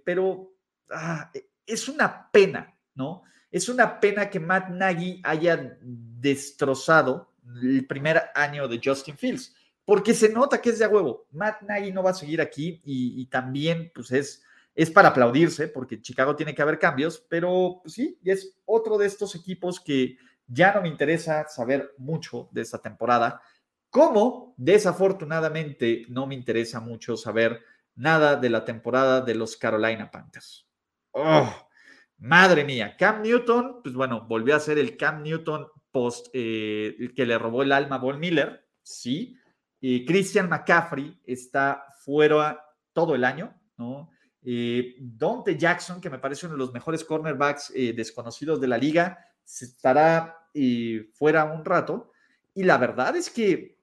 pero 0.04 0.52
ah, 0.90 1.30
es 1.66 1.88
una 1.88 2.30
pena, 2.30 2.76
¿no? 2.94 3.22
Es 3.50 3.68
una 3.68 4.00
pena 4.00 4.28
que 4.28 4.40
Matt 4.40 4.68
Nagy 4.70 5.20
haya 5.22 5.78
destrozado 5.80 7.34
el 7.62 7.86
primer 7.86 8.22
año 8.34 8.66
de 8.68 8.80
Justin 8.82 9.16
Fields, 9.16 9.54
porque 9.84 10.14
se 10.14 10.28
nota 10.28 10.60
que 10.60 10.70
es 10.70 10.78
de 10.78 10.84
a 10.84 10.88
huevo. 10.88 11.26
Matt 11.30 11.62
Nagy 11.62 11.92
no 11.92 12.02
va 12.02 12.10
a 12.10 12.14
seguir 12.14 12.40
aquí 12.40 12.80
y, 12.84 13.26
también, 13.26 13.92
pues 13.94 14.10
es, 14.12 14.42
es 14.74 14.90
para 14.90 15.10
aplaudirse, 15.10 15.68
porque 15.68 16.00
Chicago 16.00 16.34
tiene 16.34 16.54
que 16.54 16.62
haber 16.62 16.78
cambios, 16.78 17.24
pero 17.28 17.80
pues, 17.82 17.94
sí, 17.94 18.18
es 18.24 18.56
otro 18.64 18.98
de 18.98 19.06
estos 19.06 19.34
equipos 19.34 19.78
que 19.78 20.16
ya 20.46 20.74
no 20.74 20.82
me 20.82 20.88
interesa 20.88 21.46
saber 21.48 21.94
mucho 21.98 22.48
de 22.52 22.62
esta 22.62 22.78
temporada, 22.78 23.40
como 23.90 24.54
desafortunadamente 24.56 26.04
no 26.08 26.26
me 26.26 26.34
interesa 26.34 26.80
mucho 26.80 27.16
saber 27.16 27.60
nada 27.94 28.36
de 28.36 28.50
la 28.50 28.64
temporada 28.64 29.20
de 29.20 29.34
los 29.36 29.56
Carolina 29.56 30.10
Panthers. 30.10 30.66
Oh, 31.16 31.48
madre 32.18 32.64
mía. 32.64 32.96
Cam 32.98 33.22
Newton, 33.22 33.80
pues 33.82 33.94
bueno, 33.94 34.26
volvió 34.26 34.56
a 34.56 34.60
ser 34.60 34.78
el 34.78 34.96
Cam 34.96 35.22
Newton 35.22 35.68
post 35.92 36.26
eh, 36.32 37.12
que 37.14 37.24
le 37.24 37.38
robó 37.38 37.62
el 37.62 37.70
alma 37.70 37.96
a 37.96 37.98
Von 38.00 38.18
Miller, 38.18 38.66
sí. 38.82 39.38
Y 39.80 40.04
Christian 40.04 40.48
McCaffrey 40.48 41.20
está 41.24 41.84
fuera 42.04 42.60
todo 42.92 43.14
el 43.14 43.22
año, 43.22 43.54
¿no? 43.76 44.10
Eh, 44.42 44.96
Dante 44.98 45.56
Jackson, 45.56 46.00
que 46.00 46.10
me 46.10 46.18
parece 46.18 46.46
uno 46.46 46.56
de 46.56 46.58
los 46.58 46.72
mejores 46.72 47.04
cornerbacks 47.04 47.72
eh, 47.76 47.92
desconocidos 47.92 48.60
de 48.60 48.68
la 48.68 48.76
liga, 48.76 49.18
estará 49.44 50.36
fuera 51.12 51.44
un 51.44 51.64
rato. 51.64 52.10
Y 52.54 52.64
la 52.64 52.76
verdad 52.76 53.14
es 53.14 53.30
que 53.30 53.78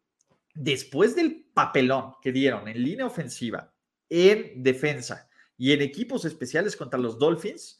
después 0.53 1.15
del 1.15 1.45
papelón 1.53 2.15
que 2.21 2.33
dieron 2.33 2.67
en 2.67 2.83
línea 2.83 3.05
ofensiva, 3.05 3.73
en 4.09 4.61
defensa 4.61 5.29
y 5.61 5.73
en 5.73 5.83
equipos 5.83 6.25
especiales 6.25 6.75
contra 6.75 6.99
los 6.99 7.19
Dolphins, 7.19 7.79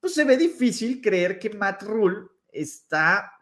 pues 0.00 0.14
se 0.14 0.24
ve 0.24 0.36
difícil 0.36 1.00
creer 1.00 1.38
que 1.38 1.50
Matt 1.50 1.84
Rule 1.84 2.26
está 2.50 3.34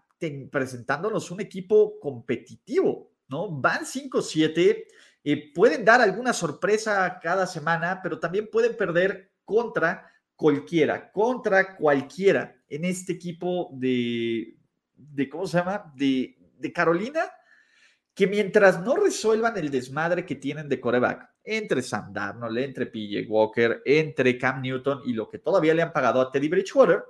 presentándonos 0.50 1.30
un 1.30 1.40
equipo 1.40 1.98
competitivo, 1.98 3.14
¿no? 3.28 3.50
Van 3.50 3.86
5-7, 3.86 4.84
eh, 5.24 5.52
pueden 5.54 5.86
dar 5.86 6.02
alguna 6.02 6.34
sorpresa 6.34 7.18
cada 7.18 7.46
semana, 7.46 8.00
pero 8.02 8.20
también 8.20 8.50
pueden 8.52 8.76
perder 8.76 9.32
contra 9.46 10.12
cualquiera, 10.36 11.10
contra 11.10 11.74
cualquiera 11.74 12.60
en 12.68 12.84
este 12.84 13.14
equipo 13.14 13.70
de, 13.72 14.54
de 14.96 15.28
¿cómo 15.30 15.46
se 15.46 15.56
llama? 15.56 15.90
De, 15.96 16.36
de 16.58 16.72
Carolina, 16.74 17.22
que 18.18 18.26
mientras 18.26 18.82
no 18.82 18.96
resuelvan 18.96 19.56
el 19.58 19.70
desmadre 19.70 20.26
que 20.26 20.34
tienen 20.34 20.68
de 20.68 20.80
coreback, 20.80 21.30
entre 21.44 21.82
Sam 21.82 22.12
Darnold, 22.12 22.58
entre 22.58 22.86
PJ 22.86 23.28
Walker, 23.28 23.80
entre 23.84 24.36
Cam 24.36 24.60
Newton 24.60 25.02
y 25.04 25.12
lo 25.12 25.28
que 25.28 25.38
todavía 25.38 25.72
le 25.72 25.82
han 25.82 25.92
pagado 25.92 26.20
a 26.20 26.32
Teddy 26.32 26.48
Bridgewater, 26.48 27.04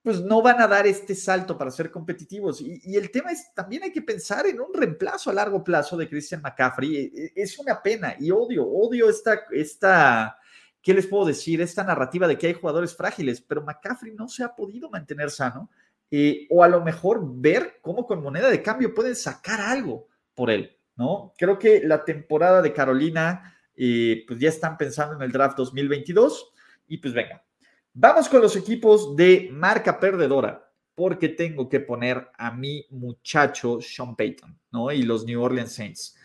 pues 0.00 0.20
no 0.20 0.40
van 0.40 0.60
a 0.60 0.68
dar 0.68 0.86
este 0.86 1.16
salto 1.16 1.58
para 1.58 1.72
ser 1.72 1.90
competitivos. 1.90 2.60
Y, 2.60 2.94
el 2.94 3.10
tema 3.10 3.32
es, 3.32 3.52
también 3.56 3.82
hay 3.82 3.90
que 3.90 4.02
pensar 4.02 4.46
en 4.46 4.60
un 4.60 4.72
reemplazo 4.72 5.30
a 5.30 5.34
largo 5.34 5.64
plazo 5.64 5.96
de 5.96 6.08
Christian 6.08 6.42
McCaffrey. 6.42 6.96
E, 6.96 7.00
e, 7.12 7.32
es 7.34 7.58
una 7.58 7.82
pena 7.82 8.14
y 8.16 8.30
odio, 8.30 8.64
odio 8.68 9.10
esta, 9.10 9.46
esta, 9.50 10.38
¿qué 10.80 10.94
les 10.94 11.08
puedo 11.08 11.24
decir? 11.24 11.60
Esta 11.60 11.82
narrativa 11.82 12.28
de 12.28 12.38
que 12.38 12.46
hay 12.46 12.54
jugadores 12.54 12.94
frágiles, 12.94 13.40
pero 13.40 13.64
McCaffrey 13.64 14.14
no 14.14 14.28
se 14.28 14.44
ha 14.44 14.54
podido 14.54 14.90
mantener 14.90 15.28
sano. 15.32 15.72
Eh, 16.08 16.46
o 16.50 16.62
a 16.62 16.68
lo 16.68 16.82
mejor 16.82 17.20
ver 17.20 17.80
cómo 17.82 18.06
con 18.06 18.22
moneda 18.22 18.48
de 18.48 18.62
cambio 18.62 18.94
pueden 18.94 19.16
sacar 19.16 19.60
algo 19.60 20.09
por 20.40 20.50
él. 20.50 20.74
¿no? 20.96 21.34
Creo 21.36 21.58
que 21.58 21.82
la 21.84 22.02
temporada 22.02 22.62
de 22.62 22.72
Carolina, 22.72 23.54
eh, 23.76 24.24
pues 24.26 24.40
ya 24.40 24.48
están 24.48 24.78
pensando 24.78 25.14
en 25.14 25.20
el 25.20 25.30
draft 25.30 25.54
2022 25.58 26.54
y 26.88 26.96
pues 26.96 27.12
venga, 27.12 27.44
vamos 27.92 28.26
con 28.26 28.40
los 28.40 28.56
equipos 28.56 29.14
de 29.14 29.50
marca 29.52 30.00
perdedora, 30.00 30.66
porque 30.94 31.28
tengo 31.28 31.68
que 31.68 31.80
poner 31.80 32.26
a 32.38 32.52
mi 32.52 32.86
muchacho 32.88 33.82
Sean 33.82 34.16
Payton, 34.16 34.58
¿no? 34.72 34.90
Y 34.90 35.02
los 35.02 35.26
New 35.26 35.42
Orleans 35.42 35.72
Saints. 35.72 36.16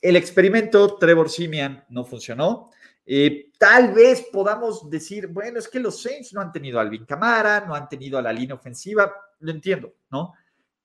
El 0.00 0.16
experimento 0.16 0.96
Trevor 0.96 1.28
Simian 1.28 1.84
no 1.90 2.06
funcionó. 2.06 2.70
Eh, 3.04 3.50
tal 3.58 3.92
vez 3.92 4.28
podamos 4.32 4.88
decir, 4.88 5.26
bueno, 5.26 5.58
es 5.58 5.68
que 5.68 5.78
los 5.78 6.00
Saints 6.00 6.32
no 6.32 6.40
han 6.40 6.52
tenido 6.52 6.78
a 6.78 6.82
Alvin 6.82 7.04
Camara, 7.04 7.66
no 7.66 7.74
han 7.74 7.86
tenido 7.86 8.18
a 8.18 8.22
la 8.22 8.32
línea 8.32 8.54
ofensiva, 8.54 9.14
lo 9.40 9.50
entiendo, 9.50 9.92
¿no? 10.10 10.32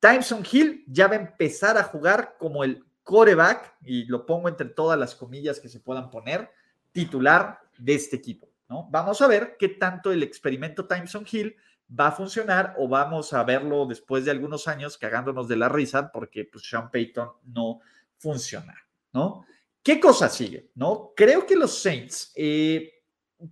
Timeson 0.03 0.43
Hill 0.51 0.84
ya 0.85 1.07
va 1.07 1.13
a 1.13 1.19
empezar 1.19 1.77
a 1.77 1.84
jugar 1.84 2.35
como 2.38 2.65
el 2.65 2.84
coreback, 3.03 3.77
y 3.84 4.03
lo 4.03 4.25
pongo 4.25 4.49
entre 4.49 4.67
todas 4.67 4.99
las 4.99 5.15
comillas 5.15 5.61
que 5.61 5.69
se 5.69 5.80
puedan 5.80 6.09
poner, 6.09 6.51
titular 6.91 7.61
de 7.77 7.95
este 7.95 8.17
equipo, 8.17 8.49
¿no? 8.67 8.89
Vamos 8.91 9.21
a 9.21 9.27
ver 9.27 9.55
qué 9.57 9.69
tanto 9.69 10.11
el 10.11 10.21
experimento 10.21 10.88
Timeson 10.88 11.25
Hill 11.31 11.55
va 11.97 12.07
a 12.07 12.11
funcionar 12.11 12.75
o 12.80 12.89
vamos 12.89 13.31
a 13.31 13.45
verlo 13.45 13.85
después 13.85 14.25
de 14.25 14.31
algunos 14.31 14.67
años 14.67 14.97
cagándonos 14.97 15.47
de 15.47 15.55
la 15.55 15.69
risa 15.69 16.11
porque 16.11 16.43
pues 16.51 16.67
Sean 16.67 16.91
Payton 16.91 17.30
no 17.45 17.80
funciona, 18.17 18.75
¿no? 19.13 19.45
¿Qué 19.81 20.01
cosa 20.01 20.27
sigue? 20.27 20.69
¿No? 20.75 21.13
Creo 21.15 21.45
que 21.45 21.55
los 21.55 21.81
Saints 21.81 22.34
eh, 22.35 22.91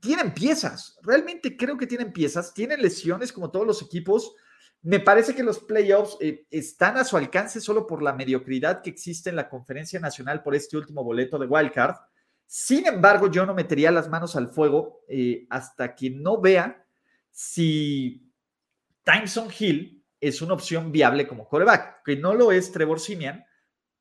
tienen 0.02 0.34
piezas, 0.34 1.00
realmente 1.02 1.56
creo 1.56 1.78
que 1.78 1.88
tienen 1.88 2.12
piezas, 2.12 2.54
tienen 2.54 2.82
lesiones 2.82 3.32
como 3.32 3.52
todos 3.52 3.66
los 3.66 3.82
equipos. 3.82 4.36
Me 4.84 5.00
parece 5.00 5.36
que 5.36 5.44
los 5.44 5.60
playoffs 5.60 6.18
eh, 6.22 6.48
están 6.50 6.98
a 6.98 7.04
su 7.04 7.16
alcance 7.16 7.62
solo 7.62 7.86
por 7.86 8.02
la 8.02 8.14
mediocridad 8.14 8.82
que 8.82 8.90
existe 8.90 9.30
en 9.30 9.36
la 9.36 9.48
conferencia 9.48 10.00
nacional 10.00 10.42
por 10.42 10.56
este 10.56 10.76
último 10.76 11.04
boleto 11.04 11.38
de 11.38 11.46
wildcard. 11.46 11.96
Sin 12.48 12.88
embargo, 12.88 13.30
yo 13.30 13.46
no 13.46 13.54
metería 13.54 13.92
las 13.92 14.10
manos 14.10 14.36
al 14.36 14.50
fuego 14.50 15.04
eh, 15.08 15.46
hasta 15.50 15.96
que 15.96 16.10
no 16.10 16.42
vea 16.42 16.84
si 17.30 18.34
Timeson 19.04 19.50
Hill 19.58 20.04
es 20.20 20.42
una 20.42 20.56
opción 20.56 20.92
viable 20.92 21.28
como 21.28 21.48
coreback, 21.48 22.04
que 22.04 22.16
no 22.16 22.34
lo 22.34 22.52
es 22.52 22.72
Trevor 22.72 23.00
Simian, 23.00 23.46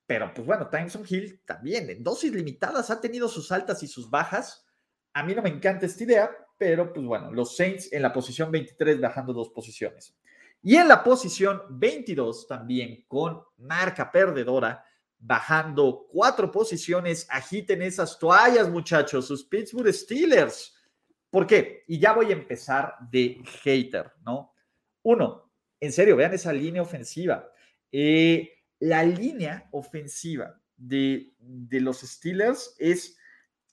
pero 0.06 0.32
pues 0.34 0.46
bueno, 0.46 0.68
Timeson 0.68 1.04
Hill 1.08 1.42
también 1.44 1.88
en 1.90 2.02
dosis 2.02 2.32
limitadas 2.32 2.90
ha 2.90 3.00
tenido 3.00 3.28
sus 3.28 3.52
altas 3.52 3.82
y 3.82 3.86
sus 3.86 4.10
bajas. 4.10 4.66
A 5.12 5.22
mí 5.22 5.34
no 5.34 5.42
me 5.42 5.50
encanta 5.50 5.86
esta 5.86 6.04
idea, 6.04 6.30
pero 6.58 6.92
pues 6.92 7.06
bueno, 7.06 7.30
los 7.32 7.56
Saints 7.56 7.92
en 7.92 8.02
la 8.02 8.12
posición 8.12 8.50
23 8.50 9.00
bajando 9.00 9.32
dos 9.32 9.50
posiciones. 9.50 10.16
Y 10.62 10.76
en 10.76 10.88
la 10.88 11.02
posición 11.02 11.62
22 11.70 12.46
también 12.46 13.04
con 13.08 13.42
marca 13.58 14.10
perdedora, 14.10 14.84
bajando 15.18 16.06
cuatro 16.10 16.50
posiciones. 16.50 17.26
Agiten 17.30 17.82
esas 17.82 18.18
toallas, 18.18 18.68
muchachos, 18.68 19.26
sus 19.26 19.44
Pittsburgh 19.44 19.92
Steelers. 19.92 20.76
¿Por 21.30 21.46
qué? 21.46 21.84
Y 21.86 21.98
ya 21.98 22.12
voy 22.12 22.26
a 22.26 22.34
empezar 22.34 22.96
de 23.10 23.42
hater, 23.62 24.12
¿no? 24.24 24.54
Uno, 25.02 25.50
en 25.78 25.92
serio, 25.92 26.16
vean 26.16 26.34
esa 26.34 26.52
línea 26.52 26.82
ofensiva. 26.82 27.50
Eh, 27.90 28.52
la 28.80 29.02
línea 29.02 29.68
ofensiva 29.72 30.60
de, 30.76 31.34
los 31.38 32.00
Steelers 32.00 32.74
es 32.78 33.16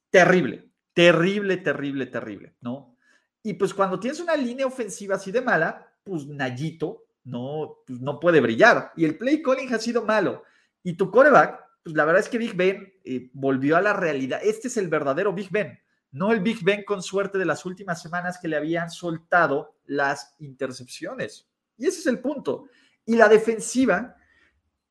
terrible, 0.10 0.70
terrible, 0.94 1.58
terrible, 1.58 2.06
terrible, 2.06 2.56
¿no? 2.62 2.98
Y 3.42 3.54
pues 3.54 3.74
cuando 3.74 4.00
tienes 4.00 4.20
una 4.20 4.36
línea 4.36 4.66
ofensiva 4.66 5.16
así 5.16 5.32
de 5.32 5.42
mala, 5.42 5.94
pues 6.08 6.26
Nayito 6.28 7.04
no, 7.24 7.80
pues 7.86 8.00
no 8.00 8.20
puede 8.20 8.42
brillar. 8.42 8.92
Y 8.96 9.06
el 9.06 9.18
play 9.18 9.42
calling 9.42 9.74
ha 9.74 9.80
sido 9.80 10.06
malo. 10.06 10.44
Y 10.84 10.94
tu 10.94 11.12
coreback, 11.12 11.60
pues 11.84 11.96
la 11.96 12.06
verdad 12.06 12.22
es 12.22 12.30
que 12.30 12.38
Big 12.38 12.56
Ben 12.56 12.94
eh, 13.04 13.30
volvió 13.34 13.78
a 13.78 13.82
la 13.82 13.94
realidad. 13.94 14.40
Este 14.44 14.70
es 14.70 14.78
el 14.78 14.88
verdadero 14.88 15.34
Big 15.34 15.50
Ben, 15.52 15.80
no 16.12 16.32
el 16.32 16.40
Big 16.40 16.64
Ben 16.64 16.84
con 16.84 17.04
suerte 17.04 17.38
de 17.38 17.46
las 17.46 17.66
últimas 17.66 18.02
semanas 18.02 18.40
que 18.42 18.48
le 18.48 18.56
habían 18.56 18.90
soltado 18.90 19.76
las 19.86 20.36
intercepciones. 20.40 21.48
Y 21.78 21.88
ese 21.88 22.00
es 22.00 22.08
el 22.08 22.20
punto. 22.20 22.66
Y 23.06 23.16
la 23.16 23.28
defensiva 23.28 24.16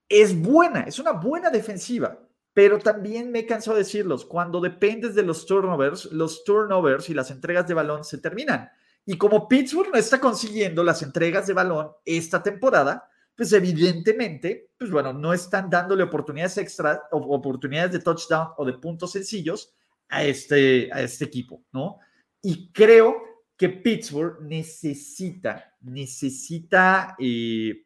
es 0.09 0.40
buena, 0.40 0.82
es 0.82 0.98
una 0.98 1.12
buena 1.12 1.51
defensiva, 1.51 2.18
pero 2.52 2.78
también 2.78 3.30
me 3.30 3.40
he 3.40 3.47
cansado 3.47 3.76
de 3.76 3.82
decirlos, 3.82 4.24
cuando 4.24 4.60
dependes 4.60 5.14
de 5.14 5.22
los 5.22 5.47
turnovers, 5.47 6.06
los 6.06 6.44
turnovers 6.44 7.10
y 7.10 7.14
las 7.14 7.30
entregas 7.30 7.66
de 7.66 7.74
balón 7.74 8.05
se 8.05 8.18
terminan. 8.18 8.70
Y 9.07 9.16
como 9.16 9.49
Pittsburgh 9.49 9.91
no 9.93 9.99
está 9.99 10.20
consiguiendo 10.20 10.83
las 10.83 11.01
entregas 11.01 11.47
de 11.47 11.55
balón 11.55 11.93
esta 12.05 12.43
temporada, 12.43 13.09
pues 13.37 13.53
evidentemente, 13.53 14.70
pues 14.77 14.91
bueno, 14.91 15.12
no 15.12 15.33
están 15.33 15.70
dándole 15.70 16.03
oportunidades 16.03 16.59
extra, 16.59 17.03
oportunidades 17.12 17.93
de 17.93 18.01
touchdown 18.01 18.49
o 18.57 18.65
de 18.65 18.73
puntos 18.74 19.12
sencillos 19.12 19.73
a 20.09 20.24
este, 20.24 20.91
a 20.93 21.03
este 21.03 21.27
equipo, 21.27 21.62
¿no? 21.73 21.99
Y 22.43 22.73
creo 22.73 23.23
que 23.57 23.69
Pittsburgh 23.69 24.41
necesita, 24.43 25.74
necesita 25.81 27.15
eh, 27.19 27.85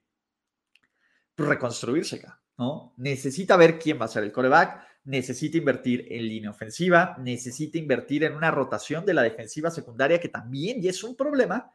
reconstruirse 1.37 2.17
acá, 2.17 2.43
¿no? 2.57 2.95
Necesita 2.97 3.57
ver 3.57 3.79
quién 3.79 4.01
va 4.01 4.07
a 4.07 4.09
ser 4.09 4.25
el 4.25 4.33
coreback, 4.33 4.90
necesita 5.05 5.59
invertir 5.59 6.06
en 6.10 6.28
línea 6.28 6.51
ofensiva, 6.51 7.16
necesita 7.18 7.78
invertir 7.78 8.24
en 8.24 8.35
una 8.35 8.51
rotación 8.51 9.05
de 9.05 9.14
la 9.14 9.22
defensiva 9.22 9.70
secundaria 9.70 10.20
que 10.20 10.28
también 10.28 10.81
es 10.85 11.02
un 11.02 11.16
problema. 11.16 11.70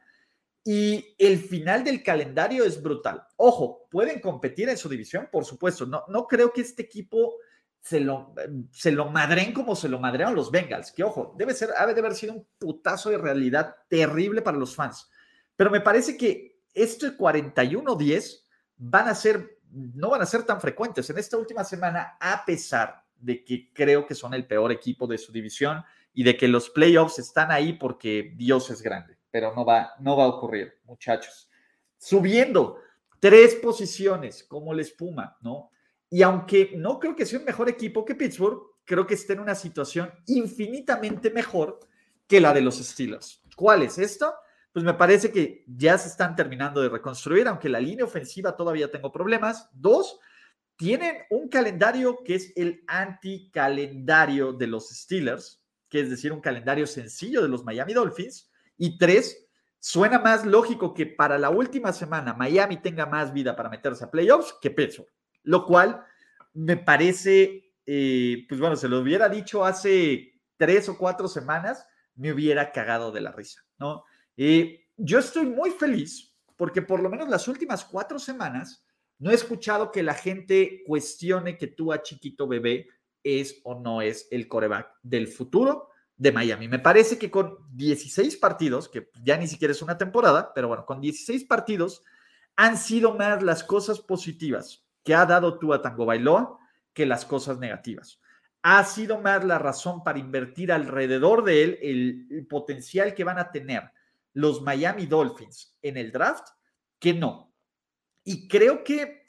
Y 0.64 1.14
el 1.18 1.38
final 1.38 1.84
del 1.84 2.02
calendario 2.02 2.64
es 2.64 2.82
brutal. 2.82 3.22
Ojo, 3.36 3.86
pueden 3.88 4.20
competir 4.20 4.68
en 4.68 4.76
su 4.76 4.88
división, 4.88 5.28
por 5.30 5.44
supuesto. 5.44 5.86
No, 5.86 6.04
no 6.08 6.26
creo 6.26 6.52
que 6.52 6.60
este 6.60 6.82
equipo 6.82 7.36
se 7.80 8.00
lo, 8.00 8.34
se 8.72 8.90
lo 8.90 9.08
madren 9.08 9.52
como 9.52 9.76
se 9.76 9.88
lo 9.88 10.00
madrearon 10.00 10.34
los 10.34 10.50
Bengals. 10.50 10.90
Que 10.90 11.04
ojo, 11.04 11.34
debe 11.38 11.54
ser, 11.54 11.70
haber 11.76 12.14
sido 12.16 12.32
un 12.32 12.46
putazo 12.58 13.10
de 13.10 13.18
realidad 13.18 13.76
terrible 13.88 14.42
para 14.42 14.58
los 14.58 14.74
fans. 14.74 15.08
Pero 15.54 15.70
me 15.70 15.80
parece 15.80 16.16
que 16.16 16.58
este 16.74 17.16
41-10 17.16 18.42
van 18.76 19.08
a 19.08 19.14
ser 19.14 19.56
no 19.70 20.10
van 20.10 20.22
a 20.22 20.26
ser 20.26 20.44
tan 20.44 20.60
frecuentes 20.60 21.10
en 21.10 21.18
esta 21.18 21.36
última 21.36 21.64
semana, 21.64 22.16
a 22.20 22.44
pesar 22.44 23.05
de 23.26 23.44
que 23.44 23.72
creo 23.72 24.06
que 24.06 24.14
son 24.14 24.32
el 24.34 24.46
peor 24.46 24.72
equipo 24.72 25.06
de 25.06 25.18
su 25.18 25.32
división 25.32 25.82
y 26.14 26.22
de 26.22 26.36
que 26.36 26.48
los 26.48 26.70
playoffs 26.70 27.18
están 27.18 27.50
ahí 27.50 27.74
porque 27.74 28.32
Dios 28.36 28.70
es 28.70 28.80
grande, 28.80 29.18
pero 29.30 29.54
no 29.54 29.64
va, 29.64 29.94
no 30.00 30.16
va 30.16 30.24
a 30.24 30.28
ocurrir, 30.28 30.80
muchachos. 30.84 31.50
Subiendo 31.98 32.78
tres 33.20 33.56
posiciones 33.56 34.44
como 34.44 34.72
la 34.72 34.82
espuma, 34.82 35.36
¿no? 35.42 35.70
Y 36.08 36.22
aunque 36.22 36.72
no 36.76 36.98
creo 36.98 37.14
que 37.14 37.26
sea 37.26 37.40
un 37.40 37.44
mejor 37.44 37.68
equipo 37.68 38.04
que 38.04 38.14
Pittsburgh, 38.14 38.62
creo 38.84 39.06
que 39.06 39.14
está 39.14 39.32
en 39.32 39.40
una 39.40 39.54
situación 39.54 40.10
infinitamente 40.26 41.30
mejor 41.30 41.80
que 42.26 42.40
la 42.40 42.54
de 42.54 42.60
los 42.60 42.76
Steelers. 42.78 43.42
¿Cuál 43.56 43.82
es 43.82 43.98
esto? 43.98 44.32
pues 44.76 44.84
me 44.84 44.92
parece 44.92 45.32
que 45.32 45.64
ya 45.66 45.96
se 45.96 46.08
están 46.08 46.36
terminando 46.36 46.82
de 46.82 46.90
reconstruir, 46.90 47.48
aunque 47.48 47.70
la 47.70 47.80
línea 47.80 48.04
ofensiva 48.04 48.54
todavía 48.54 48.90
tengo 48.90 49.10
problemas. 49.10 49.70
Dos, 49.72 50.20
tienen 50.76 51.16
un 51.30 51.48
calendario 51.48 52.22
que 52.22 52.34
es 52.34 52.52
el 52.54 52.84
anticalendario 52.86 54.52
de 54.52 54.66
los 54.66 54.90
Steelers, 54.90 55.62
que 55.88 56.00
es 56.00 56.10
decir, 56.10 56.32
un 56.32 56.40
calendario 56.40 56.86
sencillo 56.86 57.42
de 57.42 57.48
los 57.48 57.64
Miami 57.64 57.94
Dolphins. 57.94 58.50
Y 58.76 58.98
tres, 58.98 59.48
suena 59.78 60.18
más 60.18 60.44
lógico 60.44 60.92
que 60.92 61.06
para 61.06 61.38
la 61.38 61.50
última 61.50 61.92
semana 61.92 62.34
Miami 62.34 62.76
tenga 62.76 63.06
más 63.06 63.32
vida 63.32 63.56
para 63.56 63.70
meterse 63.70 64.04
a 64.04 64.10
playoffs 64.10 64.54
que 64.60 64.70
Pittsburgh, 64.70 65.08
lo 65.44 65.64
cual 65.64 66.04
me 66.52 66.76
parece, 66.76 67.74
eh, 67.86 68.44
pues 68.48 68.60
bueno, 68.60 68.76
se 68.76 68.88
lo 68.88 69.00
hubiera 69.00 69.28
dicho 69.28 69.64
hace 69.64 70.40
tres 70.56 70.88
o 70.88 70.98
cuatro 70.98 71.28
semanas, 71.28 71.86
me 72.14 72.32
hubiera 72.32 72.72
cagado 72.72 73.12
de 73.12 73.20
la 73.20 73.32
risa, 73.32 73.62
¿no? 73.78 74.04
Y 74.36 74.80
yo 74.96 75.18
estoy 75.18 75.46
muy 75.46 75.70
feliz 75.70 76.34
porque 76.56 76.82
por 76.82 77.00
lo 77.00 77.10
menos 77.10 77.28
las 77.28 77.46
últimas 77.48 77.84
cuatro 77.84 78.18
semanas 78.18 78.85
no 79.18 79.30
he 79.30 79.34
escuchado 79.34 79.90
que 79.90 80.02
la 80.02 80.14
gente 80.14 80.82
cuestione 80.86 81.56
que 81.56 81.68
tú 81.68 81.92
a 81.92 82.02
chiquito 82.02 82.46
bebé 82.46 82.88
es 83.22 83.60
o 83.64 83.80
no 83.80 84.02
es 84.02 84.28
el 84.30 84.46
coreback 84.46 84.92
del 85.02 85.28
futuro 85.28 85.88
de 86.16 86.32
Miami. 86.32 86.68
Me 86.68 86.78
parece 86.78 87.18
que 87.18 87.30
con 87.30 87.58
16 87.72 88.36
partidos, 88.36 88.88
que 88.88 89.10
ya 89.22 89.36
ni 89.36 89.46
siquiera 89.46 89.72
es 89.72 89.82
una 89.82 89.98
temporada, 89.98 90.52
pero 90.54 90.68
bueno, 90.68 90.86
con 90.86 91.00
16 91.00 91.44
partidos 91.44 92.02
han 92.56 92.76
sido 92.76 93.14
más 93.14 93.42
las 93.42 93.64
cosas 93.64 94.00
positivas 94.00 94.86
que 95.02 95.14
ha 95.14 95.26
dado 95.26 95.58
tú 95.58 95.72
a 95.72 95.82
Tango 95.82 96.06
Bailoa 96.06 96.58
que 96.92 97.06
las 97.06 97.24
cosas 97.24 97.58
negativas. 97.58 98.20
Ha 98.62 98.82
sido 98.84 99.20
más 99.20 99.44
la 99.44 99.58
razón 99.58 100.02
para 100.02 100.18
invertir 100.18 100.72
alrededor 100.72 101.44
de 101.44 101.62
él 101.62 101.78
el 101.82 102.46
potencial 102.48 103.14
que 103.14 103.24
van 103.24 103.38
a 103.38 103.50
tener 103.50 103.90
los 104.32 104.62
Miami 104.62 105.06
Dolphins 105.06 105.76
en 105.82 105.96
el 105.96 106.10
draft 106.10 106.48
que 106.98 107.14
no. 107.14 107.45
Y 108.26 108.48
creo 108.48 108.82
que 108.82 109.22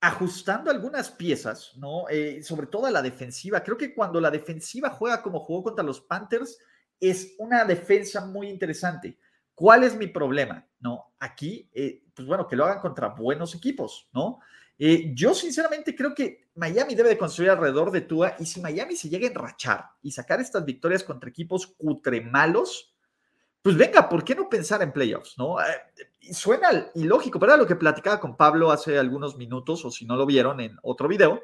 ajustando 0.00 0.70
algunas 0.70 1.10
piezas, 1.10 1.72
¿no? 1.76 2.08
Eh, 2.08 2.42
sobre 2.42 2.66
todo 2.66 2.86
a 2.86 2.90
la 2.90 3.02
defensiva, 3.02 3.62
creo 3.62 3.76
que 3.76 3.94
cuando 3.94 4.20
la 4.20 4.30
defensiva 4.30 4.88
juega 4.90 5.22
como 5.22 5.40
jugó 5.40 5.64
contra 5.64 5.84
los 5.84 6.00
Panthers, 6.00 6.58
es 6.98 7.34
una 7.38 7.64
defensa 7.66 8.24
muy 8.24 8.48
interesante. 8.48 9.18
¿Cuál 9.54 9.84
es 9.84 9.94
mi 9.94 10.06
problema? 10.06 10.66
¿No? 10.80 11.14
Aquí, 11.18 11.68
eh, 11.74 12.04
pues 12.14 12.26
bueno, 12.26 12.48
que 12.48 12.56
lo 12.56 12.64
hagan 12.64 12.80
contra 12.80 13.08
buenos 13.08 13.54
equipos, 13.54 14.08
¿no? 14.12 14.40
Eh, 14.78 15.12
yo 15.14 15.34
sinceramente 15.34 15.94
creo 15.94 16.14
que 16.14 16.48
Miami 16.54 16.94
debe 16.94 17.10
de 17.10 17.18
construir 17.18 17.50
alrededor 17.50 17.90
de 17.90 18.00
Tua 18.00 18.36
y 18.38 18.46
si 18.46 18.60
Miami 18.62 18.96
se 18.96 19.10
llega 19.10 19.26
a 19.26 19.30
enrachar 19.30 19.84
y 20.00 20.12
sacar 20.12 20.40
estas 20.40 20.64
victorias 20.64 21.04
contra 21.04 21.28
equipos 21.28 21.66
cutre 21.66 22.22
malos, 22.22 22.94
pues 23.62 23.76
venga, 23.76 24.08
¿por 24.08 24.24
qué 24.24 24.34
no 24.34 24.48
pensar 24.48 24.82
en 24.82 24.92
playoffs? 24.92 25.36
¿no? 25.36 25.60
Eh, 25.60 26.32
suena 26.32 26.90
ilógico, 26.94 27.42
era 27.44 27.56
lo 27.56 27.66
que 27.66 27.76
platicaba 27.76 28.20
con 28.20 28.36
Pablo 28.36 28.70
hace 28.70 28.98
algunos 28.98 29.36
minutos, 29.36 29.84
o 29.84 29.90
si 29.90 30.04
no 30.04 30.16
lo 30.16 30.26
vieron 30.26 30.60
en 30.60 30.76
otro 30.82 31.08
video. 31.08 31.42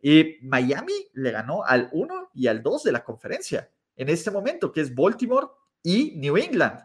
Eh, 0.00 0.38
Miami 0.42 0.92
le 1.14 1.30
ganó 1.30 1.64
al 1.64 1.88
1 1.92 2.30
y 2.34 2.46
al 2.46 2.62
2 2.62 2.84
de 2.84 2.92
la 2.92 3.04
conferencia. 3.04 3.70
en 3.96 4.08
este 4.08 4.30
momento, 4.30 4.70
que 4.70 4.80
es 4.80 4.94
Baltimore 4.94 5.48
y 5.82 6.12
New 6.18 6.36
England. 6.36 6.78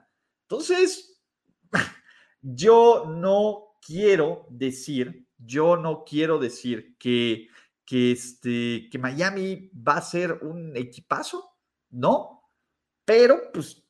Entonces, 0.48 1.22
yo 2.42 3.06
no 3.08 3.78
quiero 3.86 4.48
decir, 4.50 5.28
yo 5.38 5.78
no 5.78 6.04
quiero 6.04 6.40
decir 6.40 6.98
que, 6.98 7.50
que, 7.86 8.14
este, 8.14 8.90
que 8.90 8.98
Miami 8.98 9.70
va 9.76 9.98
a 9.98 10.02
ser 10.02 10.40
un 10.42 10.76
equipazo, 10.76 11.52
no, 11.92 12.50
pero 13.06 13.52
pues 13.54 13.83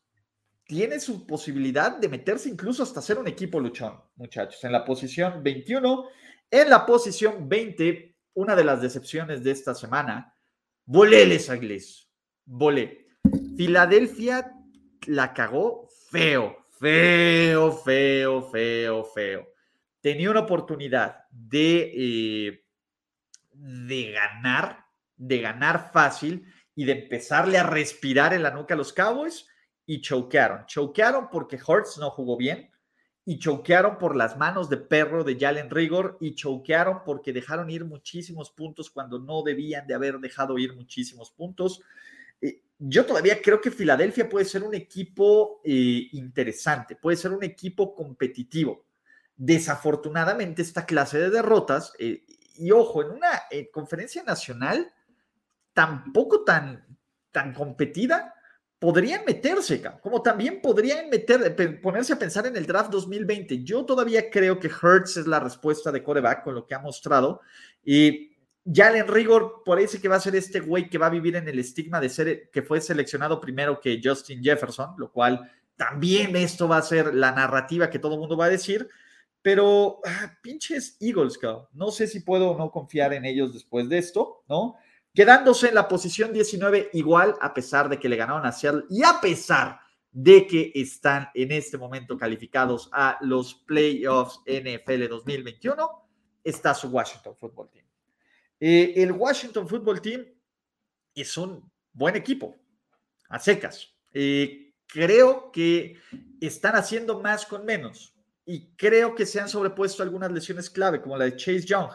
tiene 0.73 0.99
su 0.99 1.27
posibilidad 1.27 1.99
de 1.99 2.09
meterse 2.09 2.49
incluso 2.49 2.81
hasta 2.81 2.99
ser 2.99 3.19
un 3.19 3.27
equipo 3.27 3.59
luchón, 3.59 3.95
muchachos. 4.15 4.63
En 4.63 4.71
la 4.71 4.83
posición 4.83 5.43
21, 5.43 6.07
en 6.49 6.67
la 6.67 6.83
posición 6.83 7.47
20, 7.47 8.15
una 8.33 8.55
de 8.55 8.63
las 8.63 8.81
decepciones 8.81 9.43
de 9.43 9.51
esta 9.51 9.75
semana, 9.75 10.35
volé 10.83 11.27
Les 11.27 11.47
Agles, 11.51 12.09
volé. 12.43 13.05
Filadelfia 13.55 14.51
la 15.05 15.31
cagó 15.35 15.87
feo, 16.09 16.65
feo, 16.79 17.71
feo, 17.71 18.49
feo, 18.49 19.03
feo. 19.03 19.47
Tenía 20.01 20.31
una 20.31 20.39
oportunidad 20.39 21.19
de, 21.29 21.91
eh, 21.95 22.65
de 23.51 24.11
ganar, 24.11 24.87
de 25.17 25.39
ganar 25.39 25.91
fácil 25.93 26.51
y 26.73 26.85
de 26.85 26.93
empezarle 26.93 27.59
a 27.59 27.63
respirar 27.63 28.33
en 28.33 28.41
la 28.41 28.49
nuca 28.49 28.73
a 28.73 28.77
los 28.77 28.91
Cowboys 28.91 29.45
y 29.85 30.01
choquearon. 30.01 30.65
Choquearon 30.65 31.30
porque 31.30 31.60
Hurts 31.65 31.97
no 31.97 32.10
jugó 32.10 32.38
bien 32.38 32.69
y 33.26 33.39
choquearon 33.39 33.97
por 33.97 34.15
las 34.15 34.38
manos 34.38 34.69
de 34.69 34.77
perro 34.77 35.23
de 35.23 35.38
Jalen 35.39 35.69
Rigor 35.69 36.18
y 36.19 36.35
choquearon 36.35 37.03
porque 37.05 37.31
dejaron 37.31 37.69
ir 37.69 37.85
muchísimos 37.85 38.51
puntos 38.51 38.89
cuando 38.89 39.19
no 39.19 39.43
debían 39.43 39.88
de 39.88 39.93
haber 39.93 40.19
dejado 40.19 40.57
ir 40.57 40.76
muchísimos 40.76 41.31
puntos. 41.31 41.81
Eh, 42.41 42.61
yo 42.80 43.05
todavía 43.05 43.41
creo 43.41 43.61
que 43.61 43.72
Filadelfia 43.72 44.27
puede 44.27 44.45
ser 44.45 44.64
un 44.64 44.76
equipo 44.76 45.61
eh, 45.64 46.10
interesante, 46.11 46.95
puede 46.95 47.15
ser 47.15 47.31
un 47.31 47.43
equipo 47.43 47.95
competitivo. 47.95 48.85
Desafortunadamente, 49.35 50.61
esta 50.61 50.85
clase 50.85 51.18
de 51.18 51.30
derrotas, 51.30 51.93
eh, 51.99 52.26
y 52.55 52.72
ojo, 52.72 53.01
en 53.01 53.11
una 53.11 53.30
conferencia 53.72 54.22
nacional 54.23 54.93
tampoco 55.73 56.43
tan, 56.43 56.85
tan 57.31 57.51
competida, 57.53 58.32
podrían 58.84 59.23
meterse, 59.26 59.81
como 60.01 60.22
también 60.22 60.60
podrían 60.61 61.10
meter, 61.10 61.80
ponerse 61.81 62.11
a 62.11 62.19
pensar 62.19 62.47
en 62.47 62.57
el 62.57 62.65
draft 62.65 62.91
2020. 62.91 63.64
Yo 63.64 63.85
todavía 63.85 64.30
creo 64.30 64.60
que 64.60 64.68
Hertz 64.68 65.15
es 65.15 65.26
la 65.26 65.39
respuesta 65.39 65.89
de 65.89 66.03
coreback 66.03 66.43
con 66.43 66.53
lo 66.53 66.68
que 66.68 66.76
ha 66.76 66.80
mostrado. 66.80 67.39
Y 67.85 68.35
Jalen 68.69 69.07
Rigor 69.07 69.64
parece 69.65 70.01
que 70.01 70.10
va 70.10 70.18
a 70.18 70.19
ser 70.19 70.35
este 70.35 70.60
güey 70.60 70.89
que 70.89 70.97
va 70.97 71.05
a 71.05 71.11
vivir 71.11 71.38
en 71.38 71.47
el 71.47 71.60
estigma 71.60 72.01
de 72.01 72.10
ser 72.10 72.49
que 72.51 72.61
fue 72.61 72.81
seleccionado 72.81 73.39
primero 73.39 73.80
que 73.80 74.01
Justin 74.03 74.43
Jefferson, 74.43 74.95
lo 74.97 75.14
cual 75.14 75.49
también 75.77 76.35
esto 76.35 76.68
va 76.68 76.76
a 76.76 76.81
ser 76.81 77.15
la 77.15 77.31
narrativa 77.31 77.89
que 77.89 77.99
todo 77.99 78.15
el 78.15 78.19
mundo 78.19 78.35
va 78.35 78.47
a 78.47 78.49
decir. 78.49 78.89
Pero 79.41 80.01
ah, 80.05 80.38
pinches 80.41 80.97
Eagles, 80.99 81.39
no 81.72 81.89
sé 81.89 82.07
si 82.07 82.19
puedo 82.19 82.49
o 82.49 82.57
no 82.57 82.69
confiar 82.69 83.14
en 83.14 83.23
ellos 83.23 83.53
después 83.53 83.88
de 83.88 83.99
esto, 83.99 84.43
¿no? 84.49 84.76
Quedándose 85.14 85.69
en 85.69 85.76
la 85.76 85.88
posición 85.88 86.34
19 86.34 86.90
igual 86.94 87.35
a 87.40 87.53
pesar 87.53 87.88
de 87.88 87.99
que 87.99 88.10
le 88.10 88.15
ganaron 88.15 88.45
a 88.45 88.52
Seattle 88.52 88.85
y 88.90 89.03
a 89.03 89.19
pesar 89.22 89.80
de 90.11 90.45
que 90.45 90.72
están 90.76 91.30
en 91.34 91.52
este 91.52 91.77
momento 91.77 92.18
calificados 92.18 92.90
a 92.91 93.18
los 93.22 93.56
playoffs 93.56 94.41
NFL 94.45 95.07
2021, 95.10 96.07
está 96.44 96.73
su 96.73 96.90
Washington 96.90 97.35
Football 97.35 97.69
Team. 97.72 97.85
Eh, 98.60 98.94
el 98.98 99.11
Washington 99.11 99.68
Football 99.68 100.02
Team 100.02 100.26
es 101.15 101.35
un 101.38 101.69
buen 101.91 102.15
equipo, 102.15 102.56
a 103.30 103.40
secas. 103.40 103.95
Eh, 104.11 104.73
creo 104.85 105.52
que 105.52 105.98
están 106.40 106.76
haciendo 106.76 107.19
más 107.19 107.45
con 107.48 107.65
menos 107.65 108.15
y 108.45 108.68
creo 108.76 109.15
que 109.15 109.26
se 109.26 109.40
han 109.40 109.49
sobrepuesto 109.49 110.03
algunas 110.03 110.31
lesiones 110.31 110.69
clave, 110.69 111.02
como 111.02 111.18
la 111.18 111.26
de 111.26 111.35
Chase 111.35 111.65
Young. 111.65 111.90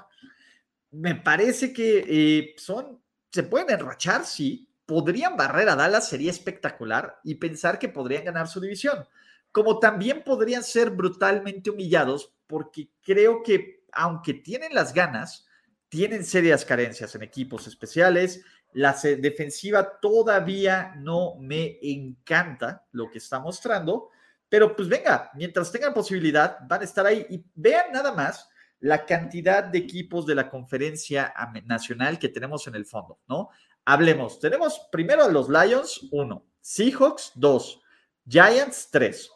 Me 0.90 1.14
parece 1.14 1.72
que 1.72 2.04
eh, 2.08 2.54
son 2.56 3.00
se 3.30 3.42
pueden 3.42 3.70
enrachar, 3.70 4.24
sí, 4.24 4.68
podrían 4.86 5.36
barrer 5.36 5.68
a 5.68 5.76
Dallas, 5.76 6.08
sería 6.08 6.30
espectacular, 6.30 7.20
y 7.22 7.34
pensar 7.34 7.78
que 7.78 7.88
podrían 7.88 8.24
ganar 8.24 8.48
su 8.48 8.60
división. 8.60 9.06
Como 9.52 9.78
también 9.78 10.22
podrían 10.24 10.62
ser 10.62 10.90
brutalmente 10.90 11.70
humillados, 11.70 12.34
porque 12.46 12.88
creo 13.02 13.42
que, 13.42 13.84
aunque 13.92 14.34
tienen 14.34 14.74
las 14.74 14.94
ganas, 14.94 15.46
tienen 15.88 16.24
serias 16.24 16.64
carencias 16.64 17.14
en 17.14 17.22
equipos 17.22 17.66
especiales. 17.66 18.42
La 18.72 18.92
defensiva 18.92 19.98
todavía 20.00 20.94
no 20.96 21.36
me 21.38 21.78
encanta 21.82 22.86
lo 22.92 23.10
que 23.10 23.18
está 23.18 23.40
mostrando, 23.40 24.10
pero 24.48 24.74
pues 24.76 24.88
venga, 24.88 25.30
mientras 25.34 25.72
tengan 25.72 25.94
posibilidad, 25.94 26.58
van 26.66 26.82
a 26.82 26.84
estar 26.84 27.06
ahí. 27.06 27.26
Y 27.30 27.44
vean 27.54 27.92
nada 27.92 28.12
más 28.12 28.48
la 28.80 29.04
cantidad 29.04 29.64
de 29.64 29.78
equipos 29.78 30.26
de 30.26 30.34
la 30.34 30.48
conferencia 30.48 31.32
nacional 31.64 32.18
que 32.18 32.28
tenemos 32.28 32.66
en 32.66 32.74
el 32.74 32.84
fondo, 32.84 33.18
¿no? 33.28 33.50
Hablemos, 33.84 34.38
tenemos 34.38 34.88
primero 34.92 35.24
a 35.24 35.28
los 35.28 35.48
Lions, 35.48 36.08
uno, 36.10 36.44
Seahawks, 36.60 37.32
dos, 37.34 37.80
Giants, 38.28 38.88
tres, 38.90 39.30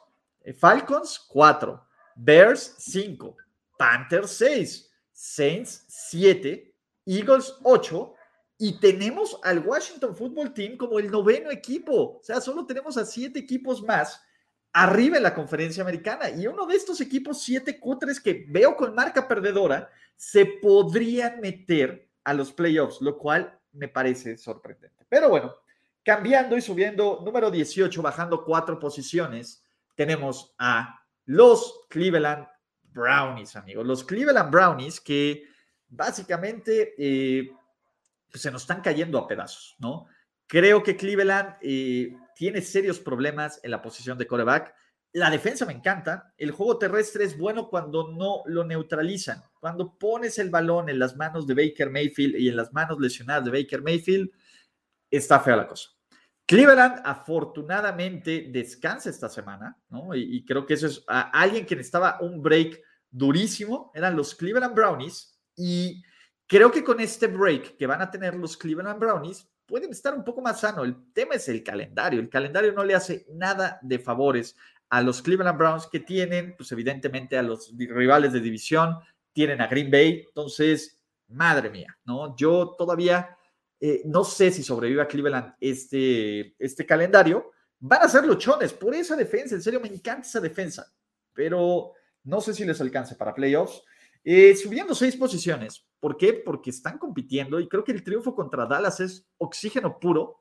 Falcons, 0.59 1.19
cuatro, 1.19 1.87
Bears, 2.15 2.75
cinco, 2.79 3.37
Panthers, 3.79 4.31
seis, 4.31 4.91
Saints, 5.13 5.85
siete, 5.89 6.75
Eagles, 7.07 7.55
ocho, 7.63 8.15
y 8.59 8.79
tenemos 8.79 9.39
al 9.43 9.67
Washington 9.67 10.15
Football 10.15 10.55
Team 10.55 10.77
como 10.77 10.99
el 10.99 11.11
noveno 11.11 11.51
equipo. 11.51 12.19
O 12.19 12.21
sea, 12.23 12.41
solo 12.41 12.65
tenemos 12.67 12.97
a 12.97 13.05
siete 13.05 13.41
equipos 13.41 13.83
más 13.83 14.21
arriba 14.73 15.17
en 15.17 15.23
la 15.23 15.35
conferencia 15.35 15.83
americana. 15.83 16.31
Y 16.31 16.47
uno 16.47 16.67
de 16.67 16.77
estos 16.77 17.01
equipos 17.01 17.43
siete 17.43 17.79
cutres 17.79 18.21
que 18.21 18.47
veo 18.49 18.77
con 18.77 18.95
marca 18.95 19.29
perdedora 19.29 19.91
se 20.17 20.47
podrían 20.47 21.41
meter 21.41 22.09
a 22.25 22.35
los 22.35 22.53
playoffs, 22.53 23.01
lo 23.01 23.19
cual 23.19 23.59
me 23.73 23.89
parece 23.89 24.37
sorprendente. 24.39 25.05
Pero 25.09 25.29
bueno, 25.29 25.55
cambiando 26.05 26.57
y 26.57 26.63
subiendo 26.63 27.21
número 27.25 27.51
18, 27.51 28.01
bajando 28.03 28.45
cuatro 28.45 28.79
posiciones, 28.79 29.65
tenemos 29.95 30.55
a 30.59 31.03
los 31.27 31.87
Cleveland 31.89 32.47
Brownies, 32.83 33.57
amigos. 33.57 33.87
Los 33.87 34.05
Cleveland 34.05 34.51
Brownies 34.51 35.01
que 35.01 35.45
básicamente 35.89 36.95
eh, 36.97 37.53
pues 38.31 38.43
se 38.43 38.51
nos 38.51 38.63
están 38.63 38.81
cayendo 38.81 39.19
a 39.19 39.29
pedazos, 39.29 39.77
¿no? 39.79 40.07
Creo 40.47 40.83
que 40.83 40.97
Cleveland 40.97 41.57
eh, 41.63 42.17
tiene 42.35 42.61
serios 42.61 42.99
problemas 43.01 43.61
en 43.63 43.71
la 43.71 43.83
posición 43.83 44.19
de 44.19 44.27
coreback. 44.27 44.75
La 45.13 45.31
defensa 45.31 45.67
me 45.67 45.73
encanta. 45.73 46.33
El 46.39 46.53
juego 46.53 46.79
terrestre 46.79 47.25
es 47.25 47.37
bueno 47.37 47.69
cuando 47.69 48.13
no 48.13 48.43
lo 48.47 48.65
neutralizan. 48.65 49.43
Cuando 49.61 49.99
pones 49.99 50.39
el 50.39 50.51
balón 50.51 50.89
en 50.89 50.99
las 50.99 51.17
manos 51.17 51.47
de 51.47 51.55
Baker 51.55 51.91
Mayfield 51.91 52.37
y 52.37 52.49
en 52.49 52.57
las 52.57 52.73
manos 52.73 52.99
lesionadas 52.99 53.45
de 53.45 53.51
Baker 53.51 53.83
Mayfield, 53.83 54.31
está 55.11 55.39
fea 55.41 55.57
la 55.57 55.67
cosa. 55.67 55.91
Cleveland 56.47 57.01
afortunadamente 57.05 58.49
descansa 58.51 59.11
esta 59.11 59.29
semana, 59.29 59.79
¿no? 59.89 60.15
Y, 60.15 60.45
creo 60.45 60.67
que 60.67 60.75
eso 60.75 60.87
es 60.87 61.05
alguien 61.07 61.65
que 61.65 61.77
necesitaba 61.77 62.19
un 62.21 62.43
break 62.43 62.81
durísimo, 63.11 63.93
eran 63.95 64.17
los 64.17 64.35
Cleveland 64.35 64.75
Brownies. 64.75 65.39
Y 65.57 66.03
creo 66.47 66.71
que 66.71 66.83
con 66.83 67.01
este 67.01 67.27
break 67.27 67.77
que 67.77 67.87
van 67.87 68.03
a 68.03 68.11
tener 68.11 68.35
los 68.35 68.57
Cleveland 68.57 68.99
Brownies, 68.99 69.49
pueden 69.67 69.91
estar 69.91 70.15
un 70.15 70.25
poco 70.25 70.41
más 70.41 70.61
sano. 70.61 70.85
El 70.85 71.13
tema 71.13 71.35
es 71.35 71.49
el 71.49 71.63
calendario. 71.63 72.21
El 72.21 72.29
calendario 72.29 72.73
no 72.73 72.85
le 72.85 72.95
hace 72.95 73.27
nada 73.31 73.79
de 73.83 73.99
favores 73.99 74.57
a 74.89 75.01
los 75.03 75.23
Cleveland 75.23 75.59
Browns 75.59 75.87
que 75.87 76.01
tienen, 76.01 76.55
pues 76.57 76.71
evidentemente 76.73 77.39
a 77.39 77.43
los 77.43 77.73
rivales 77.77 78.33
de 78.33 78.41
división, 78.41 78.99
tienen 79.33 79.61
a 79.61 79.67
Green 79.67 79.91
Bay. 79.91 80.25
Entonces, 80.29 81.03
madre 81.29 81.71
mía, 81.71 81.97
¿no? 82.05 82.37
Yo 82.37 82.75
todavía 82.77 83.37
eh, 83.85 84.03
no 84.05 84.23
sé 84.23 84.53
si 84.53 84.63
sobrevive 84.63 85.03
a 85.03 85.09
Cleveland 85.09 85.55
este, 85.59 86.55
este 86.57 86.87
calendario. 86.87 87.51
Van 87.81 88.01
a 88.01 88.09
ser 88.09 88.25
luchones 88.25 88.73
por 88.73 88.95
esa 88.95 89.17
defensa. 89.17 89.57
En 89.57 89.63
serio, 89.63 89.81
me 89.81 89.89
encanta 89.89 90.29
esa 90.29 90.41
defensa. 90.41 90.87
Pero 91.33 91.93
no 92.23 92.41
sé 92.41 92.55
si 92.55 92.65
les 92.65 92.81
alcance 92.81 93.17
para 93.17 93.35
playoffs. 93.35 93.83
Eh, 94.25 94.55
subiendo 94.57 94.95
seis 94.95 95.17
posiciones. 95.17 95.87
¿Por 95.99 96.17
qué? 96.17 96.33
Porque 96.33 96.71
están 96.71 96.99
compitiendo 96.99 97.61
y 97.61 97.69
creo 97.69 97.85
que 97.85 97.93
el 97.93 98.05
triunfo 98.05 98.35
contra 98.35 98.67
Dallas 98.67 99.01
es 99.01 99.29
oxígeno 99.39 99.99
puro. 99.99 100.41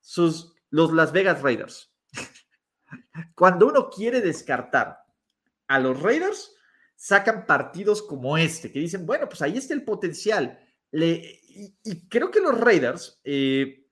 Sus, 0.00 0.54
los 0.70 0.92
Las 0.92 1.12
Vegas 1.12 1.42
Raiders. 1.42 1.94
Cuando 3.34 3.66
uno 3.68 3.88
quiere 3.88 4.20
descartar 4.20 4.98
a 5.68 5.78
los 5.78 6.00
Raiders, 6.00 6.54
sacan 6.96 7.46
partidos 7.46 8.02
como 8.02 8.36
este, 8.36 8.70
que 8.70 8.80
dicen, 8.80 9.06
bueno, 9.06 9.28
pues 9.28 9.42
ahí 9.42 9.56
está 9.56 9.74
el 9.74 9.84
potencial. 9.84 10.58
y, 10.90 12.08
creo 12.08 12.30
que 12.30 12.40
los 12.40 12.58
Raiders 12.60 13.20
eh, 13.24 13.88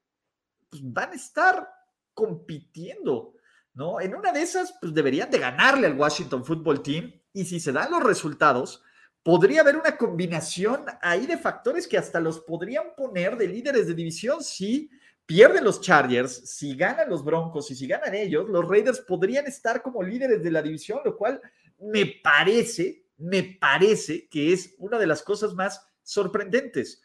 pues 0.68 0.82
van 0.84 1.10
a 1.10 1.14
estar 1.14 1.68
compitiendo, 2.14 3.34
¿no? 3.74 4.00
En 4.00 4.14
una 4.14 4.32
de 4.32 4.42
esas, 4.42 4.74
pues 4.80 4.92
deberían 4.92 5.30
de 5.30 5.38
ganarle 5.38 5.86
al 5.86 5.98
Washington 5.98 6.44
Football 6.44 6.82
Team 6.82 7.12
y 7.32 7.44
si 7.44 7.60
se 7.60 7.72
dan 7.72 7.90
los 7.90 8.02
resultados, 8.02 8.82
podría 9.22 9.60
haber 9.60 9.76
una 9.76 9.97
combinación 9.97 10.84
ahí 11.02 11.26
de 11.26 11.36
factores 11.36 11.86
que 11.86 11.98
hasta 11.98 12.20
los 12.20 12.40
podrían 12.40 12.94
poner 12.97 13.36
de 13.36 13.48
líderes 13.48 13.86
de 13.86 13.94
división 13.94 14.42
si 14.42 14.90
pierden 15.26 15.62
los 15.62 15.80
Chargers, 15.80 16.51
si 16.51 16.74
ganan 16.74 17.09
los 17.09 17.24
Broncos 17.24 17.70
y 17.70 17.76
si 17.76 17.86
ganan 17.86 18.14
ellos, 18.14 18.48
los 18.48 18.66
Raiders 18.66 19.01
podrían 19.01 19.47
estar 19.47 19.80
como 19.82 20.02
líderes 20.02 20.42
de 20.42 20.51
la 20.51 20.62
división, 20.62 21.01
lo 21.05 21.16
cual 21.16 21.40
me 21.78 22.20
parece, 22.22 23.05
me 23.18 23.56
parece 23.60 24.28
que 24.28 24.52
es 24.52 24.74
una 24.78 24.98
de 24.98 25.06
las 25.06 25.22
cosas 25.22 25.55
más 25.55 25.86
sorprendentes. 26.02 27.02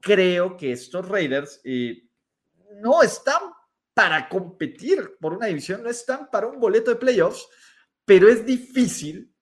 Creo 0.00 0.56
que 0.56 0.72
estos 0.72 1.06
Raiders 1.06 1.60
eh, 1.62 2.08
no 2.80 3.02
están 3.02 3.42
para 3.94 4.28
competir 4.28 5.16
por 5.20 5.34
una 5.34 5.46
división, 5.46 5.82
no 5.82 5.90
están 5.90 6.30
para 6.30 6.46
un 6.46 6.58
boleto 6.58 6.90
de 6.90 6.96
playoffs, 6.96 7.46
pero 8.04 8.28
es 8.28 8.44
difícil 8.44 9.32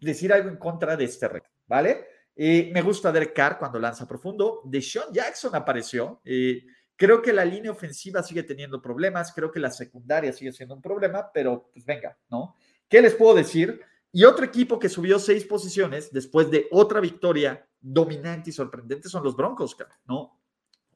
decir 0.00 0.32
algo 0.32 0.48
en 0.48 0.56
contra 0.56 0.96
de 0.96 1.04
este 1.04 1.28
reto, 1.28 1.50
¿vale? 1.66 2.06
Eh, 2.34 2.70
me 2.72 2.82
gusta 2.82 3.10
Derek 3.10 3.32
Carr 3.32 3.58
cuando 3.58 3.78
lanza 3.78 4.06
profundo. 4.06 4.60
De 4.64 4.82
Sean 4.82 5.12
Jackson 5.12 5.54
apareció. 5.54 6.20
Eh, 6.24 6.66
creo 6.94 7.22
que 7.22 7.32
la 7.32 7.44
línea 7.44 7.70
ofensiva 7.70 8.22
sigue 8.22 8.42
teniendo 8.42 8.82
problemas. 8.82 9.32
Creo 9.32 9.50
que 9.50 9.60
la 9.60 9.70
secundaria 9.70 10.32
sigue 10.32 10.52
siendo 10.52 10.74
un 10.74 10.82
problema, 10.82 11.30
pero 11.32 11.70
pues 11.72 11.84
venga, 11.84 12.16
¿no? 12.28 12.54
¿Qué 12.88 13.00
les 13.00 13.14
puedo 13.14 13.34
decir? 13.34 13.80
Y 14.12 14.24
otro 14.24 14.44
equipo 14.44 14.78
que 14.78 14.88
subió 14.88 15.18
seis 15.18 15.44
posiciones 15.44 16.12
después 16.12 16.50
de 16.50 16.68
otra 16.70 17.00
victoria 17.00 17.66
dominante 17.80 18.50
y 18.50 18.52
sorprendente 18.52 19.08
son 19.08 19.22
los 19.24 19.36
Broncos, 19.36 19.76
¿no? 20.06 20.40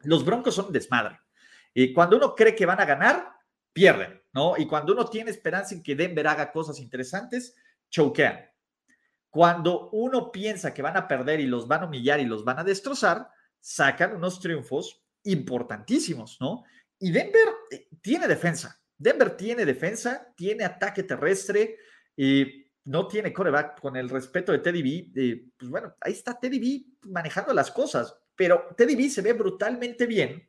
Los 0.03 0.25
Broncos 0.25 0.55
son 0.55 0.73
desmadre. 0.73 1.19
Y 1.75 1.93
cuando 1.93 2.17
uno 2.17 2.35
cree 2.35 2.55
que 2.55 2.67
van 2.67 2.81
a 2.81 2.85
ganar, 2.85 3.33
pierden, 3.73 4.23
¿no? 4.33 4.57
Y 4.57 4.67
cuando 4.67 4.93
uno 4.93 5.07
tiene 5.07 5.31
esperanza 5.31 5.75
en 5.75 5.83
que 5.83 5.95
Denver 5.95 6.27
haga 6.27 6.51
cosas 6.51 6.79
interesantes, 6.81 7.55
choquean. 7.89 8.50
Cuando 9.31 9.91
uno 9.91 10.31
piensa 10.31 10.75
que 10.75 10.83
van 10.83 10.97
a 10.97 11.09
perder 11.09 11.41
y 11.41 11.47
los 11.47 11.67
van 11.69 11.83
a 11.83 11.87
humillar 11.87 12.21
y 12.21 12.27
los 12.27 12.45
van 12.45 12.59
a 12.59 12.65
destrozar, 12.65 13.31
sacan 13.61 14.17
unos 14.17 14.41
triunfos 14.41 15.03
importantísimos, 15.23 16.39
¿no? 16.41 16.65
Y 16.99 17.13
Denver 17.13 17.49
eh, 17.71 17.89
tiene 18.03 18.27
defensa. 18.27 18.81
Denver 18.99 19.37
tiene 19.37 19.65
defensa, 19.65 20.27
tiene 20.37 20.65
ataque 20.65 21.05
terrestre, 21.05 21.79
y 22.17 22.67
no 22.85 23.07
tiene 23.09 23.33
coreback 23.33 23.81
con 23.81 23.97
el 23.97 24.09
respeto 24.09 24.53
de 24.53 24.59
Teddy 24.59 24.83
B. 24.83 25.11
Eh, 25.15 25.45
pues 25.57 25.71
bueno, 25.71 25.95
ahí 26.01 26.13
está 26.13 26.39
Teddy 26.39 26.59
B 26.59 27.09
manejando 27.09 27.55
las 27.55 27.71
cosas, 27.71 28.15
pero 28.37 28.67
Teddy 28.77 28.95
B 28.95 29.09
se 29.09 29.23
ve 29.23 29.33
brutalmente 29.33 30.07
bien 30.07 30.47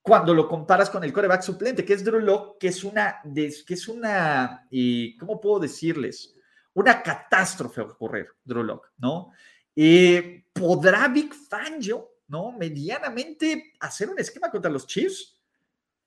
cuando 0.00 0.32
lo 0.32 0.48
comparas 0.48 0.88
con 0.88 1.04
el 1.04 1.12
coreback 1.12 1.42
suplente, 1.42 1.84
que 1.84 1.92
es 1.92 2.02
Drew 2.02 2.20
Locke, 2.20 2.58
que 2.58 2.68
es 2.68 2.84
una, 2.84 3.20
que 3.34 3.74
es 3.74 3.88
una, 3.88 4.66
y 4.70 5.14
¿cómo 5.18 5.40
puedo 5.40 5.60
decirles? 5.60 6.34
Una 6.74 7.02
catástrofe 7.02 7.80
ocurrir, 7.80 8.28
Drew 8.44 8.80
¿no? 8.98 9.32
¿Podrá 10.52 11.08
Big 11.08 11.34
Fangio, 11.34 12.10
¿no? 12.28 12.52
Medianamente 12.52 13.72
hacer 13.80 14.10
un 14.10 14.18
esquema 14.18 14.50
contra 14.50 14.70
los 14.70 14.86
Chiefs? 14.86 15.36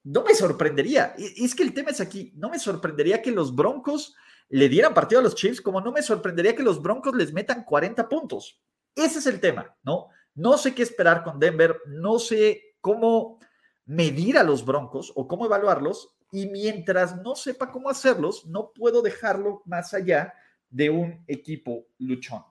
No 0.03 0.23
me 0.23 0.35
sorprendería. 0.35 1.15
Es 1.17 1.55
que 1.55 1.63
el 1.63 1.73
tema 1.73 1.91
es 1.91 2.01
aquí, 2.01 2.33
no 2.35 2.49
me 2.49 2.59
sorprendería 2.59 3.21
que 3.21 3.31
los 3.31 3.55
Broncos 3.55 4.15
le 4.49 4.69
dieran 4.69 4.93
partido 4.93 5.21
a 5.21 5.23
los 5.23 5.35
Chiefs, 5.35 5.61
como 5.61 5.81
no 5.81 5.91
me 5.91 6.03
sorprendería 6.03 6.55
que 6.55 6.63
los 6.63 6.81
Broncos 6.81 7.15
les 7.15 7.33
metan 7.33 7.63
40 7.63 8.07
puntos. 8.07 8.61
Ese 8.95 9.19
es 9.19 9.25
el 9.25 9.39
tema, 9.39 9.75
¿no? 9.83 10.09
No 10.35 10.57
sé 10.57 10.75
qué 10.75 10.83
esperar 10.83 11.23
con 11.23 11.39
Denver, 11.39 11.79
no 11.87 12.19
sé 12.19 12.75
cómo 12.81 13.39
medir 13.85 14.37
a 14.37 14.43
los 14.43 14.63
Broncos 14.65 15.11
o 15.15 15.27
cómo 15.27 15.45
evaluarlos, 15.45 16.15
y 16.31 16.47
mientras 16.47 17.17
no 17.21 17.35
sepa 17.35 17.71
cómo 17.71 17.89
hacerlos, 17.89 18.45
no 18.45 18.71
puedo 18.73 19.01
dejarlo 19.01 19.61
más 19.65 19.93
allá 19.93 20.33
de 20.73 20.89
un 20.89 21.23
equipo 21.27 21.87
luchón. 21.99 22.43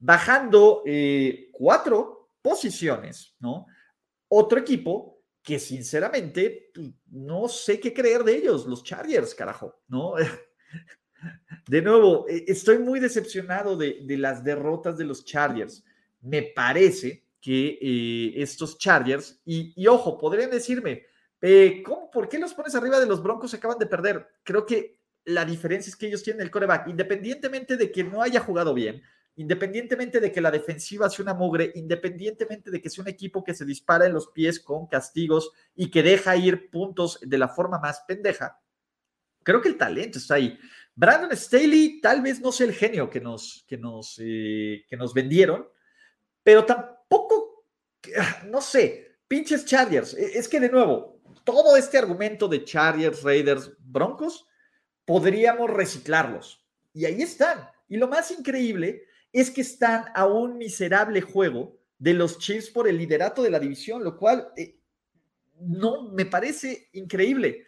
Bajando 0.00 0.82
eh, 0.84 1.48
cuatro 1.52 2.30
posiciones, 2.42 3.36
¿no? 3.38 3.66
Otro 4.28 4.58
equipo 4.58 5.22
que 5.42 5.58
sinceramente 5.58 6.70
pues, 6.74 6.90
no 7.06 7.48
sé 7.48 7.78
qué 7.78 7.94
creer 7.94 8.24
de 8.24 8.36
ellos, 8.36 8.66
los 8.66 8.82
Chargers, 8.82 9.34
carajo, 9.34 9.80
¿no? 9.88 10.14
De 11.68 11.82
nuevo, 11.82 12.26
e, 12.28 12.44
estoy 12.48 12.78
muy 12.78 13.00
decepcionado 13.00 13.76
de, 13.76 14.04
las 14.18 14.44
derrotas 14.44 14.96
de 14.96 15.04
los 15.04 15.24
Chargers. 15.24 15.84
Me 16.20 16.42
parece 16.42 17.24
que 17.40 17.78
eh, 17.80 18.34
estos 18.36 18.78
Chargers, 18.78 19.40
y, 19.44 19.86
ojo, 19.86 20.18
podrían 20.18 20.50
decirme, 20.50 21.06
eh, 21.40 21.82
¿cómo, 21.84 22.10
¿por 22.10 22.28
qué 22.28 22.38
los 22.38 22.54
pones 22.54 22.74
arriba 22.74 23.00
de 23.00 23.06
los 23.06 23.22
Broncos? 23.22 23.50
Se 23.50 23.56
acaban 23.56 23.78
de 23.78 23.86
perder. 23.86 24.26
Creo 24.42 24.66
que 24.66 24.97
la 25.28 25.44
diferencia 25.44 25.90
es 25.90 25.96
que 25.96 26.06
ellos 26.06 26.22
tienen 26.22 26.42
el 26.42 26.50
coreback, 26.50 26.88
independientemente 26.88 27.76
de 27.76 27.92
que 27.92 28.02
no 28.02 28.22
haya 28.22 28.40
jugado 28.40 28.72
bien, 28.72 29.02
independientemente 29.36 30.20
de 30.20 30.32
que 30.32 30.40
la 30.40 30.50
defensiva 30.50 31.08
sea 31.08 31.22
una 31.22 31.34
mugre, 31.34 31.70
independientemente 31.74 32.70
de 32.70 32.80
que 32.80 32.90
sea 32.90 33.02
un 33.02 33.08
equipo 33.08 33.44
que 33.44 33.54
se 33.54 33.64
dispara 33.64 34.06
en 34.06 34.14
los 34.14 34.28
pies 34.28 34.58
con 34.58 34.86
castigos 34.86 35.52
y 35.76 35.90
que 35.90 36.02
deja 36.02 36.34
ir 36.36 36.70
puntos 36.70 37.20
de 37.22 37.38
la 37.38 37.48
forma 37.48 37.78
más 37.78 38.00
pendeja, 38.08 38.60
creo 39.44 39.60
que 39.60 39.68
el 39.68 39.76
talento 39.76 40.18
está 40.18 40.34
ahí. 40.34 40.58
Brandon 40.94 41.36
Staley 41.36 42.00
tal 42.00 42.22
vez 42.22 42.40
no 42.40 42.50
sea 42.50 42.66
el 42.66 42.74
genio 42.74 43.08
que 43.08 43.20
nos, 43.20 43.64
que 43.68 43.78
nos, 43.78 44.18
eh, 44.20 44.84
que 44.88 44.96
nos 44.96 45.14
vendieron, 45.14 45.68
pero 46.42 46.64
tampoco, 46.64 47.66
no 48.46 48.60
sé, 48.60 49.18
pinches 49.28 49.64
Chargers. 49.64 50.14
E, 50.14 50.38
es 50.38 50.48
que 50.48 50.58
de 50.58 50.70
nuevo, 50.70 51.20
todo 51.44 51.76
este 51.76 51.98
argumento 51.98 52.48
de 52.48 52.64
Chargers, 52.64 53.22
Raiders, 53.22 53.70
Broncos, 53.78 54.47
podríamos 55.08 55.68
reciclarlos. 55.68 56.64
Y 56.94 57.04
ahí 57.04 57.20
están. 57.22 57.68
Y 57.88 57.96
lo 57.96 58.06
más 58.06 58.30
increíble 58.30 59.02
es 59.32 59.50
que 59.50 59.62
están 59.62 60.04
a 60.14 60.26
un 60.26 60.56
miserable 60.56 61.20
juego 61.20 61.76
de 61.98 62.14
los 62.14 62.38
Chiefs 62.38 62.70
por 62.70 62.86
el 62.86 62.96
liderato 62.96 63.42
de 63.42 63.50
la 63.50 63.58
división, 63.58 64.04
lo 64.04 64.16
cual 64.16 64.52
eh, 64.56 64.78
no 65.58 66.12
me 66.12 66.26
parece 66.26 66.90
increíble 66.92 67.64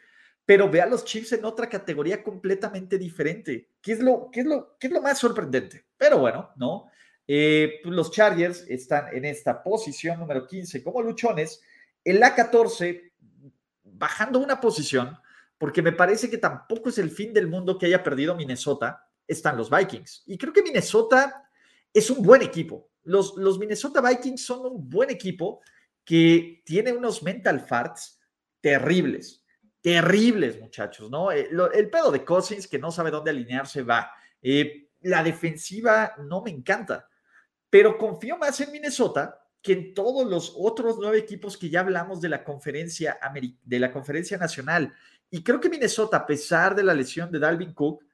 pero 0.50 0.68
ve 0.68 0.80
a 0.80 0.86
los 0.86 1.04
Chiefs 1.04 1.34
en 1.34 1.44
otra 1.44 1.68
categoría 1.68 2.24
completamente 2.24 2.98
diferente. 2.98 3.70
¿Qué 3.80 3.92
es 3.92 4.00
lo, 4.00 4.32
qué 4.32 4.40
es 4.40 4.46
lo, 4.46 4.76
qué 4.80 4.88
es 4.88 4.92
lo 4.92 5.00
más 5.00 5.16
sorprendente? 5.16 5.84
Pero 5.96 6.18
bueno, 6.18 6.50
¿no? 6.56 6.90
Eh, 7.28 7.78
pues 7.84 7.94
los 7.94 8.10
Chargers 8.10 8.64
están 8.68 9.14
en 9.14 9.26
esta 9.26 9.62
posición 9.62 10.18
número 10.18 10.48
15 10.48 10.82
como 10.82 11.02
luchones. 11.02 11.62
En 12.02 12.18
la 12.18 12.34
14, 12.34 13.12
bajando 13.84 14.40
una 14.40 14.60
posición, 14.60 15.16
porque 15.60 15.82
me 15.82 15.92
parece 15.92 16.30
que 16.30 16.38
tampoco 16.38 16.88
es 16.88 16.96
el 16.96 17.10
fin 17.10 17.34
del 17.34 17.46
mundo 17.46 17.76
que 17.76 17.84
haya 17.84 18.02
perdido 18.02 18.34
Minnesota, 18.34 19.06
están 19.28 19.58
los 19.58 19.68
Vikings. 19.68 20.24
Y 20.26 20.38
creo 20.38 20.52
que 20.52 20.62
Minnesota 20.62 21.44
es 21.92 22.08
un 22.08 22.24
buen 22.24 22.40
equipo. 22.40 22.90
Los, 23.02 23.36
los 23.36 23.58
Minnesota 23.58 24.00
Vikings 24.00 24.42
son 24.42 24.64
un 24.64 24.88
buen 24.88 25.10
equipo 25.10 25.60
que 26.02 26.62
tiene 26.64 26.92
unos 26.92 27.22
mental 27.22 27.60
farts 27.60 28.18
terribles 28.62 29.40
terribles, 29.80 30.60
muchachos, 30.60 31.10
¿no? 31.10 31.32
Eh, 31.32 31.48
el, 31.74 31.90
pedo 31.90 32.10
de 32.10 32.24
Cousins, 32.24 32.66
que 32.66 32.78
no 32.78 32.90
sabe 32.90 33.10
dónde 33.10 33.30
alinearse, 33.30 33.82
va. 33.82 34.10
Eh, 34.42 34.88
la 35.00 35.22
defensiva 35.22 36.14
no 36.18 36.42
me 36.42 36.50
encanta, 36.50 37.08
pero 37.70 37.96
confío 37.96 38.36
más 38.36 38.60
en 38.60 38.72
Minnesota 38.72 39.36
que 39.62 39.72
en 39.72 39.94
todos 39.94 40.26
los 40.26 40.54
otros 40.56 40.96
nueve 40.98 41.18
equipos 41.18 41.56
que 41.56 41.68
ya 41.68 41.80
hablamos 41.80 42.20
de 42.20 42.30
la 42.30 42.44
conferencia, 42.44 43.18
de 43.62 43.78
la 43.78 43.92
conferencia 43.92 44.38
nacional. 44.38 44.94
Y 45.30 45.42
creo 45.42 45.60
que 45.60 45.70
Minnesota, 45.70 46.18
a 46.18 46.26
pesar 46.26 46.74
de 46.74 46.82
la 46.82 46.94
lesión 46.94 47.30
de 47.30 47.38
Dalvin 47.38 47.72
Cook, 47.72 48.04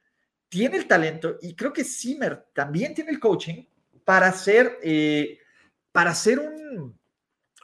tiene 0.49 0.77
el 0.77 0.87
talento 0.87 1.39
y 1.41 1.55
creo 1.55 1.73
que 1.73 1.83
Zimmer 1.83 2.47
también 2.55 2.95
tiene 2.95 3.11
el 3.11 3.19
coaching 3.19 3.65
para 4.05 4.29
hacer, 4.29 4.79
eh, 4.83 5.39
para 5.91 6.11
hacer 6.11 6.39
un, 6.39 6.99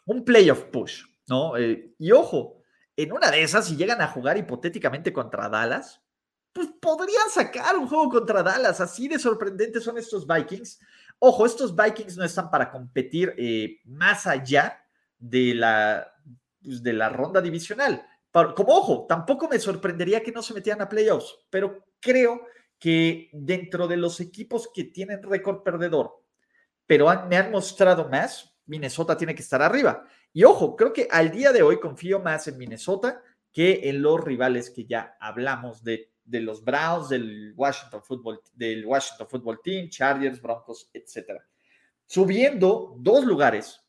un 0.07 0.25
playoff 0.25 0.65
push, 0.65 1.05
¿no? 1.29 1.53
y 1.59 2.11
ojo, 2.11 2.63
en 2.97 3.13
una 3.13 3.31
de 3.31 3.43
esas, 3.43 3.67
si 3.67 3.77
llegan 3.77 4.01
a 4.01 4.09
jugar 4.09 4.37
hipotéticamente 4.37 5.13
contra 5.13 5.49
Dallas, 5.49 6.01
pues 6.53 6.69
podrían 6.81 7.31
sacar 7.31 7.77
un 7.77 7.89
juego 7.89 8.09
contra 8.11 8.43
Dallas. 8.43 8.81
Así 8.81 9.09
de 9.09 9.19
sorprendentes 9.19 9.85
son 9.85 9.97
estos 9.97 10.27
Vikings. 10.27 10.81
Ojo, 11.19 11.47
estos 11.47 11.75
Vikings 11.75 12.17
no 12.17 12.25
están 12.25 12.51
para 12.51 12.71
competir 12.71 13.35
eh, 13.39 13.81
más 13.85 14.27
allá 14.27 14.85
de 15.19 15.55
la, 15.55 16.13
pues, 16.63 16.83
de 16.83 16.93
la 16.93 17.09
ronda 17.09 17.41
divisional. 17.41 18.07
Como 18.33 18.75
ojo, 18.75 19.07
tampoco 19.07 19.47
me 19.47 19.59
sorprendería 19.59 20.23
que 20.23 20.33
no 20.33 20.43
se 20.43 20.55
metieran 20.55 20.81
a 20.81 20.89
playoffs, 20.89 21.39
pero 21.51 21.85
creo 22.01 22.47
que 22.79 23.29
dentro 23.33 23.87
de 23.87 23.99
los 23.99 24.21
equipos 24.21 24.71
que 24.75 24.85
tienen 24.85 25.23
récord 25.23 25.63
perdedor, 25.63 26.25
pero 26.87 27.07
me 27.29 27.37
han 27.37 27.51
mostrado 27.51 28.09
más, 28.09 28.57
Minnesota 28.67 29.17
tiene 29.17 29.35
que 29.35 29.43
estar 29.43 29.61
arriba. 29.61 30.05
Y 30.33 30.45
ojo, 30.45 30.75
creo 30.77 30.93
que 30.93 31.09
al 31.11 31.31
día 31.31 31.53
de 31.53 31.63
hoy 31.63 31.79
confío 31.79 32.21
más 32.21 32.49
en 32.49 32.57
Minnesota 32.57 33.23
que 33.53 33.89
en 33.91 34.01
los 34.01 34.19
rivales 34.19 34.71
que 34.71 34.87
ya 34.87 35.17
hablamos 35.21 35.85
de, 35.85 36.13
de 36.25 36.41
los 36.41 36.65
Browns, 36.65 37.11
del 37.11 37.53
Washington 37.55 38.03
Football, 38.03 38.41
del 38.55 38.87
Washington 38.87 39.29
Football 39.29 39.61
Team, 39.63 39.89
Chargers, 39.91 40.41
Broncos, 40.41 40.89
etc. 40.95 41.39
Subiendo 42.07 42.97
dos 42.99 43.25
lugares, 43.25 43.82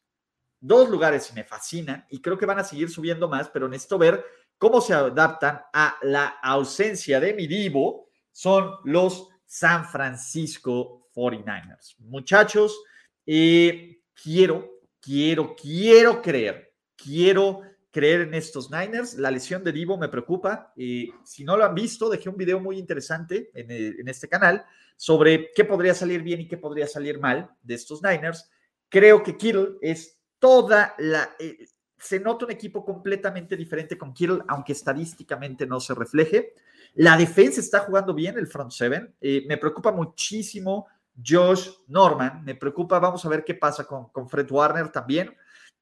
dos 0.63 0.89
lugares 0.89 1.33
me 1.33 1.43
fascinan 1.43 2.05
y 2.09 2.21
creo 2.21 2.37
que 2.37 2.45
van 2.45 2.59
a 2.59 2.63
seguir 2.63 2.89
subiendo 2.89 3.27
más, 3.27 3.49
pero 3.49 3.67
necesito 3.67 3.97
ver 3.97 4.23
cómo 4.57 4.81
se 4.81 4.93
adaptan 4.93 5.61
a 5.73 5.97
la 6.01 6.27
ausencia 6.41 7.19
de 7.19 7.33
mi 7.33 7.47
divo, 7.47 8.09
son 8.31 8.75
los 8.85 9.29
San 9.45 9.85
Francisco 9.85 11.09
49ers. 11.13 11.95
Muchachos, 11.99 12.81
eh, 13.25 14.01
quiero 14.13 14.73
quiero, 15.03 15.55
quiero 15.55 16.21
creer, 16.21 16.73
quiero 16.95 17.61
creer 17.91 18.21
en 18.21 18.33
estos 18.33 18.71
Niners. 18.71 19.15
La 19.15 19.29
lesión 19.29 19.63
de 19.63 19.73
Divo 19.73 19.97
me 19.97 20.07
preocupa. 20.07 20.71
y 20.77 21.11
si 21.25 21.43
no 21.43 21.57
lo 21.57 21.65
han 21.65 21.75
visto, 21.75 22.09
dejé 22.09 22.29
un 22.29 22.37
video 22.37 22.59
muy 22.59 22.79
interesante 22.79 23.51
en, 23.53 23.69
en, 23.69 24.07
este 24.07 24.29
canal 24.29 24.65
sobre 24.95 25.51
qué 25.53 25.65
podría 25.65 25.93
salir 25.93 26.23
bien 26.23 26.41
y 26.41 26.47
qué 26.47 26.57
podría 26.57 26.87
salir 26.87 27.19
mal 27.19 27.51
de 27.61 27.75
estos 27.75 28.01
Niners. 28.01 28.49
Creo 28.89 29.21
que 29.21 29.37
Kittle 29.37 29.77
es 29.81 30.17
toda 30.43 30.93
la... 30.97 31.37
Eh, 31.39 31.65
se 31.97 32.19
nota 32.19 32.43
un 32.43 32.51
equipo 32.51 32.83
completamente 32.83 33.55
diferente 33.55 33.97
con 33.97 34.13
Kittle, 34.13 34.43
aunque 34.49 34.73
estadísticamente 34.73 35.65
no 35.65 35.79
se 35.79 35.95
refleje. 35.95 36.53
La 36.95 37.15
defensa 37.15 37.61
está 37.61 37.79
jugando 37.79 38.13
bien, 38.13 38.37
el 38.37 38.47
front 38.47 38.71
seven. 38.71 39.15
Eh, 39.21 39.45
me 39.47 39.57
preocupa 39.57 39.93
muchísimo 39.93 40.87
Josh 41.25 41.69
Norman. 41.87 42.43
Me 42.43 42.55
preocupa, 42.55 42.99
vamos 42.99 43.25
a 43.25 43.29
ver 43.29 43.45
qué 43.45 43.55
pasa 43.55 43.85
con, 43.85 44.09
con 44.09 44.27
Fred 44.27 44.51
Warner 44.51 44.89
también. 44.89 45.33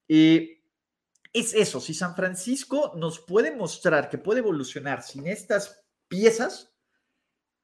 Eh, 0.07 0.61
es 1.33 1.55
eso, 1.55 1.81
si 1.81 1.95
San 1.95 2.15
Francisco 2.15 2.93
nos 2.95 3.17
puede 3.17 3.55
mostrar 3.55 4.09
que 4.09 4.19
puede 4.19 4.41
evolucionar 4.41 5.01
sin 5.01 5.25
estas 5.25 5.83
piezas, 6.07 6.71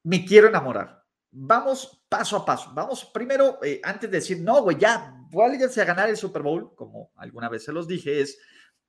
me 0.02 0.24
quiero 0.24 0.48
enamorar. 0.48 1.04
Vamos 1.30 2.02
paso 2.08 2.36
a 2.38 2.44
paso. 2.44 2.72
Vamos 2.74 3.04
primero, 3.04 3.60
eh, 3.62 3.80
antes 3.84 4.10
de 4.10 4.16
decir, 4.16 4.40
no, 4.40 4.62
güey, 4.62 4.78
ya, 4.78 5.14
váyanse 5.30 5.80
a 5.80 5.84
ganar 5.84 6.08
el 6.08 6.16
Super 6.16 6.42
Bowl, 6.42 6.74
como 6.74 7.12
alguna 7.16 7.48
vez 7.48 7.64
se 7.64 7.72
los 7.72 7.88
dije, 7.88 8.20
es 8.20 8.38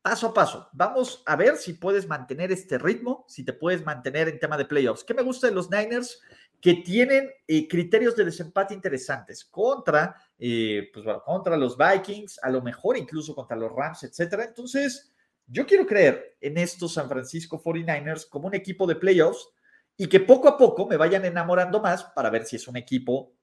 paso 0.01 0.27
a 0.27 0.33
paso. 0.33 0.69
Vamos 0.73 1.23
a 1.25 1.35
ver 1.35 1.57
si 1.57 1.73
puedes 1.73 2.07
mantener 2.07 2.51
este 2.51 2.77
ritmo, 2.77 3.25
si 3.27 3.43
te 3.43 3.53
puedes 3.53 3.85
mantener 3.85 4.27
en 4.29 4.39
tema 4.39 4.57
de 4.57 4.65
playoffs. 4.65 5.03
¿Qué 5.03 5.13
me 5.13 5.23
gusta 5.23 5.47
de 5.47 5.53
los 5.53 5.69
Niners? 5.69 6.21
Que 6.61 6.75
tienen 6.75 7.29
eh, 7.47 7.67
criterios 7.67 8.15
de 8.15 8.25
desempate 8.25 8.73
interesantes 8.73 9.45
contra, 9.45 10.15
eh, 10.37 10.89
pues 10.93 11.05
contra 11.25 11.57
los 11.57 11.77
Vikings, 11.77 12.39
a 12.41 12.49
lo 12.49 12.61
mejor 12.61 12.97
incluso 12.97 13.33
contra 13.33 13.55
los 13.55 13.71
Rams, 13.71 14.03
etcétera. 14.03 14.45
Entonces, 14.45 15.13
yo 15.47 15.65
quiero 15.65 15.85
creer 15.85 16.37
en 16.41 16.57
estos 16.57 16.93
San 16.93 17.09
Francisco 17.09 17.61
49ers 17.61 18.27
como 18.29 18.47
un 18.47 18.55
equipo 18.55 18.85
de 18.85 18.95
playoffs 18.95 19.49
y 19.97 20.07
que 20.07 20.19
poco 20.19 20.47
a 20.47 20.57
poco 20.57 20.85
me 20.87 20.95
vayan 20.95 21.25
enamorando 21.25 21.81
más 21.81 22.03
para 22.03 22.29
ver 22.29 22.45
si 22.45 22.55
es 22.55 22.67
un 22.67 22.77
equipo 22.77 23.33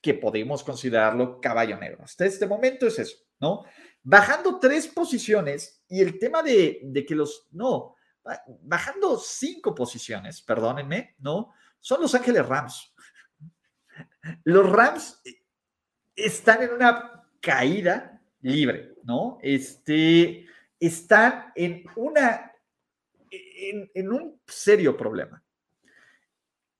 que 0.00 0.14
podemos 0.14 0.62
considerarlo 0.62 1.40
caballo 1.40 1.76
negro. 1.78 2.04
Hasta 2.04 2.26
este 2.26 2.46
momento 2.46 2.86
es 2.86 2.98
eso, 2.98 3.16
¿no? 3.40 3.64
Bajando 4.02 4.58
tres 4.58 4.86
posiciones 4.86 5.82
y 5.88 6.00
el 6.00 6.18
tema 6.18 6.42
de, 6.42 6.80
de 6.82 7.04
que 7.04 7.14
los, 7.14 7.48
no, 7.52 7.96
bajando 8.62 9.18
cinco 9.18 9.74
posiciones, 9.74 10.42
perdónenme, 10.42 11.16
¿no? 11.18 11.52
Son 11.80 12.00
Los 12.00 12.14
Ángeles 12.14 12.46
Rams. 12.46 12.94
Los 14.44 14.70
Rams 14.70 15.22
están 16.14 16.62
en 16.62 16.72
una 16.72 17.24
caída 17.40 18.20
libre, 18.40 18.94
¿no? 19.04 19.38
Este, 19.42 20.46
están 20.78 21.52
en 21.54 21.84
una, 21.96 22.52
en 23.30 24.12
un 24.12 24.40
serio 24.46 24.96
problema. 24.96 25.42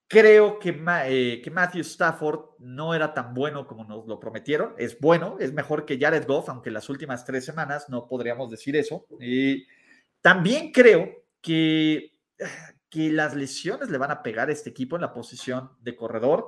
Creo 0.09 0.57
que, 0.57 0.69
eh, 1.05 1.41
que, 1.43 1.51
Matthew 1.51 1.81
Stafford 1.81 2.39
no 2.59 2.95
era 2.95 3.13
tan 3.13 3.33
bueno 3.33 3.67
como 3.67 3.83
nos 3.83 4.07
lo 4.07 4.19
prometieron. 4.19 4.73
Es 4.77 4.97
bueno, 4.99 5.35
es 5.39 5.51
mejor 5.51 5.85
que 5.85 5.99
Jared 5.99 6.25
Goff, 6.25 6.47
aunque 6.47 6.71
las 6.71 6.87
últimas 6.87 7.25
tres 7.25 7.43
semanas 7.43 7.89
no 7.89 8.07
podríamos 8.07 8.49
decir 8.49 8.77
eso. 8.77 9.05
Y 9.19 9.67
también 10.21 10.71
creo 10.71 11.11
que, 11.41 12.13
que 12.89 13.11
las 13.11 13.35
lesiones 13.35 13.89
le 13.89 13.97
van 13.97 14.11
a 14.11 14.23
pegar 14.23 14.47
a 14.47 14.53
este 14.53 14.69
equipo 14.69 14.95
en 14.95 15.01
la 15.01 15.13
posición 15.13 15.71
de 15.81 15.95
corredor. 15.97 16.47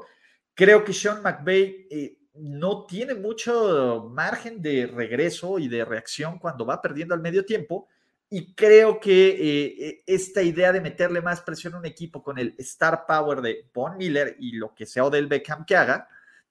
Creo 0.53 0.85
que 0.85 0.93
Sean 0.93 1.21
McVay 1.21 1.87
eh, 1.91 2.17
no 2.35 2.85
tiene 2.85 3.13
mucho 3.13 4.09
margen 4.09 4.61
de 4.61 4.87
regreso 4.87 5.59
y 5.59 5.67
de 5.67 5.83
reacción 5.83 6.39
cuando 6.39 6.65
va 6.65 6.81
perdiendo 6.81 7.13
al 7.13 7.21
medio 7.21 7.45
tiempo. 7.45 7.89
Y 8.31 8.53
creo 8.53 8.99
que 8.99 9.29
eh, 9.29 9.75
eh, 9.79 10.03
esta 10.05 10.43
idea 10.43 10.71
de 10.71 10.81
meterle 10.81 11.19
más 11.19 11.41
presión 11.41 11.73
a 11.73 11.79
un 11.79 11.85
equipo 11.85 12.21
con 12.21 12.37
el 12.37 12.53
star 12.59 13.05
power 13.07 13.41
de 13.41 13.69
Von 13.73 13.97
Miller 13.97 14.35
y 14.39 14.51
lo 14.51 14.75
que 14.75 14.85
sea 14.85 15.09
del 15.09 15.25
Beckham 15.25 15.65
que 15.65 15.75
haga, 15.75 16.07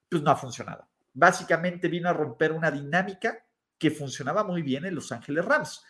pues 0.09 0.21
no 0.21 0.31
ha 0.31 0.35
funcionado. 0.35 0.89
Básicamente 1.13 1.87
vino 1.87 2.09
a 2.09 2.13
romper 2.13 2.51
una 2.51 2.69
dinámica 2.69 3.45
que 3.77 3.91
funcionaba 3.91 4.43
muy 4.43 4.61
bien 4.61 4.85
en 4.85 4.95
Los 4.95 5.13
Ángeles 5.13 5.45
Rams. 5.45 5.85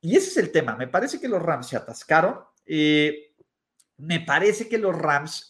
Y 0.00 0.16
ese 0.16 0.28
es 0.28 0.36
el 0.38 0.50
tema. 0.50 0.76
Me 0.76 0.88
parece 0.88 1.20
que 1.20 1.28
los 1.28 1.42
Rams 1.42 1.68
se 1.68 1.76
atascaron. 1.76 2.40
Eh, 2.64 3.34
me 3.98 4.20
parece 4.20 4.66
que 4.66 4.78
los 4.78 4.96
Rams 4.96 5.46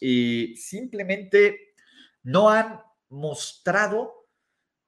simplemente 0.55 1.73
no 2.23 2.49
han 2.49 2.81
mostrado 3.09 4.27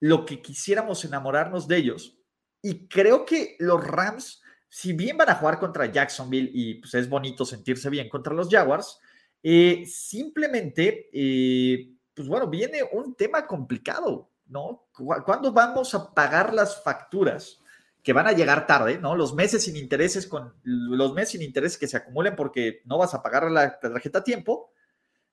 lo 0.02 0.26
que 0.26 0.42
quisiéramos 0.42 1.06
enamorarnos 1.06 1.68
de 1.68 1.78
ellos. 1.78 2.20
Y 2.62 2.88
creo 2.88 3.26
que 3.26 3.56
los 3.60 3.86
Rams 3.86 4.42
si 4.69 4.94
bien 4.94 5.18
van 5.18 5.30
a 5.30 5.35
jugar 5.35 5.60
contra 5.60 5.85
Jacksonville 5.85 6.49
y 6.53 6.76
pues 6.76 6.94
es 6.94 7.10
bonito 7.10 7.45
sentirse 7.45 7.89
bien 7.89 8.10
contra 8.10 8.34
los 8.34 8.49
Jaguars, 8.49 8.99
eh, 9.44 9.85
simplemente, 9.85 11.10
eh, 11.14 11.94
pues 12.14 12.27
bueno, 12.27 12.48
viene 12.48 12.81
un 12.91 13.15
tema 13.15 13.45
complicado, 13.45 14.31
¿no? 14.48 14.88
¿Cuándo 14.94 15.52
vamos 15.52 15.94
a 15.94 16.14
pagar 16.14 16.53
las 16.53 16.84
facturas 16.84 17.61
que 18.03 18.14
van 18.14 18.27
a 18.27 18.31
llegar 18.31 18.65
tarde, 18.65 18.98
¿no? 18.98 19.15
Los 19.15 19.34
meses 19.34 19.64
sin 19.64 19.76
intereses 19.76 20.27
con 20.27 20.53
los 20.64 21.14
meses 21.14 21.31
sin 21.31 21.41
intereses 21.41 21.77
que 21.77 21.88
se 21.88 21.98
acumulen 21.98 22.35
porque 22.35 22.81
no 22.85 22.98
vas 22.98 23.14
a 23.14 23.22
pagar 23.22 23.52
la 23.52 23.80
tarjeta 23.80 24.19
a 24.19 24.23
tiempo 24.23 24.72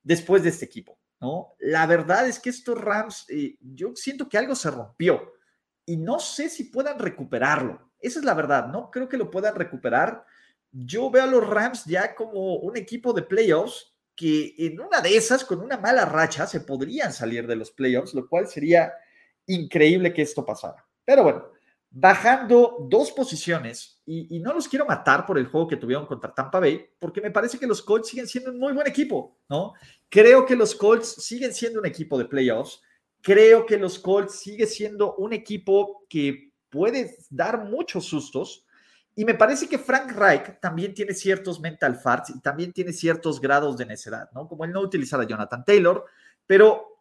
después 0.03 0.43
de 0.43 0.49
este 0.49 0.65
equipo, 0.65 0.99
¿no? 1.21 1.55
La 1.61 1.87
verdad 1.87 2.27
es 2.29 2.39
que 2.39 2.51
estos 2.51 2.81
Rams, 2.81 3.27
eh, 3.29 3.57
yo 3.61 3.93
siento 3.95 4.29
que 4.29 4.39
algo 4.39 4.55
se 4.55 4.71
rompió 4.71 5.33
y 5.87 5.97
no 5.97 6.19
sé 6.19 6.49
si 6.49 6.65
puedan 6.65 6.99
recuperarlo. 6.99 7.93
Esa 8.05 8.19
es 8.19 8.25
la 8.25 8.35
verdad, 8.35 8.69
no 8.69 8.91
creo 8.91 9.09
que 9.09 9.17
lo 9.17 9.31
puedan 9.31 9.55
recuperar. 9.55 10.27
Yo 10.71 11.11
veo 11.11 11.25
a 11.25 11.27
los 11.27 11.47
Rams 11.47 11.85
ya 11.87 12.15
como 12.15 12.57
un 12.57 12.77
equipo 12.77 13.13
de 13.15 13.23
playoffs 13.23 13.95
que 14.15 14.55
en 14.59 14.79
una 14.79 15.01
de 15.01 15.17
esas, 15.17 15.45
con 15.45 15.61
una 15.61 15.79
mala 15.79 16.05
racha, 16.05 16.47
se 16.47 16.61
podrían 16.61 17.13
salir 17.13 17.47
de 17.47 17.57
los 17.57 17.71
playoffs, 17.71 18.13
lo 18.13 18.29
cual 18.29 18.47
sería 18.47 18.93
increíble 19.47 20.13
que 20.13 20.23
esto 20.23 20.45
pasara. 20.45 20.87
Pero 21.05 21.23
bueno, 21.23 21.47
bajando 21.91 22.87
dos 22.91 23.11
posiciones, 23.13 24.03
y, 24.05 24.39
no 24.41 24.53
los 24.53 24.69
quiero 24.69 24.85
matar 24.85 25.25
por 25.25 25.39
el 25.39 25.47
juego 25.47 25.67
que 25.67 25.77
tuvieron 25.77 26.07
contra 26.07 26.35
Tampa 26.35 26.61
Bay, 26.61 26.85
porque 26.99 27.23
me 27.23 27.31
parece 27.31 27.59
que 27.59 27.67
los 27.67 27.81
Colts 27.81 28.09
siguen 28.09 28.27
siendo 28.27 28.51
un 28.51 28.59
muy 28.59 28.75
buen 28.75 28.87
equipo, 28.87 29.39
¿no? 29.49 29.73
Creo 30.11 30.45
que 30.45 30.57
los 30.57 30.75
Colts 30.75 31.25
siguen 31.25 31.55
siendo 31.55 31.81
un 31.81 31.87
equipo 31.87 32.19
de 32.19 32.27
playoffs. 32.27 32.83
Creo 33.23 33.65
que 33.65 33.79
los 33.79 33.99
Colts 33.99 34.35
sigue 34.35 34.67
siendo 34.67 35.15
un 35.15 35.33
equipo 35.33 36.05
que 36.09 36.44
puede 36.75 37.17
dar 37.31 37.65
muchos 37.65 38.05
sustos. 38.07 38.67
Y 39.15 39.25
me 39.25 39.35
parece 39.35 39.69
que 39.69 39.79
Frank 39.79 40.11
Reich 40.11 40.59
también 40.61 40.93
tiene 40.93 41.15
ciertos 41.15 41.61
mental 41.61 41.95
farts 41.95 42.31
y 42.31 42.41
también 42.41 42.73
tiene 42.73 42.93
ciertos 42.93 43.41
grados 43.41 43.79
de 43.79 43.87
necedad, 43.87 44.29
¿no? 44.33 44.49
Como 44.49 44.65
el 44.65 44.73
no 44.73 44.81
utilizar 44.81 45.21
a 45.21 45.25
Jonathan 45.25 45.65
Taylor, 45.65 46.05
pero 46.49 46.99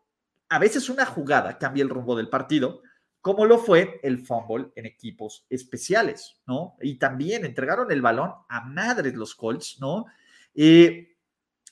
a 0.48 0.60
veces 0.60 0.90
una 0.90 1.08
jugada 1.08 1.58
cambia 1.58 1.82
el 1.82 1.90
rumbo 1.90 2.16
del 2.16 2.30
partido, 2.30 2.84
como 3.20 3.46
lo 3.46 3.58
fue 3.58 4.00
el 4.04 4.20
fumble 4.20 4.70
en 4.76 4.86
equipos 4.86 5.48
especiales, 5.50 6.40
¿no? 6.46 6.76
Y 6.80 7.00
también 7.00 7.44
entregaron 7.44 7.92
el 7.92 8.04
balón 8.04 8.32
a 8.48 8.62
madres 8.62 9.16
los 9.16 9.34
Colts, 9.34 9.78
¿no? 9.80 10.06
Eh, 10.54 11.16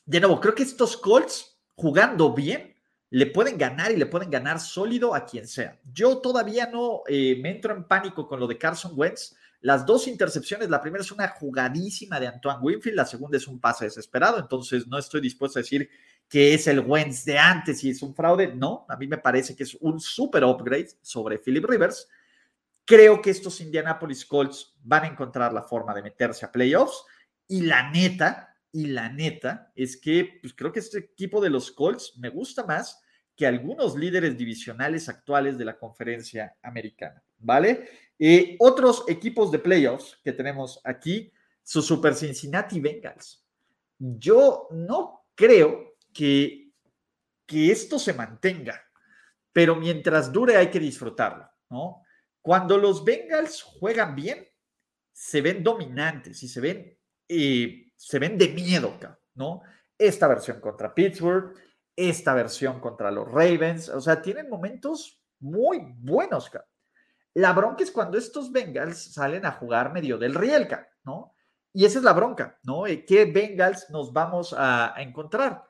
de 0.06 0.20
nuevo, 0.20 0.42
creo 0.42 0.56
que 0.56 0.64
estos 0.64 0.98
Colts 0.98 1.60
jugando 1.76 2.34
bien 2.34 2.71
le 3.12 3.26
pueden 3.26 3.58
ganar 3.58 3.92
y 3.92 3.98
le 3.98 4.06
pueden 4.06 4.30
ganar 4.30 4.60
sólido 4.62 5.14
a 5.14 5.26
quien 5.26 5.46
sea. 5.46 5.78
Yo 5.94 6.20
todavía 6.20 6.68
no 6.68 7.04
eh, 7.08 7.38
me 7.42 7.52
entro 7.52 7.76
en 7.76 7.84
pánico 7.84 8.26
con 8.26 8.40
lo 8.40 8.48
de 8.48 8.58
Carson 8.58 8.94
Wentz. 8.96 9.36
Las 9.60 9.86
dos 9.86 10.08
intercepciones, 10.08 10.70
la 10.70 10.82
primera 10.82 11.04
es 11.04 11.12
una 11.12 11.28
jugadísima 11.28 12.22
de 12.22 12.28
Antoine 12.28 12.62
Winfield, 12.62 12.96
la 12.96 13.06
segunda 13.06 13.38
es 13.38 13.48
un 13.48 13.60
pase 13.60 13.86
desesperado, 13.86 14.40
entonces 14.40 14.88
no 14.88 14.98
estoy 14.98 15.20
dispuesto 15.20 15.60
a 15.60 15.62
decir 15.62 15.90
que 16.28 16.54
es 16.54 16.66
el 16.68 16.80
Wentz 16.80 17.26
de 17.26 17.38
antes 17.38 17.84
y 17.84 17.90
es 17.90 18.02
un 18.02 18.16
fraude. 18.16 18.56
No, 18.56 18.86
a 18.88 18.96
mí 18.96 19.08
me 19.08 19.18
parece 19.18 19.58
que 19.58 19.64
es 19.64 19.76
un 19.82 20.00
super 20.00 20.46
upgrade 20.46 20.92
sobre 21.02 21.38
Philip 21.38 21.66
Rivers. 21.66 22.08
Creo 22.86 23.22
que 23.22 23.30
estos 23.30 23.60
Indianapolis 23.60 24.26
Colts 24.26 24.74
van 24.84 25.04
a 25.04 25.08
encontrar 25.08 25.52
la 25.52 25.64
forma 25.64 25.94
de 25.94 26.02
meterse 26.02 26.46
a 26.46 26.52
playoffs 26.52 27.04
y 27.46 27.62
la 27.62 27.92
neta, 27.92 28.56
y 28.72 28.88
la 28.88 29.10
neta 29.10 29.74
es 29.76 29.98
que 29.98 30.40
pues, 30.42 30.54
creo 30.54 30.72
que 30.72 30.80
este 30.80 31.00
equipo 31.00 31.42
de 31.42 31.50
los 31.50 31.74
Colts 31.74 32.14
me 32.18 32.30
gusta 32.30 32.66
más 32.66 33.01
que 33.42 33.48
algunos 33.48 33.96
líderes 33.96 34.38
divisionales 34.38 35.10
actuales 35.10 35.58
de 35.58 35.66
la 35.66 35.76
conferencia 35.76 36.56
americana, 36.62 37.24
¿vale? 37.40 37.90
Eh, 38.20 38.56
otros 38.60 39.04
equipos 39.08 39.52
de 39.52 39.58
playoffs 39.58 40.20
que 40.24 40.32
tenemos 40.32 40.80
aquí, 40.84 41.34
su 41.64 41.82
Super 41.82 42.14
Cincinnati 42.14 42.80
Bengals. 42.80 43.44
Yo 43.98 44.68
no 44.70 45.26
creo 45.34 45.96
que, 46.14 46.72
que 47.48 47.72
esto 47.72 47.98
se 47.98 48.14
mantenga, 48.14 48.80
pero 49.52 49.76
mientras 49.76 50.32
dure 50.32 50.56
hay 50.56 50.70
que 50.70 50.80
disfrutarlo, 50.80 51.50
¿no? 51.72 52.04
Cuando 52.44 52.78
los 52.78 53.04
Bengals 53.04 53.64
juegan 53.64 54.16
bien, 54.16 54.48
se 55.12 55.42
ven 55.42 55.64
dominantes 55.64 56.44
y 56.44 56.48
se 56.48 56.62
ven 56.62 56.96
eh, 57.28 57.92
se 57.96 58.20
ven 58.20 58.38
de 58.38 58.50
miedo, 58.50 59.00
¿no? 59.34 59.64
Esta 59.98 60.28
versión 60.28 60.60
contra 60.60 60.94
Pittsburgh, 60.94 61.56
esta 61.96 62.34
versión 62.34 62.80
contra 62.80 63.12
los 63.12 63.28
Ravens, 63.28 63.90
o 63.90 64.02
sea, 64.02 64.22
tienen 64.22 64.50
momentos 64.50 65.22
muy 65.40 65.80
buenos, 66.00 66.52
La 67.34 67.54
bronca 67.54 67.84
es 67.84 67.92
cuando 67.92 68.18
estos 68.18 68.52
Bengals 68.52 69.14
salen 69.14 69.46
a 69.46 69.54
jugar 69.54 69.94
medio 69.94 70.18
del 70.18 70.36
rielca, 70.36 70.90
¿no? 71.04 71.34
Y 71.74 71.86
esa 71.86 72.00
es 72.00 72.04
la 72.04 72.14
bronca, 72.14 72.60
¿no? 72.64 72.86
Eh, 72.86 73.06
¿Qué 73.06 73.26
Bengals 73.26 73.90
nos 73.90 74.12
vamos 74.12 74.54
a, 74.58 74.94
encontrar? 74.98 75.64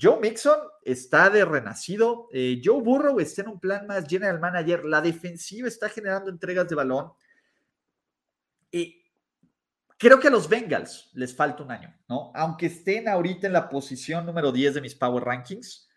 Joe 0.00 0.18
Mixon 0.18 0.58
está 0.82 1.28
de 1.28 1.44
renacido, 1.44 2.28
eh, 2.32 2.60
Joe 2.64 2.80
Burrow 2.80 3.20
está 3.20 3.42
en 3.42 3.48
un 3.48 3.60
plan 3.60 3.86
más 3.86 4.06
general 4.08 4.40
manager, 4.40 4.86
la 4.86 5.02
defensiva 5.02 5.68
está 5.68 5.90
generando 5.90 6.30
entregas 6.30 6.68
de 6.68 6.74
balón. 6.74 7.12
Creo 10.02 10.18
que 10.18 10.26
a 10.26 10.32
los 10.32 10.48
Bengals 10.48 11.10
les 11.14 11.32
falta 11.32 11.62
un 11.62 11.70
año, 11.70 11.96
¿no? 12.08 12.32
Aunque 12.34 12.66
estén 12.66 13.08
ahorita 13.08 13.46
en 13.46 13.52
la 13.52 13.68
posición 13.68 14.26
número 14.26 14.50
10 14.50 14.74
de 14.74 14.80
mis 14.80 14.96
Power 14.96 15.22
Rankings. 15.22 15.88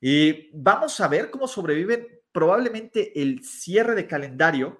Y 0.00 0.48
vamos 0.56 1.00
a 1.00 1.08
ver 1.08 1.28
cómo 1.28 1.48
sobreviven 1.48 2.06
probablemente 2.30 3.20
el 3.20 3.42
cierre 3.42 3.96
de 3.96 4.06
calendario 4.06 4.78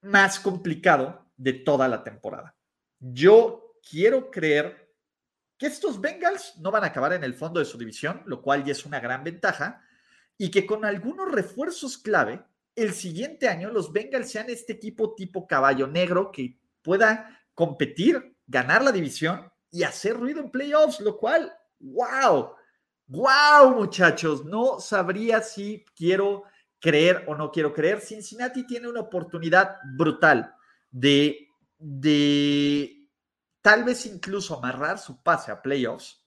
más 0.00 0.40
complicado 0.40 1.30
de 1.36 1.52
toda 1.52 1.86
la 1.86 2.02
temporada. 2.02 2.56
Yo 2.98 3.76
quiero 3.90 4.30
creer 4.30 4.94
que 5.58 5.66
estos 5.66 6.00
Bengals 6.00 6.56
no 6.60 6.70
van 6.70 6.84
a 6.84 6.86
acabar 6.86 7.12
en 7.12 7.24
el 7.24 7.34
fondo 7.34 7.60
de 7.60 7.66
su 7.66 7.76
división, 7.76 8.22
lo 8.24 8.40
cual 8.40 8.64
ya 8.64 8.72
es 8.72 8.86
una 8.86 9.00
gran 9.00 9.22
ventaja, 9.22 9.82
y 10.38 10.50
que 10.50 10.64
con 10.64 10.86
algunos 10.86 11.30
refuerzos 11.30 11.98
clave, 11.98 12.42
el 12.74 12.94
siguiente 12.94 13.48
año 13.48 13.70
los 13.70 13.92
Bengals 13.92 14.30
sean 14.30 14.48
este 14.48 14.72
equipo 14.72 15.14
tipo 15.14 15.46
caballo 15.46 15.86
negro 15.86 16.32
que 16.32 16.63
pueda 16.84 17.40
competir, 17.54 18.36
ganar 18.46 18.84
la 18.84 18.92
división 18.92 19.50
y 19.70 19.82
hacer 19.82 20.16
ruido 20.16 20.40
en 20.40 20.50
playoffs, 20.50 21.00
lo 21.00 21.16
cual, 21.16 21.52
wow, 21.80 22.54
wow 23.08 23.74
muchachos, 23.74 24.44
no 24.44 24.78
sabría 24.78 25.40
si 25.40 25.84
quiero 25.96 26.44
creer 26.78 27.24
o 27.26 27.34
no 27.34 27.50
quiero 27.50 27.72
creer, 27.72 28.00
Cincinnati 28.00 28.66
tiene 28.66 28.88
una 28.88 29.00
oportunidad 29.00 29.78
brutal 29.96 30.54
de, 30.90 31.48
de 31.78 33.08
tal 33.62 33.84
vez 33.84 34.04
incluso 34.06 34.58
amarrar 34.58 34.98
su 34.98 35.22
pase 35.22 35.50
a 35.50 35.62
playoffs 35.62 36.22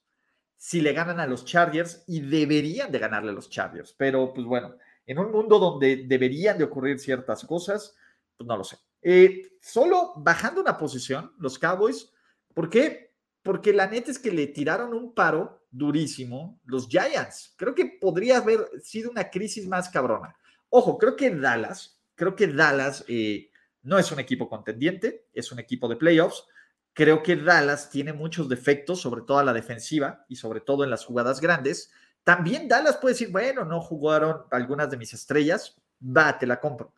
si 0.56 0.80
le 0.80 0.92
ganan 0.92 1.20
a 1.20 1.26
los 1.28 1.44
Chargers 1.44 2.02
y 2.08 2.20
deberían 2.20 2.90
de 2.90 2.98
ganarle 2.98 3.30
a 3.30 3.34
los 3.34 3.48
Chargers. 3.48 3.94
Pero 3.96 4.32
pues 4.34 4.44
bueno, 4.44 4.74
en 5.06 5.18
un 5.20 5.30
mundo 5.30 5.60
donde 5.60 6.04
deberían 6.08 6.58
de 6.58 6.64
ocurrir 6.64 6.98
ciertas 6.98 7.44
cosas, 7.44 7.94
pues 8.36 8.46
no 8.46 8.56
lo 8.56 8.64
sé. 8.64 8.76
Eh, 9.02 9.58
solo 9.60 10.12
bajando 10.16 10.60
una 10.60 10.76
posición, 10.76 11.32
los 11.38 11.58
Cowboys, 11.58 12.12
¿por 12.54 12.68
qué? 12.68 13.14
Porque 13.42 13.72
la 13.72 13.86
neta 13.86 14.10
es 14.10 14.18
que 14.18 14.32
le 14.32 14.48
tiraron 14.48 14.92
un 14.92 15.14
paro 15.14 15.66
durísimo 15.70 16.60
los 16.64 16.88
Giants. 16.88 17.54
Creo 17.56 17.74
que 17.74 17.98
podría 18.00 18.38
haber 18.38 18.68
sido 18.82 19.10
una 19.10 19.30
crisis 19.30 19.66
más 19.66 19.88
cabrona. 19.88 20.34
Ojo, 20.70 20.98
creo 20.98 21.16
que 21.16 21.30
Dallas, 21.30 22.00
creo 22.14 22.34
que 22.34 22.48
Dallas 22.48 23.04
eh, 23.08 23.50
no 23.82 23.98
es 23.98 24.10
un 24.12 24.18
equipo 24.18 24.48
contendiente, 24.48 25.26
es 25.32 25.52
un 25.52 25.58
equipo 25.58 25.88
de 25.88 25.96
playoffs. 25.96 26.44
Creo 26.92 27.22
que 27.22 27.36
Dallas 27.36 27.90
tiene 27.90 28.12
muchos 28.12 28.48
defectos, 28.48 29.00
sobre 29.00 29.22
todo 29.22 29.38
a 29.38 29.44
la 29.44 29.52
defensiva 29.52 30.24
y 30.28 30.36
sobre 30.36 30.60
todo 30.60 30.84
en 30.84 30.90
las 30.90 31.04
jugadas 31.04 31.40
grandes. 31.40 31.92
También 32.24 32.68
Dallas 32.68 32.96
puede 32.96 33.14
decir, 33.14 33.30
bueno, 33.30 33.64
no 33.64 33.80
jugaron 33.80 34.42
algunas 34.50 34.90
de 34.90 34.96
mis 34.96 35.14
estrellas, 35.14 35.80
va, 36.02 36.38
te 36.38 36.46
la 36.46 36.60
compro. 36.60 36.92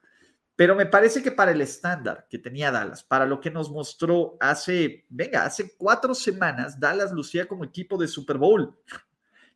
Pero 0.61 0.77
me 0.77 0.85
parece 0.85 1.23
que 1.23 1.33
para 1.33 1.53
el 1.53 1.63
estándar 1.63 2.27
que 2.29 2.39
tenía 2.39 2.71
Dallas, 2.71 3.03
para 3.03 3.25
lo 3.25 3.41
que 3.41 3.51
nos 3.51 3.71
mostró 3.71 4.37
hace, 4.39 5.07
venga, 5.09 5.47
hace 5.47 5.75
cuatro 5.75 6.15
semanas, 6.15 6.79
Dallas 6.79 7.13
lucía 7.13 7.49
como 7.49 7.65
equipo 7.65 7.97
de 7.97 8.07
Super 8.07 8.37
Bowl. 8.37 8.79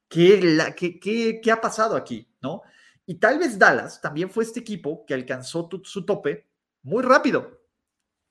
¿Qué, 0.09 0.73
qué, 0.75 0.99
qué, 0.99 1.41
qué 1.43 1.53
ha 1.53 1.61
pasado 1.61 1.95
aquí? 1.95 2.27
¿No? 2.41 2.63
Y 3.05 3.17
tal 3.17 3.39
vez 3.39 3.59
Dallas 3.59 4.01
también 4.01 4.31
fue 4.31 4.45
este 4.45 4.61
equipo 4.61 5.05
que 5.05 5.13
alcanzó 5.13 5.69
su 5.83 6.07
tope 6.07 6.49
muy 6.83 7.03
rápido. 7.03 7.61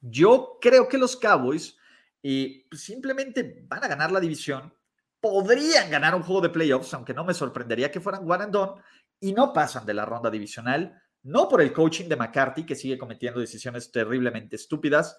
Yo 0.01 0.57
creo 0.59 0.87
que 0.87 0.97
los 0.97 1.15
Cowboys 1.15 1.77
eh, 2.23 2.65
pues, 2.71 2.81
simplemente 2.81 3.67
van 3.67 3.83
a 3.83 3.87
ganar 3.87 4.11
la 4.11 4.19
división, 4.19 4.73
podrían 5.21 5.91
ganar 5.91 6.15
un 6.15 6.23
juego 6.23 6.41
de 6.41 6.49
playoffs, 6.49 6.91
aunque 6.95 7.13
no 7.13 7.23
me 7.23 7.35
sorprendería 7.35 7.91
que 7.91 8.01
fueran 8.01 8.23
one 8.27 8.45
and 8.45 8.51
done, 8.51 8.81
y 9.19 9.31
no 9.31 9.53
pasan 9.53 9.85
de 9.85 9.93
la 9.93 10.05
ronda 10.05 10.31
divisional, 10.31 11.02
no 11.23 11.47
por 11.47 11.61
el 11.61 11.73
coaching 11.73 12.07
de 12.07 12.15
McCarthy, 12.15 12.65
que 12.65 12.75
sigue 12.75 12.97
cometiendo 12.97 13.39
decisiones 13.39 13.91
terriblemente 13.91 14.55
estúpidas, 14.55 15.17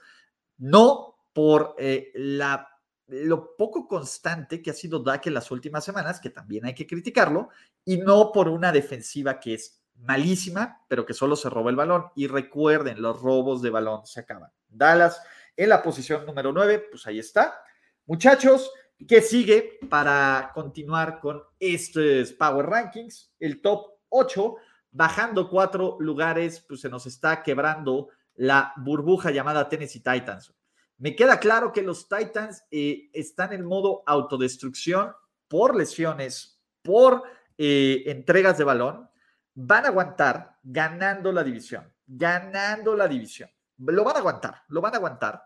no 0.58 1.16
por 1.32 1.74
eh, 1.78 2.12
la 2.14 2.68
lo 3.06 3.54
poco 3.56 3.86
constante 3.86 4.62
que 4.62 4.70
ha 4.70 4.74
sido 4.74 4.98
Dak 4.98 5.26
en 5.26 5.34
las 5.34 5.50
últimas 5.50 5.84
semanas, 5.84 6.20
que 6.20 6.30
también 6.30 6.64
hay 6.64 6.74
que 6.74 6.86
criticarlo, 6.86 7.50
y 7.84 7.98
no 7.98 8.32
por 8.32 8.48
una 8.48 8.72
defensiva 8.72 9.38
que 9.38 9.54
es 9.54 9.82
malísima, 9.96 10.84
pero 10.88 11.04
que 11.04 11.14
solo 11.14 11.36
se 11.36 11.50
roba 11.50 11.70
el 11.70 11.76
balón. 11.76 12.06
Y 12.14 12.26
recuerden, 12.26 13.02
los 13.02 13.20
robos 13.20 13.62
de 13.62 13.70
balón 13.70 14.06
se 14.06 14.20
acaban. 14.20 14.50
Dallas 14.68 15.22
en 15.56 15.68
la 15.68 15.82
posición 15.82 16.26
número 16.26 16.52
9, 16.52 16.86
pues 16.90 17.06
ahí 17.06 17.18
está. 17.18 17.60
Muchachos, 18.06 18.70
¿qué 19.06 19.20
sigue 19.20 19.78
para 19.88 20.50
continuar 20.54 21.20
con 21.20 21.42
estos 21.58 22.32
Power 22.32 22.66
Rankings? 22.66 23.32
El 23.38 23.60
top 23.60 23.98
8, 24.08 24.56
bajando 24.94 25.50
cuatro 25.50 25.96
lugares, 25.98 26.64
pues 26.66 26.80
se 26.80 26.88
nos 26.88 27.04
está 27.06 27.42
quebrando 27.42 28.08
la 28.36 28.72
burbuja 28.76 29.32
llamada 29.32 29.68
Tennessee 29.68 30.00
Titans. 30.00 30.54
Me 30.98 31.16
queda 31.16 31.40
claro 31.40 31.72
que 31.72 31.82
los 31.82 32.08
Titans 32.08 32.64
eh, 32.70 33.10
están 33.12 33.52
en 33.52 33.64
modo 33.64 34.04
autodestrucción 34.06 35.12
por 35.48 35.76
lesiones, 35.76 36.62
por 36.80 37.24
eh, 37.58 38.04
entregas 38.06 38.56
de 38.56 38.64
balón. 38.64 39.10
Van 39.54 39.84
a 39.84 39.88
aguantar 39.88 40.58
ganando 40.62 41.32
la 41.32 41.42
división, 41.42 41.92
ganando 42.06 42.94
la 42.94 43.08
división. 43.08 43.50
Lo 43.78 44.04
van 44.04 44.16
a 44.16 44.20
aguantar, 44.20 44.62
lo 44.68 44.80
van 44.80 44.94
a 44.94 44.98
aguantar. 44.98 45.42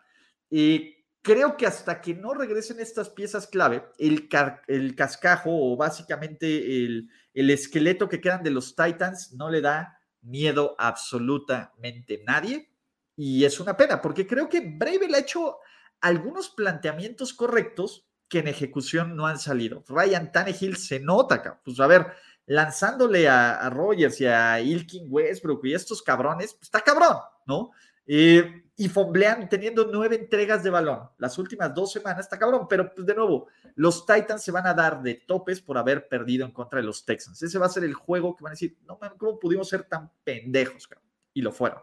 Y 0.50 0.94
creo 1.22 1.56
que 1.56 1.66
hasta 1.66 2.00
que 2.00 2.14
no 2.14 2.34
regresen 2.34 2.80
estas 2.80 3.10
piezas 3.10 3.46
clave, 3.46 3.84
el, 3.98 4.28
el 4.66 4.94
cascajo 4.94 5.50
o 5.50 5.76
básicamente 5.76 6.84
el, 6.84 7.10
el 7.34 7.50
esqueleto 7.50 8.08
que 8.08 8.20
quedan 8.20 8.42
de 8.42 8.50
los 8.50 8.74
Titans 8.74 9.32
no 9.32 9.50
le 9.50 9.60
da 9.60 10.00
miedo 10.22 10.74
a 10.78 10.88
absolutamente 10.88 12.22
nadie 12.26 12.70
y 13.16 13.44
es 13.44 13.58
una 13.58 13.76
pena, 13.76 14.00
porque 14.00 14.26
creo 14.26 14.48
que 14.48 14.60
Bravel 14.60 15.14
ha 15.14 15.18
hecho 15.18 15.58
algunos 16.00 16.50
planteamientos 16.50 17.34
correctos 17.34 18.06
que 18.28 18.38
en 18.38 18.48
ejecución 18.48 19.16
no 19.16 19.26
han 19.26 19.40
salido. 19.40 19.82
Ryan 19.88 20.30
Tannehill 20.30 20.76
se 20.76 21.00
nota, 21.00 21.60
pues 21.64 21.80
a 21.80 21.88
ver, 21.88 22.06
lanzándole 22.46 23.28
a, 23.28 23.68
Rogers 23.70 24.20
y 24.20 24.26
a 24.26 24.60
Ilkin 24.60 25.06
Westbrook 25.08 25.64
y 25.66 25.74
estos 25.74 26.02
cabrones, 26.02 26.54
pues 26.54 26.64
está 26.64 26.80
cabrón, 26.80 27.16
¿no? 27.46 27.72
Eh, 28.06 28.67
y 28.80 28.88
fomblean 28.88 29.48
teniendo 29.48 29.90
nueve 29.92 30.14
entregas 30.14 30.62
de 30.62 30.70
balón. 30.70 31.10
Las 31.18 31.36
últimas 31.36 31.74
dos 31.74 31.90
semanas 31.90 32.20
está 32.20 32.38
cabrón, 32.38 32.68
pero 32.68 32.94
pues 32.94 33.04
de 33.04 33.14
nuevo, 33.14 33.48
los 33.74 34.06
Titans 34.06 34.40
se 34.40 34.52
van 34.52 34.68
a 34.68 34.72
dar 34.72 35.02
de 35.02 35.14
topes 35.14 35.60
por 35.60 35.76
haber 35.76 36.06
perdido 36.06 36.46
en 36.46 36.52
contra 36.52 36.78
de 36.78 36.86
los 36.86 37.04
Texans. 37.04 37.42
Ese 37.42 37.58
va 37.58 37.66
a 37.66 37.70
ser 37.70 37.82
el 37.82 37.94
juego 37.94 38.36
que 38.36 38.44
van 38.44 38.52
a 38.52 38.54
decir, 38.54 38.78
no, 38.86 38.96
¿cómo 39.18 39.40
pudimos 39.40 39.68
ser 39.68 39.82
tan 39.82 40.08
pendejos? 40.22 40.86
Cabrón? 40.86 41.10
Y 41.34 41.42
lo 41.42 41.50
fueron, 41.50 41.80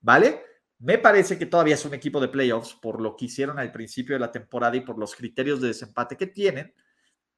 ¿vale? 0.00 0.42
Me 0.78 0.96
parece 0.96 1.38
que 1.38 1.44
todavía 1.44 1.74
es 1.74 1.84
un 1.84 1.92
equipo 1.92 2.18
de 2.20 2.28
playoffs 2.28 2.72
por 2.72 3.02
lo 3.02 3.16
que 3.16 3.26
hicieron 3.26 3.58
al 3.58 3.70
principio 3.70 4.14
de 4.14 4.20
la 4.20 4.32
temporada 4.32 4.74
y 4.78 4.80
por 4.80 4.98
los 4.98 5.14
criterios 5.14 5.60
de 5.60 5.68
desempate 5.68 6.16
que 6.16 6.26
tienen. 6.26 6.74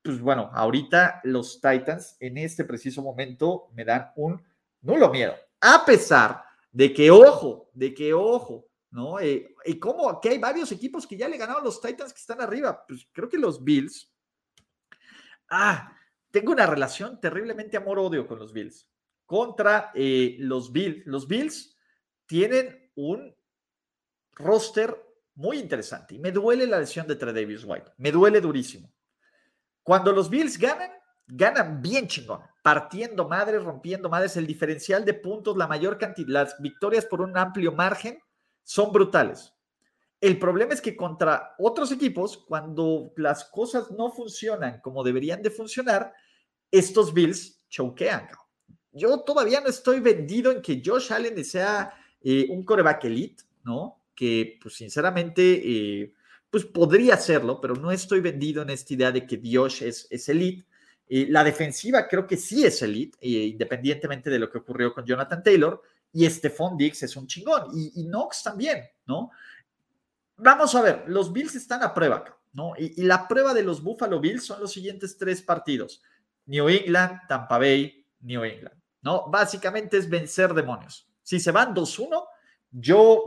Pues 0.00 0.20
bueno, 0.20 0.48
ahorita 0.54 1.22
los 1.24 1.60
Titans 1.60 2.16
en 2.20 2.38
este 2.38 2.64
preciso 2.64 3.02
momento 3.02 3.68
me 3.74 3.84
dan 3.84 4.12
un 4.14 4.40
nulo 4.80 5.10
miedo. 5.10 5.34
A 5.60 5.84
pesar 5.84 6.44
de 6.70 6.92
que, 6.92 7.10
ojo, 7.10 7.68
de 7.74 7.92
que, 7.92 8.14
ojo, 8.14 8.68
¿no? 8.93 9.19
Eh, 9.19 9.55
y 9.64 9.78
como 9.78 10.20
que 10.20 10.28
hay 10.28 10.39
varios 10.39 10.70
equipos 10.70 11.06
que 11.06 11.16
ya 11.16 11.28
le 11.28 11.39
ganaron 11.39 11.64
los 11.64 11.81
Titans 11.81 12.12
que 12.12 12.20
están 12.20 12.40
arriba. 12.40 12.85
Pues 12.86 13.09
creo 13.10 13.28
que 13.28 13.39
los 13.39 13.64
Bills. 13.64 14.12
Ah, 15.48 15.97
tengo 16.31 16.52
una 16.52 16.66
relación 16.66 17.20
terriblemente 17.20 17.77
amor-odio 17.77 18.27
con 18.27 18.39
los 18.39 18.52
Bills. 18.52 18.89
Contra 19.27 19.90
eh, 19.94 20.36
los 20.39 20.70
Bills. 20.70 21.05
Los 21.06 21.27
Bills 21.27 21.77
tienen 22.27 22.90
un 22.94 23.35
roster 24.35 24.97
muy 25.35 25.59
interesante 25.59 26.14
y 26.14 26.19
me 26.19 26.31
duele 26.31 26.66
la 26.66 26.78
lesión 26.78 27.06
de 27.06 27.16
Trey 27.16 27.32
Davis 27.32 27.64
White, 27.64 27.93
me 27.97 28.12
duele 28.12 28.40
durísimo. 28.40 28.93
Cuando 29.82 30.12
los 30.12 30.28
Bills 30.28 30.59
ganan, 30.59 30.90
ganan 31.27 31.81
bien 31.81 32.06
chingón, 32.06 32.40
partiendo 32.62 33.28
madres, 33.28 33.62
rompiendo 33.62 34.09
madres, 34.09 34.36
el 34.36 34.47
diferencial 34.47 35.05
de 35.05 35.14
puntos, 35.14 35.56
la 35.56 35.66
mayor 35.66 35.98
cantidad, 35.98 36.28
las 36.28 36.60
victorias 36.60 37.06
por 37.06 37.23
un 37.23 37.36
amplio 37.36 37.73
margen 37.73 38.20
son 38.64 38.93
brutales. 38.93 39.52
El 40.20 40.39
problema 40.39 40.72
es 40.72 40.80
que 40.80 40.97
contra 40.97 41.55
otros 41.59 41.90
equipos, 41.90 42.36
cuando 42.36 43.12
las 43.16 43.44
cosas 43.47 43.90
no 43.90 44.12
funcionan 44.12 44.80
como 44.80 45.02
deberían 45.02 45.43
de 45.43 45.51
funcionar, 45.51 46.12
estos 46.70 47.12
Bills 47.12 47.60
choquean. 47.68 48.28
Yo 48.93 49.20
todavía 49.20 49.60
no 49.60 49.68
estoy 49.68 50.01
vendido 50.01 50.52
en 50.52 50.62
que 50.62 50.82
Josh 50.84 51.12
Allen 51.12 51.44
sea 51.44 51.93
eh, 52.20 52.47
un 52.51 52.64
coreback 52.64 53.05
elite, 53.05 53.43
¿no? 53.64 54.01
Que, 54.14 54.59
pues, 54.62 54.74
sinceramente, 54.74 55.43
eh, 55.43 56.12
pues 56.51 56.66
podría 56.66 57.16
serlo, 57.16 57.60
pero 57.60 57.74
no 57.74 57.90
estoy 57.90 58.20
vendido 58.20 58.62
en 58.62 58.70
esta 58.70 58.94
idea 58.94 59.10
de 59.10 59.26
que 59.26 59.39
Dios 59.39 59.82
es, 59.82 60.28
elite. 60.28 60.64
Eh, 61.09 61.26
la 61.30 61.43
defensiva 61.43 62.06
creo 62.06 62.26
que 62.26 62.36
sí 62.36 62.64
es 62.64 62.80
elite, 62.82 63.18
independientemente 63.26 64.30
de 64.30 64.39
lo 64.39 64.51
que 64.51 64.59
ocurrió 64.59 64.94
con 64.94 65.05
Jonathan 65.05 65.43
Taylor, 65.43 65.82
y 66.12 66.28
Stephon 66.28 66.76
Diggs 66.76 67.02
es 67.02 67.16
un 67.16 67.26
chingón, 67.26 67.70
y, 67.74 68.05
Knox 68.05 68.43
también, 68.43 68.84
¿no? 69.06 69.30
vamos 70.36 70.74
a 70.74 70.82
ver, 70.82 71.05
los 71.06 71.32
Bills 71.32 71.55
están 71.55 71.82
a 71.82 71.94
prueba, 71.94 72.24
¿no? 72.52 72.72
Y, 72.76 73.01
y, 73.01 73.05
la 73.05 73.28
prueba 73.28 73.55
de 73.55 73.62
los 73.62 73.82
Buffalo 73.82 74.20
Bills 74.20 74.44
son 74.44 74.60
los 74.60 74.72
siguientes 74.72 75.16
tres 75.16 75.40
partidos. 75.40 76.02
New 76.47 76.68
England, 76.68 77.20
Tampa 77.28 77.59
Bay, 77.59 78.05
New 78.20 78.43
England, 78.43 78.76
¿no? 79.02 79.28
Básicamente 79.30 79.97
es 79.97 80.09
vencer 80.09 80.52
demonios. 80.52 81.09
Si 81.22 81.39
se 81.39 81.52
van 81.52 81.74
2-1, 81.74 82.24
yo 82.72 83.24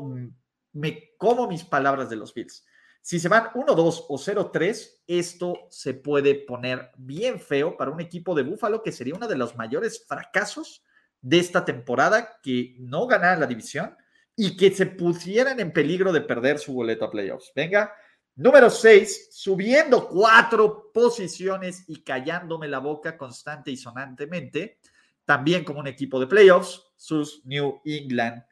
me 0.74 1.16
como 1.18 1.48
mis 1.48 1.64
palabras 1.64 2.10
de 2.10 2.18
los 2.18 2.34
Bills. 2.34 2.66
Si 3.02 3.20
se 3.20 3.30
van 3.30 3.52
1-2 3.53 4.06
o 4.10 4.18
0-3, 4.18 5.02
esto 5.07 5.68
se 5.70 5.94
puede 5.94 6.36
poner 6.36 6.91
bien 6.98 7.40
feo 7.40 7.78
para 7.78 7.91
un 7.91 8.02
equipo 8.02 8.34
de 8.34 8.44
Búfalo 8.44 8.82
que 8.82 8.91
sería 8.91 9.16
uno 9.16 9.28
de 9.28 9.38
los 9.38 9.56
mayores 9.56 10.06
fracasos 10.07 10.84
de 11.26 11.39
esta 11.39 11.65
temporada, 11.65 12.39
que 12.43 12.76
no 12.77 13.07
ganara 13.07 13.35
la 13.35 13.47
división 13.47 13.97
y 14.35 14.56
que 14.56 14.69
se 14.69 14.85
pusieran 14.85 15.60
en 15.60 15.73
peligro 15.73 16.14
de 16.14 16.22
perder 16.22 16.60
su 16.60 16.72
boleto 16.72 17.03
a 17.03 17.10
playoffs. 17.10 17.52
Venga, 17.56 17.91
número 18.35 18.69
6, 18.69 19.30
subiendo 19.31 20.07
cuatro 20.07 20.91
posiciones 20.93 21.84
y 21.88 22.03
callándome 22.03 22.68
la 22.68 22.77
boca 22.77 23.18
constante 23.18 23.72
y 23.72 23.77
sonantemente, 23.77 24.77
también 25.26 25.64
como 25.64 25.80
un 25.80 25.88
equipo 25.88 26.19
de 26.19 26.27
playoffs, 26.27 26.93
sus 26.95 27.43
New 27.43 27.81
England 27.84 28.43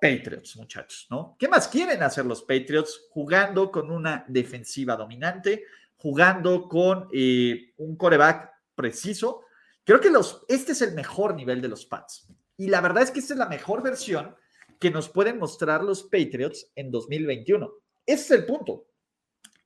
Patriots, 0.00 0.56
muchachos, 0.56 1.06
¿no? 1.08 1.36
¿Qué 1.38 1.46
más 1.46 1.68
quieren 1.68 2.02
hacer 2.02 2.26
los 2.26 2.42
Patriots 2.42 3.06
jugando 3.10 3.70
con 3.70 3.92
una 3.92 4.24
defensiva 4.26 4.96
dominante, 4.96 5.62
jugando 5.96 6.66
con 6.66 7.08
eh, 7.12 7.72
un 7.76 7.94
coreback 7.94 8.50
preciso? 8.74 9.45
Creo 9.86 10.00
que 10.00 10.10
los, 10.10 10.44
este 10.48 10.72
es 10.72 10.82
el 10.82 10.94
mejor 10.94 11.36
nivel 11.36 11.62
de 11.62 11.68
los 11.68 11.86
Pats. 11.86 12.26
Y 12.56 12.66
la 12.66 12.80
verdad 12.80 13.04
es 13.04 13.12
que 13.12 13.20
esta 13.20 13.34
es 13.34 13.38
la 13.38 13.48
mejor 13.48 13.82
versión 13.82 14.34
que 14.80 14.90
nos 14.90 15.08
pueden 15.08 15.38
mostrar 15.38 15.84
los 15.84 16.02
Patriots 16.02 16.72
en 16.74 16.90
2021. 16.90 17.72
Ese 18.04 18.22
es 18.22 18.30
el 18.32 18.46
punto. 18.46 18.88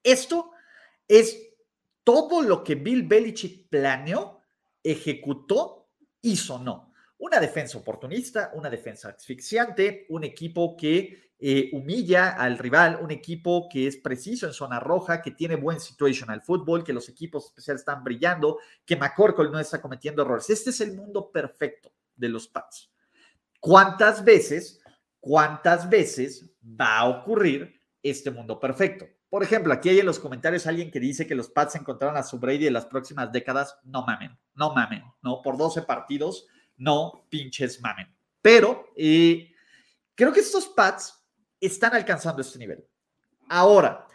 Esto 0.03 0.51
es 1.09 1.55
todo 2.05 2.43
lo 2.43 2.63
que 2.63 2.75
Bill 2.75 3.05
Belichick 3.05 3.71
planeó, 3.71 4.43
ejecutó, 4.83 5.89
hizo 6.21 6.59
no 6.59 6.90
una 7.21 7.39
defensa 7.39 7.79
oportunista, 7.79 8.51
una 8.55 8.71
defensa 8.71 9.11
asfixiante, 9.11 10.07
un 10.09 10.25
equipo 10.25 10.75
que 10.77 11.31
eh, 11.39 11.71
humilla 11.73 12.31
al 12.31 12.59
rival, 12.59 12.99
un 13.03 13.11
equipo 13.11 13.69
que 13.71 13.87
es 13.87 13.99
preciso 13.99 14.47
en 14.47 14.55
zona 14.55 14.81
roja, 14.81 15.21
que 15.21 15.31
tiene 15.31 15.57
buen 15.57 15.81
situational 15.81 16.41
fútbol, 16.41 16.83
que 16.83 16.95
los 16.95 17.09
equipos 17.11 17.47
especiales 17.47 17.83
están 17.83 18.03
brillando, 18.03 18.59
que 18.87 18.97
McCorkle 18.97 19.51
no 19.51 19.59
está 19.59 19.83
cometiendo 19.83 20.23
errores. 20.23 20.49
Este 20.49 20.71
es 20.71 20.81
el 20.81 20.95
mundo 20.95 21.31
perfecto 21.31 21.93
de 22.17 22.31
los 22.31 22.49
Pats. 22.49 22.91
¿Cuántas 23.61 24.25
veces, 24.25 24.81
cuántas 25.21 25.91
veces 25.91 26.51
va 26.63 26.99
a 26.99 27.09
ocurrir 27.09 27.83
este 28.03 28.31
mundo 28.31 28.59
perfecto? 28.59 29.07
Por 29.29 29.43
ejemplo, 29.43 29.75
aquí 29.75 29.91
hay 29.91 30.01
en 30.01 30.07
los 30.07 30.19
comentarios 30.19 30.67
alguien 30.67 30.91
que 30.91 31.01
dice 31.01 31.27
que 31.27 31.35
los 31.35 31.51
Pats 31.51 31.77
encontraron 31.77 32.17
a 32.17 32.23
su 32.23 32.39
Brady 32.39 32.67
en 32.67 32.73
las 32.73 32.87
próximas 32.87 33.31
décadas. 33.31 33.79
No 33.85 34.07
mamen, 34.07 34.39
no 34.55 34.73
mamen, 34.73 35.05
no, 35.23 35.43
por 35.43 35.59
12 35.59 35.83
partidos 35.83 36.47
no 36.81 37.27
pinches 37.29 37.81
mamen. 37.81 38.09
Pero 38.43 38.93
eh, 38.97 39.53
creo 40.15 40.33
que 40.33 40.41
estos 40.41 40.69
pads 40.69 41.15
están 41.61 41.95
alcanzando 41.95 42.41
este 42.41 42.59
nivel. 42.59 42.85
Ahora, 43.49 44.07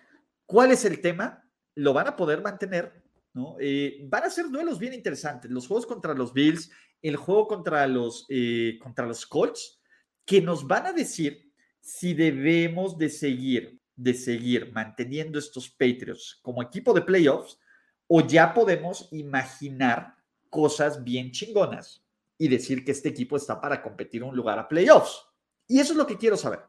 ¿cuál 0.46 0.72
es 0.72 0.84
el 0.84 1.00
tema? 1.00 1.48
Lo 1.76 1.94
van 1.94 2.08
a 2.08 2.16
poder 2.16 2.42
mantener, 2.42 3.04
¿no? 3.34 3.56
Eh, 3.60 4.00
van 4.06 4.24
a 4.24 4.30
ser 4.30 4.50
duelos 4.50 4.80
bien 4.80 4.94
interesantes. 4.94 5.52
Los 5.52 5.68
juegos 5.68 5.86
contra 5.86 6.16
los 6.16 6.34
Bills, 6.34 6.72
el 7.02 7.18
juego 7.18 7.48
contra 7.48 7.86
los, 7.86 8.26
eh, 8.30 8.80
contra 8.82 9.06
los 9.06 9.26
Colts, 9.28 9.80
que 10.26 10.42
nos 10.42 10.66
van 10.66 10.88
a 10.88 10.94
decir 10.94 11.52
si 11.80 12.16
debemos 12.16 12.98
de 12.98 13.10
seguir, 13.10 13.80
de 13.96 14.16
seguir 14.16 14.72
manteniendo 14.74 15.38
estos 15.38 15.70
Patriots 15.70 16.40
como 16.42 16.64
equipo 16.64 16.94
de 16.94 17.04
playoffs 17.04 17.60
o 18.08 18.26
ya 18.26 18.56
podemos 18.56 19.08
imaginar 19.12 20.16
cosas 20.50 21.04
bien 21.04 21.32
chingonas 21.32 22.05
y 22.38 22.48
decir 22.48 22.84
que 22.84 22.92
este 22.92 23.10
equipo 23.10 23.38
está 23.38 23.60
para 23.60 23.82
competir 23.82 24.24
un 24.24 24.36
lugar 24.36 24.60
a 24.60 24.68
playoffs. 24.68 25.26
Y 25.68 25.80
eso 25.80 25.94
es 25.94 25.98
lo 25.98 26.08
que 26.08 26.18
quiero 26.18 26.38
saber. 26.38 26.60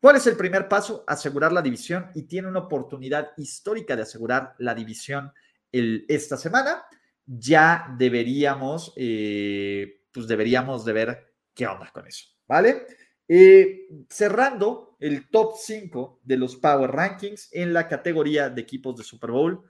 ¿Cuál 0.00 0.16
es 0.16 0.26
el 0.26 0.36
primer 0.36 0.68
paso? 0.68 1.04
Asegurar 1.06 1.52
la 1.52 1.62
división 1.62 2.10
y 2.14 2.22
tiene 2.22 2.48
una 2.48 2.60
oportunidad 2.60 3.32
histórica 3.36 3.96
de 3.96 4.02
asegurar 4.02 4.54
la 4.58 4.74
división 4.74 5.32
esta 5.70 6.36
semana. 6.36 6.84
Ya 7.26 7.94
deberíamos, 7.98 8.94
eh, 8.96 10.04
pues 10.10 10.26
deberíamos 10.26 10.84
de 10.84 10.92
ver 10.92 11.34
qué 11.54 11.66
onda 11.66 11.90
con 11.92 12.06
eso, 12.06 12.26
¿vale? 12.48 12.86
Eh, 13.28 13.88
cerrando 14.08 14.96
el 14.98 15.28
top 15.28 15.54
5 15.58 16.20
de 16.24 16.36
los 16.36 16.56
Power 16.56 16.90
Rankings 16.90 17.50
en 17.52 17.72
la 17.72 17.86
categoría 17.86 18.48
de 18.48 18.62
equipos 18.62 18.96
de 18.96 19.04
Super 19.04 19.30
Bowl. 19.30 19.62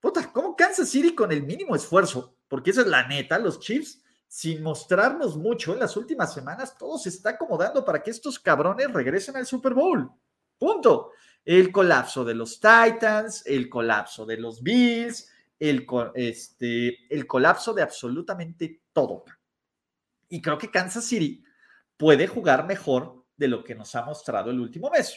Puta, 0.00 0.32
¿cómo 0.32 0.56
Kansas 0.56 0.88
City 0.88 1.14
con 1.14 1.30
el 1.30 1.42
mínimo 1.42 1.76
esfuerzo? 1.76 2.38
Porque 2.48 2.70
esa 2.70 2.80
es 2.80 2.86
la 2.86 3.06
neta, 3.06 3.38
los 3.38 3.60
Chiefs 3.60 4.03
sin 4.34 4.64
mostrarnos 4.64 5.36
mucho 5.36 5.74
en 5.74 5.78
las 5.78 5.96
últimas 5.96 6.34
semanas, 6.34 6.76
todo 6.76 6.98
se 6.98 7.08
está 7.08 7.30
acomodando 7.30 7.84
para 7.84 8.02
que 8.02 8.10
estos 8.10 8.40
cabrones 8.40 8.92
regresen 8.92 9.36
al 9.36 9.46
Super 9.46 9.74
Bowl. 9.74 10.10
Punto. 10.58 11.12
El 11.44 11.70
colapso 11.70 12.24
de 12.24 12.34
los 12.34 12.58
Titans, 12.58 13.46
el 13.46 13.68
colapso 13.68 14.26
de 14.26 14.36
los 14.38 14.60
Bills, 14.60 15.30
el, 15.56 15.86
este, 16.16 17.14
el 17.14 17.28
colapso 17.28 17.72
de 17.74 17.82
absolutamente 17.82 18.82
todo. 18.92 19.22
Y 20.28 20.42
creo 20.42 20.58
que 20.58 20.68
Kansas 20.68 21.04
City 21.04 21.44
puede 21.96 22.26
jugar 22.26 22.66
mejor 22.66 23.24
de 23.36 23.46
lo 23.46 23.62
que 23.62 23.76
nos 23.76 23.94
ha 23.94 24.02
mostrado 24.02 24.50
el 24.50 24.58
último 24.58 24.90
mes. 24.90 25.16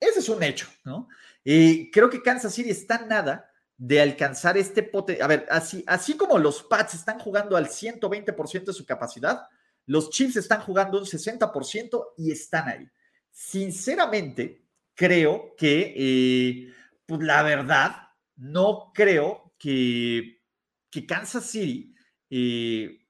Ese 0.00 0.20
es 0.20 0.30
un 0.30 0.42
hecho, 0.42 0.66
¿no? 0.82 1.08
Y 1.44 1.90
creo 1.90 2.08
que 2.08 2.22
Kansas 2.22 2.54
City 2.54 2.70
está 2.70 3.04
nada 3.04 3.50
de 3.78 4.00
alcanzar 4.00 4.56
este 4.56 4.82
pote. 4.82 5.22
A 5.22 5.26
ver, 5.26 5.46
así, 5.50 5.84
así 5.86 6.16
como 6.16 6.38
los 6.38 6.62
Pats 6.62 6.94
están 6.94 7.18
jugando 7.18 7.56
al 7.56 7.68
120% 7.68 8.64
de 8.64 8.72
su 8.72 8.86
capacidad, 8.86 9.48
los 9.86 10.10
Chiefs 10.10 10.36
están 10.36 10.60
jugando 10.60 10.98
un 10.98 11.04
60% 11.04 12.14
y 12.16 12.32
están 12.32 12.68
ahí. 12.68 12.88
Sinceramente, 13.30 14.62
creo 14.94 15.54
que, 15.56 15.94
eh, 15.96 16.74
pues 17.04 17.20
la 17.22 17.42
verdad, 17.42 18.08
no 18.36 18.92
creo 18.94 19.54
que, 19.58 20.42
que 20.90 21.06
Kansas 21.06 21.44
City 21.44 21.94
eh, 22.30 23.06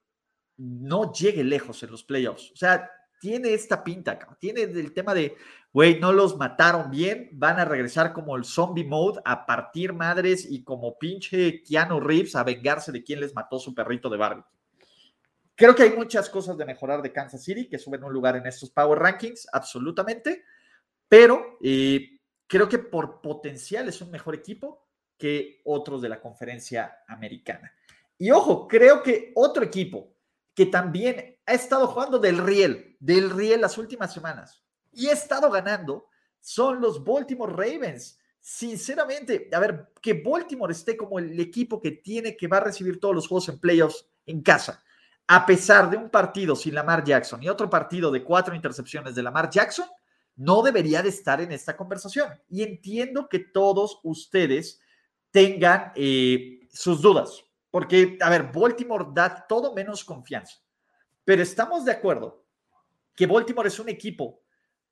no 0.56 1.12
llegue 1.12 1.44
lejos 1.44 1.82
en 1.82 1.90
los 1.90 2.04
playoffs. 2.04 2.50
O 2.52 2.56
sea, 2.56 2.90
tiene 3.20 3.54
esta 3.54 3.82
pinta, 3.82 4.18
tiene 4.38 4.62
el 4.62 4.92
tema 4.92 5.14
de, 5.14 5.34
güey, 5.76 6.00
no 6.00 6.10
los 6.10 6.38
mataron 6.38 6.90
bien, 6.90 7.28
van 7.32 7.60
a 7.60 7.66
regresar 7.66 8.14
como 8.14 8.34
el 8.34 8.46
zombie 8.46 8.82
mode 8.82 9.20
a 9.26 9.44
partir 9.44 9.92
madres 9.92 10.50
y 10.50 10.64
como 10.64 10.98
pinche 10.98 11.62
Keanu 11.62 12.00
Reeves 12.00 12.34
a 12.34 12.44
vengarse 12.44 12.92
de 12.92 13.04
quien 13.04 13.20
les 13.20 13.34
mató 13.34 13.58
su 13.58 13.74
perrito 13.74 14.08
de 14.08 14.16
Barbie. 14.16 14.44
Creo 15.54 15.74
que 15.74 15.82
hay 15.82 15.94
muchas 15.94 16.30
cosas 16.30 16.56
de 16.56 16.64
mejorar 16.64 17.02
de 17.02 17.12
Kansas 17.12 17.44
City 17.44 17.68
que 17.68 17.78
suben 17.78 18.04
un 18.04 18.12
lugar 18.14 18.36
en 18.36 18.46
estos 18.46 18.70
Power 18.70 18.98
Rankings, 18.98 19.48
absolutamente, 19.52 20.44
pero 21.10 21.58
eh, 21.62 22.20
creo 22.46 22.70
que 22.70 22.78
por 22.78 23.20
potencial 23.20 23.86
es 23.86 24.00
un 24.00 24.10
mejor 24.10 24.34
equipo 24.34 24.88
que 25.18 25.60
otros 25.66 26.00
de 26.00 26.08
la 26.08 26.22
conferencia 26.22 27.00
americana. 27.06 27.70
Y 28.16 28.30
ojo, 28.30 28.66
creo 28.66 29.02
que 29.02 29.30
otro 29.34 29.62
equipo 29.62 30.16
que 30.54 30.64
también 30.64 31.38
ha 31.44 31.52
estado 31.52 31.86
jugando 31.86 32.18
del 32.18 32.38
riel, 32.38 32.96
del 32.98 33.28
riel 33.28 33.60
las 33.60 33.76
últimas 33.76 34.14
semanas 34.14 34.65
y 34.96 35.08
ha 35.08 35.12
estado 35.12 35.50
ganando, 35.50 36.08
son 36.40 36.80
los 36.80 37.04
Baltimore 37.04 37.52
Ravens. 37.52 38.18
Sinceramente, 38.40 39.50
a 39.52 39.58
ver, 39.58 39.92
que 40.00 40.14
Baltimore 40.14 40.72
esté 40.72 40.96
como 40.96 41.18
el 41.18 41.38
equipo 41.38 41.80
que 41.80 41.90
tiene 41.92 42.36
que 42.36 42.48
va 42.48 42.56
a 42.58 42.64
recibir 42.64 42.98
todos 42.98 43.14
los 43.14 43.28
juegos 43.28 43.48
en 43.48 43.58
playoffs 43.58 44.06
en 44.24 44.42
casa, 44.42 44.82
a 45.26 45.44
pesar 45.44 45.90
de 45.90 45.96
un 45.96 46.08
partido 46.08 46.56
sin 46.56 46.74
Lamar 46.74 47.04
Jackson 47.04 47.42
y 47.42 47.48
otro 47.48 47.68
partido 47.68 48.10
de 48.10 48.24
cuatro 48.24 48.54
intercepciones 48.54 49.14
de 49.14 49.22
Lamar 49.22 49.50
Jackson, 49.50 49.86
no 50.36 50.62
debería 50.62 51.02
de 51.02 51.08
estar 51.08 51.40
en 51.40 51.52
esta 51.52 51.76
conversación. 51.76 52.28
Y 52.48 52.62
entiendo 52.62 53.28
que 53.28 53.40
todos 53.40 54.00
ustedes 54.04 54.80
tengan 55.30 55.92
eh, 55.94 56.60
sus 56.72 57.02
dudas. 57.02 57.44
Porque, 57.70 58.16
a 58.20 58.30
ver, 58.30 58.50
Baltimore 58.52 59.06
da 59.12 59.46
todo 59.46 59.74
menos 59.74 60.04
confianza. 60.04 60.56
Pero 61.24 61.42
estamos 61.42 61.84
de 61.84 61.92
acuerdo 61.92 62.44
que 63.14 63.26
Baltimore 63.26 63.68
es 63.68 63.78
un 63.78 63.88
equipo 63.88 64.45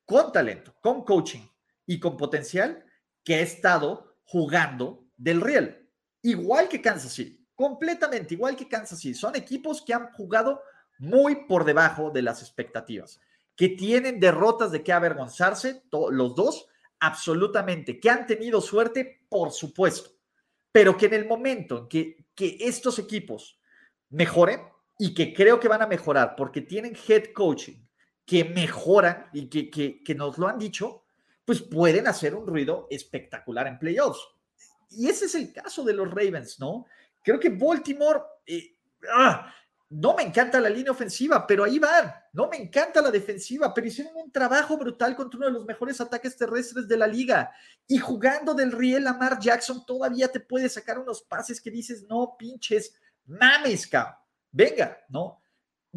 con 0.05 0.31
talento, 0.31 0.75
con 0.81 1.03
coaching 1.03 1.47
y 1.85 1.99
con 1.99 2.17
potencial 2.17 2.85
que 3.23 3.35
ha 3.35 3.41
estado 3.41 4.17
jugando 4.23 5.07
del 5.17 5.41
real. 5.41 5.89
Igual 6.21 6.67
que 6.69 6.81
Kansas 6.81 7.13
City, 7.13 7.47
completamente 7.55 8.33
igual 8.33 8.55
que 8.55 8.67
Kansas 8.67 8.99
City. 8.99 9.13
Son 9.13 9.35
equipos 9.35 9.81
que 9.81 9.93
han 9.93 10.11
jugado 10.13 10.61
muy 10.97 11.45
por 11.47 11.65
debajo 11.65 12.11
de 12.11 12.21
las 12.21 12.41
expectativas, 12.41 13.19
que 13.55 13.69
tienen 13.69 14.19
derrotas 14.19 14.71
de 14.71 14.83
qué 14.83 14.93
avergonzarse, 14.93 15.83
los 15.91 16.35
dos, 16.35 16.67
absolutamente, 16.99 17.99
que 17.99 18.09
han 18.09 18.25
tenido 18.25 18.61
suerte, 18.61 19.25
por 19.29 19.51
supuesto, 19.51 20.11
pero 20.71 20.97
que 20.97 21.07
en 21.07 21.13
el 21.13 21.27
momento 21.27 21.79
en 21.79 21.87
que 21.87 22.25
que 22.35 22.57
estos 22.59 22.99
equipos 22.99 23.59
mejoren 24.09 24.61
y 24.99 25.13
que 25.13 25.33
creo 25.33 25.59
que 25.59 25.67
van 25.67 25.81
a 25.81 25.87
mejorar 25.87 26.35
porque 26.35 26.61
tienen 26.61 26.95
head 27.07 27.31
coaching 27.33 27.84
que 28.25 28.43
mejoran 28.43 29.27
y 29.33 29.47
que, 29.47 30.01
que, 30.03 30.15
nos 30.15 30.37
lo 30.37 30.47
han 30.47 30.57
dicho, 30.57 31.03
pues 31.45 31.61
pueden 31.61 32.07
hacer 32.07 32.33
un 32.33 32.47
ruido 32.47 32.87
espectacular 32.89 33.67
en 33.67 33.77
playoffs. 33.77 34.19
Y 34.89 35.07
ese 35.07 35.25
es 35.25 35.35
el 35.35 35.53
caso 35.53 35.83
de 35.83 35.93
los 35.93 36.09
Ravens, 36.09 36.59
¿no? 36.59 36.85
Creo 37.21 37.39
que 37.39 37.49
Baltimore, 37.49 38.21
eh, 38.47 38.77
ah, 39.13 39.53
no 39.89 40.15
me 40.15 40.23
encanta 40.23 40.59
la 40.59 40.69
línea 40.69 40.91
ofensiva, 40.91 41.45
pero 41.45 41.63
ahí 41.63 41.77
van. 41.77 42.13
No 42.33 42.47
me 42.49 42.57
encanta 42.57 43.01
la 43.01 43.11
defensiva, 43.11 43.73
pero 43.73 43.87
hicieron 43.87 44.13
un 44.15 44.31
trabajo 44.31 44.77
brutal 44.77 45.15
contra 45.15 45.37
uno 45.37 45.47
de 45.47 45.53
los 45.53 45.65
mejores 45.65 46.01
ataques 46.01 46.35
terrestres 46.35 46.87
de 46.87 46.97
la 46.97 47.07
liga. 47.07 47.51
Y 47.87 47.99
jugando 47.99 48.55
del 48.55 48.71
riel 48.71 49.03
Lamar 49.03 49.39
Jackson 49.39 49.85
todavía 49.85 50.27
te 50.27 50.39
puede 50.39 50.67
sacar 50.69 50.97
unos 50.97 51.21
pases 51.21 51.61
que 51.61 51.69
dices, 51.69 52.03
no 52.09 52.35
pinches, 52.37 52.95
mames, 53.25 53.89
Venga, 54.51 54.97
¿no? 55.09 55.41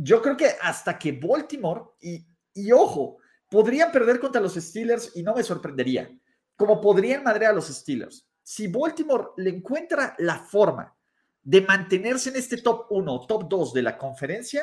Yo 0.01 0.23
creo 0.23 0.37
que 0.37 0.53
hasta 0.63 0.97
que 0.99 1.13
Baltimore, 1.13 1.83
y, 2.01 2.73
ojo, 2.73 3.19
podrían 3.51 3.91
perder 3.91 4.21
contra 4.21 4.41
los 4.41 4.55
Steelers 4.55 5.17
y 5.17 5.23
no 5.23 5.35
me 5.35 5.43
sorprendería, 5.43 6.09
como 6.57 6.81
podrían 6.81 7.25
madrear 7.25 7.53
a 7.53 7.55
los 7.57 7.67
Steelers. 7.67 8.27
Si 8.43 8.69
Baltimore 8.69 9.31
le 9.37 9.51
encuentra 9.51 10.15
la 10.19 10.39
forma 10.39 10.95
de 11.43 11.63
mantenerse 11.63 12.31
en 12.31 12.37
este 12.37 12.59
top 12.59 12.87
1, 12.91 13.27
top 13.27 13.49
2 13.49 13.73
de 13.75 13.83
la 13.83 13.99
conferencia, 13.99 14.63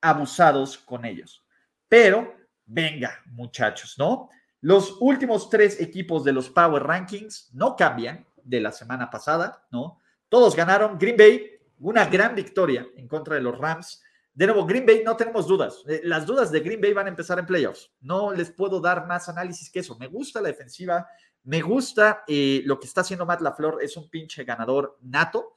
abusados 0.00 0.78
con 0.78 1.04
ellos. 1.04 1.44
Pero, 1.88 2.34
venga, 2.66 3.20
muchachos, 3.26 3.94
¿no? 3.98 4.30
Los 4.62 4.96
últimos 5.00 5.48
tres 5.48 5.80
equipos 5.80 6.24
de 6.24 6.32
los 6.32 6.50
Power 6.50 6.82
Rankings 6.82 7.50
no 7.52 7.76
cambian 7.76 8.26
de 8.42 8.60
la 8.60 8.72
semana 8.72 9.10
pasada, 9.10 9.64
¿no? 9.70 10.00
Todos 10.28 10.56
ganaron. 10.56 10.98
Green 10.98 11.16
Bay, 11.16 11.50
una 11.78 12.06
gran 12.06 12.34
victoria 12.34 12.86
en 12.96 13.06
contra 13.06 13.34
de 13.36 13.42
los 13.42 13.58
Rams. 13.58 14.02
De 14.34 14.46
nuevo, 14.46 14.64
Green 14.64 14.86
Bay, 14.86 15.02
no 15.04 15.16
tenemos 15.16 15.46
dudas. 15.46 15.82
Eh, 15.86 16.00
las 16.04 16.24
dudas 16.24 16.50
de 16.50 16.60
Green 16.60 16.80
Bay 16.80 16.92
van 16.92 17.06
a 17.06 17.10
empezar 17.10 17.38
en 17.38 17.46
playoffs. 17.46 17.92
No 18.00 18.32
les 18.32 18.50
puedo 18.50 18.80
dar 18.80 19.06
más 19.06 19.28
análisis 19.28 19.70
que 19.70 19.80
eso. 19.80 19.98
Me 19.98 20.06
gusta 20.06 20.40
la 20.40 20.48
defensiva, 20.48 21.06
me 21.44 21.60
gusta 21.60 22.24
eh, 22.26 22.62
lo 22.64 22.80
que 22.80 22.86
está 22.86 23.02
haciendo 23.02 23.26
Matt 23.26 23.42
LaFleur, 23.42 23.82
es 23.82 23.96
un 23.96 24.08
pinche 24.08 24.44
ganador 24.44 24.98
nato. 25.02 25.56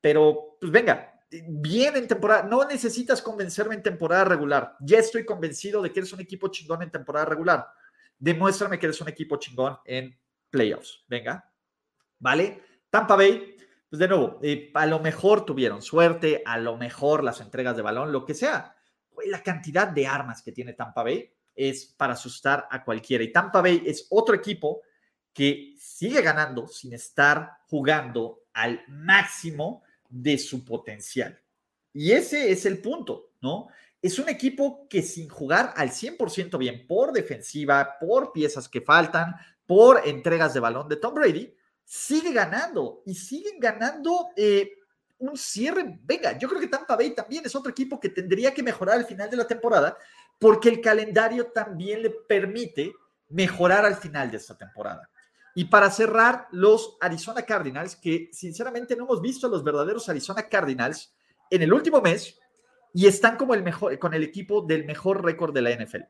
Pero, 0.00 0.56
pues 0.60 0.72
venga, 0.72 1.14
bien 1.30 1.96
en 1.96 2.08
temporada. 2.08 2.44
No 2.44 2.64
necesitas 2.64 3.20
convencerme 3.20 3.74
en 3.74 3.82
temporada 3.82 4.24
regular. 4.24 4.76
Ya 4.80 4.98
estoy 4.98 5.24
convencido 5.24 5.82
de 5.82 5.92
que 5.92 6.00
eres 6.00 6.12
un 6.12 6.20
equipo 6.20 6.48
chingón 6.48 6.82
en 6.82 6.90
temporada 6.90 7.26
regular. 7.26 7.66
Demuéstrame 8.18 8.78
que 8.78 8.86
eres 8.86 9.00
un 9.00 9.08
equipo 9.08 9.36
chingón 9.36 9.76
en 9.84 10.18
playoffs. 10.50 11.04
Venga. 11.08 11.50
¿Vale? 12.18 12.62
Tampa 12.88 13.16
Bay, 13.16 13.56
pues 13.94 14.00
de 14.00 14.08
nuevo, 14.08 14.40
eh, 14.42 14.72
a 14.74 14.86
lo 14.86 14.98
mejor 14.98 15.46
tuvieron 15.46 15.80
suerte, 15.80 16.42
a 16.44 16.58
lo 16.58 16.76
mejor 16.76 17.22
las 17.22 17.40
entregas 17.40 17.76
de 17.76 17.82
balón, 17.82 18.10
lo 18.10 18.24
que 18.24 18.34
sea. 18.34 18.74
La 19.26 19.40
cantidad 19.40 19.86
de 19.86 20.04
armas 20.04 20.42
que 20.42 20.50
tiene 20.50 20.72
Tampa 20.72 21.04
Bay 21.04 21.30
es 21.54 21.86
para 21.96 22.14
asustar 22.14 22.66
a 22.72 22.82
cualquiera. 22.82 23.22
Y 23.22 23.30
Tampa 23.30 23.62
Bay 23.62 23.84
es 23.86 24.08
otro 24.10 24.34
equipo 24.34 24.80
que 25.32 25.76
sigue 25.78 26.22
ganando 26.22 26.66
sin 26.66 26.92
estar 26.92 27.58
jugando 27.68 28.40
al 28.52 28.82
máximo 28.88 29.84
de 30.08 30.38
su 30.38 30.64
potencial. 30.64 31.40
Y 31.92 32.10
ese 32.10 32.50
es 32.50 32.66
el 32.66 32.82
punto, 32.82 33.34
¿no? 33.42 33.68
Es 34.02 34.18
un 34.18 34.28
equipo 34.28 34.88
que 34.88 35.02
sin 35.02 35.28
jugar 35.28 35.72
al 35.76 35.90
100% 35.90 36.58
bien 36.58 36.88
por 36.88 37.12
defensiva, 37.12 37.96
por 38.00 38.32
piezas 38.32 38.68
que 38.68 38.80
faltan, 38.80 39.36
por 39.66 40.02
entregas 40.04 40.52
de 40.52 40.58
balón 40.58 40.88
de 40.88 40.96
Tom 40.96 41.14
Brady, 41.14 41.54
sigue 41.84 42.32
ganando 42.32 43.02
y 43.06 43.14
siguen 43.14 43.60
ganando 43.60 44.28
eh, 44.36 44.70
un 45.18 45.36
cierre. 45.36 45.98
Venga, 46.02 46.38
yo 46.38 46.48
creo 46.48 46.60
que 46.60 46.68
Tampa 46.68 46.96
Bay 46.96 47.14
también 47.14 47.44
es 47.46 47.54
otro 47.54 47.70
equipo 47.70 48.00
que 48.00 48.08
tendría 48.08 48.52
que 48.52 48.62
mejorar 48.62 48.98
al 48.98 49.06
final 49.06 49.30
de 49.30 49.36
la 49.36 49.46
temporada 49.46 49.96
porque 50.38 50.68
el 50.68 50.80
calendario 50.80 51.46
también 51.46 52.02
le 52.02 52.10
permite 52.10 52.92
mejorar 53.28 53.84
al 53.84 53.96
final 53.96 54.30
de 54.30 54.36
esta 54.38 54.56
temporada. 54.56 55.08
Y 55.54 55.66
para 55.66 55.90
cerrar, 55.90 56.48
los 56.50 56.96
Arizona 57.00 57.42
Cardinals, 57.42 57.94
que 57.96 58.28
sinceramente 58.32 58.96
no 58.96 59.04
hemos 59.04 59.20
visto 59.20 59.46
a 59.46 59.50
los 59.50 59.62
verdaderos 59.62 60.08
Arizona 60.08 60.48
Cardinals 60.48 61.14
en 61.48 61.62
el 61.62 61.72
último 61.72 62.00
mes 62.00 62.38
y 62.92 63.06
están 63.06 63.36
como 63.36 63.54
el 63.54 63.62
mejor, 63.62 63.98
con 63.98 64.14
el 64.14 64.24
equipo 64.24 64.62
del 64.62 64.84
mejor 64.84 65.24
récord 65.24 65.54
de 65.54 65.62
la 65.62 65.70
NFL. 65.70 66.02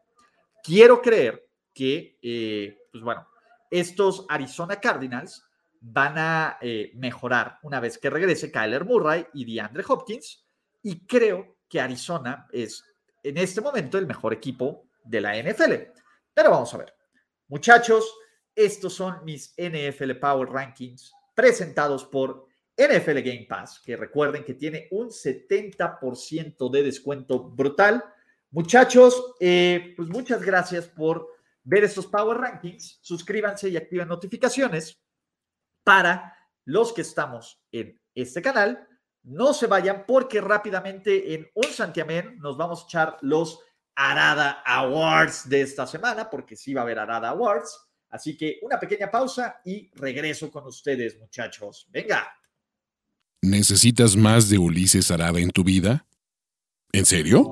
Quiero 0.62 1.02
creer 1.02 1.46
que, 1.74 2.18
eh, 2.22 2.78
pues 2.90 3.04
bueno, 3.04 3.28
estos 3.70 4.24
Arizona 4.28 4.80
Cardinals 4.80 5.44
van 5.86 6.16
a 6.16 6.58
eh, 6.62 6.92
mejorar 6.94 7.58
una 7.62 7.78
vez 7.78 7.98
que 7.98 8.08
regrese 8.08 8.50
Kyler 8.50 8.86
Murray 8.86 9.26
y 9.34 9.44
DeAndre 9.44 9.84
Hopkins. 9.86 10.46
Y 10.82 11.06
creo 11.06 11.58
que 11.68 11.80
Arizona 11.80 12.48
es 12.52 12.82
en 13.22 13.36
este 13.36 13.60
momento 13.60 13.98
el 13.98 14.06
mejor 14.06 14.32
equipo 14.32 14.88
de 15.04 15.20
la 15.20 15.36
NFL. 15.36 15.72
Pero 16.32 16.50
vamos 16.50 16.72
a 16.72 16.78
ver. 16.78 16.94
Muchachos, 17.48 18.10
estos 18.54 18.94
son 18.94 19.22
mis 19.24 19.54
NFL 19.58 20.12
Power 20.12 20.48
Rankings 20.48 21.12
presentados 21.34 22.04
por 22.06 22.46
NFL 22.78 23.20
Game 23.20 23.46
Pass, 23.46 23.80
que 23.84 23.96
recuerden 23.96 24.42
que 24.42 24.54
tiene 24.54 24.88
un 24.90 25.08
70% 25.08 26.70
de 26.70 26.82
descuento 26.82 27.50
brutal. 27.50 28.02
Muchachos, 28.50 29.34
eh, 29.38 29.92
pues 29.96 30.08
muchas 30.08 30.40
gracias 30.40 30.88
por 30.88 31.28
ver 31.62 31.84
estos 31.84 32.06
Power 32.06 32.38
Rankings. 32.38 33.00
Suscríbanse 33.02 33.68
y 33.68 33.76
activen 33.76 34.08
notificaciones 34.08 35.03
para 35.84 36.36
los 36.64 36.92
que 36.92 37.02
estamos 37.02 37.62
en 37.70 38.00
este 38.14 38.42
canal. 38.42 38.88
No 39.22 39.54
se 39.54 39.66
vayan 39.66 40.04
porque 40.06 40.40
rápidamente 40.40 41.34
en 41.34 41.48
un 41.54 41.64
santiamén 41.64 42.38
nos 42.38 42.56
vamos 42.56 42.82
a 42.82 42.84
echar 42.86 43.16
los 43.22 43.60
Arada 43.94 44.62
Awards 44.66 45.48
de 45.48 45.62
esta 45.62 45.86
semana, 45.86 46.28
porque 46.28 46.56
sí 46.56 46.74
va 46.74 46.80
a 46.80 46.84
haber 46.84 46.98
Arada 46.98 47.28
Awards. 47.28 47.78
Así 48.10 48.36
que 48.36 48.58
una 48.62 48.78
pequeña 48.78 49.10
pausa 49.10 49.60
y 49.64 49.90
regreso 49.94 50.50
con 50.50 50.66
ustedes, 50.66 51.18
muchachos. 51.18 51.86
Venga. 51.90 52.28
¿Necesitas 53.42 54.16
más 54.16 54.48
de 54.48 54.58
Ulises 54.58 55.10
Arada 55.10 55.38
en 55.38 55.50
tu 55.50 55.64
vida? 55.64 56.06
¿En 56.92 57.04
serio? 57.04 57.42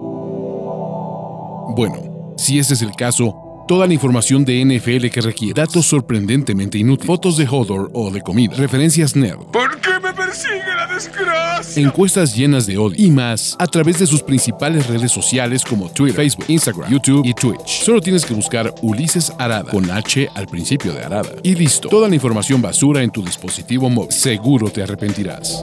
Bueno, 1.75 2.35
si 2.39 2.59
ese 2.59 2.75
es 2.75 2.83
el 2.83 2.95
caso, 2.95 3.41
Toda 3.67 3.87
la 3.87 3.95
información 3.95 4.45
de 4.45 4.65
NFL 4.65 5.07
que 5.09 5.21
requiere, 5.21 5.55
datos 5.55 5.87
sorprendentemente 5.87 6.79
inútiles, 6.79 7.07
fotos 7.07 7.37
de 7.37 7.47
Hodor 7.49 7.91
o 7.93 8.11
de 8.11 8.21
comida, 8.21 8.57
referencias 8.57 9.15
nerd. 9.15 9.39
¿Por 9.53 9.81
qué 9.81 10.01
me 10.03 10.13
persigue 10.13 10.75
la 10.77 10.93
desgracia? 10.93 11.83
Encuestas 11.83 12.35
llenas 12.35 12.67
de 12.67 12.77
odio 12.77 12.97
y 12.99 13.11
más 13.13 13.55
a 13.61 13.69
través 13.69 14.01
de 14.01 14.07
sus 14.07 14.21
principales 14.21 14.89
redes 14.89 15.13
sociales 15.13 15.65
como 15.65 15.93
Twitter, 15.93 16.17
Facebook, 16.17 16.47
Instagram, 16.49 16.91
YouTube 16.91 17.25
y 17.25 17.35
Twitch. 17.35 17.83
Solo 17.85 18.01
tienes 18.01 18.27
que 18.27 18.35
buscar 18.35 18.75
Ulises 18.83 19.33
Arada 19.39 19.71
con 19.71 19.89
H 19.89 20.29
al 20.35 20.49
principio 20.49 20.93
de 20.93 21.05
Arada. 21.05 21.31
Y 21.45 21.55
listo, 21.55 21.89
toda 21.89 22.09
la 22.09 22.17
información 22.17 22.61
basura 22.61 23.03
en 23.03 23.11
tu 23.11 23.25
dispositivo 23.25 23.89
móvil. 23.89 24.11
Seguro 24.11 24.71
te 24.71 24.83
arrepentirás. 24.83 25.61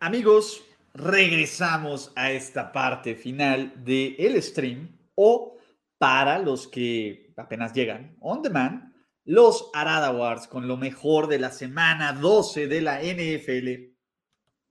Amigos, 0.00 0.62
regresamos 0.94 2.10
a 2.16 2.32
esta 2.32 2.72
parte 2.72 3.14
final 3.14 3.72
del 3.84 4.16
el 4.18 4.42
stream 4.42 4.88
o 5.14 5.59
para 6.00 6.38
los 6.38 6.66
que 6.66 7.30
apenas 7.36 7.74
llegan 7.74 8.16
on 8.20 8.40
demand, 8.40 8.90
los 9.26 9.68
Arada 9.74 10.06
Awards 10.06 10.48
con 10.48 10.66
lo 10.66 10.78
mejor 10.78 11.26
de 11.26 11.38
la 11.38 11.52
semana 11.52 12.14
12 12.14 12.68
de 12.68 12.80
la 12.80 13.02
NFL. 13.02 13.92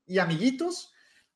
Y 0.07 0.17
amiguitos, 0.17 0.91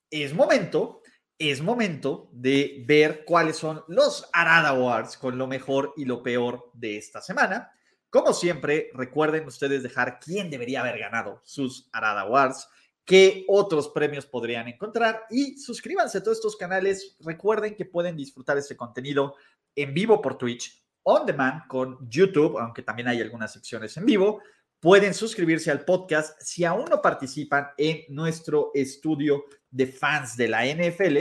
es 0.10 0.34
momento, 0.34 1.04
es 1.38 1.62
momento 1.62 2.28
de 2.34 2.84
ver 2.88 3.24
cuáles 3.24 3.58
son 3.58 3.84
los 3.88 4.28
Arada 4.34 4.70
Awards 4.70 5.16
con 5.16 5.38
lo 5.38 5.46
mejor 5.46 5.94
y 5.96 6.06
lo 6.06 6.24
peor 6.24 6.72
de 6.74 6.98
esta 6.98 7.22
semana. 7.22 7.72
Como 8.10 8.34
siempre, 8.34 8.90
recuerden 8.96 9.46
ustedes 9.46 9.84
dejar 9.84 10.20
quién 10.20 10.50
debería 10.50 10.80
haber 10.80 10.98
ganado 10.98 11.40
sus 11.44 11.88
Arada 11.92 12.22
Awards, 12.22 12.68
qué 13.06 13.46
otros 13.48 13.90
premios 13.90 14.26
podrían 14.26 14.68
encontrar 14.68 15.26
y 15.30 15.60
suscríbanse 15.60 16.18
a 16.18 16.24
todos 16.24 16.38
estos 16.38 16.58
canales. 16.58 17.16
Recuerden 17.20 17.76
que 17.76 17.86
pueden 17.86 18.18
disfrutar 18.18 18.58
este 18.58 18.76
contenido 18.76 19.36
en 19.76 19.94
vivo 19.94 20.22
por 20.22 20.38
Twitch, 20.38 20.84
on 21.04 21.26
demand 21.26 21.68
con 21.68 21.98
YouTube, 22.10 22.58
aunque 22.58 22.82
también 22.82 23.08
hay 23.08 23.22
algunas 23.22 23.52
secciones 23.52 23.96
en 23.98 24.06
vivo. 24.06 24.42
Pueden 24.80 25.14
suscribirse 25.14 25.72
al 25.72 25.86
podcast 25.86 26.40
si 26.42 26.66
aún 26.66 26.86
no 26.90 27.02
participan 27.02 27.70
en 27.78 28.04
nuestro 28.10 28.72
estudio 28.74 29.46
de 29.72 29.88
fans 29.88 30.36
de 30.36 30.48
la 30.48 30.66
NFL. 30.66 31.18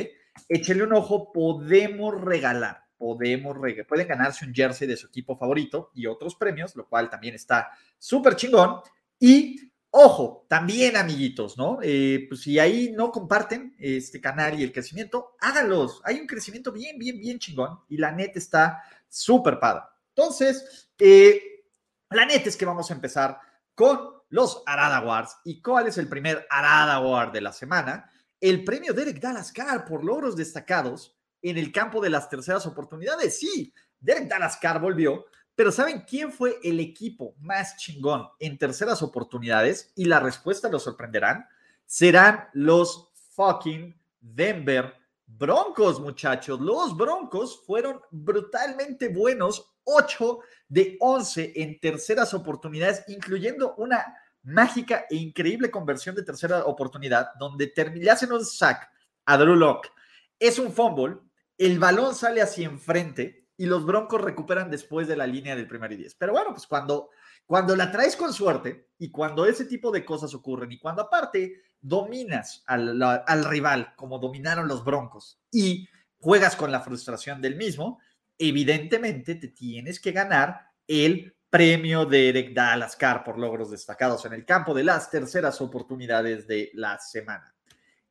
Échenle 0.48 0.84
un 0.84 0.94
ojo, 0.94 1.32
podemos 1.32 2.20
regalar, 2.20 2.84
podemos 2.96 3.56
regalar, 3.56 3.86
pueden 3.86 4.08
ganarse 4.08 4.44
un 4.44 4.54
jersey 4.54 4.88
de 4.88 4.96
su 4.96 5.06
equipo 5.06 5.36
favorito 5.36 5.90
y 5.94 6.06
otros 6.06 6.34
premios, 6.34 6.74
lo 6.74 6.88
cual 6.88 7.08
también 7.08 7.34
está 7.34 7.70
súper 7.98 8.36
chingón. 8.36 8.80
Y 9.18 9.71
Ojo, 9.94 10.46
también 10.48 10.96
amiguitos, 10.96 11.58
¿no? 11.58 11.78
Eh, 11.82 12.24
pues 12.26 12.40
si 12.40 12.58
ahí 12.58 12.92
no 12.96 13.10
comparten 13.10 13.76
este 13.78 14.22
canal 14.22 14.58
y 14.58 14.62
el 14.62 14.72
crecimiento, 14.72 15.36
háganlos. 15.38 16.00
Hay 16.04 16.18
un 16.18 16.26
crecimiento 16.26 16.72
bien, 16.72 16.98
bien, 16.98 17.20
bien 17.20 17.38
chingón 17.38 17.78
y 17.90 17.98
la 17.98 18.10
neta 18.10 18.38
está 18.38 18.82
súper 19.06 19.60
padre. 19.60 19.82
Entonces, 20.16 20.90
eh, 20.98 21.66
la 22.08 22.24
neta 22.24 22.48
es 22.48 22.56
que 22.56 22.64
vamos 22.64 22.90
a 22.90 22.94
empezar 22.94 23.38
con 23.74 24.14
los 24.30 24.62
Arada 24.64 24.96
Awards. 24.96 25.36
¿Y 25.44 25.60
cuál 25.60 25.88
es 25.88 25.98
el 25.98 26.08
primer 26.08 26.46
Arada 26.48 26.94
Award 26.94 27.32
de 27.32 27.42
la 27.42 27.52
semana? 27.52 28.10
El 28.40 28.64
premio 28.64 28.94
Derek 28.94 29.20
Dallas 29.20 29.52
Carr 29.52 29.84
por 29.84 30.02
logros 30.02 30.36
destacados 30.36 31.18
en 31.42 31.58
el 31.58 31.70
campo 31.70 32.00
de 32.00 32.08
las 32.08 32.30
terceras 32.30 32.64
oportunidades. 32.64 33.38
Sí, 33.38 33.74
Derek 34.00 34.26
Dallas 34.26 34.56
Carr 34.56 34.80
volvió 34.80 35.26
Pero 35.54 35.70
¿saben 35.70 36.04
quién 36.08 36.32
fue 36.32 36.58
el 36.62 36.80
equipo 36.80 37.34
más 37.40 37.76
chingón 37.76 38.28
en 38.38 38.58
terceras 38.58 39.02
oportunidades? 39.02 39.92
Y 39.94 40.06
la 40.06 40.20
respuesta 40.20 40.68
lo 40.68 40.78
sorprenderán. 40.78 41.46
Serán 41.84 42.48
los 42.54 43.10
fucking 43.34 43.94
Denver 44.20 44.94
Broncos, 45.26 46.00
muchachos. 46.00 46.60
Los 46.60 46.96
Broncos 46.96 47.62
fueron 47.66 48.00
brutalmente 48.10 49.08
buenos. 49.08 49.68
8 49.84 50.38
de 50.68 50.96
11 51.00 51.52
en 51.56 51.80
terceras 51.80 52.34
oportunidades, 52.34 53.02
incluyendo 53.08 53.74
una 53.76 54.14
mágica 54.42 55.06
e 55.10 55.16
increíble 55.16 55.70
conversión 55.70 56.14
de 56.14 56.22
tercera 56.22 56.64
oportunidad, 56.64 57.30
donde 57.38 57.72
hacen 58.10 58.32
un 58.32 58.44
sack 58.44 58.88
a 59.24 59.36
Drew 59.36 59.56
Locke. 59.56 59.90
Es 60.38 60.58
un 60.58 60.72
fumble, 60.72 61.18
el 61.58 61.78
balón 61.78 62.14
sale 62.14 62.42
hacia 62.42 62.66
enfrente 62.66 63.41
y 63.56 63.66
los 63.66 63.84
Broncos 63.84 64.20
recuperan 64.20 64.70
después 64.70 65.06
de 65.08 65.16
la 65.16 65.26
línea 65.26 65.54
del 65.54 65.68
primer 65.68 65.92
y 65.92 65.96
diez. 65.96 66.14
Pero 66.14 66.32
bueno, 66.32 66.50
pues 66.50 66.66
cuando, 66.66 67.10
cuando 67.46 67.76
la 67.76 67.90
traes 67.92 68.16
con 68.16 68.32
suerte 68.32 68.88
y 68.98 69.10
cuando 69.10 69.46
ese 69.46 69.66
tipo 69.66 69.90
de 69.90 70.04
cosas 70.04 70.34
ocurren 70.34 70.72
y 70.72 70.78
cuando 70.78 71.02
aparte 71.02 71.62
dominas 71.80 72.62
al, 72.66 73.00
al 73.02 73.44
rival 73.44 73.92
como 73.96 74.18
dominaron 74.18 74.68
los 74.68 74.84
Broncos 74.84 75.40
y 75.50 75.88
juegas 76.18 76.56
con 76.56 76.70
la 76.72 76.80
frustración 76.80 77.42
del 77.42 77.56
mismo, 77.56 77.98
evidentemente 78.38 79.34
te 79.34 79.48
tienes 79.48 80.00
que 80.00 80.12
ganar 80.12 80.68
el 80.86 81.34
premio 81.50 82.06
de 82.06 82.30
Eric 82.30 82.54
Dallas 82.54 82.96
Carr 82.96 83.22
por 83.22 83.38
logros 83.38 83.70
destacados 83.70 84.24
en 84.24 84.32
el 84.32 84.46
campo 84.46 84.72
de 84.72 84.84
las 84.84 85.10
terceras 85.10 85.60
oportunidades 85.60 86.46
de 86.46 86.70
la 86.74 86.98
semana. 86.98 87.54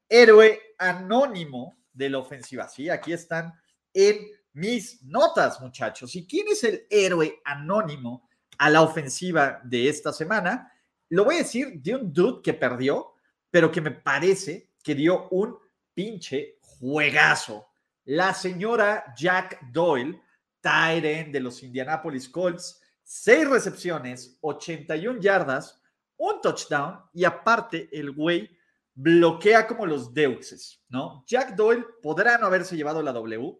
Héroe 0.08 0.62
anónimo 0.78 1.78
de 1.92 2.10
la 2.10 2.20
ofensiva. 2.20 2.68
Sí, 2.70 2.90
aquí 2.90 3.14
están 3.14 3.54
en 3.94 4.28
mis 4.54 5.02
notas, 5.04 5.60
muchachos. 5.62 6.16
¿Y 6.16 6.26
quién 6.26 6.48
es 6.50 6.64
el 6.64 6.86
héroe 6.90 7.42
anónimo 7.44 8.28
a 8.58 8.70
la 8.70 8.82
ofensiva 8.82 9.62
de 9.64 9.90
esta 9.90 10.12
semana? 10.12 10.72
Lo 11.10 11.26
voy 11.26 11.36
a 11.36 11.40
decir 11.40 11.82
de 11.82 11.96
un 11.96 12.14
dude 12.14 12.42
que 12.42 12.54
perdió, 12.54 13.14
pero 13.50 13.72
que 13.72 13.82
me 13.82 13.92
parece 13.92 14.72
que 14.84 14.96
dio 14.96 15.28
un 15.30 15.58
pinche 15.94 16.58
juegazo. 16.62 17.68
La 18.06 18.34
señora 18.34 19.14
Jack 19.16 19.60
Doyle, 19.72 20.22
Tyren 20.62 21.32
de 21.32 21.40
los 21.40 21.62
Indianapolis 21.64 22.30
Colts, 22.30 22.82
seis 23.04 23.48
recepciones, 23.50 24.38
81 24.42 25.20
yardas, 25.20 25.82
un 26.18 26.40
touchdown 26.42 27.00
y 27.14 27.24
aparte 27.24 27.90
el 27.92 28.12
güey 28.12 28.50
bloquea 28.94 29.68
como 29.68 29.86
los 29.86 30.14
deuxes, 30.14 30.84
¿no? 30.90 31.24
Jack 31.26 31.56
Doyle 31.56 31.86
podrá 32.02 32.38
no 32.38 32.46
haberse 32.46 32.76
llevado 32.76 33.02
la 33.02 33.12
W, 33.12 33.60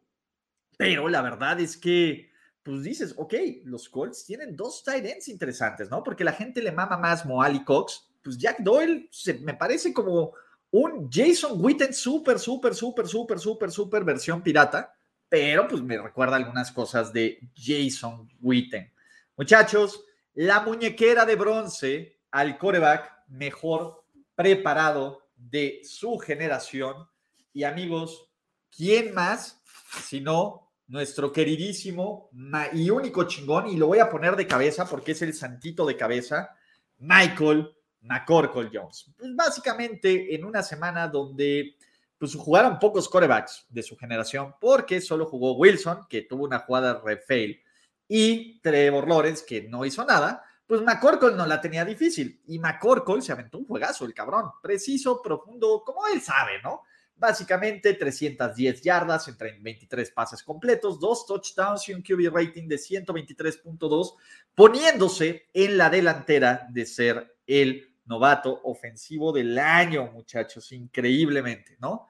pero 0.82 1.08
la 1.08 1.22
verdad 1.22 1.60
es 1.60 1.78
que, 1.78 2.32
pues 2.64 2.82
dices, 2.82 3.14
ok, 3.16 3.36
los 3.66 3.88
Colts 3.88 4.26
tienen 4.26 4.56
dos 4.56 4.84
tight 4.84 5.06
ends 5.06 5.28
interesantes, 5.28 5.92
¿no? 5.92 6.02
Porque 6.02 6.24
la 6.24 6.34
gente 6.34 6.60
le 6.60 6.72
mama 6.72 6.98
más 6.98 7.24
Moali 7.24 7.64
Cox, 7.64 8.12
pues 8.24 8.36
Jack 8.36 8.62
Doyle 8.62 9.08
se, 9.12 9.36
me 9.36 9.54
parece 9.54 9.94
como 9.94 10.34
un 10.72 11.08
Jason 11.12 11.64
Witten 11.64 11.94
súper, 11.94 12.40
súper, 12.40 12.74
súper, 12.74 13.08
súper, 13.08 13.38
súper, 13.38 13.72
súper 13.72 14.04
versión 14.04 14.42
pirata, 14.42 14.92
pero 15.30 15.68
pues 15.68 15.84
me 15.84 16.00
recuerda 16.00 16.38
algunas 16.38 16.72
cosas 16.72 17.14
de 17.14 17.38
Jason 17.56 18.28
Witten. 18.42 18.92
Muchachos, 19.38 20.04
la 20.34 20.62
muñequera 20.62 21.28
de 21.28 21.36
bronce 21.36 22.22
al 22.32 22.58
coreback 22.58 23.28
mejor 23.28 24.04
preparado 24.34 25.30
de 25.36 25.82
su 25.84 26.18
generación. 26.18 27.08
Y 27.54 27.66
amigos, 27.66 28.32
¿quién 28.76 29.14
más 29.14 29.62
sino 30.00 30.71
nuestro 30.92 31.32
queridísimo 31.32 32.30
y 32.74 32.90
único 32.90 33.24
chingón? 33.24 33.68
Y 33.68 33.78
lo 33.78 33.88
voy 33.88 34.00
a 34.00 34.10
poner 34.10 34.36
de 34.36 34.46
cabeza 34.46 34.86
porque 34.86 35.14
es 35.14 35.22
el 35.22 35.34
santito 35.34 35.86
de 35.86 35.96
cabeza, 35.96 36.56
Michael 36.98 37.74
McCorkle 38.02 38.70
Jones. 38.74 39.12
Pues 39.18 39.34
básicamente 39.34 40.36
en 40.36 40.44
una 40.44 40.62
semana 40.62 41.08
donde 41.08 41.76
pues 42.18 42.36
jugaron 42.36 42.78
pocos 42.78 43.08
corebacks 43.08 43.66
de 43.70 43.82
su 43.82 43.96
generación 43.98 44.54
porque 44.60 45.00
solo 45.00 45.26
jugó 45.26 45.54
Wilson, 45.54 46.06
que 46.10 46.24
tuvo 46.24 46.44
una 46.44 46.60
jugada 46.60 47.02
refail 47.04 47.60
y 48.08 48.60
Trevor 48.60 49.08
Lawrence, 49.08 49.46
que 49.48 49.64
no 49.70 49.86
hizo 49.86 50.04
nada, 50.04 50.44
pues 50.68 50.82
McCorkle 50.82 51.36
no 51.36 51.46
la 51.46 51.62
tenía 51.62 51.86
difícil. 51.86 52.42
Y 52.48 52.60
McCorkle 52.60 53.22
se 53.22 53.32
aventó 53.32 53.58
un 53.58 53.66
juegazo, 53.66 54.04
el 54.04 54.14
cabrón. 54.14 54.52
Preciso, 54.62 55.22
profundo, 55.22 55.82
como 55.86 56.06
él 56.08 56.22
sabe, 56.22 56.62
¿no? 56.62 56.82
Básicamente 57.22 57.94
310 57.94 58.82
yardas 58.82 59.28
entre 59.28 59.56
23 59.60 60.10
pases 60.10 60.42
completos, 60.42 61.00
dos 61.00 61.28
touchdowns 61.28 61.88
y 61.88 61.94
un 61.94 62.02
QB 62.02 62.34
rating 62.34 62.68
de 62.68 62.78
123.2, 62.78 64.16
poniéndose 64.56 65.46
en 65.54 65.78
la 65.78 65.92
delantera 65.92 66.66
de 66.72 66.84
ser 66.88 67.38
el 67.46 67.96
novato 68.06 68.62
ofensivo 68.64 69.32
del 69.32 69.60
año, 69.60 70.10
muchachos, 70.12 70.72
increíblemente, 70.72 71.78
¿no? 71.80 72.08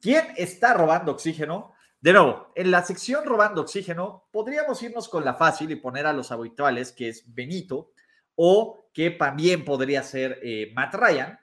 ¿Quién 0.00 0.26
está 0.36 0.74
robando 0.74 1.10
oxígeno? 1.10 1.72
De 2.00 2.12
nuevo, 2.12 2.52
en 2.54 2.70
la 2.70 2.84
sección 2.84 3.24
robando 3.24 3.62
oxígeno, 3.62 4.28
podríamos 4.30 4.80
irnos 4.80 5.08
con 5.08 5.24
la 5.24 5.34
fácil 5.34 5.72
y 5.72 5.76
poner 5.76 6.06
a 6.06 6.12
los 6.12 6.30
habituales, 6.30 6.92
que 6.92 7.08
es 7.08 7.24
Benito, 7.34 7.90
o 8.36 8.86
que 8.92 9.10
también 9.10 9.64
podría 9.64 10.04
ser 10.04 10.38
eh, 10.40 10.70
Matt 10.72 10.94
Ryan, 10.94 11.40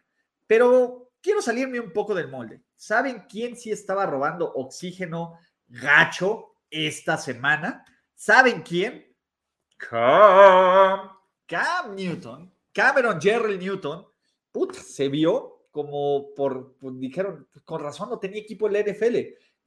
pero 0.48 1.12
quiero 1.22 1.42
salirme 1.42 1.82
un 1.82 1.92
poco 1.92 2.16
del 2.16 2.30
molde. 2.30 2.64
¿Saben 2.80 3.26
quién 3.30 3.58
sí 3.58 3.72
estaba 3.72 4.06
robando 4.06 4.54
oxígeno 4.54 5.38
gacho 5.68 6.56
esta 6.70 7.18
semana? 7.18 7.84
¿Saben 8.16 8.62
quién? 8.62 9.06
Cam, 9.76 11.12
Cam 11.46 11.96
Newton, 11.96 12.54
Cameron 12.72 13.20
Jerry 13.20 13.58
Newton, 13.58 14.08
puta, 14.52 14.80
se 14.82 15.10
vio 15.10 15.68
como 15.72 16.34
por, 16.34 16.78
dijeron, 16.80 17.50
con 17.66 17.82
razón 17.82 18.10
no 18.10 18.18
tenía 18.18 18.40
equipo 18.40 18.68
en 18.68 18.74
la 18.74 18.80
NFL 18.80 19.18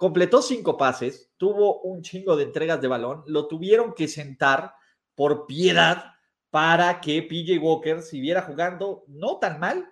completó 0.03 0.43
cinco 0.43 0.77
pases, 0.77 1.31
tuvo 1.37 1.81
un 1.83 2.03
chingo 2.03 2.35
de 2.35 2.43
entregas 2.43 2.81
de 2.81 2.89
balón, 2.89 3.23
lo 3.29 3.47
tuvieron 3.47 3.95
que 3.95 4.09
sentar 4.09 4.75
por 5.15 5.47
piedad 5.47 6.15
para 6.51 7.01
que 7.01 7.23
PJ 7.23 7.59
Walker 7.61 8.03
siguiera 8.03 8.43
jugando 8.43 9.05
no 9.07 9.39
tan 9.39 9.61
mal, 9.61 9.92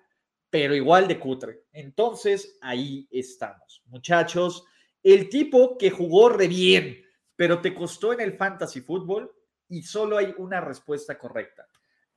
pero 0.51 0.75
igual 0.75 1.07
de 1.07 1.17
cutre. 1.17 1.63
Entonces, 1.71 2.59
ahí 2.61 3.07
estamos. 3.09 3.81
Muchachos, 3.85 4.65
el 5.01 5.29
tipo 5.29 5.77
que 5.77 5.89
jugó 5.89 6.29
re 6.29 6.47
bien, 6.47 7.01
pero 7.35 7.59
te 7.59 7.73
costó 7.73 8.13
en 8.13 8.19
el 8.19 8.37
fantasy 8.37 8.81
fútbol 8.81 9.33
y 9.69 9.81
solo 9.81 10.17
hay 10.17 10.35
una 10.37 10.61
respuesta 10.61 11.17
correcta. 11.17 11.65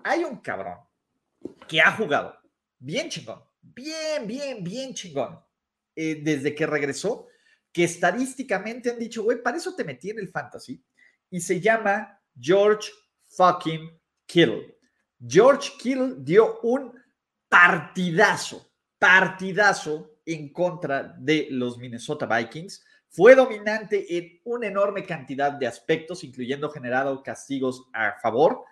Hay 0.03 0.25
un 0.25 0.39
cabrón 0.39 0.79
que 1.67 1.81
ha 1.81 1.93
jugado 1.93 2.37
bien 2.79 3.09
chingón, 3.09 3.43
bien, 3.63 4.27
bien, 4.27 4.63
bien 4.63 4.93
chingón, 4.93 5.39
eh, 5.97 6.21
desde 6.23 6.55
que 6.55 6.67
regresó 6.67 7.29
que 7.73 7.85
estadísticamente 7.85 8.91
han 8.91 8.99
dicho, 8.99 9.23
güey, 9.23 9.43
para 9.43 9.57
eso 9.57 9.75
te 9.75 9.85
metí 9.85 10.11
en 10.11 10.19
el 10.19 10.29
fantasy, 10.29 10.83
y 11.31 11.41
se 11.41 11.61
llama 11.61 12.21
George 12.39 12.91
fucking 13.27 14.01
Kittle. 14.27 14.77
George 15.27 15.73
Kittle 15.79 16.15
dio 16.19 16.61
un 16.61 16.93
partidazo, 17.55 18.67
partidazo 18.99 20.19
en 20.27 20.53
contra 20.53 21.15
de 21.19 21.47
los 21.51 21.79
Minnesota 21.79 22.27
Vikings. 22.27 22.85
Fue 23.09 23.37
dominante 23.37 24.19
en 24.19 24.41
una 24.43 24.67
enorme 24.67 25.05
cantidad 25.05 25.53
de 25.53 25.69
aspectos, 25.69 26.25
incluyendo 26.25 26.69
generado 26.69 27.23
castigos 27.23 27.85
a 27.93 28.15
favor. 28.21 28.65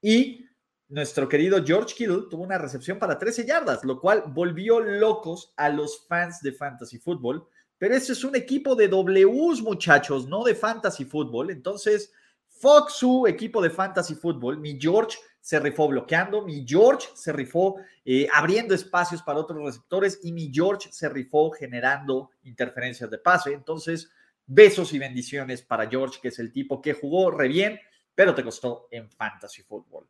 Y 0.00 0.46
nuestro 0.86 1.28
querido 1.28 1.64
George 1.64 1.96
Kittle 1.96 2.26
tuvo 2.30 2.44
una 2.44 2.58
recepción 2.58 3.00
para 3.00 3.18
13 3.18 3.44
yardas, 3.44 3.82
lo 3.82 4.00
cual 4.00 4.22
volvió 4.28 4.78
locos 4.78 5.52
a 5.56 5.68
los 5.68 6.06
fans 6.06 6.40
de 6.40 6.52
fantasy 6.52 6.98
football 6.98 7.44
pero 7.78 7.94
ese 7.94 8.12
es 8.12 8.24
un 8.24 8.34
equipo 8.34 8.74
de 8.74 8.88
Ws, 8.88 9.62
muchachos, 9.62 10.26
no 10.26 10.42
de 10.42 10.56
fantasy 10.56 11.04
fútbol. 11.04 11.50
Entonces, 11.50 12.12
Fox, 12.48 12.94
su 12.94 13.24
equipo 13.28 13.62
de 13.62 13.70
fantasy 13.70 14.16
fútbol, 14.16 14.58
mi 14.58 14.76
George 14.80 15.16
se 15.48 15.58
rifó 15.58 15.88
bloqueando, 15.88 16.42
mi 16.42 16.62
George 16.68 17.08
se 17.14 17.32
rifó 17.32 17.76
eh, 18.04 18.28
abriendo 18.34 18.74
espacios 18.74 19.22
para 19.22 19.38
otros 19.38 19.64
receptores 19.64 20.20
y 20.22 20.30
mi 20.30 20.50
George 20.52 20.90
se 20.92 21.08
rifó 21.08 21.50
generando 21.50 22.32
interferencias 22.42 23.10
de 23.10 23.16
pase. 23.16 23.54
Entonces, 23.54 24.10
besos 24.44 24.92
y 24.92 24.98
bendiciones 24.98 25.62
para 25.62 25.88
George, 25.88 26.18
que 26.20 26.28
es 26.28 26.38
el 26.38 26.52
tipo 26.52 26.82
que 26.82 26.92
jugó 26.92 27.30
re 27.30 27.48
bien, 27.48 27.80
pero 28.14 28.34
te 28.34 28.44
costó 28.44 28.88
en 28.90 29.10
fantasy 29.10 29.62
fútbol. 29.62 30.06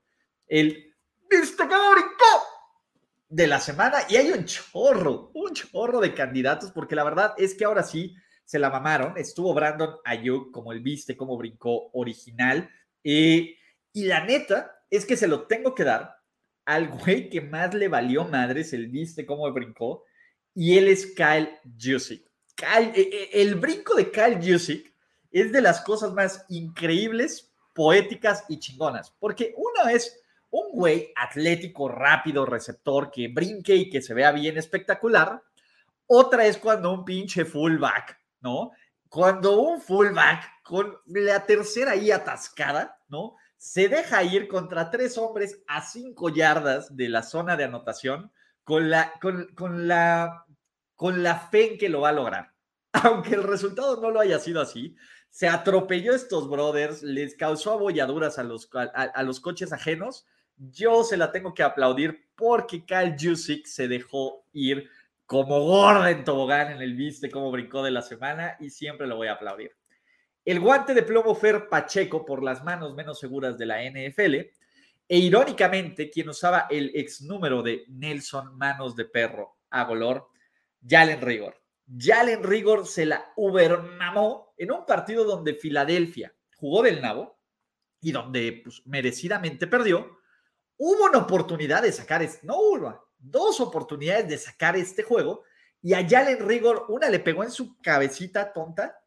El 0.48 0.92
destacado 1.30 1.94
de 3.28 3.46
la 3.46 3.60
semana 3.60 3.98
y 4.08 4.16
hay 4.16 4.32
un 4.32 4.44
chorro, 4.44 5.30
un 5.34 5.54
chorro 5.54 6.00
de 6.00 6.14
candidatos, 6.14 6.72
porque 6.72 6.96
la 6.96 7.04
verdad 7.04 7.34
es 7.36 7.54
que 7.54 7.64
ahora 7.64 7.84
sí 7.84 8.12
se 8.44 8.58
la 8.58 8.70
mamaron. 8.70 9.16
Estuvo 9.16 9.54
Brandon 9.54 9.98
Ayuk, 10.04 10.50
como 10.50 10.72
el 10.72 10.80
viste, 10.80 11.16
como 11.16 11.36
brincó 11.36 11.90
original. 11.92 12.68
Eh, 13.04 13.54
y 13.92 14.04
la 14.04 14.24
neta 14.24 14.77
es 14.90 15.06
que 15.06 15.16
se 15.16 15.28
lo 15.28 15.46
tengo 15.46 15.74
que 15.74 15.84
dar 15.84 16.18
al 16.64 16.88
güey 16.88 17.30
que 17.30 17.40
más 17.40 17.72
le 17.72 17.88
valió 17.88 18.24
madres 18.24 18.72
el 18.72 18.88
viste, 18.88 19.24
cómo 19.24 19.50
brincó, 19.52 20.04
y 20.54 20.76
él 20.76 20.88
es 20.88 21.14
Kyle 21.14 21.50
Jusic. 21.80 22.30
Kyle, 22.54 22.92
eh, 22.94 23.08
eh, 23.12 23.30
el 23.34 23.54
brinco 23.54 23.94
de 23.94 24.10
Kyle 24.10 24.38
Jusic 24.42 24.92
es 25.30 25.52
de 25.52 25.62
las 25.62 25.80
cosas 25.80 26.12
más 26.12 26.44
increíbles 26.48 27.52
poéticas 27.74 28.44
y 28.48 28.58
chingonas, 28.58 29.14
porque 29.18 29.54
uno 29.56 29.88
es 29.88 30.20
un 30.50 30.72
güey 30.72 31.12
atlético, 31.16 31.88
rápido, 31.88 32.44
receptor, 32.44 33.10
que 33.10 33.28
brinque 33.28 33.74
y 33.74 33.88
que 33.88 34.02
se 34.02 34.14
vea 34.14 34.32
bien 34.32 34.58
espectacular. 34.58 35.42
Otra 36.06 36.46
es 36.46 36.58
cuando 36.58 36.92
un 36.92 37.04
pinche 37.04 37.44
fullback, 37.44 38.18
¿no? 38.40 38.72
Cuando 39.08 39.60
un 39.60 39.80
fullback 39.80 40.62
con 40.62 40.98
la 41.06 41.46
tercera 41.46 41.92
ahí 41.92 42.10
atascada, 42.10 42.98
¿no? 43.08 43.36
Se 43.58 43.88
deja 43.88 44.22
ir 44.22 44.48
contra 44.48 44.90
tres 44.90 45.18
hombres 45.18 45.62
a 45.66 45.82
cinco 45.82 46.30
yardas 46.30 46.96
de 46.96 47.08
la 47.08 47.22
zona 47.22 47.56
de 47.56 47.64
anotación 47.64 48.32
con 48.64 48.88
la, 48.88 49.12
con, 49.20 49.48
con 49.54 49.86
la, 49.86 50.46
con 50.94 51.22
la 51.22 51.38
fe 51.38 51.72
en 51.72 51.78
que 51.78 51.88
lo 51.88 52.00
va 52.00 52.10
a 52.10 52.12
lograr. 52.12 52.54
Aunque 52.92 53.34
el 53.34 53.42
resultado 53.42 54.00
no 54.00 54.10
lo 54.10 54.20
haya 54.20 54.38
sido 54.38 54.60
así, 54.60 54.96
se 55.28 55.48
atropelló 55.48 56.14
estos 56.14 56.48
brothers, 56.48 57.02
les 57.02 57.34
causó 57.34 57.72
abolladuras 57.72 58.38
a 58.38 58.44
los, 58.44 58.70
a 58.72 59.22
los 59.22 59.40
coches 59.40 59.72
ajenos 59.72 60.26
yo 60.58 61.04
se 61.04 61.16
la 61.16 61.30
tengo 61.30 61.54
que 61.54 61.62
aplaudir 61.62 62.28
porque 62.34 62.84
Kyle 62.84 63.16
Jusic 63.18 63.66
se 63.66 63.88
dejó 63.88 64.44
ir 64.52 64.90
como 65.26 65.60
gorda 65.60 66.10
en 66.10 66.24
tobogán 66.24 66.72
en 66.72 66.82
el 66.82 66.94
viste 66.94 67.30
cómo 67.30 67.50
brincó 67.50 67.82
de 67.82 67.90
la 67.90 68.02
semana 68.02 68.56
y 68.58 68.70
siempre 68.70 69.06
lo 69.06 69.16
voy 69.16 69.28
a 69.28 69.34
aplaudir. 69.34 69.76
El 70.48 70.60
guante 70.60 70.94
de 70.94 71.02
plomo 71.02 71.34
Fer 71.34 71.68
Pacheco 71.68 72.24
por 72.24 72.42
las 72.42 72.64
manos 72.64 72.94
menos 72.94 73.18
seguras 73.18 73.58
de 73.58 73.66
la 73.66 73.82
NFL 73.82 74.34
e 75.06 75.18
irónicamente 75.18 76.08
quien 76.08 76.30
usaba 76.30 76.68
el 76.70 76.90
ex 76.94 77.20
número 77.20 77.62
de 77.62 77.84
Nelson 77.88 78.56
Manos 78.56 78.96
de 78.96 79.04
Perro 79.04 79.58
a 79.68 79.84
Golor, 79.84 80.28
Jalen 80.82 81.20
Rigor. 81.20 81.54
Jalen 81.94 82.42
Rigor 82.42 82.86
se 82.86 83.04
la 83.04 83.30
ubermamó 83.36 84.54
en 84.56 84.72
un 84.72 84.86
partido 84.86 85.24
donde 85.24 85.52
Filadelfia 85.52 86.34
jugó 86.56 86.82
del 86.82 87.02
nabo 87.02 87.38
y 88.00 88.12
donde 88.12 88.62
pues, 88.64 88.80
merecidamente 88.86 89.66
perdió, 89.66 90.18
hubo 90.78 91.04
una 91.10 91.18
oportunidad 91.18 91.82
de 91.82 91.92
sacar, 91.92 92.22
este, 92.22 92.46
no 92.46 92.58
una, 92.58 92.98
dos 93.18 93.60
oportunidades 93.60 94.26
de 94.26 94.38
sacar 94.38 94.78
este 94.78 95.02
juego 95.02 95.42
y 95.82 95.92
a 95.92 96.08
Jalen 96.08 96.48
Rigor 96.48 96.86
una 96.88 97.10
le 97.10 97.20
pegó 97.20 97.44
en 97.44 97.50
su 97.50 97.78
cabecita 97.82 98.50
tonta 98.50 98.97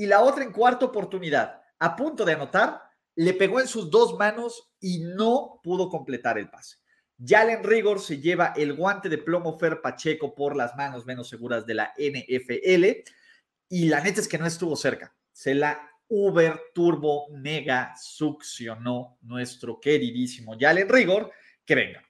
y 0.00 0.06
la 0.06 0.22
otra 0.22 0.42
en 0.42 0.50
cuarta 0.50 0.86
oportunidad, 0.86 1.60
a 1.78 1.94
punto 1.94 2.24
de 2.24 2.32
anotar, 2.32 2.80
le 3.16 3.34
pegó 3.34 3.60
en 3.60 3.68
sus 3.68 3.90
dos 3.90 4.18
manos 4.18 4.72
y 4.80 5.00
no 5.00 5.60
pudo 5.62 5.90
completar 5.90 6.38
el 6.38 6.48
pase. 6.48 6.78
Jalen 7.22 7.62
Rigor 7.62 8.00
se 8.00 8.18
lleva 8.18 8.54
el 8.56 8.72
guante 8.72 9.10
de 9.10 9.18
plomo 9.18 9.58
Fer 9.58 9.82
Pacheco 9.82 10.34
por 10.34 10.56
las 10.56 10.74
manos 10.74 11.04
menos 11.04 11.28
seguras 11.28 11.66
de 11.66 11.74
la 11.74 11.92
NFL 11.98 13.02
y 13.68 13.90
la 13.90 14.00
neta 14.00 14.22
es 14.22 14.28
que 14.28 14.38
no 14.38 14.46
estuvo 14.46 14.74
cerca. 14.74 15.14
Se 15.32 15.54
la 15.54 15.86
Uber 16.08 16.58
Turbo 16.72 17.28
Mega 17.32 17.92
succionó 18.00 19.18
nuestro 19.20 19.78
queridísimo 19.78 20.56
Jalen 20.58 20.88
Rigor, 20.88 21.30
que 21.62 21.74
venga, 21.74 22.02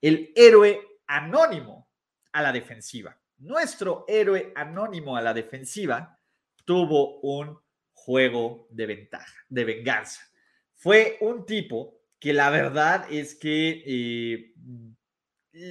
el 0.00 0.32
héroe 0.34 0.80
anónimo 1.08 1.90
a 2.32 2.40
la 2.40 2.52
defensiva. 2.52 3.20
Nuestro 3.36 4.06
héroe 4.08 4.50
anónimo 4.56 5.14
a 5.14 5.20
la 5.20 5.34
defensiva 5.34 6.18
tuvo 6.64 7.20
un 7.20 7.58
juego 7.92 8.66
de 8.70 8.86
ventaja, 8.86 9.34
de 9.48 9.64
venganza. 9.64 10.20
Fue 10.74 11.16
un 11.20 11.46
tipo 11.46 12.00
que 12.18 12.32
la 12.32 12.50
verdad 12.50 13.06
es 13.10 13.34
que, 13.34 13.82
eh, 13.86 14.54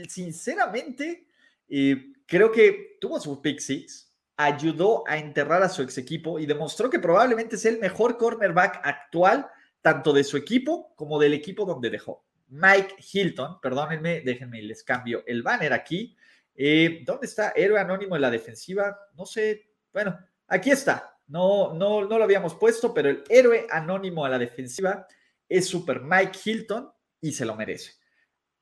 sinceramente, 0.08 1.28
eh, 1.68 2.14
creo 2.26 2.52
que 2.52 2.98
tuvo 3.00 3.20
su 3.20 3.42
pick 3.42 3.60
six, 3.60 4.14
ayudó 4.38 5.04
a 5.08 5.18
enterrar 5.18 5.62
a 5.64 5.70
su 5.70 5.82
ex 5.82 5.98
equipo 5.98 6.40
y 6.40 6.46
demostró 6.46 6.90
que 6.90 7.00
probablemente 7.00 7.56
es 7.56 7.66
el 7.66 7.80
mejor 7.80 8.18
cornerback 8.18 8.82
actual, 8.84 9.48
tanto 9.82 10.14
de 10.14 10.24
su 10.24 10.38
equipo 10.38 10.94
como 10.96 11.20
del 11.20 11.34
equipo 11.34 11.66
donde 11.66 11.90
dejó. 11.90 12.26
Mike 12.48 12.96
Hilton, 13.12 13.60
perdónenme, 13.62 14.22
déjenme, 14.22 14.62
les 14.62 14.84
cambio 14.84 15.24
el 15.26 15.44
banner 15.44 15.74
aquí. 15.74 16.16
Eh, 16.56 17.02
¿Dónde 17.06 17.26
está? 17.26 17.54
Héroe 17.56 17.80
anónimo 17.80 18.16
en 18.16 18.22
la 18.22 18.30
defensiva. 18.30 18.98
No 19.16 19.26
sé. 19.26 19.70
Bueno, 19.92 20.18
aquí 20.54 20.72
está. 20.72 21.18
No, 21.28 21.74
no, 21.74 22.06
no 22.06 22.18
lo 22.18 22.24
habíamos 22.24 22.56
puesto, 22.56 22.94
pero 22.94 23.10
el 23.10 23.24
héroe 23.30 23.66
anónimo 23.70 24.26
a 24.26 24.30
la 24.30 24.38
defensiva 24.38 25.08
es 25.48 25.68
Super 25.68 26.02
Mike 26.02 26.38
Hilton 26.44 26.92
y 27.22 27.32
se 27.32 27.46
lo 27.46 27.56
merece. 27.56 27.94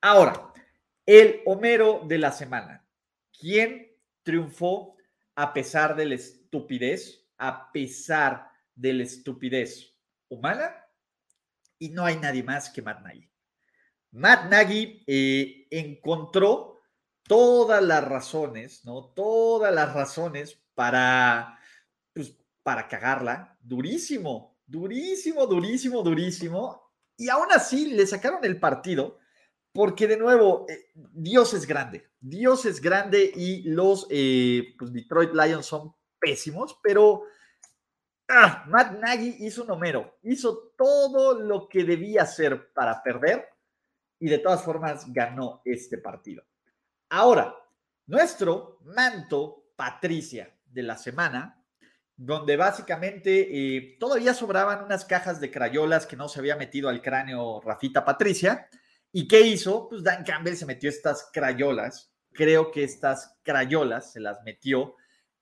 Ahora, 0.02 0.52
el 1.06 1.42
Homero 1.46 2.02
de 2.08 2.18
la 2.18 2.32
semana. 2.32 2.86
¿Quién 3.38 3.92
triunfó 4.24 4.96
a 5.36 5.54
pesar 5.54 5.96
de 5.96 6.06
la 6.06 6.16
estupidez, 6.16 7.28
a 7.38 7.72
pesar 7.72 8.48
de 8.76 8.94
la 8.94 9.04
estupidez 9.04 9.96
humana, 10.30 10.76
y 11.80 11.90
no 11.90 12.06
hay 12.06 12.18
nadie 12.18 12.44
más 12.44 12.70
que 12.70 12.82
Matt 12.82 13.02
Nagy. 13.02 13.30
Matt 14.12 14.50
Nagy 14.50 15.04
eh, 15.08 15.68
encontró 15.72 16.80
todas 17.24 17.82
las 17.82 18.04
razones, 18.08 18.86
¿no? 18.86 19.06
Todas 19.16 19.74
las 19.74 19.94
razones 19.94 20.62
para, 20.76 21.60
pues, 22.14 22.38
para 22.64 22.88
cagarla, 22.88 23.58
durísimo, 23.62 24.58
durísimo, 24.66 25.46
durísimo, 25.48 26.04
durísimo, 26.04 26.92
y 27.18 27.30
aún 27.30 27.48
así 27.52 27.88
le 27.88 28.08
sacaron 28.08 28.44
el 28.44 28.60
partido 28.60 29.20
porque 29.74 30.08
de 30.08 30.18
nuevo, 30.18 30.66
eh, 30.70 30.92
Dios 30.96 31.54
es 31.54 31.66
grande, 31.66 32.10
Dios 32.20 32.66
es 32.66 32.82
grande 32.82 33.32
y 33.34 33.64
los 33.70 34.06
eh, 34.10 34.76
pues 34.78 34.92
Detroit 34.92 35.32
Lions 35.34 35.66
son 35.66 35.94
pésimos, 36.20 36.78
pero 36.84 37.24
ah, 38.28 38.66
Matt 38.68 39.00
Nagy 39.00 39.38
hizo 39.40 39.64
un 39.64 39.72
Homero, 39.72 40.18
hizo 40.24 40.74
todo 40.78 41.40
lo 41.40 41.70
que 41.70 41.84
debía 41.84 42.24
hacer 42.24 42.74
para 42.74 43.02
perder 43.02 43.48
y 44.20 44.28
de 44.30 44.40
todas 44.40 44.62
formas 44.62 45.12
ganó 45.12 45.62
este 45.64 45.98
partido. 45.98 46.44
Ahora, 47.10 47.56
nuestro 48.08 48.80
manto 48.84 49.72
Patricia 49.76 50.54
de 50.66 50.84
la 50.84 50.98
semana, 50.98 51.61
donde 52.24 52.56
básicamente 52.58 53.50
eh, 53.52 53.98
todavía 54.00 54.34
sobraban 54.34 54.84
unas 54.84 55.06
cajas 55.06 55.40
de 55.40 55.50
crayolas 55.50 56.06
que 56.06 56.16
no 56.16 56.30
se 56.30 56.40
había 56.40 56.56
metido 56.56 56.90
al 56.90 57.02
cráneo 57.02 57.62
Rafita 57.62 58.06
Patricia 58.06 58.68
¿Y 59.14 59.28
qué 59.28 59.42
hizo? 59.42 59.90
Pues 59.90 60.04
Dan 60.04 60.24
Campbell 60.24 60.56
se 60.56 60.66
metió 60.66 60.90
estas 60.90 61.30
crayolas. 61.34 62.14
Creo 62.32 62.72
que 62.72 62.84
estas 62.84 63.38
crayolas 63.44 64.14
se 64.14 64.22
las 64.22 64.42
metió 64.44 64.96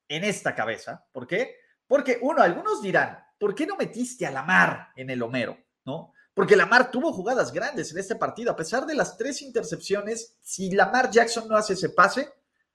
en 0.08 0.24
esta 0.24 0.56
cabeza. 0.56 1.06
¿Por 1.12 1.28
qué? 1.28 1.56
Porque, 1.88 2.18
uno, 2.22 2.42
algunos 2.42 2.82
dirán, 2.82 3.20
¿por 3.38 3.54
qué 3.54 3.68
no 3.68 3.76
metiste 3.76 4.26
a 4.26 4.32
Lamar 4.32 4.90
en 4.96 5.12
el 5.12 5.22
Homero? 5.22 5.58
¿No? 5.86 6.14
Porque 6.34 6.56
Lamar 6.56 6.90
tuvo 6.90 7.14
jugadas 7.14 7.52
grandes 7.52 7.92
en 7.92 8.00
este 8.00 8.16
partido. 8.16 8.52
A 8.52 8.56
pesar 8.56 8.88
de 8.88 8.96
las 8.96 9.18
tres 9.18 9.42
intercepciones, 9.44 10.38
si 10.42 10.72
Lamar 10.72 11.12
Jackson 11.12 11.48
no 11.48 11.56
hace 11.56 11.74
ese 11.74 11.90
pase, 11.90 12.28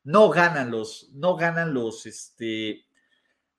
no 0.04 0.28
ganan 0.30 0.70
los, 0.70 1.10
no 1.12 1.34
ganan 1.34 1.74
los, 1.74 2.06
este, 2.06 2.84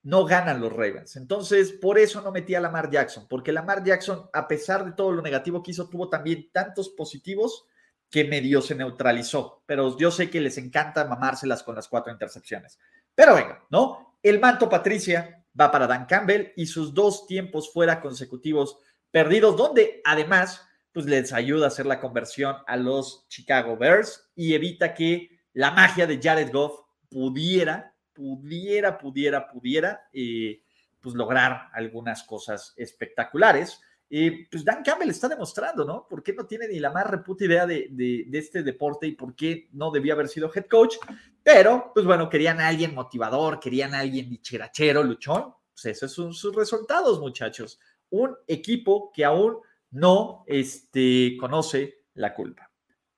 no 0.05 0.23
ganan 0.23 0.61
los 0.61 0.71
Ravens. 0.71 1.15
Entonces, 1.15 1.71
por 1.71 1.97
eso 1.97 2.21
no 2.21 2.31
metí 2.31 2.53
a 2.53 2.59
Lamar 2.59 2.91
Jackson, 2.91 3.25
porque 3.27 3.51
Lamar 3.51 3.83
Jackson, 3.83 4.29
a 4.33 4.47
pesar 4.47 4.85
de 4.85 4.91
todo 4.91 5.11
lo 5.11 5.23
negativo 5.23 5.63
que 5.63 5.71
hizo, 5.71 5.89
tuvo 5.89 6.09
también 6.09 6.51
tantos 6.51 6.89
positivos 6.89 7.65
que 8.11 8.23
medio 8.23 8.61
se 8.61 8.75
neutralizó. 8.75 9.63
Pero 9.65 9.97
yo 9.97 10.11
sé 10.11 10.29
que 10.29 10.39
les 10.39 10.59
encanta 10.59 11.05
mamárselas 11.05 11.63
con 11.63 11.73
las 11.73 11.87
cuatro 11.87 12.13
intercepciones. 12.13 12.77
Pero 13.15 13.33
venga, 13.33 13.65
¿no? 13.71 14.19
El 14.21 14.39
manto 14.39 14.69
Patricia 14.69 15.43
va 15.59 15.71
para 15.71 15.87
Dan 15.87 16.05
Campbell 16.05 16.51
y 16.55 16.67
sus 16.67 16.93
dos 16.93 17.25
tiempos 17.25 17.73
fuera 17.73 17.99
consecutivos 17.99 18.77
perdidos, 19.09 19.57
donde 19.57 20.01
además, 20.05 20.67
pues 20.93 21.07
les 21.07 21.33
ayuda 21.33 21.65
a 21.65 21.69
hacer 21.69 21.87
la 21.87 21.99
conversión 21.99 22.57
a 22.67 22.77
los 22.77 23.27
Chicago 23.27 23.75
Bears 23.75 24.29
y 24.35 24.53
evita 24.53 24.93
que 24.93 25.41
la 25.53 25.71
magia 25.71 26.05
de 26.05 26.19
Jared 26.21 26.51
Goff 26.51 26.81
pudiera 27.09 27.94
pudiera, 28.15 28.97
pudiera, 28.97 29.47
pudiera, 29.47 30.07
eh, 30.13 30.63
pues 30.99 31.13
lograr 31.13 31.69
algunas 31.73 32.23
cosas 32.23 32.73
espectaculares. 32.77 33.79
Eh, 34.09 34.47
pues 34.49 34.63
Dan 34.63 34.83
Campbell 34.83 35.09
está 35.09 35.27
demostrando, 35.27 35.83
¿no? 35.83 36.07
¿Por 36.07 36.23
qué 36.23 36.33
no 36.33 36.45
tiene 36.45 36.67
ni 36.67 36.79
la 36.79 36.91
más 36.91 37.07
reputa 37.07 37.45
idea 37.45 37.65
de, 37.65 38.27
este 38.31 38.63
deporte 38.63 39.07
y 39.07 39.11
por 39.11 39.35
qué 39.35 39.67
no 39.73 39.91
debía 39.91 40.13
haber 40.13 40.27
sido 40.27 40.51
head 40.53 40.65
coach? 40.65 40.95
Pero, 41.43 41.91
pues 41.93 42.05
bueno, 42.05 42.29
querían 42.29 42.59
a 42.59 42.67
alguien 42.67 42.95
motivador, 42.95 43.59
querían 43.59 43.93
a 43.93 43.99
alguien 43.99 44.29
dicherachero, 44.29 45.03
luchón. 45.03 45.53
Pues 45.73 45.85
esos 45.85 46.13
son 46.13 46.33
sus 46.33 46.55
resultados, 46.55 47.19
muchachos. 47.19 47.79
Un 48.09 48.35
equipo 48.47 49.11
que 49.13 49.25
aún 49.25 49.57
no 49.91 50.43
este, 50.47 51.35
conoce 51.39 52.05
la 52.13 52.33
culpa. 52.33 52.71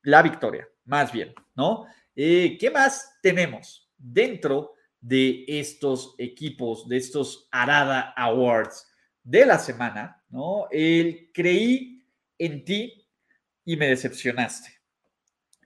La 0.03 0.21
victoria, 0.21 0.67
más 0.85 1.11
bien, 1.11 1.33
¿no? 1.55 1.85
Eh, 2.15 2.57
¿Qué 2.59 2.71
más 2.71 3.17
tenemos 3.21 3.87
dentro 3.97 4.73
de 5.01 5.45
estos 5.47 6.15
equipos, 6.17 6.87
de 6.87 6.97
estos 6.97 7.47
Arada 7.51 8.13
Awards 8.15 8.87
de 9.23 9.45
la 9.45 9.59
semana, 9.59 10.23
¿no? 10.29 10.67
El 10.71 11.31
creí 11.33 12.05
en 12.37 12.63
ti 12.63 13.07
y 13.65 13.75
me 13.75 13.87
decepcionaste. 13.87 14.69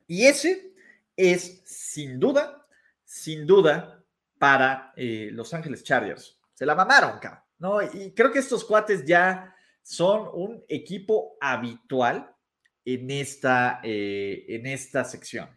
Y 0.08 0.26
ese 0.26 0.74
es 1.16 1.62
sin 1.66 2.20
duda, 2.20 2.68
sin 3.04 3.46
duda, 3.46 4.04
para 4.38 4.92
eh, 4.96 5.30
Los 5.32 5.54
Ángeles 5.54 5.84
Chargers. 5.84 6.40
Se 6.54 6.66
la 6.66 6.74
mamaron, 6.74 7.20
¿no? 7.60 7.82
Y 7.84 8.12
creo 8.16 8.32
que 8.32 8.40
estos 8.40 8.66
cuates 8.66 9.06
ya 9.06 9.56
son 9.84 10.28
un 10.34 10.64
equipo 10.68 11.38
habitual 11.40 12.36
en 12.84 13.12
esta, 13.12 13.80
eh, 13.84 14.46
en 14.48 14.66
esta 14.66 15.04
sección. 15.04 15.48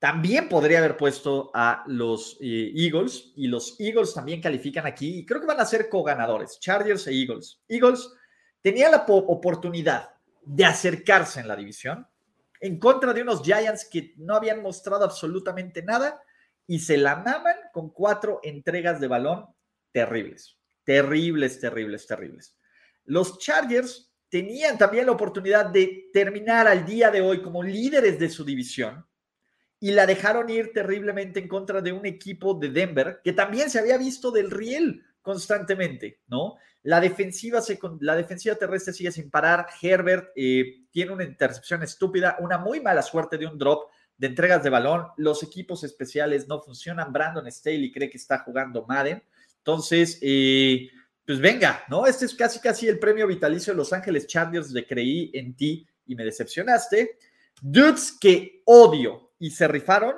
También 0.00 0.48
podría 0.48 0.78
haber 0.78 0.96
puesto 0.96 1.50
a 1.52 1.84
los 1.86 2.38
eh, 2.40 2.72
Eagles 2.74 3.32
y 3.36 3.48
los 3.48 3.78
Eagles 3.78 4.14
también 4.14 4.40
califican 4.40 4.86
aquí 4.86 5.18
y 5.18 5.26
creo 5.26 5.42
que 5.42 5.46
van 5.46 5.60
a 5.60 5.66
ser 5.66 5.90
co-ganadores, 5.90 6.58
Chargers 6.58 7.06
e 7.06 7.12
Eagles. 7.12 7.60
Eagles 7.68 8.10
tenía 8.62 8.88
la 8.88 9.04
oportunidad 9.06 10.08
de 10.42 10.64
acercarse 10.64 11.40
en 11.40 11.48
la 11.48 11.54
división 11.54 12.08
en 12.60 12.78
contra 12.78 13.12
de 13.12 13.20
unos 13.20 13.42
Giants 13.42 13.86
que 13.90 14.14
no 14.16 14.36
habían 14.36 14.62
mostrado 14.62 15.04
absolutamente 15.04 15.82
nada 15.82 16.22
y 16.66 16.78
se 16.78 16.96
la 16.96 17.16
maman 17.16 17.56
con 17.70 17.90
cuatro 17.90 18.40
entregas 18.42 19.00
de 19.00 19.08
balón 19.08 19.48
terribles, 19.92 20.56
terribles, 20.82 21.60
terribles, 21.60 22.06
terribles. 22.06 22.56
Los 23.04 23.38
Chargers 23.38 24.10
tenían 24.30 24.78
también 24.78 25.04
la 25.04 25.12
oportunidad 25.12 25.66
de 25.66 26.08
terminar 26.10 26.66
al 26.66 26.86
día 26.86 27.10
de 27.10 27.20
hoy 27.20 27.42
como 27.42 27.62
líderes 27.62 28.18
de 28.18 28.30
su 28.30 28.46
división 28.46 29.04
y 29.80 29.92
la 29.92 30.06
dejaron 30.06 30.48
ir 30.50 30.72
terriblemente 30.74 31.40
en 31.40 31.48
contra 31.48 31.80
de 31.80 31.92
un 31.92 32.04
equipo 32.04 32.54
de 32.54 32.68
Denver 32.68 33.20
que 33.24 33.32
también 33.32 33.70
se 33.70 33.78
había 33.78 33.96
visto 33.96 34.30
del 34.30 34.50
riel 34.50 35.02
constantemente, 35.22 36.20
¿no? 36.28 36.56
La 36.82 37.00
defensiva, 37.00 37.60
la 38.00 38.14
defensiva 38.14 38.54
terrestre 38.54 38.92
sigue 38.92 39.12
sin 39.12 39.30
parar. 39.30 39.66
Herbert 39.80 40.30
eh, 40.34 40.84
tiene 40.90 41.12
una 41.12 41.24
intercepción 41.24 41.82
estúpida, 41.82 42.36
una 42.40 42.58
muy 42.58 42.80
mala 42.80 43.02
suerte 43.02 43.36
de 43.36 43.46
un 43.46 43.58
drop 43.58 43.90
de 44.16 44.28
entregas 44.28 44.62
de 44.62 44.70
balón. 44.70 45.08
Los 45.16 45.42
equipos 45.42 45.84
especiales 45.84 46.48
no 46.48 46.60
funcionan. 46.60 47.12
Brandon 47.12 47.50
Staley 47.50 47.92
cree 47.92 48.08
que 48.08 48.16
está 48.16 48.38
jugando 48.38 48.86
Madden. 48.86 49.22
Entonces, 49.58 50.18
eh, 50.22 50.88
pues 51.26 51.38
venga, 51.38 51.84
¿no? 51.88 52.06
Este 52.06 52.24
es 52.24 52.34
casi 52.34 52.60
casi 52.60 52.88
el 52.88 52.98
premio 52.98 53.26
vitalicio 53.26 53.72
de 53.72 53.76
Los 53.76 53.92
Ángeles 53.92 54.26
Chargers 54.26 54.72
de 54.72 54.86
creí 54.86 55.30
en 55.34 55.54
ti 55.54 55.86
y 56.06 56.14
me 56.14 56.24
decepcionaste. 56.24 57.18
Dudes 57.60 58.16
que 58.18 58.62
odio 58.64 59.29
y 59.40 59.50
se 59.50 59.66
rifaron. 59.66 60.14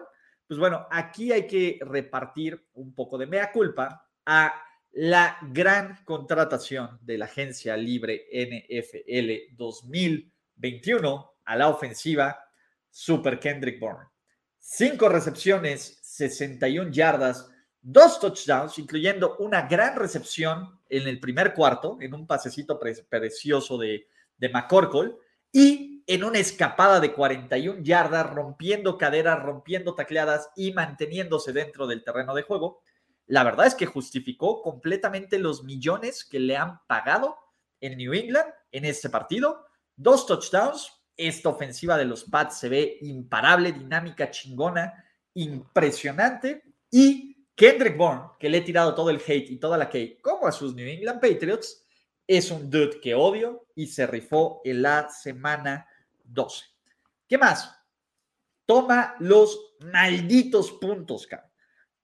Pues 0.46 0.60
bueno, 0.60 0.86
aquí 0.90 1.32
hay 1.32 1.46
que 1.46 1.78
repartir 1.80 2.68
un 2.74 2.94
poco 2.94 3.16
de 3.16 3.26
mea 3.26 3.50
culpa 3.50 4.06
a 4.26 4.52
la 4.90 5.38
gran 5.50 6.04
contratación 6.04 6.98
de 7.00 7.16
la 7.16 7.24
agencia 7.24 7.74
libre 7.78 8.26
NFL 8.30 9.56
2021 9.56 11.32
a 11.46 11.56
la 11.56 11.68
ofensiva, 11.68 12.38
Super 12.90 13.40
Kendrick 13.40 13.80
Bourne. 13.80 14.08
Cinco 14.58 15.08
recepciones, 15.08 15.98
61 16.02 16.90
yardas, 16.90 17.48
dos 17.80 18.20
touchdowns, 18.20 18.78
incluyendo 18.78 19.36
una 19.38 19.62
gran 19.62 19.96
recepción 19.96 20.78
en 20.88 21.08
el 21.08 21.18
primer 21.18 21.54
cuarto, 21.54 21.96
en 22.00 22.12
un 22.12 22.26
pasecito 22.26 22.78
precioso 22.78 23.78
de, 23.78 24.06
de 24.36 24.48
McCorkle, 24.50 25.14
y 25.50 25.91
en 26.06 26.24
una 26.24 26.38
escapada 26.38 27.00
de 27.00 27.12
41 27.12 27.82
yardas, 27.82 28.30
rompiendo 28.30 28.98
caderas, 28.98 29.42
rompiendo 29.42 29.94
tacleadas 29.94 30.50
y 30.56 30.72
manteniéndose 30.72 31.52
dentro 31.52 31.86
del 31.86 32.04
terreno 32.04 32.34
de 32.34 32.42
juego 32.42 32.82
la 33.26 33.44
verdad 33.44 33.66
es 33.66 33.74
que 33.74 33.86
justificó 33.86 34.62
completamente 34.62 35.38
los 35.38 35.64
millones 35.64 36.24
que 36.24 36.40
le 36.40 36.56
han 36.56 36.80
pagado 36.86 37.38
en 37.80 37.96
New 37.96 38.12
England 38.12 38.52
en 38.70 38.84
este 38.84 39.08
partido. 39.08 39.64
Dos 39.96 40.26
touchdowns. 40.26 40.92
Esta 41.16 41.50
ofensiva 41.50 41.96
de 41.96 42.04
los 42.04 42.24
Pats 42.24 42.58
se 42.58 42.68
ve 42.68 42.98
imparable, 43.02 43.72
dinámica, 43.72 44.30
chingona, 44.30 45.04
impresionante. 45.34 46.62
Y 46.90 47.46
Kendrick 47.54 47.96
Bourne, 47.96 48.32
que 48.38 48.48
le 48.48 48.58
he 48.58 48.62
tirado 48.62 48.94
todo 48.94 49.10
el 49.10 49.22
hate 49.26 49.50
y 49.50 49.56
toda 49.56 49.78
la 49.78 49.90
hate 49.92 50.20
como 50.20 50.46
a 50.46 50.52
sus 50.52 50.74
New 50.74 50.86
England 50.86 51.20
Patriots, 51.20 51.86
es 52.26 52.50
un 52.50 52.70
dude 52.70 53.00
que 53.00 53.14
odio 53.14 53.66
y 53.74 53.86
se 53.86 54.06
rifó 54.06 54.60
en 54.64 54.82
la 54.82 55.08
semana 55.10 55.86
12. 56.32 56.64
¿Qué 57.28 57.38
más? 57.38 57.74
Toma 58.66 59.16
los 59.18 59.76
malditos 59.80 60.72
puntos, 60.72 61.26
cabrón. 61.26 61.50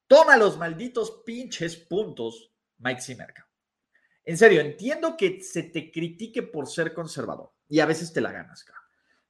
Toma 0.06 0.36
los 0.36 0.56
malditos 0.56 1.22
pinches 1.24 1.76
puntos, 1.76 2.52
Mike 2.78 3.00
Zimmer. 3.00 3.32
En 4.24 4.38
serio, 4.38 4.60
entiendo 4.60 5.16
que 5.16 5.40
se 5.42 5.64
te 5.64 5.90
critique 5.90 6.42
por 6.42 6.66
ser 6.66 6.94
conservador 6.94 7.52
y 7.68 7.80
a 7.80 7.86
veces 7.86 8.12
te 8.12 8.20
la 8.20 8.32
ganas. 8.32 8.64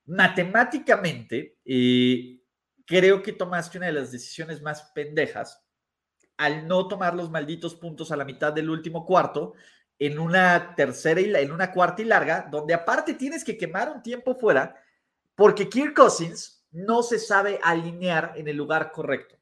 Matemáticamente, 0.07 1.59
eh, 1.65 2.41
creo 2.87 3.23
que 3.23 3.33
tomaste 3.33 3.79
una 3.79 3.89
de 3.89 3.93
las 3.93 4.13
decisiones 4.13 4.63
más 4.63 4.91
pendejas 4.95 5.65
al 6.37 6.67
no 6.67 6.87
tomar 6.87 7.15
los 7.15 7.31
malditos 7.31 7.75
puntos 7.75 8.13
a 8.13 8.17
la 8.17 8.25
mitad 8.25 8.53
del 8.53 8.71
último 8.71 9.05
cuarto 9.05 9.55
en 9.99 10.19
una 10.19 10.75
tercera 10.77 11.21
y 11.21 11.35
en 11.35 11.51
una 11.51 11.73
cuarta 11.73 12.03
y 12.03 12.05
larga, 12.05 12.49
donde 12.51 12.73
aparte 12.73 13.15
tienes 13.15 13.45
que 13.45 13.59
quemar 13.59 13.91
un 13.91 14.03
tiempo 14.03 14.37
fuera 14.37 14.81
porque 15.39 15.69
Kirk 15.69 15.95
Cousins 15.95 16.67
no 16.73 17.01
se 17.05 17.21
sabe 17.21 17.61
alinear 17.63 18.33
en 18.35 18.49
el 18.49 18.57
lugar 18.57 18.91
correcto. 18.91 19.37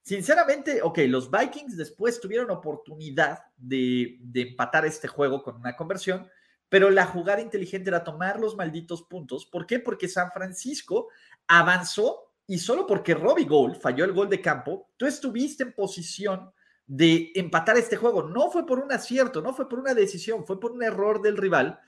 Sinceramente, 0.00 0.80
ok, 0.80 1.00
los 1.06 1.30
Vikings 1.30 1.76
después 1.76 2.18
tuvieron 2.18 2.50
oportunidad 2.50 3.40
de, 3.58 4.18
empatar 4.32 4.86
este 4.86 5.06
juego 5.06 5.42
con 5.42 5.56
una 5.56 5.76
conversión, 5.76 6.26
pero 6.70 6.88
la 6.88 7.04
jugada 7.04 7.42
inteligente 7.42 7.90
era 7.90 8.04
tomar 8.04 8.40
los 8.40 8.56
malditos 8.56 9.02
puntos. 9.02 9.44
¿Por 9.44 9.66
qué? 9.66 9.80
Porque 9.80 10.08
San 10.08 10.32
Francisco 10.32 11.08
avanzó 11.46 12.32
y 12.46 12.58
solo 12.58 12.86
porque 12.86 13.12
Robbie 13.12 13.44
Gold 13.44 13.78
falló 13.82 14.06
el 14.06 14.14
gol 14.14 14.30
de 14.30 14.40
campo, 14.40 14.88
tú 14.96 15.04
estuviste 15.04 15.62
en 15.62 15.74
posición 15.74 16.50
de 16.86 17.32
empatar 17.34 17.76
este 17.76 17.96
juego. 17.96 18.22
No 18.22 18.50
fue 18.50 18.64
por 18.64 18.78
un 18.78 18.90
acierto, 18.92 19.42
no 19.42 19.52
fue 19.52 19.68
por 19.68 19.78
una 19.78 19.92
decisión, 19.92 20.46
fue 20.46 20.58
por 20.58 20.72
un 20.72 20.82
error 20.82 21.20
del 21.20 21.36
rival. 21.36 21.78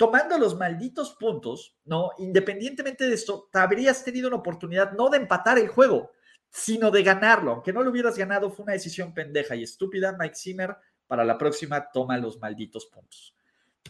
Tomando 0.00 0.38
los 0.38 0.56
malditos 0.56 1.14
puntos, 1.20 1.76
¿no? 1.84 2.12
Independientemente 2.16 3.06
de 3.06 3.12
esto, 3.12 3.50
te 3.52 3.58
habrías 3.58 4.02
tenido 4.02 4.28
una 4.28 4.38
oportunidad 4.38 4.92
no 4.92 5.10
de 5.10 5.18
empatar 5.18 5.58
el 5.58 5.68
juego, 5.68 6.12
sino 6.48 6.90
de 6.90 7.02
ganarlo. 7.02 7.50
Aunque 7.52 7.70
no 7.70 7.82
lo 7.82 7.90
hubieras 7.90 8.16
ganado, 8.16 8.50
fue 8.50 8.62
una 8.62 8.72
decisión 8.72 9.12
pendeja 9.12 9.54
y 9.56 9.62
estúpida. 9.62 10.16
Mike 10.18 10.36
Zimmer, 10.36 10.74
para 11.06 11.22
la 11.22 11.36
próxima, 11.36 11.90
toma 11.92 12.16
los 12.16 12.38
malditos 12.38 12.86
puntos. 12.86 13.34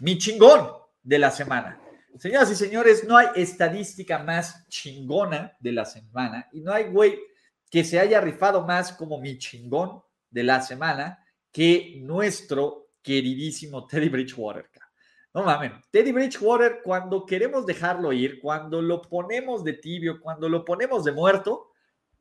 Mi 0.01 0.19
chingón 0.19 0.73
de 1.01 1.21
la 1.21 1.31
semana. 1.31 1.81
Señoras 2.19 2.51
y 2.51 2.57
señores, 2.57 3.05
no 3.07 3.17
hay 3.17 3.29
estadística 3.37 4.19
más 4.19 4.67
chingona 4.67 5.57
de 5.61 5.71
la 5.71 5.85
semana 5.85 6.49
y 6.51 6.61
no 6.61 6.73
hay 6.73 6.91
güey 6.91 7.21
que 7.71 7.85
se 7.85 8.01
haya 8.01 8.21
rifado 8.21 8.67
más 8.67 8.93
como 8.95 9.21
mi 9.21 9.39
chingón 9.39 10.03
de 10.29 10.43
la 10.43 10.61
semana 10.61 11.25
que 11.53 12.01
nuestro 12.01 12.89
queridísimo 13.01 13.87
Teddy 13.87 14.09
Bridgewater. 14.09 14.69
No 15.33 15.45
mames, 15.45 15.73
Teddy 15.91 16.11
Bridgewater, 16.11 16.81
cuando 16.83 17.25
queremos 17.25 17.65
dejarlo 17.65 18.13
ir, 18.13 18.41
cuando 18.41 18.83
lo 18.83 19.01
ponemos 19.01 19.63
de 19.63 19.75
tibio, 19.75 20.21
cuando 20.21 20.49
lo 20.49 20.65
ponemos 20.65 21.05
de 21.05 21.13
muerto, 21.13 21.71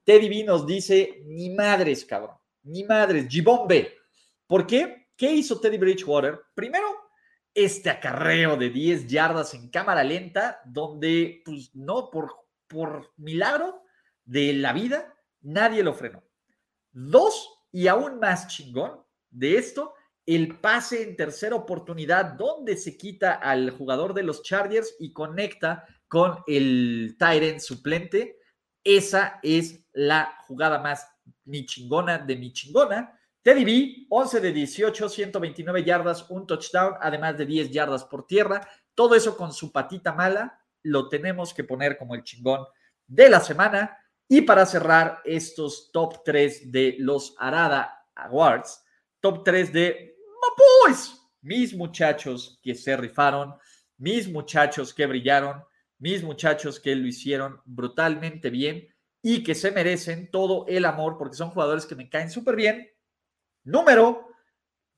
Teddy 0.03 0.29
B 0.29 0.43
nos 0.43 0.67
dice, 0.67 1.23
ni 1.25 1.49
madres, 1.49 2.05
cabrón, 2.05 2.37
ni 2.63 2.83
madres, 2.83 3.27
Gibombe. 3.27 3.97
¿Por 4.45 4.67
qué? 4.67 5.07
¿Qué 5.15 5.31
hizo 5.31 5.59
Teddy 5.59 5.77
Bridgewater? 5.77 6.39
Primero, 6.53 6.87
este 7.53 7.89
acarreo 7.89 8.55
de 8.55 8.69
10 8.69 9.07
yardas 9.07 9.55
en 9.55 9.69
cámara 9.69 10.03
lenta, 10.03 10.61
donde, 10.65 11.41
pues, 11.43 11.75
no, 11.75 12.11
por, 12.11 12.35
por 12.67 13.11
milagro 13.17 13.81
de 14.23 14.53
la 14.53 14.71
vida, 14.71 15.15
nadie 15.41 15.83
lo 15.83 15.95
frenó. 15.95 16.23
Dos, 16.91 17.65
y 17.71 17.87
aún 17.87 18.19
más 18.19 18.47
chingón 18.47 19.03
de 19.31 19.57
esto, 19.57 19.93
el 20.35 20.59
pase 20.59 21.03
en 21.03 21.15
tercera 21.15 21.55
oportunidad, 21.55 22.33
donde 22.33 22.77
se 22.77 22.97
quita 22.97 23.33
al 23.33 23.71
jugador 23.71 24.13
de 24.13 24.23
los 24.23 24.43
Chargers 24.43 24.95
y 24.99 25.11
conecta 25.11 25.85
con 26.07 26.43
el 26.47 27.15
Tyrant 27.17 27.59
suplente 27.59 28.39
esa 28.83 29.39
es 29.43 29.85
la 29.93 30.35
jugada 30.47 30.79
más 30.79 31.07
mi 31.45 31.65
chingona 31.65 32.17
de 32.17 32.35
mi 32.35 32.53
chingona. 32.53 33.15
Teddy 33.41 33.63
B, 33.63 34.07
11 34.09 34.39
de 34.39 34.51
18, 34.51 35.09
129 35.09 35.83
yardas, 35.83 36.29
un 36.29 36.45
touchdown, 36.45 36.95
además 36.99 37.37
de 37.37 37.45
10 37.45 37.71
yardas 37.71 38.03
por 38.05 38.25
tierra. 38.25 38.67
Todo 38.95 39.15
eso 39.15 39.35
con 39.37 39.53
su 39.53 39.71
patita 39.71 40.13
mala, 40.13 40.59
lo 40.83 41.09
tenemos 41.09 41.53
que 41.53 41.63
poner 41.63 41.97
como 41.97 42.15
el 42.15 42.23
chingón 42.23 42.65
de 43.07 43.29
la 43.29 43.39
semana. 43.39 43.97
Y 44.27 44.41
para 44.41 44.65
cerrar 44.65 45.21
estos 45.25 45.91
top 45.91 46.23
3 46.23 46.71
de 46.71 46.95
los 46.99 47.35
Arada 47.37 48.07
Awards, 48.15 48.83
top 49.19 49.43
3 49.43 49.73
de 49.73 50.18
Boys, 50.57 51.19
mis 51.41 51.73
muchachos 51.73 52.59
que 52.61 52.75
se 52.75 52.95
rifaron, 52.97 53.55
mis 53.97 54.29
muchachos 54.29 54.93
que 54.93 55.05
brillaron, 55.05 55.63
mis 55.97 56.23
muchachos 56.23 56.79
que 56.79 56.95
lo 56.95 57.07
hicieron 57.07 57.61
brutalmente 57.65 58.49
bien 58.49 58.87
y 59.21 59.43
que 59.43 59.55
se 59.55 59.71
merecen 59.71 60.31
todo 60.31 60.65
el 60.67 60.85
amor 60.85 61.17
porque 61.17 61.35
son 61.35 61.51
jugadores 61.51 61.85
que 61.85 61.95
me 61.95 62.09
caen 62.09 62.31
súper 62.31 62.55
bien. 62.55 62.89
Número 63.63 64.29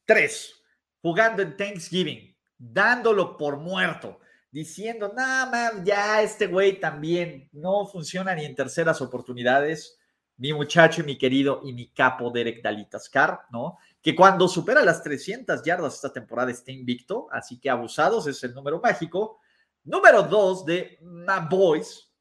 tres, 0.06 0.62
jugando 1.02 1.42
en 1.42 1.58
Thanksgiving, 1.58 2.38
dándolo 2.58 3.36
por 3.38 3.58
muerto, 3.58 4.20
diciendo, 4.52 5.12
nada 5.16 5.46
más, 5.50 5.84
ya 5.84 6.22
este 6.22 6.48
güey 6.48 6.80
también 6.80 7.50
no 7.52 7.88
funciona 7.88 8.36
ni 8.36 8.46
en 8.46 8.56
terceras 8.56 9.02
oportunidades. 9.02 9.98
Mi 10.38 10.54
muchacho 10.54 11.02
y 11.02 11.06
mi 11.06 11.18
querido 11.18 11.62
y 11.64 11.74
mi 11.74 11.88
capo 11.92 12.32
Derek 12.32 12.62
Dalitascar, 12.62 13.42
¿no? 13.52 13.78
Que 14.02 14.16
cuando 14.16 14.48
supera 14.48 14.84
las 14.84 15.04
300 15.04 15.62
yardas 15.64 15.96
esta 15.96 16.12
temporada 16.12 16.52
está 16.52 16.72
invicto, 16.72 17.28
así 17.32 17.60
que 17.60 17.70
abusados 17.70 18.26
es 18.28 18.44
el 18.44 18.54
número 18.54 18.80
mágico. 18.82 19.40
Número 19.84 20.24
dos 20.24 20.66
de 20.66 20.98
My 21.02 21.48
Boys, 21.50 22.12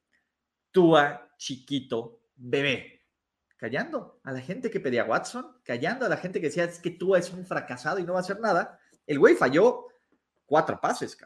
Tua 0.71 1.31
Chiquito 1.37 2.21
Bebé. 2.37 3.01
Callando 3.57 4.21
a 4.25 4.33
la 4.33 4.41
gente 4.41 4.71
que 4.71 4.81
pedía 4.81 5.05
Watson, 5.05 5.59
callando 5.63 6.07
a 6.07 6.09
la 6.09 6.17
gente 6.17 6.41
que 6.41 6.47
decía 6.47 6.65
es 6.65 6.79
que 6.79 6.91
Tua 6.91 7.19
es 7.19 7.31
un 7.31 7.47
fracasado 7.47 7.99
y 7.99 8.05
no 8.05 8.13
va 8.13 8.21
a 8.21 8.23
hacer 8.23 8.41
nada. 8.41 8.79
El 9.07 9.19
güey 9.19 9.35
falló 9.35 9.87
cuatro 10.47 10.81
pases. 10.81 11.17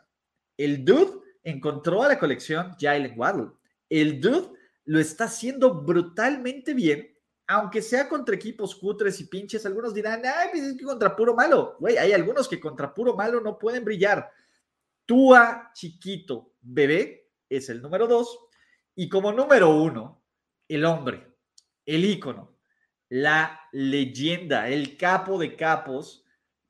El 0.57 0.85
dude 0.85 1.21
encontró 1.43 2.03
a 2.03 2.09
la 2.09 2.19
colección 2.19 2.75
Jalen 2.79 3.19
Waddle. 3.19 3.51
El 3.89 4.21
dude 4.21 4.51
lo 4.85 5.01
está 5.01 5.25
haciendo 5.25 5.83
brutalmente 5.83 6.75
bien 6.75 7.14
aunque 7.47 7.83
sea 7.83 8.09
contra 8.09 8.35
equipos 8.35 8.75
cutres 8.75 9.21
y 9.21 9.25
pinches, 9.25 9.67
algunos 9.67 9.93
dirán, 9.93 10.23
ay, 10.25 10.49
pues 10.51 10.63
es 10.63 10.77
que 10.77 10.85
contra 10.85 11.15
puro 11.15 11.35
malo. 11.35 11.77
Güey, 11.79 11.99
hay 11.99 12.13
algunos 12.13 12.49
que 12.49 12.61
contra 12.61 12.93
puro 12.93 13.15
malo 13.15 13.41
no 13.41 13.59
pueden 13.59 13.85
brillar. 13.85 14.31
Tua 15.05 15.71
chiquito 15.75 16.55
bebé 16.61 17.31
es 17.49 17.69
el 17.69 17.83
número 17.83 18.07
dos. 18.07 18.39
Y 18.95 19.09
como 19.09 19.33
número 19.33 19.71
uno, 19.71 20.23
el 20.69 20.85
hombre, 20.85 21.37
el 21.85 22.05
ícono, 22.05 22.57
la 23.11 23.61
leyenda, 23.73 24.69
el 24.69 24.97
capo 24.97 25.39
de 25.39 25.55
capos, 25.57 26.25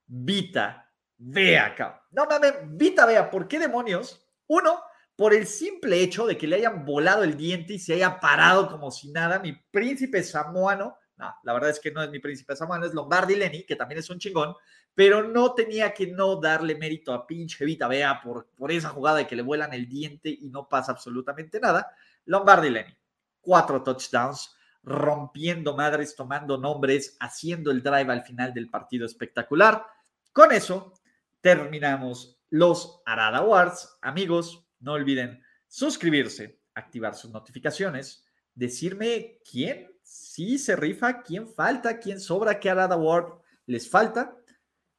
Vita 0.07 0.93
Vea. 1.17 1.75
No 2.11 2.27
mames, 2.27 2.55
Vita 2.67 3.07
Vea, 3.07 3.31
¿por 3.31 3.47
qué 3.47 3.59
demonios? 3.59 4.27
Uno, 4.49 4.81
por 5.17 5.33
el 5.33 5.47
simple 5.47 6.03
hecho 6.03 6.27
de 6.27 6.37
que 6.37 6.47
le 6.47 6.57
hayan 6.57 6.85
volado 6.85 7.23
el 7.23 7.37
diente 7.37 7.75
y 7.75 7.79
se 7.79 7.95
haya 7.95 8.19
parado 8.19 8.69
como 8.69 8.91
si 8.91 9.11
nada, 9.11 9.39
mi 9.39 9.53
príncipe 9.53 10.23
samoano, 10.23 10.97
no, 11.17 11.35
la 11.45 11.53
verdad 11.53 11.71
es 11.71 11.79
que 11.79 11.93
no 11.93 12.03
es 12.03 12.11
mi 12.11 12.19
príncipe 12.19 12.57
samoano, 12.57 12.87
es 12.87 12.95
Lombardi 12.95 13.37
Lenny, 13.37 13.65
que 13.65 13.77
también 13.77 14.01
es 14.01 14.11
un 14.11 14.19
chingón, 14.19 14.55
pero 14.95 15.23
no 15.23 15.55
tenía 15.55 15.95
que 15.95 16.09
no 16.09 16.37
darle 16.41 16.75
mérito 16.75 17.13
a 17.13 17.27
pinche 17.27 17.65
Vita 17.65 17.87
Vea 17.87 18.21
por, 18.21 18.49
por 18.57 18.73
esa 18.73 18.89
jugada 18.89 19.19
de 19.19 19.27
que 19.27 19.37
le 19.37 19.43
vuelan 19.43 19.73
el 19.73 19.89
diente 19.89 20.29
y 20.29 20.49
no 20.49 20.69
pasa 20.69 20.93
absolutamente 20.93 21.61
nada. 21.61 21.95
Lombardi 22.27 22.71
Lenny, 22.71 22.97
cuatro 23.41 23.83
touchdowns, 23.83 24.57
rompiendo 24.83 25.77
madres, 25.77 26.15
tomando 26.17 26.59
nombres, 26.59 27.17
haciendo 27.21 27.71
el 27.71 27.83
drive 27.83 28.13
al 28.13 28.23
final 28.23 28.53
del 28.53 28.69
partido 28.69 29.07
espectacular. 29.07 29.87
Con 30.33 30.53
eso 30.53 30.93
terminamos 31.41 32.41
los 32.51 33.03
Arada 33.07 33.39
Awards. 33.39 33.99
Amigos, 34.03 34.64
no 34.85 34.93
olviden 34.93 35.43
suscribirse, 35.67 36.61
activar 36.75 37.15
sus 37.15 37.31
notificaciones, 37.31 38.25
decirme 38.55 39.41
quién 39.51 39.91
sí 40.03 40.59
se 40.59 40.77
rifa, 40.77 41.23
quién 41.23 41.49
falta, 41.49 41.99
quién 41.99 42.21
sobra, 42.21 42.61
qué 42.61 42.71
Arada 42.71 42.95
Award 42.95 43.41
les 43.67 43.89
falta. 43.89 44.37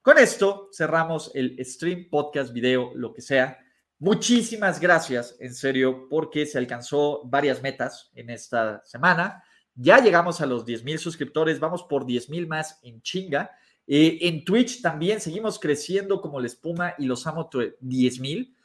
Con 0.01 0.17
esto 0.17 0.69
cerramos 0.73 1.31
el 1.33 1.57
stream, 1.63 2.09
podcast, 2.09 2.51
video, 2.51 2.91
lo 2.95 3.13
que 3.13 3.21
sea. 3.21 3.59
Muchísimas 3.99 4.79
gracias, 4.79 5.37
en 5.39 5.53
serio, 5.53 6.07
porque 6.09 6.45
se 6.45 6.57
alcanzó 6.57 7.21
varias 7.25 7.61
metas 7.61 8.11
en 8.13 8.29
esta 8.29 8.83
semana. 8.83 9.43
Ya 9.73 9.99
llegamos 9.99 10.41
a 10.41 10.45
los 10.45 10.65
10 10.65 10.83
mil 10.83 10.99
suscriptores, 10.99 11.59
vamos 11.59 11.83
por 11.83 12.05
10 12.05 12.29
mil 12.29 12.47
más 12.47 12.79
en 12.83 13.01
chinga. 13.01 13.51
Eh, 13.87 14.17
en 14.21 14.43
Twitch 14.43 14.81
también 14.81 15.21
seguimos 15.21 15.59
creciendo 15.59 16.21
como 16.21 16.39
la 16.39 16.47
espuma 16.47 16.95
y 16.97 17.05
los 17.05 17.25
amo 17.27 17.49
10 17.79 18.19
mil. 18.19 18.55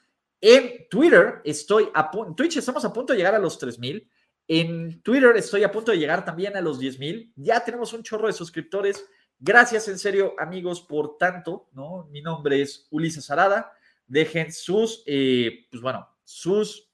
En 0.41 0.89
Twitter 0.89 1.43
estoy 1.45 1.91
a 1.93 2.11
punto, 2.11 2.35
Twitch 2.35 2.57
estamos 2.57 2.85
a 2.85 2.93
punto 2.93 3.13
de 3.13 3.19
llegar 3.19 3.35
a 3.35 3.39
los 3.39 3.59
3000. 3.59 4.09
En 4.49 5.03
Twitter 5.03 5.37
estoy 5.37 5.63
a 5.65 5.71
punto 5.71 5.93
de 5.93 5.99
llegar 5.99 6.25
también 6.25 6.57
a 6.57 6.61
los 6.61 6.79
10000. 6.79 7.33
Ya 7.37 7.63
tenemos 7.63 7.93
un 7.93 8.03
chorro 8.03 8.27
de 8.27 8.33
suscriptores. 8.33 9.05
Gracias 9.39 9.87
en 9.89 9.99
serio, 9.99 10.35
amigos, 10.39 10.81
por 10.81 11.19
tanto, 11.19 11.69
¿no? 11.73 12.09
Mi 12.11 12.21
nombre 12.21 12.63
es 12.63 12.89
Ulises 12.91 13.31
Arada. 13.31 13.73
Dejen 14.07 14.53
sus, 14.53 15.03
eh, 15.07 15.67
pues 15.71 15.83
bueno, 15.83 16.09
sus 16.25 16.91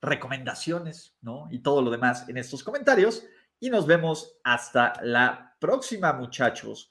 recomendaciones, 0.00 1.16
¿no? 1.20 1.46
Y 1.50 1.60
todo 1.60 1.82
lo 1.82 1.90
demás 1.90 2.28
en 2.28 2.36
estos 2.36 2.64
comentarios. 2.64 3.24
Y 3.60 3.70
nos 3.70 3.86
vemos 3.86 4.38
hasta 4.42 4.94
la 5.02 5.56
próxima, 5.60 6.12
muchachos. 6.12 6.90